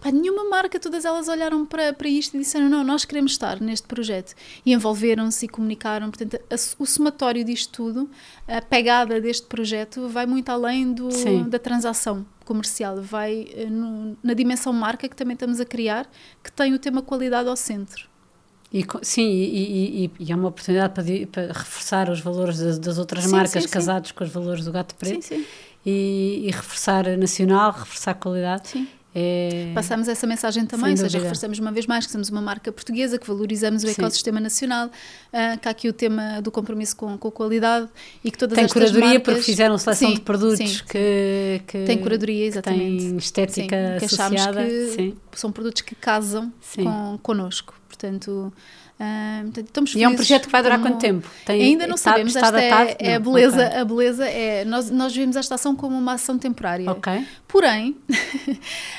pá, 0.00 0.10
nenhuma 0.10 0.44
marca, 0.48 0.78
todas 0.80 1.04
elas 1.04 1.28
olharam 1.28 1.64
para, 1.64 1.92
para 1.92 2.08
isto 2.08 2.36
e 2.36 2.40
disseram, 2.40 2.68
não, 2.68 2.82
nós 2.82 3.04
queremos 3.04 3.32
estar 3.32 3.60
neste 3.60 3.86
projeto. 3.86 4.34
E 4.66 4.72
envolveram-se 4.72 5.46
e 5.46 5.48
comunicaram. 5.48 6.10
Portanto, 6.10 6.36
a, 6.50 6.54
o 6.82 6.86
somatório 6.86 7.44
disto 7.44 7.72
tudo, 7.72 8.10
a 8.48 8.60
pegada 8.60 9.20
deste 9.20 9.46
projeto, 9.46 10.08
vai 10.08 10.26
muito 10.26 10.48
além 10.50 10.92
do, 10.92 11.08
da 11.48 11.58
transação 11.58 12.26
comercial, 12.44 13.00
vai 13.00 13.46
eh, 13.54 13.66
no, 13.66 14.18
na 14.24 14.34
dimensão 14.34 14.72
marca 14.72 15.08
que 15.08 15.14
também 15.14 15.34
estamos 15.34 15.60
a 15.60 15.64
criar, 15.64 16.10
que 16.42 16.50
tem 16.50 16.74
o 16.74 16.80
tema 16.80 17.00
qualidade 17.00 17.48
ao 17.48 17.54
centro. 17.56 18.09
E, 18.72 18.86
sim, 19.02 19.28
e, 19.28 20.04
e, 20.04 20.10
e, 20.20 20.32
é 20.32 20.36
uma 20.36 20.48
oportunidade 20.48 20.94
para, 20.94 21.04
para 21.26 21.52
reforçar 21.52 22.08
os 22.08 22.20
valores 22.20 22.58
das, 22.58 22.78
das 22.78 22.98
outras 22.98 23.24
sim, 23.24 23.30
marcas 23.30 23.64
sim, 23.64 23.68
casados 23.68 24.10
sim. 24.10 24.14
com 24.14 24.22
os 24.22 24.30
valores 24.30 24.64
do 24.64 24.70
gato 24.70 24.94
preto 24.94 25.34
E, 25.84 26.44
e, 26.44 26.50
reforçar 26.52 27.08
a 27.08 27.16
nacional, 27.16 27.72
reforçar 27.72 28.12
a 28.12 28.14
qualidade. 28.14 28.68
Sim. 28.68 28.86
É... 29.12 29.72
Passamos 29.74 30.06
essa 30.06 30.24
mensagem 30.24 30.64
também, 30.66 30.92
ou 30.92 30.96
seja, 30.96 31.18
reforçamos 31.18 31.58
uma 31.58 31.72
vez 31.72 31.84
mais 31.84 32.06
que 32.06 32.12
somos 32.12 32.28
uma 32.28 32.40
marca 32.40 32.70
portuguesa, 32.70 33.18
que 33.18 33.26
valorizamos 33.26 33.82
o 33.82 33.88
ecossistema 33.88 34.38
nacional, 34.38 34.86
uh, 34.86 35.58
que 35.60 35.66
há 35.66 35.70
aqui 35.72 35.88
o 35.88 35.92
tema 35.92 36.40
do 36.40 36.52
compromisso 36.52 36.94
com, 36.94 37.18
com 37.18 37.26
a 37.26 37.32
qualidade 37.32 37.88
e 38.22 38.30
que 38.30 38.38
todas 38.38 38.54
Tem 38.54 38.66
estas 38.66 38.80
curadoria 38.80 39.14
marcas... 39.14 39.34
porque 39.34 39.42
fizeram 39.42 39.76
seleção 39.78 40.14
de 40.14 40.20
produtos 40.20 40.80
que, 40.82 41.60
que, 41.66 41.84
Tem 41.86 41.98
curadoria, 41.98 42.46
exatamente. 42.46 43.04
Tem 43.04 43.16
estética 43.16 43.96
que 43.98 44.04
associada. 44.04 44.64
Que 44.64 45.40
são 45.40 45.50
produtos 45.50 45.82
que 45.82 45.96
casam 45.96 46.52
com, 46.76 47.18
connosco 47.20 47.79
portanto. 48.00 48.52
Uh, 48.98 49.60
estamos 49.60 49.94
e 49.94 50.02
é 50.02 50.08
um 50.08 50.14
projeto 50.14 50.44
que 50.44 50.52
vai 50.52 50.62
durar 50.62 50.78
quanto 50.78 50.98
tempo? 50.98 51.26
Tem, 51.46 51.62
ainda 51.62 51.86
não 51.86 51.94
está, 51.94 52.10
sabemos, 52.10 52.36
está 52.36 52.48
esta 52.48 53.02
é, 53.02 53.12
é, 53.12 53.14
a 53.14 53.18
beleza, 53.18 53.66
okay. 53.66 53.78
a 53.78 53.84
beleza 53.86 54.28
é, 54.28 54.64
nós, 54.66 54.90
nós 54.90 55.16
vimos 55.16 55.36
esta 55.36 55.54
ação 55.54 55.74
como 55.74 55.96
uma 55.96 56.12
ação 56.12 56.36
temporária, 56.36 56.90
ok 56.90 57.26
porém 57.48 57.96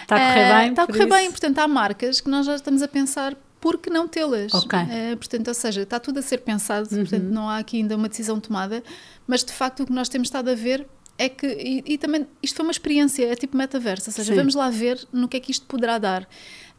está 0.02 0.16
a 0.16 0.20
correr 0.20 0.54
bem, 0.54 0.70
está 0.70 0.84
a 0.84 0.88
correr 0.88 1.06
bem, 1.06 1.30
portanto 1.30 1.60
há 1.60 1.68
marcas 1.68 2.20
que 2.20 2.30
nós 2.30 2.46
já 2.46 2.56
estamos 2.56 2.82
a 2.82 2.88
pensar 2.88 3.36
por 3.60 3.78
que 3.78 3.92
não 3.92 4.08
tê-las? 4.08 4.52
Okay. 4.56 4.80
Uh, 4.80 5.18
portanto, 5.18 5.48
ou 5.50 5.54
seja, 5.54 5.84
está 5.84 6.00
tudo 6.00 6.18
a 6.18 6.22
ser 6.24 6.40
pensado, 6.40 6.88
uhum. 6.92 7.02
portanto 7.02 7.24
não 7.26 7.48
há 7.48 7.60
aqui 7.60 7.78
ainda 7.78 7.96
uma 7.96 8.10
decisão 8.10 8.40
tomada, 8.40 8.84
mas 9.28 9.44
de 9.44 9.54
facto 9.54 9.84
o 9.84 9.86
que 9.86 9.94
nós 9.94 10.10
temos 10.10 10.28
estado 10.28 10.50
a 10.50 10.56
ver 10.56 10.88
é 11.16 11.30
que, 11.30 11.46
e, 11.46 11.94
e 11.94 11.98
também, 12.00 12.26
isto 12.42 12.56
foi 12.56 12.66
uma 12.66 12.72
experiência, 12.72 13.32
é 13.32 13.36
tipo 13.36 13.56
metaverso, 13.56 14.10
ou 14.10 14.14
seja, 14.14 14.32
Sim. 14.34 14.40
vamos 14.40 14.56
lá 14.56 14.72
ver 14.72 15.00
no 15.14 15.28
que 15.28 15.38
é 15.38 15.40
que 15.40 15.52
isto 15.52 15.68
poderá 15.68 16.00
dar. 16.00 16.28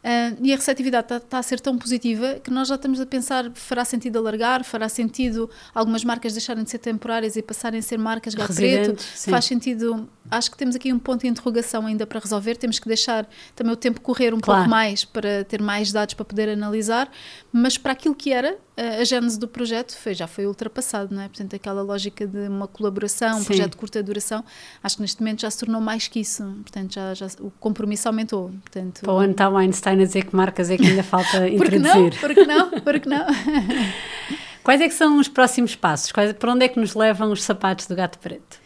Uh, 0.03 0.37
e 0.41 0.51
a 0.51 0.57
receptividade 0.57 1.05
está 1.05 1.19
tá 1.19 1.37
a 1.39 1.43
ser 1.43 1.61
tão 1.61 1.77
positiva 1.77 2.35
que 2.43 2.51
nós 2.51 2.67
já 2.67 2.75
estamos 2.75 2.99
a 2.99 3.05
pensar: 3.05 3.49
fará 3.55 3.85
sentido 3.85 4.19
alargar, 4.19 4.63
fará 4.65 4.89
sentido 4.89 5.49
algumas 5.73 6.03
marcas 6.03 6.33
deixarem 6.33 6.63
de 6.63 6.69
ser 6.69 6.79
temporárias 6.79 7.37
e 7.37 7.41
passarem 7.41 7.79
a 7.79 7.83
ser 7.83 7.97
marcas 7.97 8.35
gato 8.35 8.53
preto? 8.53 9.01
sim. 9.01 9.31
Faz 9.31 9.45
sentido. 9.45 10.09
Acho 10.29 10.51
que 10.51 10.57
temos 10.57 10.75
aqui 10.75 10.91
um 10.91 10.99
ponto 10.99 11.21
de 11.21 11.27
interrogação 11.27 11.85
ainda 11.85 12.05
para 12.05 12.19
resolver. 12.19 12.55
Temos 12.57 12.79
que 12.79 12.87
deixar 12.87 13.27
também 13.55 13.71
o 13.73 13.77
tempo 13.77 14.01
correr 14.01 14.33
um 14.33 14.39
Claro. 14.39 14.61
pouco 14.61 14.69
mais 14.69 15.05
para 15.05 15.43
ter 15.45 15.61
mais 15.61 15.91
dados 15.93 16.13
para 16.15 16.25
poder 16.25 16.49
analisar, 16.49 17.09
mas 17.51 17.77
para 17.77 17.93
aquilo 17.93 18.13
que 18.15 18.31
era 18.33 18.57
a 18.75 19.03
gênese 19.03 19.37
do 19.39 19.47
projeto 19.47 19.95
foi, 19.95 20.13
já 20.13 20.25
foi 20.25 20.47
ultrapassado, 20.47 21.13
não 21.13 21.21
é? 21.21 21.27
Portanto, 21.27 21.55
aquela 21.55 21.81
lógica 21.83 22.25
de 22.25 22.47
uma 22.47 22.67
colaboração, 22.67 23.37
um 23.37 23.39
Sim. 23.39 23.45
projeto 23.45 23.71
de 23.71 23.77
curta 23.77 24.01
duração, 24.01 24.43
acho 24.81 24.95
que 24.95 25.01
neste 25.01 25.21
momento 25.21 25.41
já 25.41 25.51
se 25.51 25.59
tornou 25.59 25.79
mais 25.79 26.07
que 26.07 26.19
isso. 26.19 26.43
Portanto, 26.63 26.93
já, 26.93 27.13
já 27.13 27.27
o 27.39 27.51
compromisso 27.59 28.07
aumentou. 28.07 28.49
Portanto, 28.61 29.01
Para 29.01 29.13
o 29.13 29.17
ano 29.17 29.31
está 29.31 29.49
o 29.49 29.57
Einstein 29.57 30.01
a 30.01 30.05
dizer 30.05 30.25
que 30.25 30.35
marcas 30.35 30.69
é 30.69 30.77
que 30.77 30.87
ainda 30.87 31.03
falta 31.03 31.41
porque 31.55 31.77
não? 31.77 32.07
introduzir. 32.07 32.19
Porque 32.19 32.45
não? 32.45 32.69
Porque 32.81 33.09
não? 33.09 33.25
Quais 34.63 34.79
é 34.79 34.87
que 34.87 34.93
são 34.93 35.19
os 35.19 35.27
próximos 35.27 35.75
passos? 35.75 36.11
Quais, 36.11 36.31
para 36.33 36.51
onde 36.51 36.65
é 36.65 36.69
que 36.69 36.79
nos 36.79 36.95
levam 36.95 37.31
os 37.31 37.43
sapatos 37.43 37.85
do 37.85 37.95
gato 37.95 38.17
preto? 38.17 38.62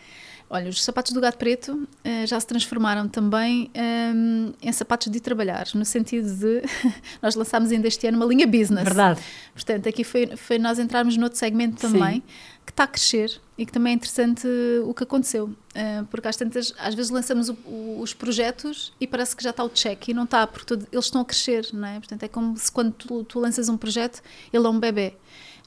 Olha, 0.49 0.69
os 0.69 0.81
sapatos 0.81 1.11
do 1.11 1.19
gato 1.19 1.37
preto 1.37 1.85
eh, 2.05 2.25
já 2.25 2.39
se 2.39 2.47
transformaram 2.47 3.07
também 3.09 3.69
ehm, 3.73 4.53
em 4.61 4.71
sapatos 4.71 5.11
de 5.11 5.19
trabalhar, 5.19 5.67
no 5.75 5.83
sentido 5.83 6.33
de 6.33 6.61
nós 7.21 7.35
lançámos 7.35 7.69
ainda 7.69 7.85
este 7.87 8.07
ano 8.07 8.15
uma 8.17 8.25
linha 8.25 8.47
business. 8.47 8.85
Verdade. 8.85 9.19
Portanto, 9.53 9.89
aqui 9.89 10.05
foi, 10.05 10.37
foi 10.37 10.57
nós 10.57 10.79
entrarmos 10.79 11.17
noutro 11.17 11.37
segmento 11.37 11.81
Sim. 11.81 11.91
também, 11.91 12.23
que 12.65 12.71
está 12.71 12.83
a 12.85 12.87
crescer 12.87 13.41
e 13.57 13.65
que 13.65 13.73
também 13.73 13.91
é 13.91 13.95
interessante 13.95 14.47
o 14.85 14.93
que 14.93 15.03
aconteceu. 15.03 15.53
Eh, 15.75 16.03
porque 16.09 16.29
às 16.29 16.37
tantas, 16.37 16.73
às 16.79 16.95
vezes 16.95 17.11
lançamos 17.11 17.49
o- 17.49 17.57
o- 17.65 17.99
os 18.01 18.13
projetos 18.13 18.93
e 19.01 19.05
parece 19.07 19.35
que 19.35 19.43
já 19.43 19.49
está 19.49 19.65
o 19.65 19.69
check 19.69 20.07
e 20.07 20.13
não 20.13 20.23
está, 20.23 20.47
porque 20.47 20.73
eles 20.75 21.05
estão 21.05 21.19
a 21.19 21.25
crescer, 21.25 21.67
não 21.73 21.85
é? 21.89 21.95
Portanto, 21.99 22.23
é 22.23 22.27
como 22.29 22.55
se 22.57 22.71
quando 22.71 22.93
tu, 22.93 23.25
tu 23.25 23.37
lanças 23.39 23.67
um 23.67 23.75
projeto, 23.75 24.21
ele 24.53 24.65
é 24.65 24.69
um 24.69 24.79
bebê. 24.79 25.13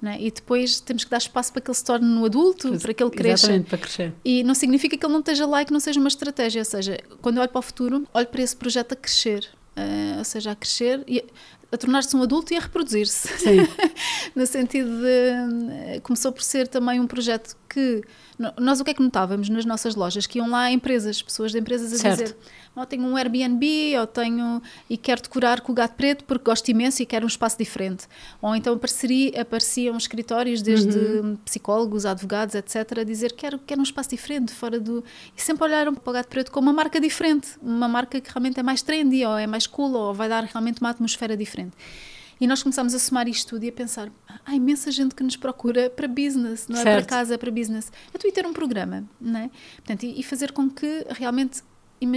Não 0.01 0.11
é? 0.13 0.21
E 0.21 0.31
depois 0.31 0.81
temos 0.81 1.05
que 1.05 1.11
dar 1.11 1.19
espaço 1.19 1.53
para 1.53 1.61
que 1.63 1.71
ele 1.71 1.77
se 1.77 1.85
torne 1.85 2.07
no 2.07 2.25
adulto, 2.25 2.79
para 2.79 2.95
que 2.95 3.03
ele 3.03 3.11
cresça. 3.11 3.47
Exatamente, 3.47 3.69
para 3.69 3.79
crescer. 3.79 4.13
E 4.25 4.43
não 4.45 4.55
significa 4.55 4.97
que 4.97 5.05
ele 5.05 5.13
não 5.13 5.21
esteja 5.21 5.47
lá 5.47 5.63
e 5.63 5.65
que 5.65 5.73
não 5.73 5.81
seja 5.81 5.99
uma 6.01 6.09
estratégia. 6.09 6.61
Ou 6.61 6.65
seja, 6.65 6.99
quando 7.21 7.37
eu 7.37 7.43
olho 7.43 7.51
para 7.51 7.59
o 7.59 7.63
futuro, 7.63 8.07
olho 8.15 8.27
para 8.27 8.43
esse 8.43 8.57
projeto 8.57 8.93
a 8.93 8.97
crescer. 8.97 9.47
eh, 9.77 10.15
ou 10.19 10.25
seja, 10.25 10.51
a 10.53 10.55
crescer 10.57 11.03
e 11.07 11.25
a, 11.73 11.77
tornar-se 11.77 12.17
um 12.17 12.23
adulto 12.23 12.53
e 12.53 12.57
a 12.57 12.61
reproduzir-se. 12.61 13.29
Sim. 13.39 13.59
no 14.35 14.47
sentido 14.47 14.91
de. 14.91 15.07
eh, 15.97 16.01
Começou 16.03 16.33
por 16.33 16.43
ser 16.43 16.67
também 16.69 16.99
um 17.01 17.07
projeto 17.07 17.57
que. 17.69 18.03
Nós 18.59 18.81
o 18.81 18.85
que 18.85 18.91
é 18.91 18.95
que 18.95 19.03
notávamos 19.03 19.49
nas 19.51 19.65
nossas 19.67 19.95
lojas? 19.95 20.27
Que 20.27 20.39
iam 20.39 20.49
lá 20.49 20.71
empresas, 20.73 21.21
pessoas 21.23 21.53
de 21.53 21.59
empresas 21.59 21.93
a 21.93 21.97
Certo. 21.99 22.23
dizer: 22.23 22.37
"Oh, 22.75 22.87
tenho 22.87 23.03
um 23.05 23.17
Airbnb, 23.17 23.99
ou 23.99 24.07
tenho. 24.07 24.63
e 24.89 24.97
quero 24.97 25.21
decorar 25.21 25.61
com 25.61 25.73
o 25.73 25.75
gato 25.75 25.95
preto 25.97 26.25
porque 26.25 26.45
gosto 26.45 26.69
imenso 26.71 27.03
e 27.03 27.07
quero 27.07 27.25
um 27.25 27.29
espaço 27.29 27.59
diferente. 27.59 28.07
Ou 28.41 28.55
então 28.55 28.75
apareceria, 28.75 29.43
apareciam 29.43 29.97
escritórios, 29.97 30.63
desde 30.63 30.97
Uhum. 30.97 31.37
psicólogos, 31.45 32.07
advogados, 32.07 32.55
etc., 32.55 32.99
a 33.01 33.05
dizer: 33.05 33.33
quero, 33.33 33.59
quero 33.59 33.81
um 33.81 33.85
espaço 33.85 34.11
diferente, 34.11 34.53
fora 34.53 34.79
do. 34.79 35.05
E 35.37 35.43
sempre 35.43 35.65
olharam 35.65 35.95
para 35.95 36.09
o 36.11 36.13
gato 36.13 36.29
preto 36.29 36.51
como 36.53 36.69
uma 36.69 36.73
marca 36.73 37.01
diferente, 37.01 37.49
uma 37.61 37.89
marca 37.89 38.21
que 38.21 38.31
realmente 38.31 38.59
é 38.61 38.63
mais 38.63 38.83
trendy, 38.83 39.25
ou 39.27 39.37
é 39.37 39.47
mais 39.47 39.67
cool, 39.67 39.93
ou 39.93 40.15
vai 40.15 40.29
dar 40.29 40.45
realmente 40.45 40.81
uma 40.81 40.91
atmosfera 40.91 41.37
diferente. 41.37 41.73
E 42.41 42.47
nós 42.47 42.63
começámos 42.63 42.95
a 42.95 42.99
somar 42.99 43.29
isto 43.29 43.49
tudo 43.51 43.65
e 43.65 43.69
a 43.69 43.73
pensar: 43.73 44.11
há 44.47 44.55
imensa 44.55 44.91
gente 44.91 45.15
que 45.15 45.23
nos 45.23 45.37
procura 45.37 45.91
para 45.91 46.09
business, 46.09 46.69
não 46.69 46.79
é 46.79 46.83
Certo. 46.85 47.07
para 47.07 47.17
casa, 47.17 47.35
é 47.35 47.37
para 47.37 47.51
business. 47.51 47.93
É 48.15 48.17
tu 48.17 48.27
ir 48.27 48.33
ter 48.33 48.47
um 48.47 48.53
programa, 48.55 49.05
não 49.21 49.41
é? 49.41 49.51
Portanto, 49.77 50.05
e 50.05 50.23
fazer 50.23 50.53
com 50.53 50.71
que 50.71 51.05
realmente. 51.11 51.63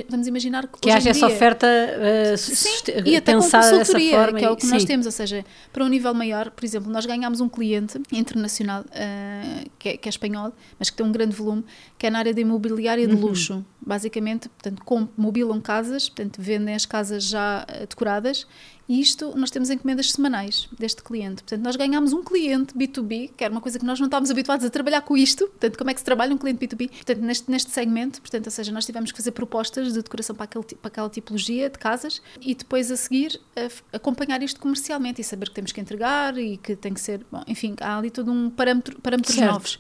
Vamos 0.09 0.27
imaginar 0.27 0.65
que, 0.67 0.79
Que 0.79 0.89
haja 0.89 1.09
essa 1.09 1.27
dia- 1.27 1.36
oferta 1.36 1.67
uh, 1.67 2.38
Sim, 2.38 2.69
e 3.05 3.17
até 3.17 3.34
com 3.34 3.41
pensada 3.41 3.63
dessa 3.65 3.77
consultoria, 3.93 4.11
forma. 4.17 4.39
que 4.39 4.45
é 4.45 4.49
o 4.49 4.55
que 4.55 4.65
nós 4.67 4.81
sim. 4.81 4.88
temos, 4.88 5.05
ou 5.05 5.11
seja, 5.11 5.43
para 5.73 5.84
um 5.84 5.89
nível 5.89 6.13
maior, 6.13 6.49
por 6.51 6.63
exemplo, 6.63 6.89
nós 6.89 7.05
ganhámos 7.05 7.41
um 7.41 7.49
cliente 7.49 7.99
internacional 8.11 8.86
ah, 8.93 9.63
que, 9.77 9.89
é, 9.89 9.97
que 9.97 10.07
é 10.07 10.09
espanhol, 10.09 10.53
mas 10.79 10.89
que 10.89 10.95
tem 10.95 11.05
um 11.05 11.11
grande 11.11 11.36
volume, 11.36 11.65
que 11.97 12.07
é 12.07 12.09
na 12.09 12.19
área 12.19 12.34
da 12.34 12.39
imobiliária 12.39 13.05
de 13.07 13.13
Uhum. 13.13 13.19
luxo. 13.21 13.65
Basicamente, 13.86 14.49
portanto, 14.49 14.84
com, 14.84 15.07
mobilam 15.17 15.59
casas, 15.61 16.09
portanto, 16.09 16.41
vendem 16.41 16.73
as 16.73 16.86
casas 16.86 17.23
já 17.25 17.65
ah, 17.67 17.86
decoradas 17.88 18.47
e 18.88 18.99
isto 18.99 19.34
nós 19.38 19.49
temos 19.49 19.69
encomendas 19.69 20.11
semanais 20.11 20.67
deste 20.77 21.01
cliente. 21.01 21.43
Portanto, 21.43 21.63
nós 21.63 21.75
ganhámos 21.75 22.11
um 22.11 22.21
cliente 22.21 22.73
B2B, 22.73 23.31
que 23.36 23.43
era 23.43 23.51
uma 23.51 23.61
coisa 23.61 23.79
que 23.79 23.86
nós 23.86 23.99
não 23.99 24.07
estávamos 24.07 24.29
habituados 24.29 24.65
a 24.65 24.69
trabalhar 24.69 25.01
com 25.01 25.15
isto. 25.15 25.47
Portanto, 25.47 25.77
como 25.77 25.89
é 25.89 25.93
que 25.93 25.99
se 25.99 26.05
trabalha 26.05 26.34
um 26.34 26.38
cliente 26.38 26.65
B2B? 26.65 26.89
Portanto, 26.89 27.19
neste, 27.21 27.49
neste 27.49 27.71
segmento, 27.71 28.21
portanto, 28.21 28.47
ou 28.47 28.51
seja, 28.51 28.71
nós 28.71 28.86
tivemos 28.86 29.11
que 29.11 29.17
fazer 29.17 29.31
propostas 29.31 29.93
de 29.93 30.01
decoração 30.01 30.36
para, 30.36 30.45
aquele, 30.45 30.65
para 30.65 30.88
aquela 30.89 31.09
tipologia 31.09 31.69
de 31.69 31.79
casas 31.79 32.21
e 32.41 32.53
depois 32.53 32.91
a 32.91 32.97
seguir 32.97 33.39
a 33.55 33.95
acompanhar 33.97 34.43
isto 34.43 34.59
comercialmente 34.59 35.21
e 35.21 35.23
saber 35.23 35.47
que 35.47 35.55
temos 35.55 35.71
que 35.71 35.79
entregar 35.79 36.38
e 36.38 36.57
que 36.57 36.75
tem 36.75 36.93
que 36.93 36.99
ser, 36.99 37.25
bom, 37.31 37.43
enfim, 37.47 37.75
há 37.79 37.97
ali 37.97 38.11
todo 38.11 38.31
um 38.31 38.49
parâmetro, 38.49 38.99
parâmetros 39.01 39.36
Certo. 39.36 39.51
novos. 39.51 39.79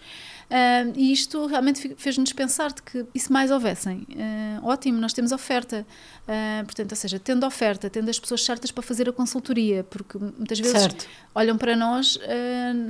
Ah, 0.49 0.91
e 0.95 1.11
isto 1.11 1.45
realmente 1.45 1.95
fez-nos 1.97 2.31
pensar 2.33 2.71
de 2.71 2.81
que, 2.81 3.05
e 3.13 3.19
se 3.19 3.31
mais 3.31 3.51
houvessem, 3.51 4.05
ah, 4.17 4.59
ótimo, 4.63 4.99
nós 4.99 5.13
temos 5.13 5.31
oferta. 5.31 5.85
Ah, 6.27 6.61
portanto, 6.63 6.91
ou 6.91 6.95
seja, 6.97 7.19
tendo 7.19 7.45
oferta, 7.45 7.89
tendo 7.89 8.09
as 8.09 8.19
pessoas 8.19 8.43
certas 8.43 8.71
para 8.71 8.83
fazer 8.83 9.09
a 9.09 9.13
consultoria, 9.13 9.83
porque 9.83 10.17
muitas 10.17 10.59
vezes 10.59 10.81
Certo. 10.81 11.07
olham 11.35 11.57
para 11.57 11.75
nós 11.75 12.17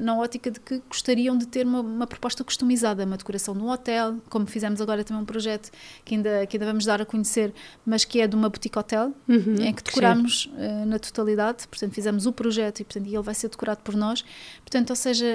na 0.01 0.17
ótica 0.17 0.51
de 0.51 0.59
que 0.59 0.81
gostariam 0.87 1.37
de 1.37 1.47
ter 1.47 1.65
uma, 1.65 1.81
uma 1.81 2.07
proposta 2.07 2.43
customizada, 2.43 3.03
uma 3.05 3.17
decoração 3.17 3.53
num 3.53 3.69
hotel, 3.69 4.17
como 4.29 4.45
fizemos 4.45 4.79
agora 4.81 5.03
também 5.03 5.21
um 5.23 5.25
projeto 5.25 5.71
que 6.05 6.15
ainda, 6.15 6.45
que 6.45 6.57
ainda 6.57 6.65
vamos 6.65 6.85
dar 6.85 7.01
a 7.01 7.05
conhecer, 7.05 7.53
mas 7.85 8.03
que 8.05 8.21
é 8.21 8.27
de 8.27 8.35
uma 8.35 8.49
boutique 8.49 8.77
hotel, 8.77 9.13
Uhum, 9.27 9.55
em 9.61 9.73
que 9.73 9.83
decorámos 9.83 10.49
ah, 10.57 10.85
na 10.85 10.99
totalidade, 10.99 11.67
portanto 11.67 11.93
fizemos 11.93 12.25
o 12.25 12.31
projeto 12.33 12.79
e, 12.81 12.83
portanto, 12.83 13.07
ele 13.07 13.21
vai 13.21 13.33
ser 13.35 13.49
decorado 13.49 13.81
por 13.83 13.95
nós. 13.95 14.23
Portanto, 14.61 14.89
ou 14.91 14.95
seja, 14.95 15.25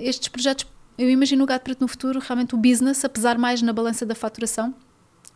estes 0.00 0.28
projetos, 0.28 0.66
eu 1.02 1.10
imagino 1.10 1.44
o 1.44 1.46
Gato 1.46 1.62
Preto 1.62 1.80
no 1.80 1.88
futuro, 1.88 2.20
realmente 2.20 2.54
o 2.54 2.58
business, 2.58 3.04
a 3.04 3.08
pesar 3.08 3.36
mais 3.38 3.60
na 3.62 3.72
balança 3.72 4.06
da 4.06 4.14
faturação, 4.14 4.74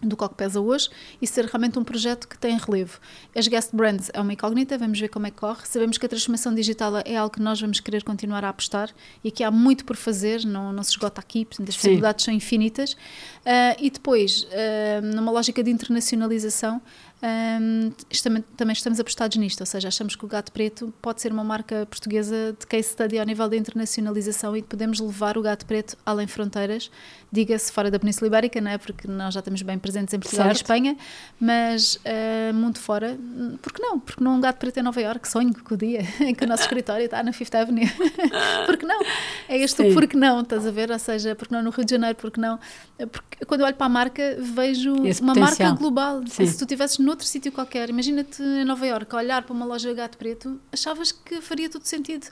do 0.03 0.17
que 0.17 0.29
pesa 0.35 0.61
hoje 0.61 0.91
e 1.21 1.27
ser 1.27 1.47
realmente 1.47 1.79
um 1.79 1.85
projeto 1.85 2.29
que 2.29 2.37
tem 2.37 2.57
relevo. 2.59 3.01
As 3.35 3.49
guest 3.49 3.75
brands 3.75 4.11
é 4.13 4.21
uma 4.21 4.33
incógnita, 4.33 4.77
vamos 4.77 5.01
ver 5.01 5.09
como 5.09 5.27
é 5.27 5.31
que 5.31 5.39
corre. 5.39 5.65
Sabemos 5.65 5.97
que 5.97 6.05
a 6.05 6.09
transformação 6.09 6.55
digital 6.55 6.93
é 7.05 7.17
algo 7.17 7.35
que 7.35 7.41
nós 7.41 7.61
vamos 7.61 7.81
querer 7.81 8.05
continuar 8.05 8.45
a 8.45 8.51
apostar 8.51 8.91
e 9.25 9.31
que 9.31 9.43
há 9.43 9.51
muito 9.51 9.85
por 9.85 9.97
fazer, 9.97 10.45
não, 10.45 10.73
não 10.73 10.83
se 10.83 10.91
esgota 10.91 11.21
aqui, 11.21 11.45
portanto 11.45 11.71
as 11.71 11.77
possibilidades 11.77 12.25
são 12.25 12.35
infinitas. 12.35 12.97
Ah, 13.45 13.75
e 13.81 13.91
depois, 13.91 14.47
ah, 14.53 15.01
numa 15.01 15.33
lógica 15.33 15.63
de 15.63 15.71
internacionalização, 15.71 16.81
ah, 17.23 17.59
estamos- 18.11 18.43
também 18.57 18.73
estamos 18.73 19.01
apostados 19.01 19.37
nisto, 19.37 19.61
ou 19.61 19.67
seja, 19.67 19.89
achamos 19.89 20.15
que 20.15 20.25
o 20.25 20.29
Gato 20.29 20.53
Preto 20.53 20.93
pode 21.01 21.21
ser 21.23 21.33
uma 21.33 21.43
marca 21.45 21.87
portuguesa 21.87 22.55
de 22.59 22.67
case 22.67 22.89
study 22.91 23.19
ao 23.19 23.25
nível 23.27 23.49
da 23.49 23.57
internacionalização 23.57 24.57
e 24.57 24.63
que 24.63 24.69
podemos 24.69 25.01
levar 25.01 25.39
o 25.39 25.43
Gato 25.43 25.65
Preto 25.67 25.97
além 26.05 26.27
fronteiras, 26.27 26.91
diga-se 27.33 27.73
fora 27.73 27.91
da 27.91 27.99
Península 27.99 28.29
Ibérica, 28.29 28.61
não 28.61 28.71
é? 28.71 28.79
Porque 28.79 29.09
nós 29.09 29.35
já 29.35 29.41
estamos 29.41 29.63
bem 29.63 29.79
presentes 29.79 30.13
em 30.15 30.19
Portugal 30.19 30.47
Certo. 30.47 30.57
e 30.59 30.63
Espanha, 30.63 30.97
mas 31.41 31.99
ah, 32.05 32.53
mundo 32.53 32.79
fora, 32.79 33.19
por 33.63 33.73
que 33.73 33.81
não? 33.83 33.99
Porque 33.99 34.23
não 34.23 34.35
um 34.37 34.41
Gato 34.41 34.59
Preto 34.59 34.79
em 34.79 34.83
Nova 34.83 35.01
Iorque, 35.01 35.29
sonho 35.29 35.53
com 35.65 35.75
o 35.75 35.77
dia 35.77 36.01
em 36.21 36.35
que 36.35 36.45
o 36.45 36.47
nosso 36.47 36.63
escritório 36.63 37.05
está 37.05 37.23
na 37.23 37.33
Fifth 37.33 37.55
Avenue. 37.55 37.87
por 38.67 38.77
que 38.77 38.87
não? 38.87 39.01
É 39.49 39.57
este 39.59 39.83
Sim. 39.83 39.91
o 39.91 39.95
por 39.95 40.07
que 40.07 40.17
não, 40.17 40.41
estás 40.43 40.67
a 40.67 40.71
ver? 40.71 40.91
Ou 40.91 40.99
seja, 40.99 41.35
porque 41.35 41.55
não 41.55 41.63
no 41.63 41.71
Rio 41.71 41.85
de 41.85 41.91
Janeiro, 41.93 42.17
porque 42.17 42.41
não? 42.41 42.59
Porque 43.11 43.45
quando 43.47 43.61
eu 43.61 43.67
olho 43.67 43.77
para 43.77 43.87
a 43.87 43.91
marca, 43.91 44.37
vejo 44.41 45.07
Esse 45.07 45.21
uma 45.23 45.35
potencial. 45.35 45.69
marca 45.71 45.81
global. 45.81 46.23
Sim. 46.29 46.47
Se 46.47 46.57
tu 46.59 46.65
estivesses 46.65 46.99
noutro 47.07 47.27
sítio 47.27 47.51
qualquer, 47.53 47.89
imagina-te 47.89 48.43
em 48.43 48.65
Nova 48.65 48.87
Iorque, 48.87 49.15
a 49.15 49.19
olhar 49.19 49.43
para 49.43 49.55
uma 49.55 49.65
loja 49.65 49.89
de 49.89 49.95
gato 49.95 50.19
preto, 50.19 50.61
achavas 50.73 51.13
que 51.13 51.41
faria 51.41 51.71
todo 51.71 51.85
sentido. 51.85 52.27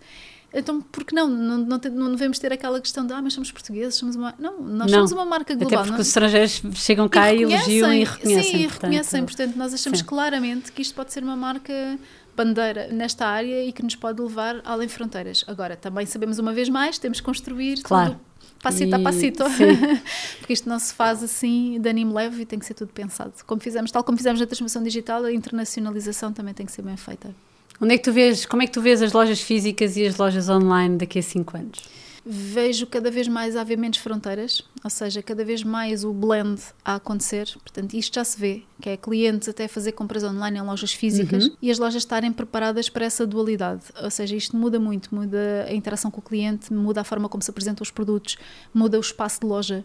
Então, 0.57 0.81
por 0.81 1.03
que 1.05 1.13
não? 1.15 1.29
Não, 1.29 1.59
não, 1.59 1.81
não 1.93 2.11
devemos 2.13 2.39
ter 2.39 2.53
aquela 2.53 2.81
questão 2.81 3.05
de, 3.05 3.13
ah, 3.13 3.21
mas 3.21 3.33
somos 3.33 3.51
portugueses, 3.51 3.97
somos 3.97 4.15
uma... 4.15 4.35
Não, 4.39 4.61
nós 4.61 4.89
Não. 4.91 4.99
somos 4.99 5.13
uma 5.13 5.25
marca 5.25 5.53
Até 5.53 5.65
global. 5.65 5.79
porque 5.81 5.91
não- 5.93 6.01
os 6.01 6.07
estrangeiros 6.07 6.63
chegam 6.75 7.09
cá 7.09 7.33
e, 7.33 7.43
elogiam 7.43 7.93
e 7.93 8.05
reconhecem. 8.05 8.43
Sim, 8.53 8.57
e 8.59 8.63
portanto, 8.63 8.83
reconhecem. 8.83 9.25
Portanto, 9.25 9.57
nós 9.57 9.75
achamos 9.75 9.99
sim. 9.99 10.05
claramente 10.05 10.71
que 10.71 10.81
isto 10.83 10.95
pode 10.95 11.13
ser 11.13 11.25
uma 11.25 11.35
marca 11.35 11.99
bandeira 12.37 12.87
nesta 12.89 13.27
área 13.27 13.65
e 13.65 13.73
que 13.73 13.83
nos 13.83 13.97
pode 13.97 14.21
levar 14.23 14.61
além 14.65 14.87
fronteiras. 14.89 15.45
Agora, 15.49 15.77
também 15.77 16.07
sabemos 16.07 16.39
uma 16.39 16.53
vez 16.53 16.69
mais, 16.69 16.99
temos 16.99 17.19
que 17.21 17.27
construir 17.27 17.83
Claro. 17.83 18.13
tudo 18.13 18.21
passito 18.63 18.95
a 18.95 18.99
E- 18.99 19.03
passito. 19.03 19.45
sim. 19.51 19.65
Porque 20.39 20.53
isto 20.53 20.69
não 20.69 20.79
se 20.79 20.93
faz 20.95 21.23
assim 21.23 21.81
de 21.81 21.89
animo 21.89 22.15
leve 22.15 22.43
e 22.43 22.47
tem 22.47 22.59
que 22.59 22.67
ser 22.67 22.75
tudo 22.75 22.89
pensado. 22.93 23.33
Como 23.47 23.61
fizemos, 23.61 23.91
tal 23.91 24.03
como 24.05 24.17
fizemos 24.19 24.41
na 24.41 24.47
transformação 24.47 24.83
digital, 24.83 25.25
a 25.25 25.33
internacionalização 25.33 26.33
também 26.33 26.55
tem 26.55 26.65
que 26.67 26.73
ser 26.73 26.83
bem 26.83 26.97
feita. 26.97 27.35
Onde 27.81 27.95
é 27.95 27.99
que 27.99 28.05
tu 28.05 28.13
vês, 28.13 28.47
como 28.47 28.63
é 28.63 28.67
que 28.67 28.73
tu 28.73 28.81
vês 28.81 29.03
as 29.03 29.13
lojas 29.13 29.41
físicas 29.41 29.97
e 29.97 30.07
as 30.07 30.17
lojas 30.17 30.49
online 30.49 30.97
daqui 30.97 31.19
a 31.19 31.23
5 31.23 31.57
anos? 31.57 31.79
Vejo 32.27 32.87
cada 32.87 33.11
vez 33.11 33.29
mais 33.29 33.55
a 33.55 33.61
haver 33.61 33.77
menos 33.77 33.99
fronteiras, 33.99 34.63
ou 34.83 34.89
seja, 34.89 35.23
cada 35.23 35.45
vez 35.45 35.63
mais 35.63 36.05
o 36.05 36.13
blend 36.13 36.61
a 36.83 36.95
acontecer. 36.95 37.51
Portanto, 37.63 37.95
isto 37.95 38.15
já 38.15 38.25
se 38.25 38.41
vê, 38.41 38.63
que 38.81 38.89
é 38.89 38.97
clientes 38.97 39.47
até 39.49 39.69
fazer 39.69 39.93
compras 39.93 40.25
online 40.25 40.59
em 40.59 40.63
lojas 40.63 40.93
físicas 40.93 41.47
uhum. 41.47 41.57
e 41.61 41.71
as 41.71 41.79
lojas 41.79 42.03
estarem 42.03 42.33
preparadas 42.33 42.89
para 42.89 43.05
essa 43.05 43.27
dualidade. 43.27 43.83
Ou 44.03 44.11
seja, 44.11 44.35
isto 44.35 44.57
muda 44.57 44.81
muito, 44.81 45.15
muda 45.15 45.67
a 45.69 45.75
interação 45.75 46.11
com 46.11 46.21
o 46.21 46.23
cliente, 46.23 46.73
muda 46.73 47.03
a 47.03 47.05
forma 47.05 47.29
como 47.29 47.43
se 47.43 47.51
apresentam 47.51 47.83
os 47.83 47.91
produtos, 47.91 48.37
muda 48.73 48.97
o 48.97 49.01
espaço 49.01 49.41
de 49.41 49.47
loja. 49.47 49.85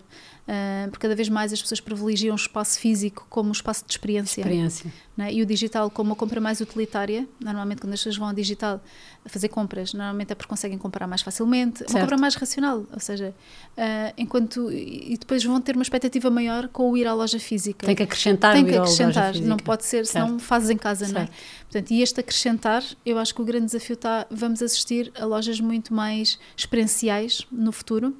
Uh, 0.50 0.90
porque 0.90 1.04
cada 1.04 1.16
vez 1.16 1.30
mais 1.30 1.54
as 1.54 1.62
pessoas 1.62 1.80
privilegiam 1.80 2.34
o 2.34 2.36
espaço 2.36 2.80
físico 2.80 3.28
como 3.30 3.50
um 3.50 3.52
espaço 3.52 3.86
de 3.86 3.92
experiência. 3.92 4.42
experiência. 4.42 4.92
Né? 5.16 5.32
E 5.32 5.44
o 5.44 5.46
digital 5.46 5.92
como 5.92 6.10
uma 6.10 6.16
compra 6.16 6.42
mais 6.42 6.60
utilitária. 6.60 7.28
Normalmente, 7.40 7.82
quando 7.82 7.94
as 7.94 8.00
pessoas 8.00 8.18
vão 8.18 8.30
ao 8.30 8.34
digital 8.34 8.82
a 9.24 9.30
fazer 9.30 9.50
compras, 9.50 9.94
normalmente 9.94 10.32
é 10.32 10.36
porque 10.36 10.50
conseguem 10.50 10.80
comprar 10.80 11.06
mais 11.06 11.22
facilmente. 11.22 11.80
Certo. 11.80 11.92
Uma 11.92 12.00
compra 12.00 12.18
mais 12.18 12.34
racional. 12.34 12.84
Ou 12.92 13.00
seja, 13.00 13.32
uh, 13.78 14.14
enquanto. 14.18 14.72
E 14.72 15.16
depois 15.20 15.44
vão 15.44 15.62
ter 15.62 15.76
uma 15.76 15.84
expectativa 15.84 16.32
maior 16.32 16.68
com 16.70 16.90
o 16.90 16.98
ir 16.98 17.06
à 17.06 17.14
loja 17.14 17.38
física. 17.38 17.86
Tem 17.86 17.96
que 17.96 18.02
acrescentar 18.02 18.56
Tem 18.56 18.66
que 18.66 18.76
acrescentar. 18.76 19.36
Não 19.36 19.58
pode 19.58 19.86
ser, 19.86 20.08
certo. 20.08 20.26
senão 20.26 20.40
fazes 20.40 20.72
em 20.72 20.78
casa, 20.78 21.06
certo. 21.06 21.16
não 21.16 21.22
é? 21.22 21.30
Portanto, 21.70 21.92
e 21.92 22.02
este 22.02 22.22
acrescentar, 22.22 22.84
eu 23.06 23.20
acho 23.20 23.36
que 23.36 23.42
o 23.42 23.46
grande 23.46 23.68
desafio 23.68 23.94
está. 23.94 24.26
Vamos 24.32 24.64
assistir 24.64 25.12
a 25.16 25.26
lojas 25.26 25.60
muito 25.60 25.94
mais 25.94 26.40
experienciais 26.58 27.46
no 27.52 27.72
futuro 27.72 28.16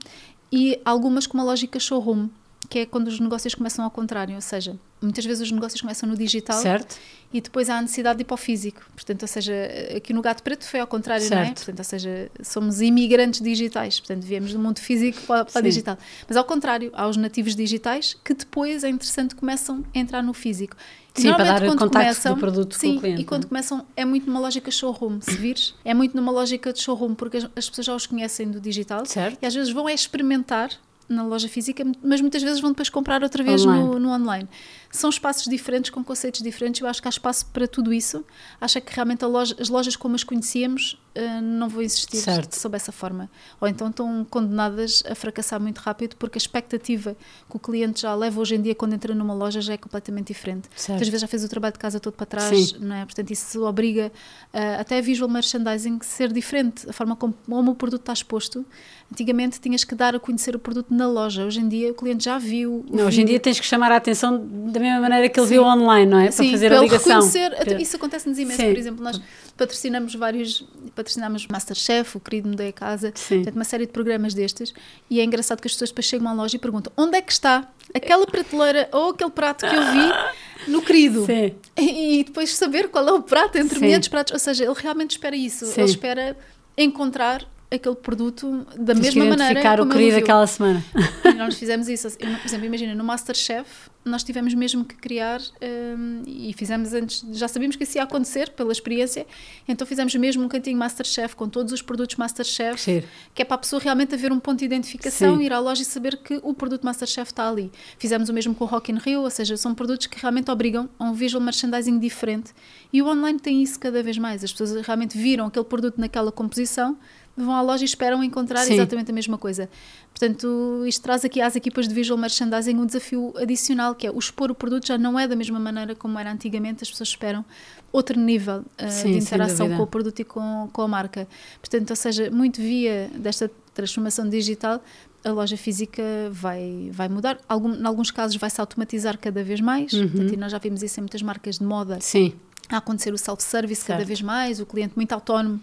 e 0.52 0.80
algumas 0.84 1.28
com 1.28 1.38
uma 1.38 1.44
lógica 1.44 1.80
showroom, 1.80 2.30
que 2.70 2.80
é 2.80 2.86
quando 2.86 3.08
os 3.08 3.20
negócios 3.20 3.56
começam 3.56 3.84
ao 3.84 3.90
contrário, 3.90 4.36
ou 4.36 4.42
seja, 4.42 4.78
muitas 5.02 5.26
vezes 5.26 5.42
os 5.42 5.52
negócios 5.52 5.82
começam 5.82 6.08
no 6.08 6.16
digital 6.16 6.62
certo. 6.62 6.98
e 7.34 7.42
depois 7.42 7.68
há 7.68 7.78
a 7.78 7.82
necessidade 7.82 8.18
de 8.18 8.22
ir 8.22 8.26
para 8.26 8.36
o 8.36 8.38
físico. 8.38 8.86
Portanto, 8.94 9.24
ou 9.24 9.28
seja, 9.28 9.54
aqui 9.98 10.14
no 10.14 10.22
Gato 10.22 10.44
Preto 10.44 10.64
foi 10.66 10.80
ao 10.80 10.86
contrário, 10.86 11.26
certo. 11.26 11.42
não 11.42 11.48
é? 11.48 11.54
Portanto, 11.54 11.80
ou 11.80 11.84
seja, 11.84 12.32
somos 12.44 12.80
imigrantes 12.80 13.42
digitais, 13.42 14.00
portanto, 14.00 14.24
viemos 14.24 14.54
do 14.54 14.60
mundo 14.60 14.80
físico 14.80 15.20
para, 15.26 15.46
para 15.46 15.62
digital. 15.62 15.98
Mas 16.28 16.38
ao 16.38 16.44
contrário, 16.44 16.92
há 16.94 17.08
os 17.08 17.18
nativos 17.18 17.56
digitais 17.56 18.16
que 18.24 18.36
depois 18.36 18.84
é 18.84 18.90
interessante 18.90 19.34
começam 19.34 19.84
a 19.96 19.98
entrar 19.98 20.22
no 20.22 20.34
físico. 20.34 20.78
Sim, 21.16 21.34
para 21.34 21.44
dar 21.44 21.62
contacto 21.62 21.90
começam, 21.90 22.34
do 22.36 22.40
produto 22.40 22.76
sim, 22.76 22.94
com 22.94 22.98
o 22.98 23.02
cliente. 23.02 23.22
E 23.22 23.26
quando 23.26 23.46
é? 23.46 23.48
começam, 23.48 23.86
é 23.98 24.06
muito 24.06 24.28
numa 24.28 24.40
lógica 24.40 24.70
showroom, 24.70 25.20
se 25.22 25.36
vires, 25.36 25.74
é 25.84 25.94
muito 25.94 26.16
numa 26.16 26.32
lógica 26.32 26.72
de 26.72 26.80
showroom, 26.80 27.16
porque 27.16 27.38
as, 27.38 27.44
as 27.56 27.70
pessoas 27.70 27.86
já 27.88 27.96
os 27.96 28.06
conhecem 28.06 28.50
do 28.50 28.62
digital 28.62 29.06
certo. 29.06 29.40
e 29.42 29.46
às 29.46 29.54
vezes 29.54 29.74
vão 29.74 29.90
é 29.90 29.94
experimentar 29.94 30.70
na 31.10 31.24
loja 31.24 31.50
física, 31.50 31.84
mas 32.04 32.22
muitas 32.22 32.42
vezes 32.44 32.62
vão 32.62 32.72
depois 32.72 32.90
comprar 32.90 33.24
outra 33.24 33.44
vez 33.44 33.66
online. 33.66 33.84
No, 33.84 34.00
no, 34.00 34.10
online. 34.12 34.48
São 34.92 35.10
espaços 35.10 35.46
diferentes, 35.46 35.92
com 35.92 36.04
conceitos 36.04 36.42
diferentes. 36.42 36.82
Eu 36.82 36.88
acho 36.88 37.02
que 37.02 37.08
há 37.08 37.12
espaço 37.12 37.46
para 37.48 37.68
tudo 37.68 37.94
isso. 37.94 38.26
Acho 38.60 38.82
que 38.82 38.94
realmente 38.94 39.24
loja, 39.24 39.56
as 39.60 39.70
lojas 39.70 39.96
como 39.96 40.16
as 40.16 40.24
conhecíamos 40.24 40.98
uh, 41.16 41.42
não 41.42 41.70
vão 41.70 41.82
existir 41.82 42.18
certo. 42.18 42.56
sob 42.56 42.76
essa 42.76 42.92
forma. 42.92 43.30
Ou 43.62 43.68
então 43.68 43.90
estão 43.90 44.26
condenadas 44.28 45.04
a 45.08 45.14
fracassar 45.14 45.60
muito 45.60 45.78
rápido 45.78 46.16
porque 46.16 46.38
a 46.38 46.42
expectativa 46.42 47.16
que 47.48 47.56
o 47.56 47.60
cliente 47.60 48.02
já 48.02 48.16
leva 48.16 48.42
hoje 48.42 48.56
em 48.56 48.62
dia 48.62 48.74
quando 48.74 48.94
entra 48.94 49.14
numa 49.14 49.34
loja 49.34 49.62
já 49.62 49.74
é 49.74 49.78
completamente 49.78 50.28
diferente. 50.28 50.68
Certo. 50.76 50.90
Muitas 50.90 51.08
vezes 51.08 51.22
já 51.22 51.28
fez 51.28 51.44
o 51.44 51.50
trabalho 51.50 51.74
de 51.74 51.80
casa 51.80 52.00
todo 52.00 52.14
para 52.14 52.26
trás, 52.26 52.70
Sim. 52.70 52.78
não 52.80 52.96
é? 52.96 53.06
Portanto, 53.06 53.30
isso 53.30 53.64
obriga 53.64 54.12
uh, 54.54 54.80
até 54.80 54.98
a 54.98 55.02
visual 55.02 55.30
merchandising 55.30 56.00
ser 56.02 56.34
diferente. 56.34 56.90
A 56.90 56.94
forma 56.94 57.16
como, 57.16 57.36
como 57.48 57.72
o 57.72 57.76
produto 57.76 58.02
está 58.02 58.14
exposto. 58.14 58.66
Antigamente 59.12 59.60
tinhas 59.60 59.84
que 59.84 59.94
dar 59.94 60.16
a 60.16 60.20
conhecer 60.20 60.56
o 60.56 60.60
produto 60.60 60.94
na 60.94 61.08
loja. 61.08 61.46
Hoje 61.46 61.60
em 61.60 61.68
dia 61.68 61.92
o 61.92 61.94
cliente 61.94 62.26
já 62.26 62.40
viu. 62.40 62.86
Não, 62.92 63.06
hoje 63.06 63.22
em 63.22 63.26
dia 63.26 63.40
tens 63.40 63.60
que 63.60 63.66
chamar 63.66 63.92
a 63.92 63.98
atenção 63.98 64.40
da 64.72 64.79
mesma 64.80 65.02
maneira 65.02 65.30
que 65.30 65.40
ele 65.40 65.48
Sim. 65.48 65.54
viu 65.54 65.64
online, 65.64 66.10
não 66.10 66.20
é? 66.20 66.32
Sim, 66.32 66.44
para 66.44 66.52
fazer 66.52 66.74
a 66.74 66.80
ligação. 66.80 67.22
Reconhecer, 67.22 67.82
Isso 67.82 67.96
acontece-nos 67.96 68.40
imenso. 68.40 68.62
Sim. 68.62 68.70
Por 68.70 68.78
exemplo, 68.78 69.04
nós 69.04 69.22
patrocinamos 69.58 70.16
vários. 70.16 70.66
Patrocinamos 70.96 71.48
Masterchef, 71.48 72.18
o 72.18 72.20
querido 72.20 72.50
Mudei 72.50 72.70
a 72.70 72.74
Casa, 72.74 73.12
portanto, 73.12 73.56
uma 73.56 73.64
série 73.64 73.86
de 73.86 73.92
programas 73.92 74.34
destes. 74.34 74.74
E 75.10 75.20
é 75.20 75.24
engraçado 75.24 75.62
que 75.62 75.68
as 75.68 75.74
pessoas 75.74 75.90
depois 75.90 76.06
chegam 76.06 76.28
à 76.28 76.34
loja 76.34 76.56
e 76.56 76.60
perguntam 76.60 76.92
onde 76.98 77.18
é 77.18 77.22
que 77.22 77.32
está 77.32 77.68
aquela 77.94 78.26
prateleira 78.26 78.90
ou 78.92 79.10
aquele 79.12 79.32
prato 79.32 79.68
que 79.68 79.76
eu 79.76 79.82
vi 79.82 80.12
no 80.72 80.82
querido. 80.82 81.26
Sim. 81.26 81.54
E, 81.78 82.20
e 82.20 82.24
depois 82.24 82.54
saber 82.56 82.90
qual 82.90 83.08
é 83.08 83.12
o 83.14 83.22
prato 83.22 83.58
entre 83.58 83.80
milhares 83.80 84.04
de 84.04 84.10
pratos. 84.10 84.34
Ou 84.34 84.40
seja, 84.40 84.64
ele 84.66 84.76
realmente 84.76 85.12
espera 85.12 85.36
isso. 85.36 85.66
Sim. 85.66 85.82
Ele 85.82 85.90
espera 85.90 86.38
encontrar 86.78 87.46
aquele 87.72 87.96
produto 87.96 88.66
da 88.78 88.94
Tens 88.96 89.14
mesma 89.14 89.38
maneira 89.38 89.78
como 89.78 89.92
o 89.92 89.94
querido 89.94 90.18
aquela 90.18 90.48
semana. 90.48 90.84
E 91.24 91.34
nós 91.34 91.56
fizemos 91.60 91.88
isso. 91.88 92.08
Eu, 92.08 92.38
por 92.38 92.46
exemplo, 92.48 92.66
imagina, 92.66 92.96
no 92.96 93.04
Masterchef, 93.04 93.90
nós 94.04 94.24
tivemos 94.24 94.54
mesmo 94.54 94.84
que 94.84 94.96
criar 94.96 95.40
um, 95.62 96.24
e 96.26 96.52
fizemos 96.54 96.94
antes, 96.94 97.24
já 97.32 97.48
sabíamos 97.48 97.76
que 97.76 97.84
isso 97.84 97.98
ia 97.98 98.04
acontecer 98.04 98.50
pela 98.52 98.72
experiência, 98.72 99.28
então 99.68 99.86
fizemos 99.86 100.16
mesmo 100.16 100.44
um 100.44 100.48
cantinho 100.48 100.78
Masterchef 100.78 101.36
com 101.36 101.48
todos 101.48 101.72
os 101.72 101.82
produtos 101.82 102.16
Masterchef, 102.16 102.82
Sim. 102.82 103.04
que 103.36 103.42
é 103.42 103.46
para 103.46 103.56
a 103.56 103.58
pessoa 103.60 103.82
realmente 103.82 104.16
haver 104.16 104.32
um 104.32 104.40
ponto 104.40 104.60
de 104.60 104.66
identificação, 104.66 105.38
Sim. 105.38 105.44
ir 105.44 105.54
à 105.54 105.60
loja 105.60 105.84
e 105.84 105.86
saber 105.86 106.18
que 106.18 106.40
o 106.42 106.54
produto 106.54 106.84
Masterchef 106.84 107.32
está 107.32 107.48
ali. 107.48 107.72
Fizemos 108.00 108.30
o 108.30 108.34
mesmo 108.34 108.56
com 108.56 108.64
o 108.64 108.68
Rock 108.68 108.92
in 108.92 108.98
Rio, 108.98 109.22
ou 109.22 109.30
seja, 109.30 109.56
são 109.58 109.76
produtos 109.76 110.08
que 110.08 110.20
realmente 110.20 110.50
obrigam 110.50 110.90
a 110.98 111.04
um 111.04 111.14
visual 111.14 111.44
merchandising 111.44 112.00
diferente 112.00 112.52
e 112.92 113.02
o 113.02 113.08
online 113.08 113.40
tem 113.40 113.62
isso 113.62 113.80
cada 113.80 114.02
vez 114.02 114.18
mais. 114.18 114.44
As 114.44 114.52
pessoas 114.52 114.86
realmente 114.86 115.18
viram 115.18 115.46
aquele 115.46 115.66
produto 115.66 116.00
naquela 116.00 116.32
composição 116.32 116.98
vão 117.36 117.54
à 117.54 117.62
loja 117.62 117.84
e 117.84 117.86
esperam 117.86 118.24
encontrar 118.24 118.66
Sim. 118.66 118.74
exatamente 118.74 119.12
a 119.12 119.14
mesma 119.14 119.38
coisa. 119.38 119.70
Portanto, 120.12 120.84
isto 120.86 121.02
traz 121.02 121.24
aqui 121.24 121.40
às 121.42 121.56
equipas 121.56 121.88
de 121.88 121.94
visual 121.94 122.18
merchandising 122.18 122.76
um 122.76 122.86
desafio 122.86 123.34
adicional, 123.38 123.96
que 123.96 124.06
é 124.06 124.12
o 124.12 124.20
expor 124.20 124.52
o 124.52 124.56
produto 124.56 124.88
já 124.88 124.98
não 124.98 125.18
é 125.18 125.28
da 125.28 125.36
mesma 125.36 125.60
maneira 125.60 125.96
como 125.96 126.20
era 126.20 126.32
antigamente, 126.32 126.84
as 126.84 126.90
pessoas 126.90 127.10
esperam 127.10 127.46
outro 127.92 128.20
nível 128.20 128.60
uh, 128.60 128.90
Sim, 128.90 129.14
de 129.14 129.18
interação 129.20 129.70
com 129.76 129.84
o 129.84 129.88
produto 129.88 130.20
e 130.20 130.24
com, 130.24 130.70
com 130.72 130.82
a 130.82 130.88
marca. 130.88 131.28
Portanto, 131.62 131.90
ou 131.92 131.96
seja, 131.96 132.30
muito 132.30 132.60
via 132.60 133.10
desta 133.16 133.50
transformação 133.74 134.28
digital, 134.28 134.84
a 135.24 135.32
loja 135.32 135.58
física 135.58 136.04
vai, 136.32 136.90
vai 136.92 137.10
mudar. 137.10 137.40
Algum, 137.48 137.74
em 137.74 137.86
alguns 137.86 138.12
casos 138.12 138.36
vai-se 138.38 138.60
automatizar 138.60 139.18
cada 139.18 139.44
vez 139.44 139.62
mais, 139.62 139.94
uhum. 139.94 140.08
portanto, 140.08 140.34
e 140.34 140.38
nós 140.38 140.52
já 140.52 140.58
vimos 140.58 140.84
isso 140.84 141.00
em 141.00 141.04
muitas 141.04 141.22
marcas 141.22 141.60
de 141.60 141.64
moda. 141.64 141.98
Sim. 142.02 142.34
A 142.70 142.78
acontecer 142.78 143.14
o 143.14 143.18
self-service 143.18 143.84
cada 143.84 144.06
vez 144.06 144.22
mais, 144.22 144.60
o 144.60 144.66
cliente 144.66 144.94
muito 144.96 145.12
autónomo 145.12 145.60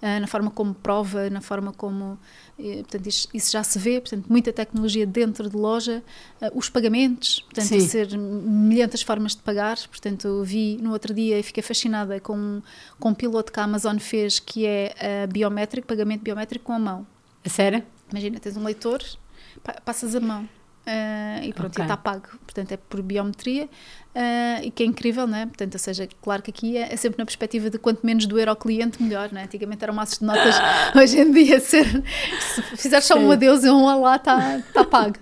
na 0.00 0.26
forma 0.26 0.50
como 0.50 0.74
prova, 0.74 1.28
na 1.28 1.40
forma 1.40 1.72
como. 1.72 2.18
Uh, 2.58 2.78
portanto, 2.78 3.06
isso, 3.06 3.52
já 3.52 3.62
se 3.62 3.78
vê, 3.78 4.00
portanto, 4.00 4.26
muita 4.28 4.52
tecnologia 4.52 5.06
dentro 5.06 5.48
de 5.48 5.56
loja, 5.56 6.02
uh, 6.40 6.58
os 6.58 6.68
pagamentos, 6.68 7.40
portanto, 7.40 7.66
Sim. 7.66 7.80
ser 7.80 8.16
milhentas 8.16 9.02
formas 9.02 9.34
de 9.34 9.42
pagar. 9.42 9.76
Portanto, 9.88 10.42
vi 10.44 10.78
no 10.80 10.92
outro 10.92 11.12
dia 11.12 11.38
e 11.38 11.42
fiquei 11.42 11.62
fascinada 11.62 12.20
com, 12.20 12.62
com 12.98 13.10
um 13.10 13.14
piloto 13.14 13.52
que 13.52 13.60
a 13.60 13.64
Amazon 13.64 13.98
fez 13.98 14.38
que 14.38 14.66
é 14.66 15.26
biométrico, 15.26 15.86
pagamento 15.86 16.22
biométrico 16.22 16.64
com 16.64 16.72
a 16.72 16.78
mão. 16.78 17.06
A 17.44 17.48
sério? 17.48 17.82
Imagina, 18.10 18.38
tens 18.38 18.56
um 18.56 18.64
leitor, 18.64 19.02
passas 19.84 20.14
a 20.14 20.20
mão. 20.20 20.48
Uh, 20.88 21.44
e 21.44 21.52
pronto, 21.52 21.72
okay. 21.72 21.84
está 21.84 21.98
pago. 21.98 22.28
Portanto, 22.46 22.72
é 22.72 22.78
por 22.78 23.02
biometria 23.02 23.64
uh, 23.66 24.64
e 24.64 24.70
que 24.70 24.82
é 24.82 24.86
incrível, 24.86 25.26
não 25.26 25.36
é? 25.36 25.44
Portanto, 25.44 25.74
ou 25.74 25.78
seja, 25.78 26.08
claro 26.22 26.42
que 26.42 26.50
aqui 26.50 26.78
é, 26.78 26.94
é, 26.94 26.96
sempre 26.96 27.18
na 27.18 27.26
perspectiva 27.26 27.68
de 27.68 27.78
quanto 27.78 28.06
menos 28.06 28.24
doer 28.24 28.48
ao 28.48 28.56
cliente, 28.56 29.02
melhor, 29.02 29.30
não 29.30 29.38
é? 29.38 29.44
Antigamente 29.44 29.84
eram 29.84 29.92
maços 29.92 30.18
de 30.18 30.24
notas, 30.24 30.54
hoje 30.96 31.20
em 31.20 31.30
dia, 31.30 31.60
ser, 31.60 31.84
se 32.40 32.62
fizeres 32.78 33.04
só 33.04 33.18
um 33.18 33.30
adeus 33.30 33.64
e 33.64 33.68
um 33.68 33.84
olá, 33.84 34.16
está 34.16 34.62
tá 34.72 34.82
pago. 34.82 35.16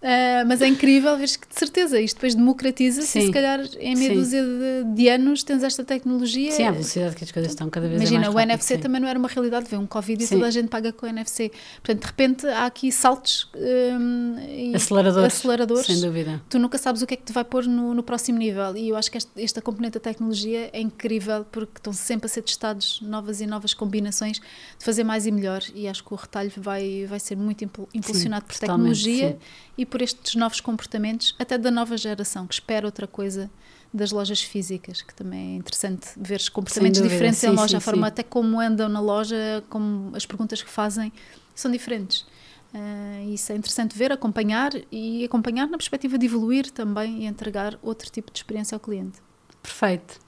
Uh, 0.00 0.48
mas 0.48 0.62
é 0.62 0.66
incrível, 0.66 1.14
vês 1.18 1.36
que 1.36 1.46
de 1.46 1.54
certeza 1.54 2.00
isto 2.00 2.16
depois 2.16 2.34
democratiza-se 2.34 3.18
e 3.18 3.26
se 3.26 3.30
calhar 3.30 3.60
em 3.78 3.94
meia 3.94 4.14
dúzia 4.14 4.42
de, 4.42 4.94
de, 4.94 5.08
anos 5.10 5.42
tens 5.42 5.62
esta 5.62 5.84
tecnologia. 5.84 6.50
Sim, 6.52 6.64
a 6.64 6.70
velocidade 6.70 7.14
que 7.14 7.22
as 7.22 7.30
coisas 7.30 7.52
estão 7.52 7.68
cada 7.68 7.86
vez 7.86 8.00
Imagina, 8.00 8.20
mais 8.20 8.32
Imagina, 8.32 8.50
o 8.50 8.50
NFC 8.50 8.76
sim. 8.76 8.80
também 8.80 8.98
não 8.98 9.06
era 9.06 9.18
uma 9.18 9.28
realidade, 9.28 9.66
veio 9.68 9.82
um 9.82 9.86
Covid 9.86 10.24
e 10.24 10.26
sim. 10.26 10.36
toda 10.36 10.46
a 10.46 10.50
gente 10.50 10.68
paga 10.68 10.90
com 10.90 11.04
o 11.04 11.08
NFC. 11.10 11.52
Portanto, 11.82 12.00
de 12.00 12.06
repente 12.06 12.46
há 12.46 12.64
aqui 12.64 12.90
saltos 12.90 13.50
um, 13.54 14.74
aceleradores, 14.74 15.34
aceleradores. 15.34 15.84
Sem 15.84 16.00
dúvida. 16.00 16.40
Tu 16.48 16.58
nunca 16.58 16.78
sabes 16.78 17.02
o 17.02 17.06
que 17.06 17.12
é 17.12 17.16
que 17.18 17.24
te 17.24 17.34
vai 17.34 17.44
pôr 17.44 17.66
no, 17.66 17.92
no 17.92 18.02
próximo 18.02 18.38
nível 18.38 18.74
e 18.78 18.88
eu 18.88 18.96
acho 18.96 19.10
que 19.10 19.18
esta, 19.18 19.30
esta 19.38 19.60
componente 19.60 19.94
da 19.94 20.00
tecnologia 20.00 20.70
é 20.72 20.80
incrível 20.80 21.44
porque 21.52 21.72
estão 21.76 21.92
sempre 21.92 22.24
a 22.24 22.28
ser 22.30 22.40
testados 22.40 23.02
novas 23.02 23.42
e 23.42 23.46
novas 23.46 23.74
combinações 23.74 24.38
de 24.38 24.82
fazer 24.82 25.04
mais 25.04 25.26
e 25.26 25.30
melhor 25.30 25.62
e 25.74 25.86
acho 25.86 26.02
que 26.02 26.14
o 26.14 26.16
retalho 26.16 26.50
vai, 26.56 27.04
vai 27.04 27.20
ser 27.20 27.36
muito 27.36 27.62
impulsionado 27.92 28.46
sim, 28.46 28.48
por 28.48 28.58
tecnologia 28.58 29.36
e 29.76 29.89
por 29.90 30.00
estes 30.00 30.34
novos 30.34 30.60
comportamentos, 30.60 31.34
até 31.38 31.58
da 31.58 31.70
nova 31.70 31.96
geração, 31.96 32.46
que 32.46 32.54
espera 32.54 32.86
outra 32.86 33.06
coisa 33.06 33.50
das 33.92 34.12
lojas 34.12 34.40
físicas, 34.40 35.02
que 35.02 35.12
também 35.12 35.54
é 35.54 35.56
interessante 35.56 36.08
ver 36.16 36.40
comportamentos 36.50 37.02
diferentes 37.02 37.40
sim, 37.40 37.48
em 37.48 37.50
loja, 37.50 37.68
sim, 37.68 37.76
a 37.76 37.80
forma 37.80 38.06
sim. 38.06 38.08
até 38.08 38.22
como 38.22 38.60
andam 38.60 38.88
na 38.88 39.00
loja, 39.00 39.64
como 39.68 40.16
as 40.16 40.24
perguntas 40.24 40.62
que 40.62 40.70
fazem, 40.70 41.12
são 41.54 41.70
diferentes. 41.70 42.24
Uh, 42.72 43.34
isso 43.34 43.50
é 43.52 43.56
interessante 43.56 43.98
ver, 43.98 44.12
acompanhar 44.12 44.70
e 44.92 45.24
acompanhar 45.24 45.66
na 45.66 45.76
perspectiva 45.76 46.16
de 46.16 46.26
evoluir 46.26 46.70
também 46.70 47.24
e 47.24 47.26
entregar 47.26 47.76
outro 47.82 48.08
tipo 48.10 48.30
de 48.30 48.38
experiência 48.38 48.76
ao 48.76 48.80
cliente. 48.80 49.18
Perfeito. 49.60 50.20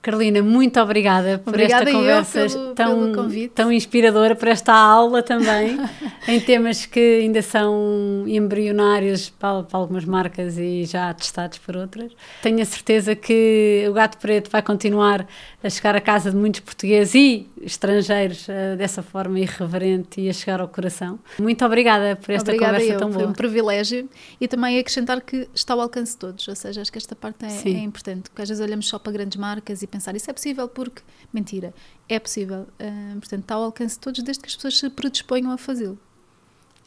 Carolina, 0.00 0.40
muito 0.42 0.80
obrigada 0.80 1.38
por 1.38 1.50
obrigada 1.50 1.84
esta 1.84 1.98
conversa 1.98 2.46
pelo, 2.46 2.74
tão, 2.74 3.12
pelo 3.12 3.48
tão 3.48 3.72
inspiradora, 3.72 4.36
por 4.36 4.46
esta 4.46 4.72
aula 4.72 5.22
também, 5.22 5.76
em 6.28 6.40
temas 6.40 6.86
que 6.86 7.20
ainda 7.20 7.42
são 7.42 8.24
embrionários 8.26 9.28
para, 9.28 9.64
para, 9.64 9.78
algumas 9.78 10.04
marcas 10.04 10.56
e 10.56 10.84
já 10.84 11.12
testados 11.12 11.58
por 11.58 11.76
outras. 11.76 12.12
Tenho 12.40 12.62
a 12.62 12.64
certeza 12.64 13.16
que 13.16 13.84
o 13.88 13.92
Gato 13.92 14.18
Preto 14.18 14.48
vai 14.50 14.62
continuar 14.62 15.26
a 15.62 15.68
chegar 15.68 15.96
à 15.96 16.00
casa 16.00 16.30
de 16.30 16.36
muitos 16.36 16.60
portugueses 16.60 17.14
e 17.16 17.48
estrangeiros 17.60 18.46
uh, 18.46 18.76
dessa 18.76 19.02
forma 19.02 19.40
irreverente 19.40 20.20
e 20.20 20.28
a 20.28 20.32
chegar 20.32 20.60
ao 20.60 20.68
coração. 20.68 21.18
Muito 21.40 21.64
obrigada 21.64 22.14
por 22.14 22.30
esta 22.30 22.52
obrigada 22.52 22.74
conversa 22.74 22.92
eu. 22.92 22.98
tão 23.00 23.08
boa. 23.10 23.22
Foi 23.22 23.30
um 23.30 23.34
privilégio 23.34 24.08
e 24.40 24.46
também 24.46 24.78
acrescentar 24.78 25.20
que 25.20 25.48
está 25.52 25.74
ao 25.74 25.80
alcance 25.80 26.12
de 26.12 26.18
todos, 26.18 26.46
ou 26.46 26.54
seja, 26.54 26.80
acho 26.80 26.92
que 26.92 26.98
esta 26.98 27.16
parte 27.16 27.44
é, 27.44 27.68
é 27.68 27.80
importante, 27.80 28.30
porque 28.30 28.42
às 28.42 28.48
vezes 28.48 28.64
olhamos 28.64 28.88
só 28.88 28.98
para 28.98 29.12
grandes 29.12 29.36
marcas 29.36 29.82
e 29.82 29.87
pensar 29.88 30.14
isso 30.16 30.30
é 30.30 30.32
possível 30.32 30.68
porque, 30.68 31.02
mentira, 31.32 31.74
é 32.08 32.18
possível. 32.18 32.66
Uh, 32.80 33.18
portanto, 33.18 33.42
está 33.42 33.54
ao 33.54 33.64
alcance 33.64 33.94
de 33.94 34.00
todos 34.00 34.22
desde 34.22 34.42
que 34.42 34.48
as 34.48 34.56
pessoas 34.56 34.78
se 34.78 34.90
predisponham 34.90 35.50
a 35.50 35.58
fazê-lo. 35.58 35.98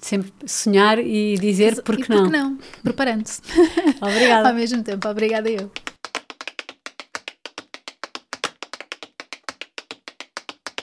Sempre 0.01 0.31
sonhar 0.47 0.97
e 0.97 1.37
dizer 1.37 1.81
porque, 1.83 2.01
e 2.01 2.05
porque 2.05 2.23
não. 2.23 2.51
não, 2.51 2.59
preparando-se. 2.81 3.41
Obrigada. 4.01 4.49
Ao 4.49 4.55
mesmo 4.55 4.81
tempo, 4.83 5.07
obrigada 5.07 5.47
eu. 5.49 5.69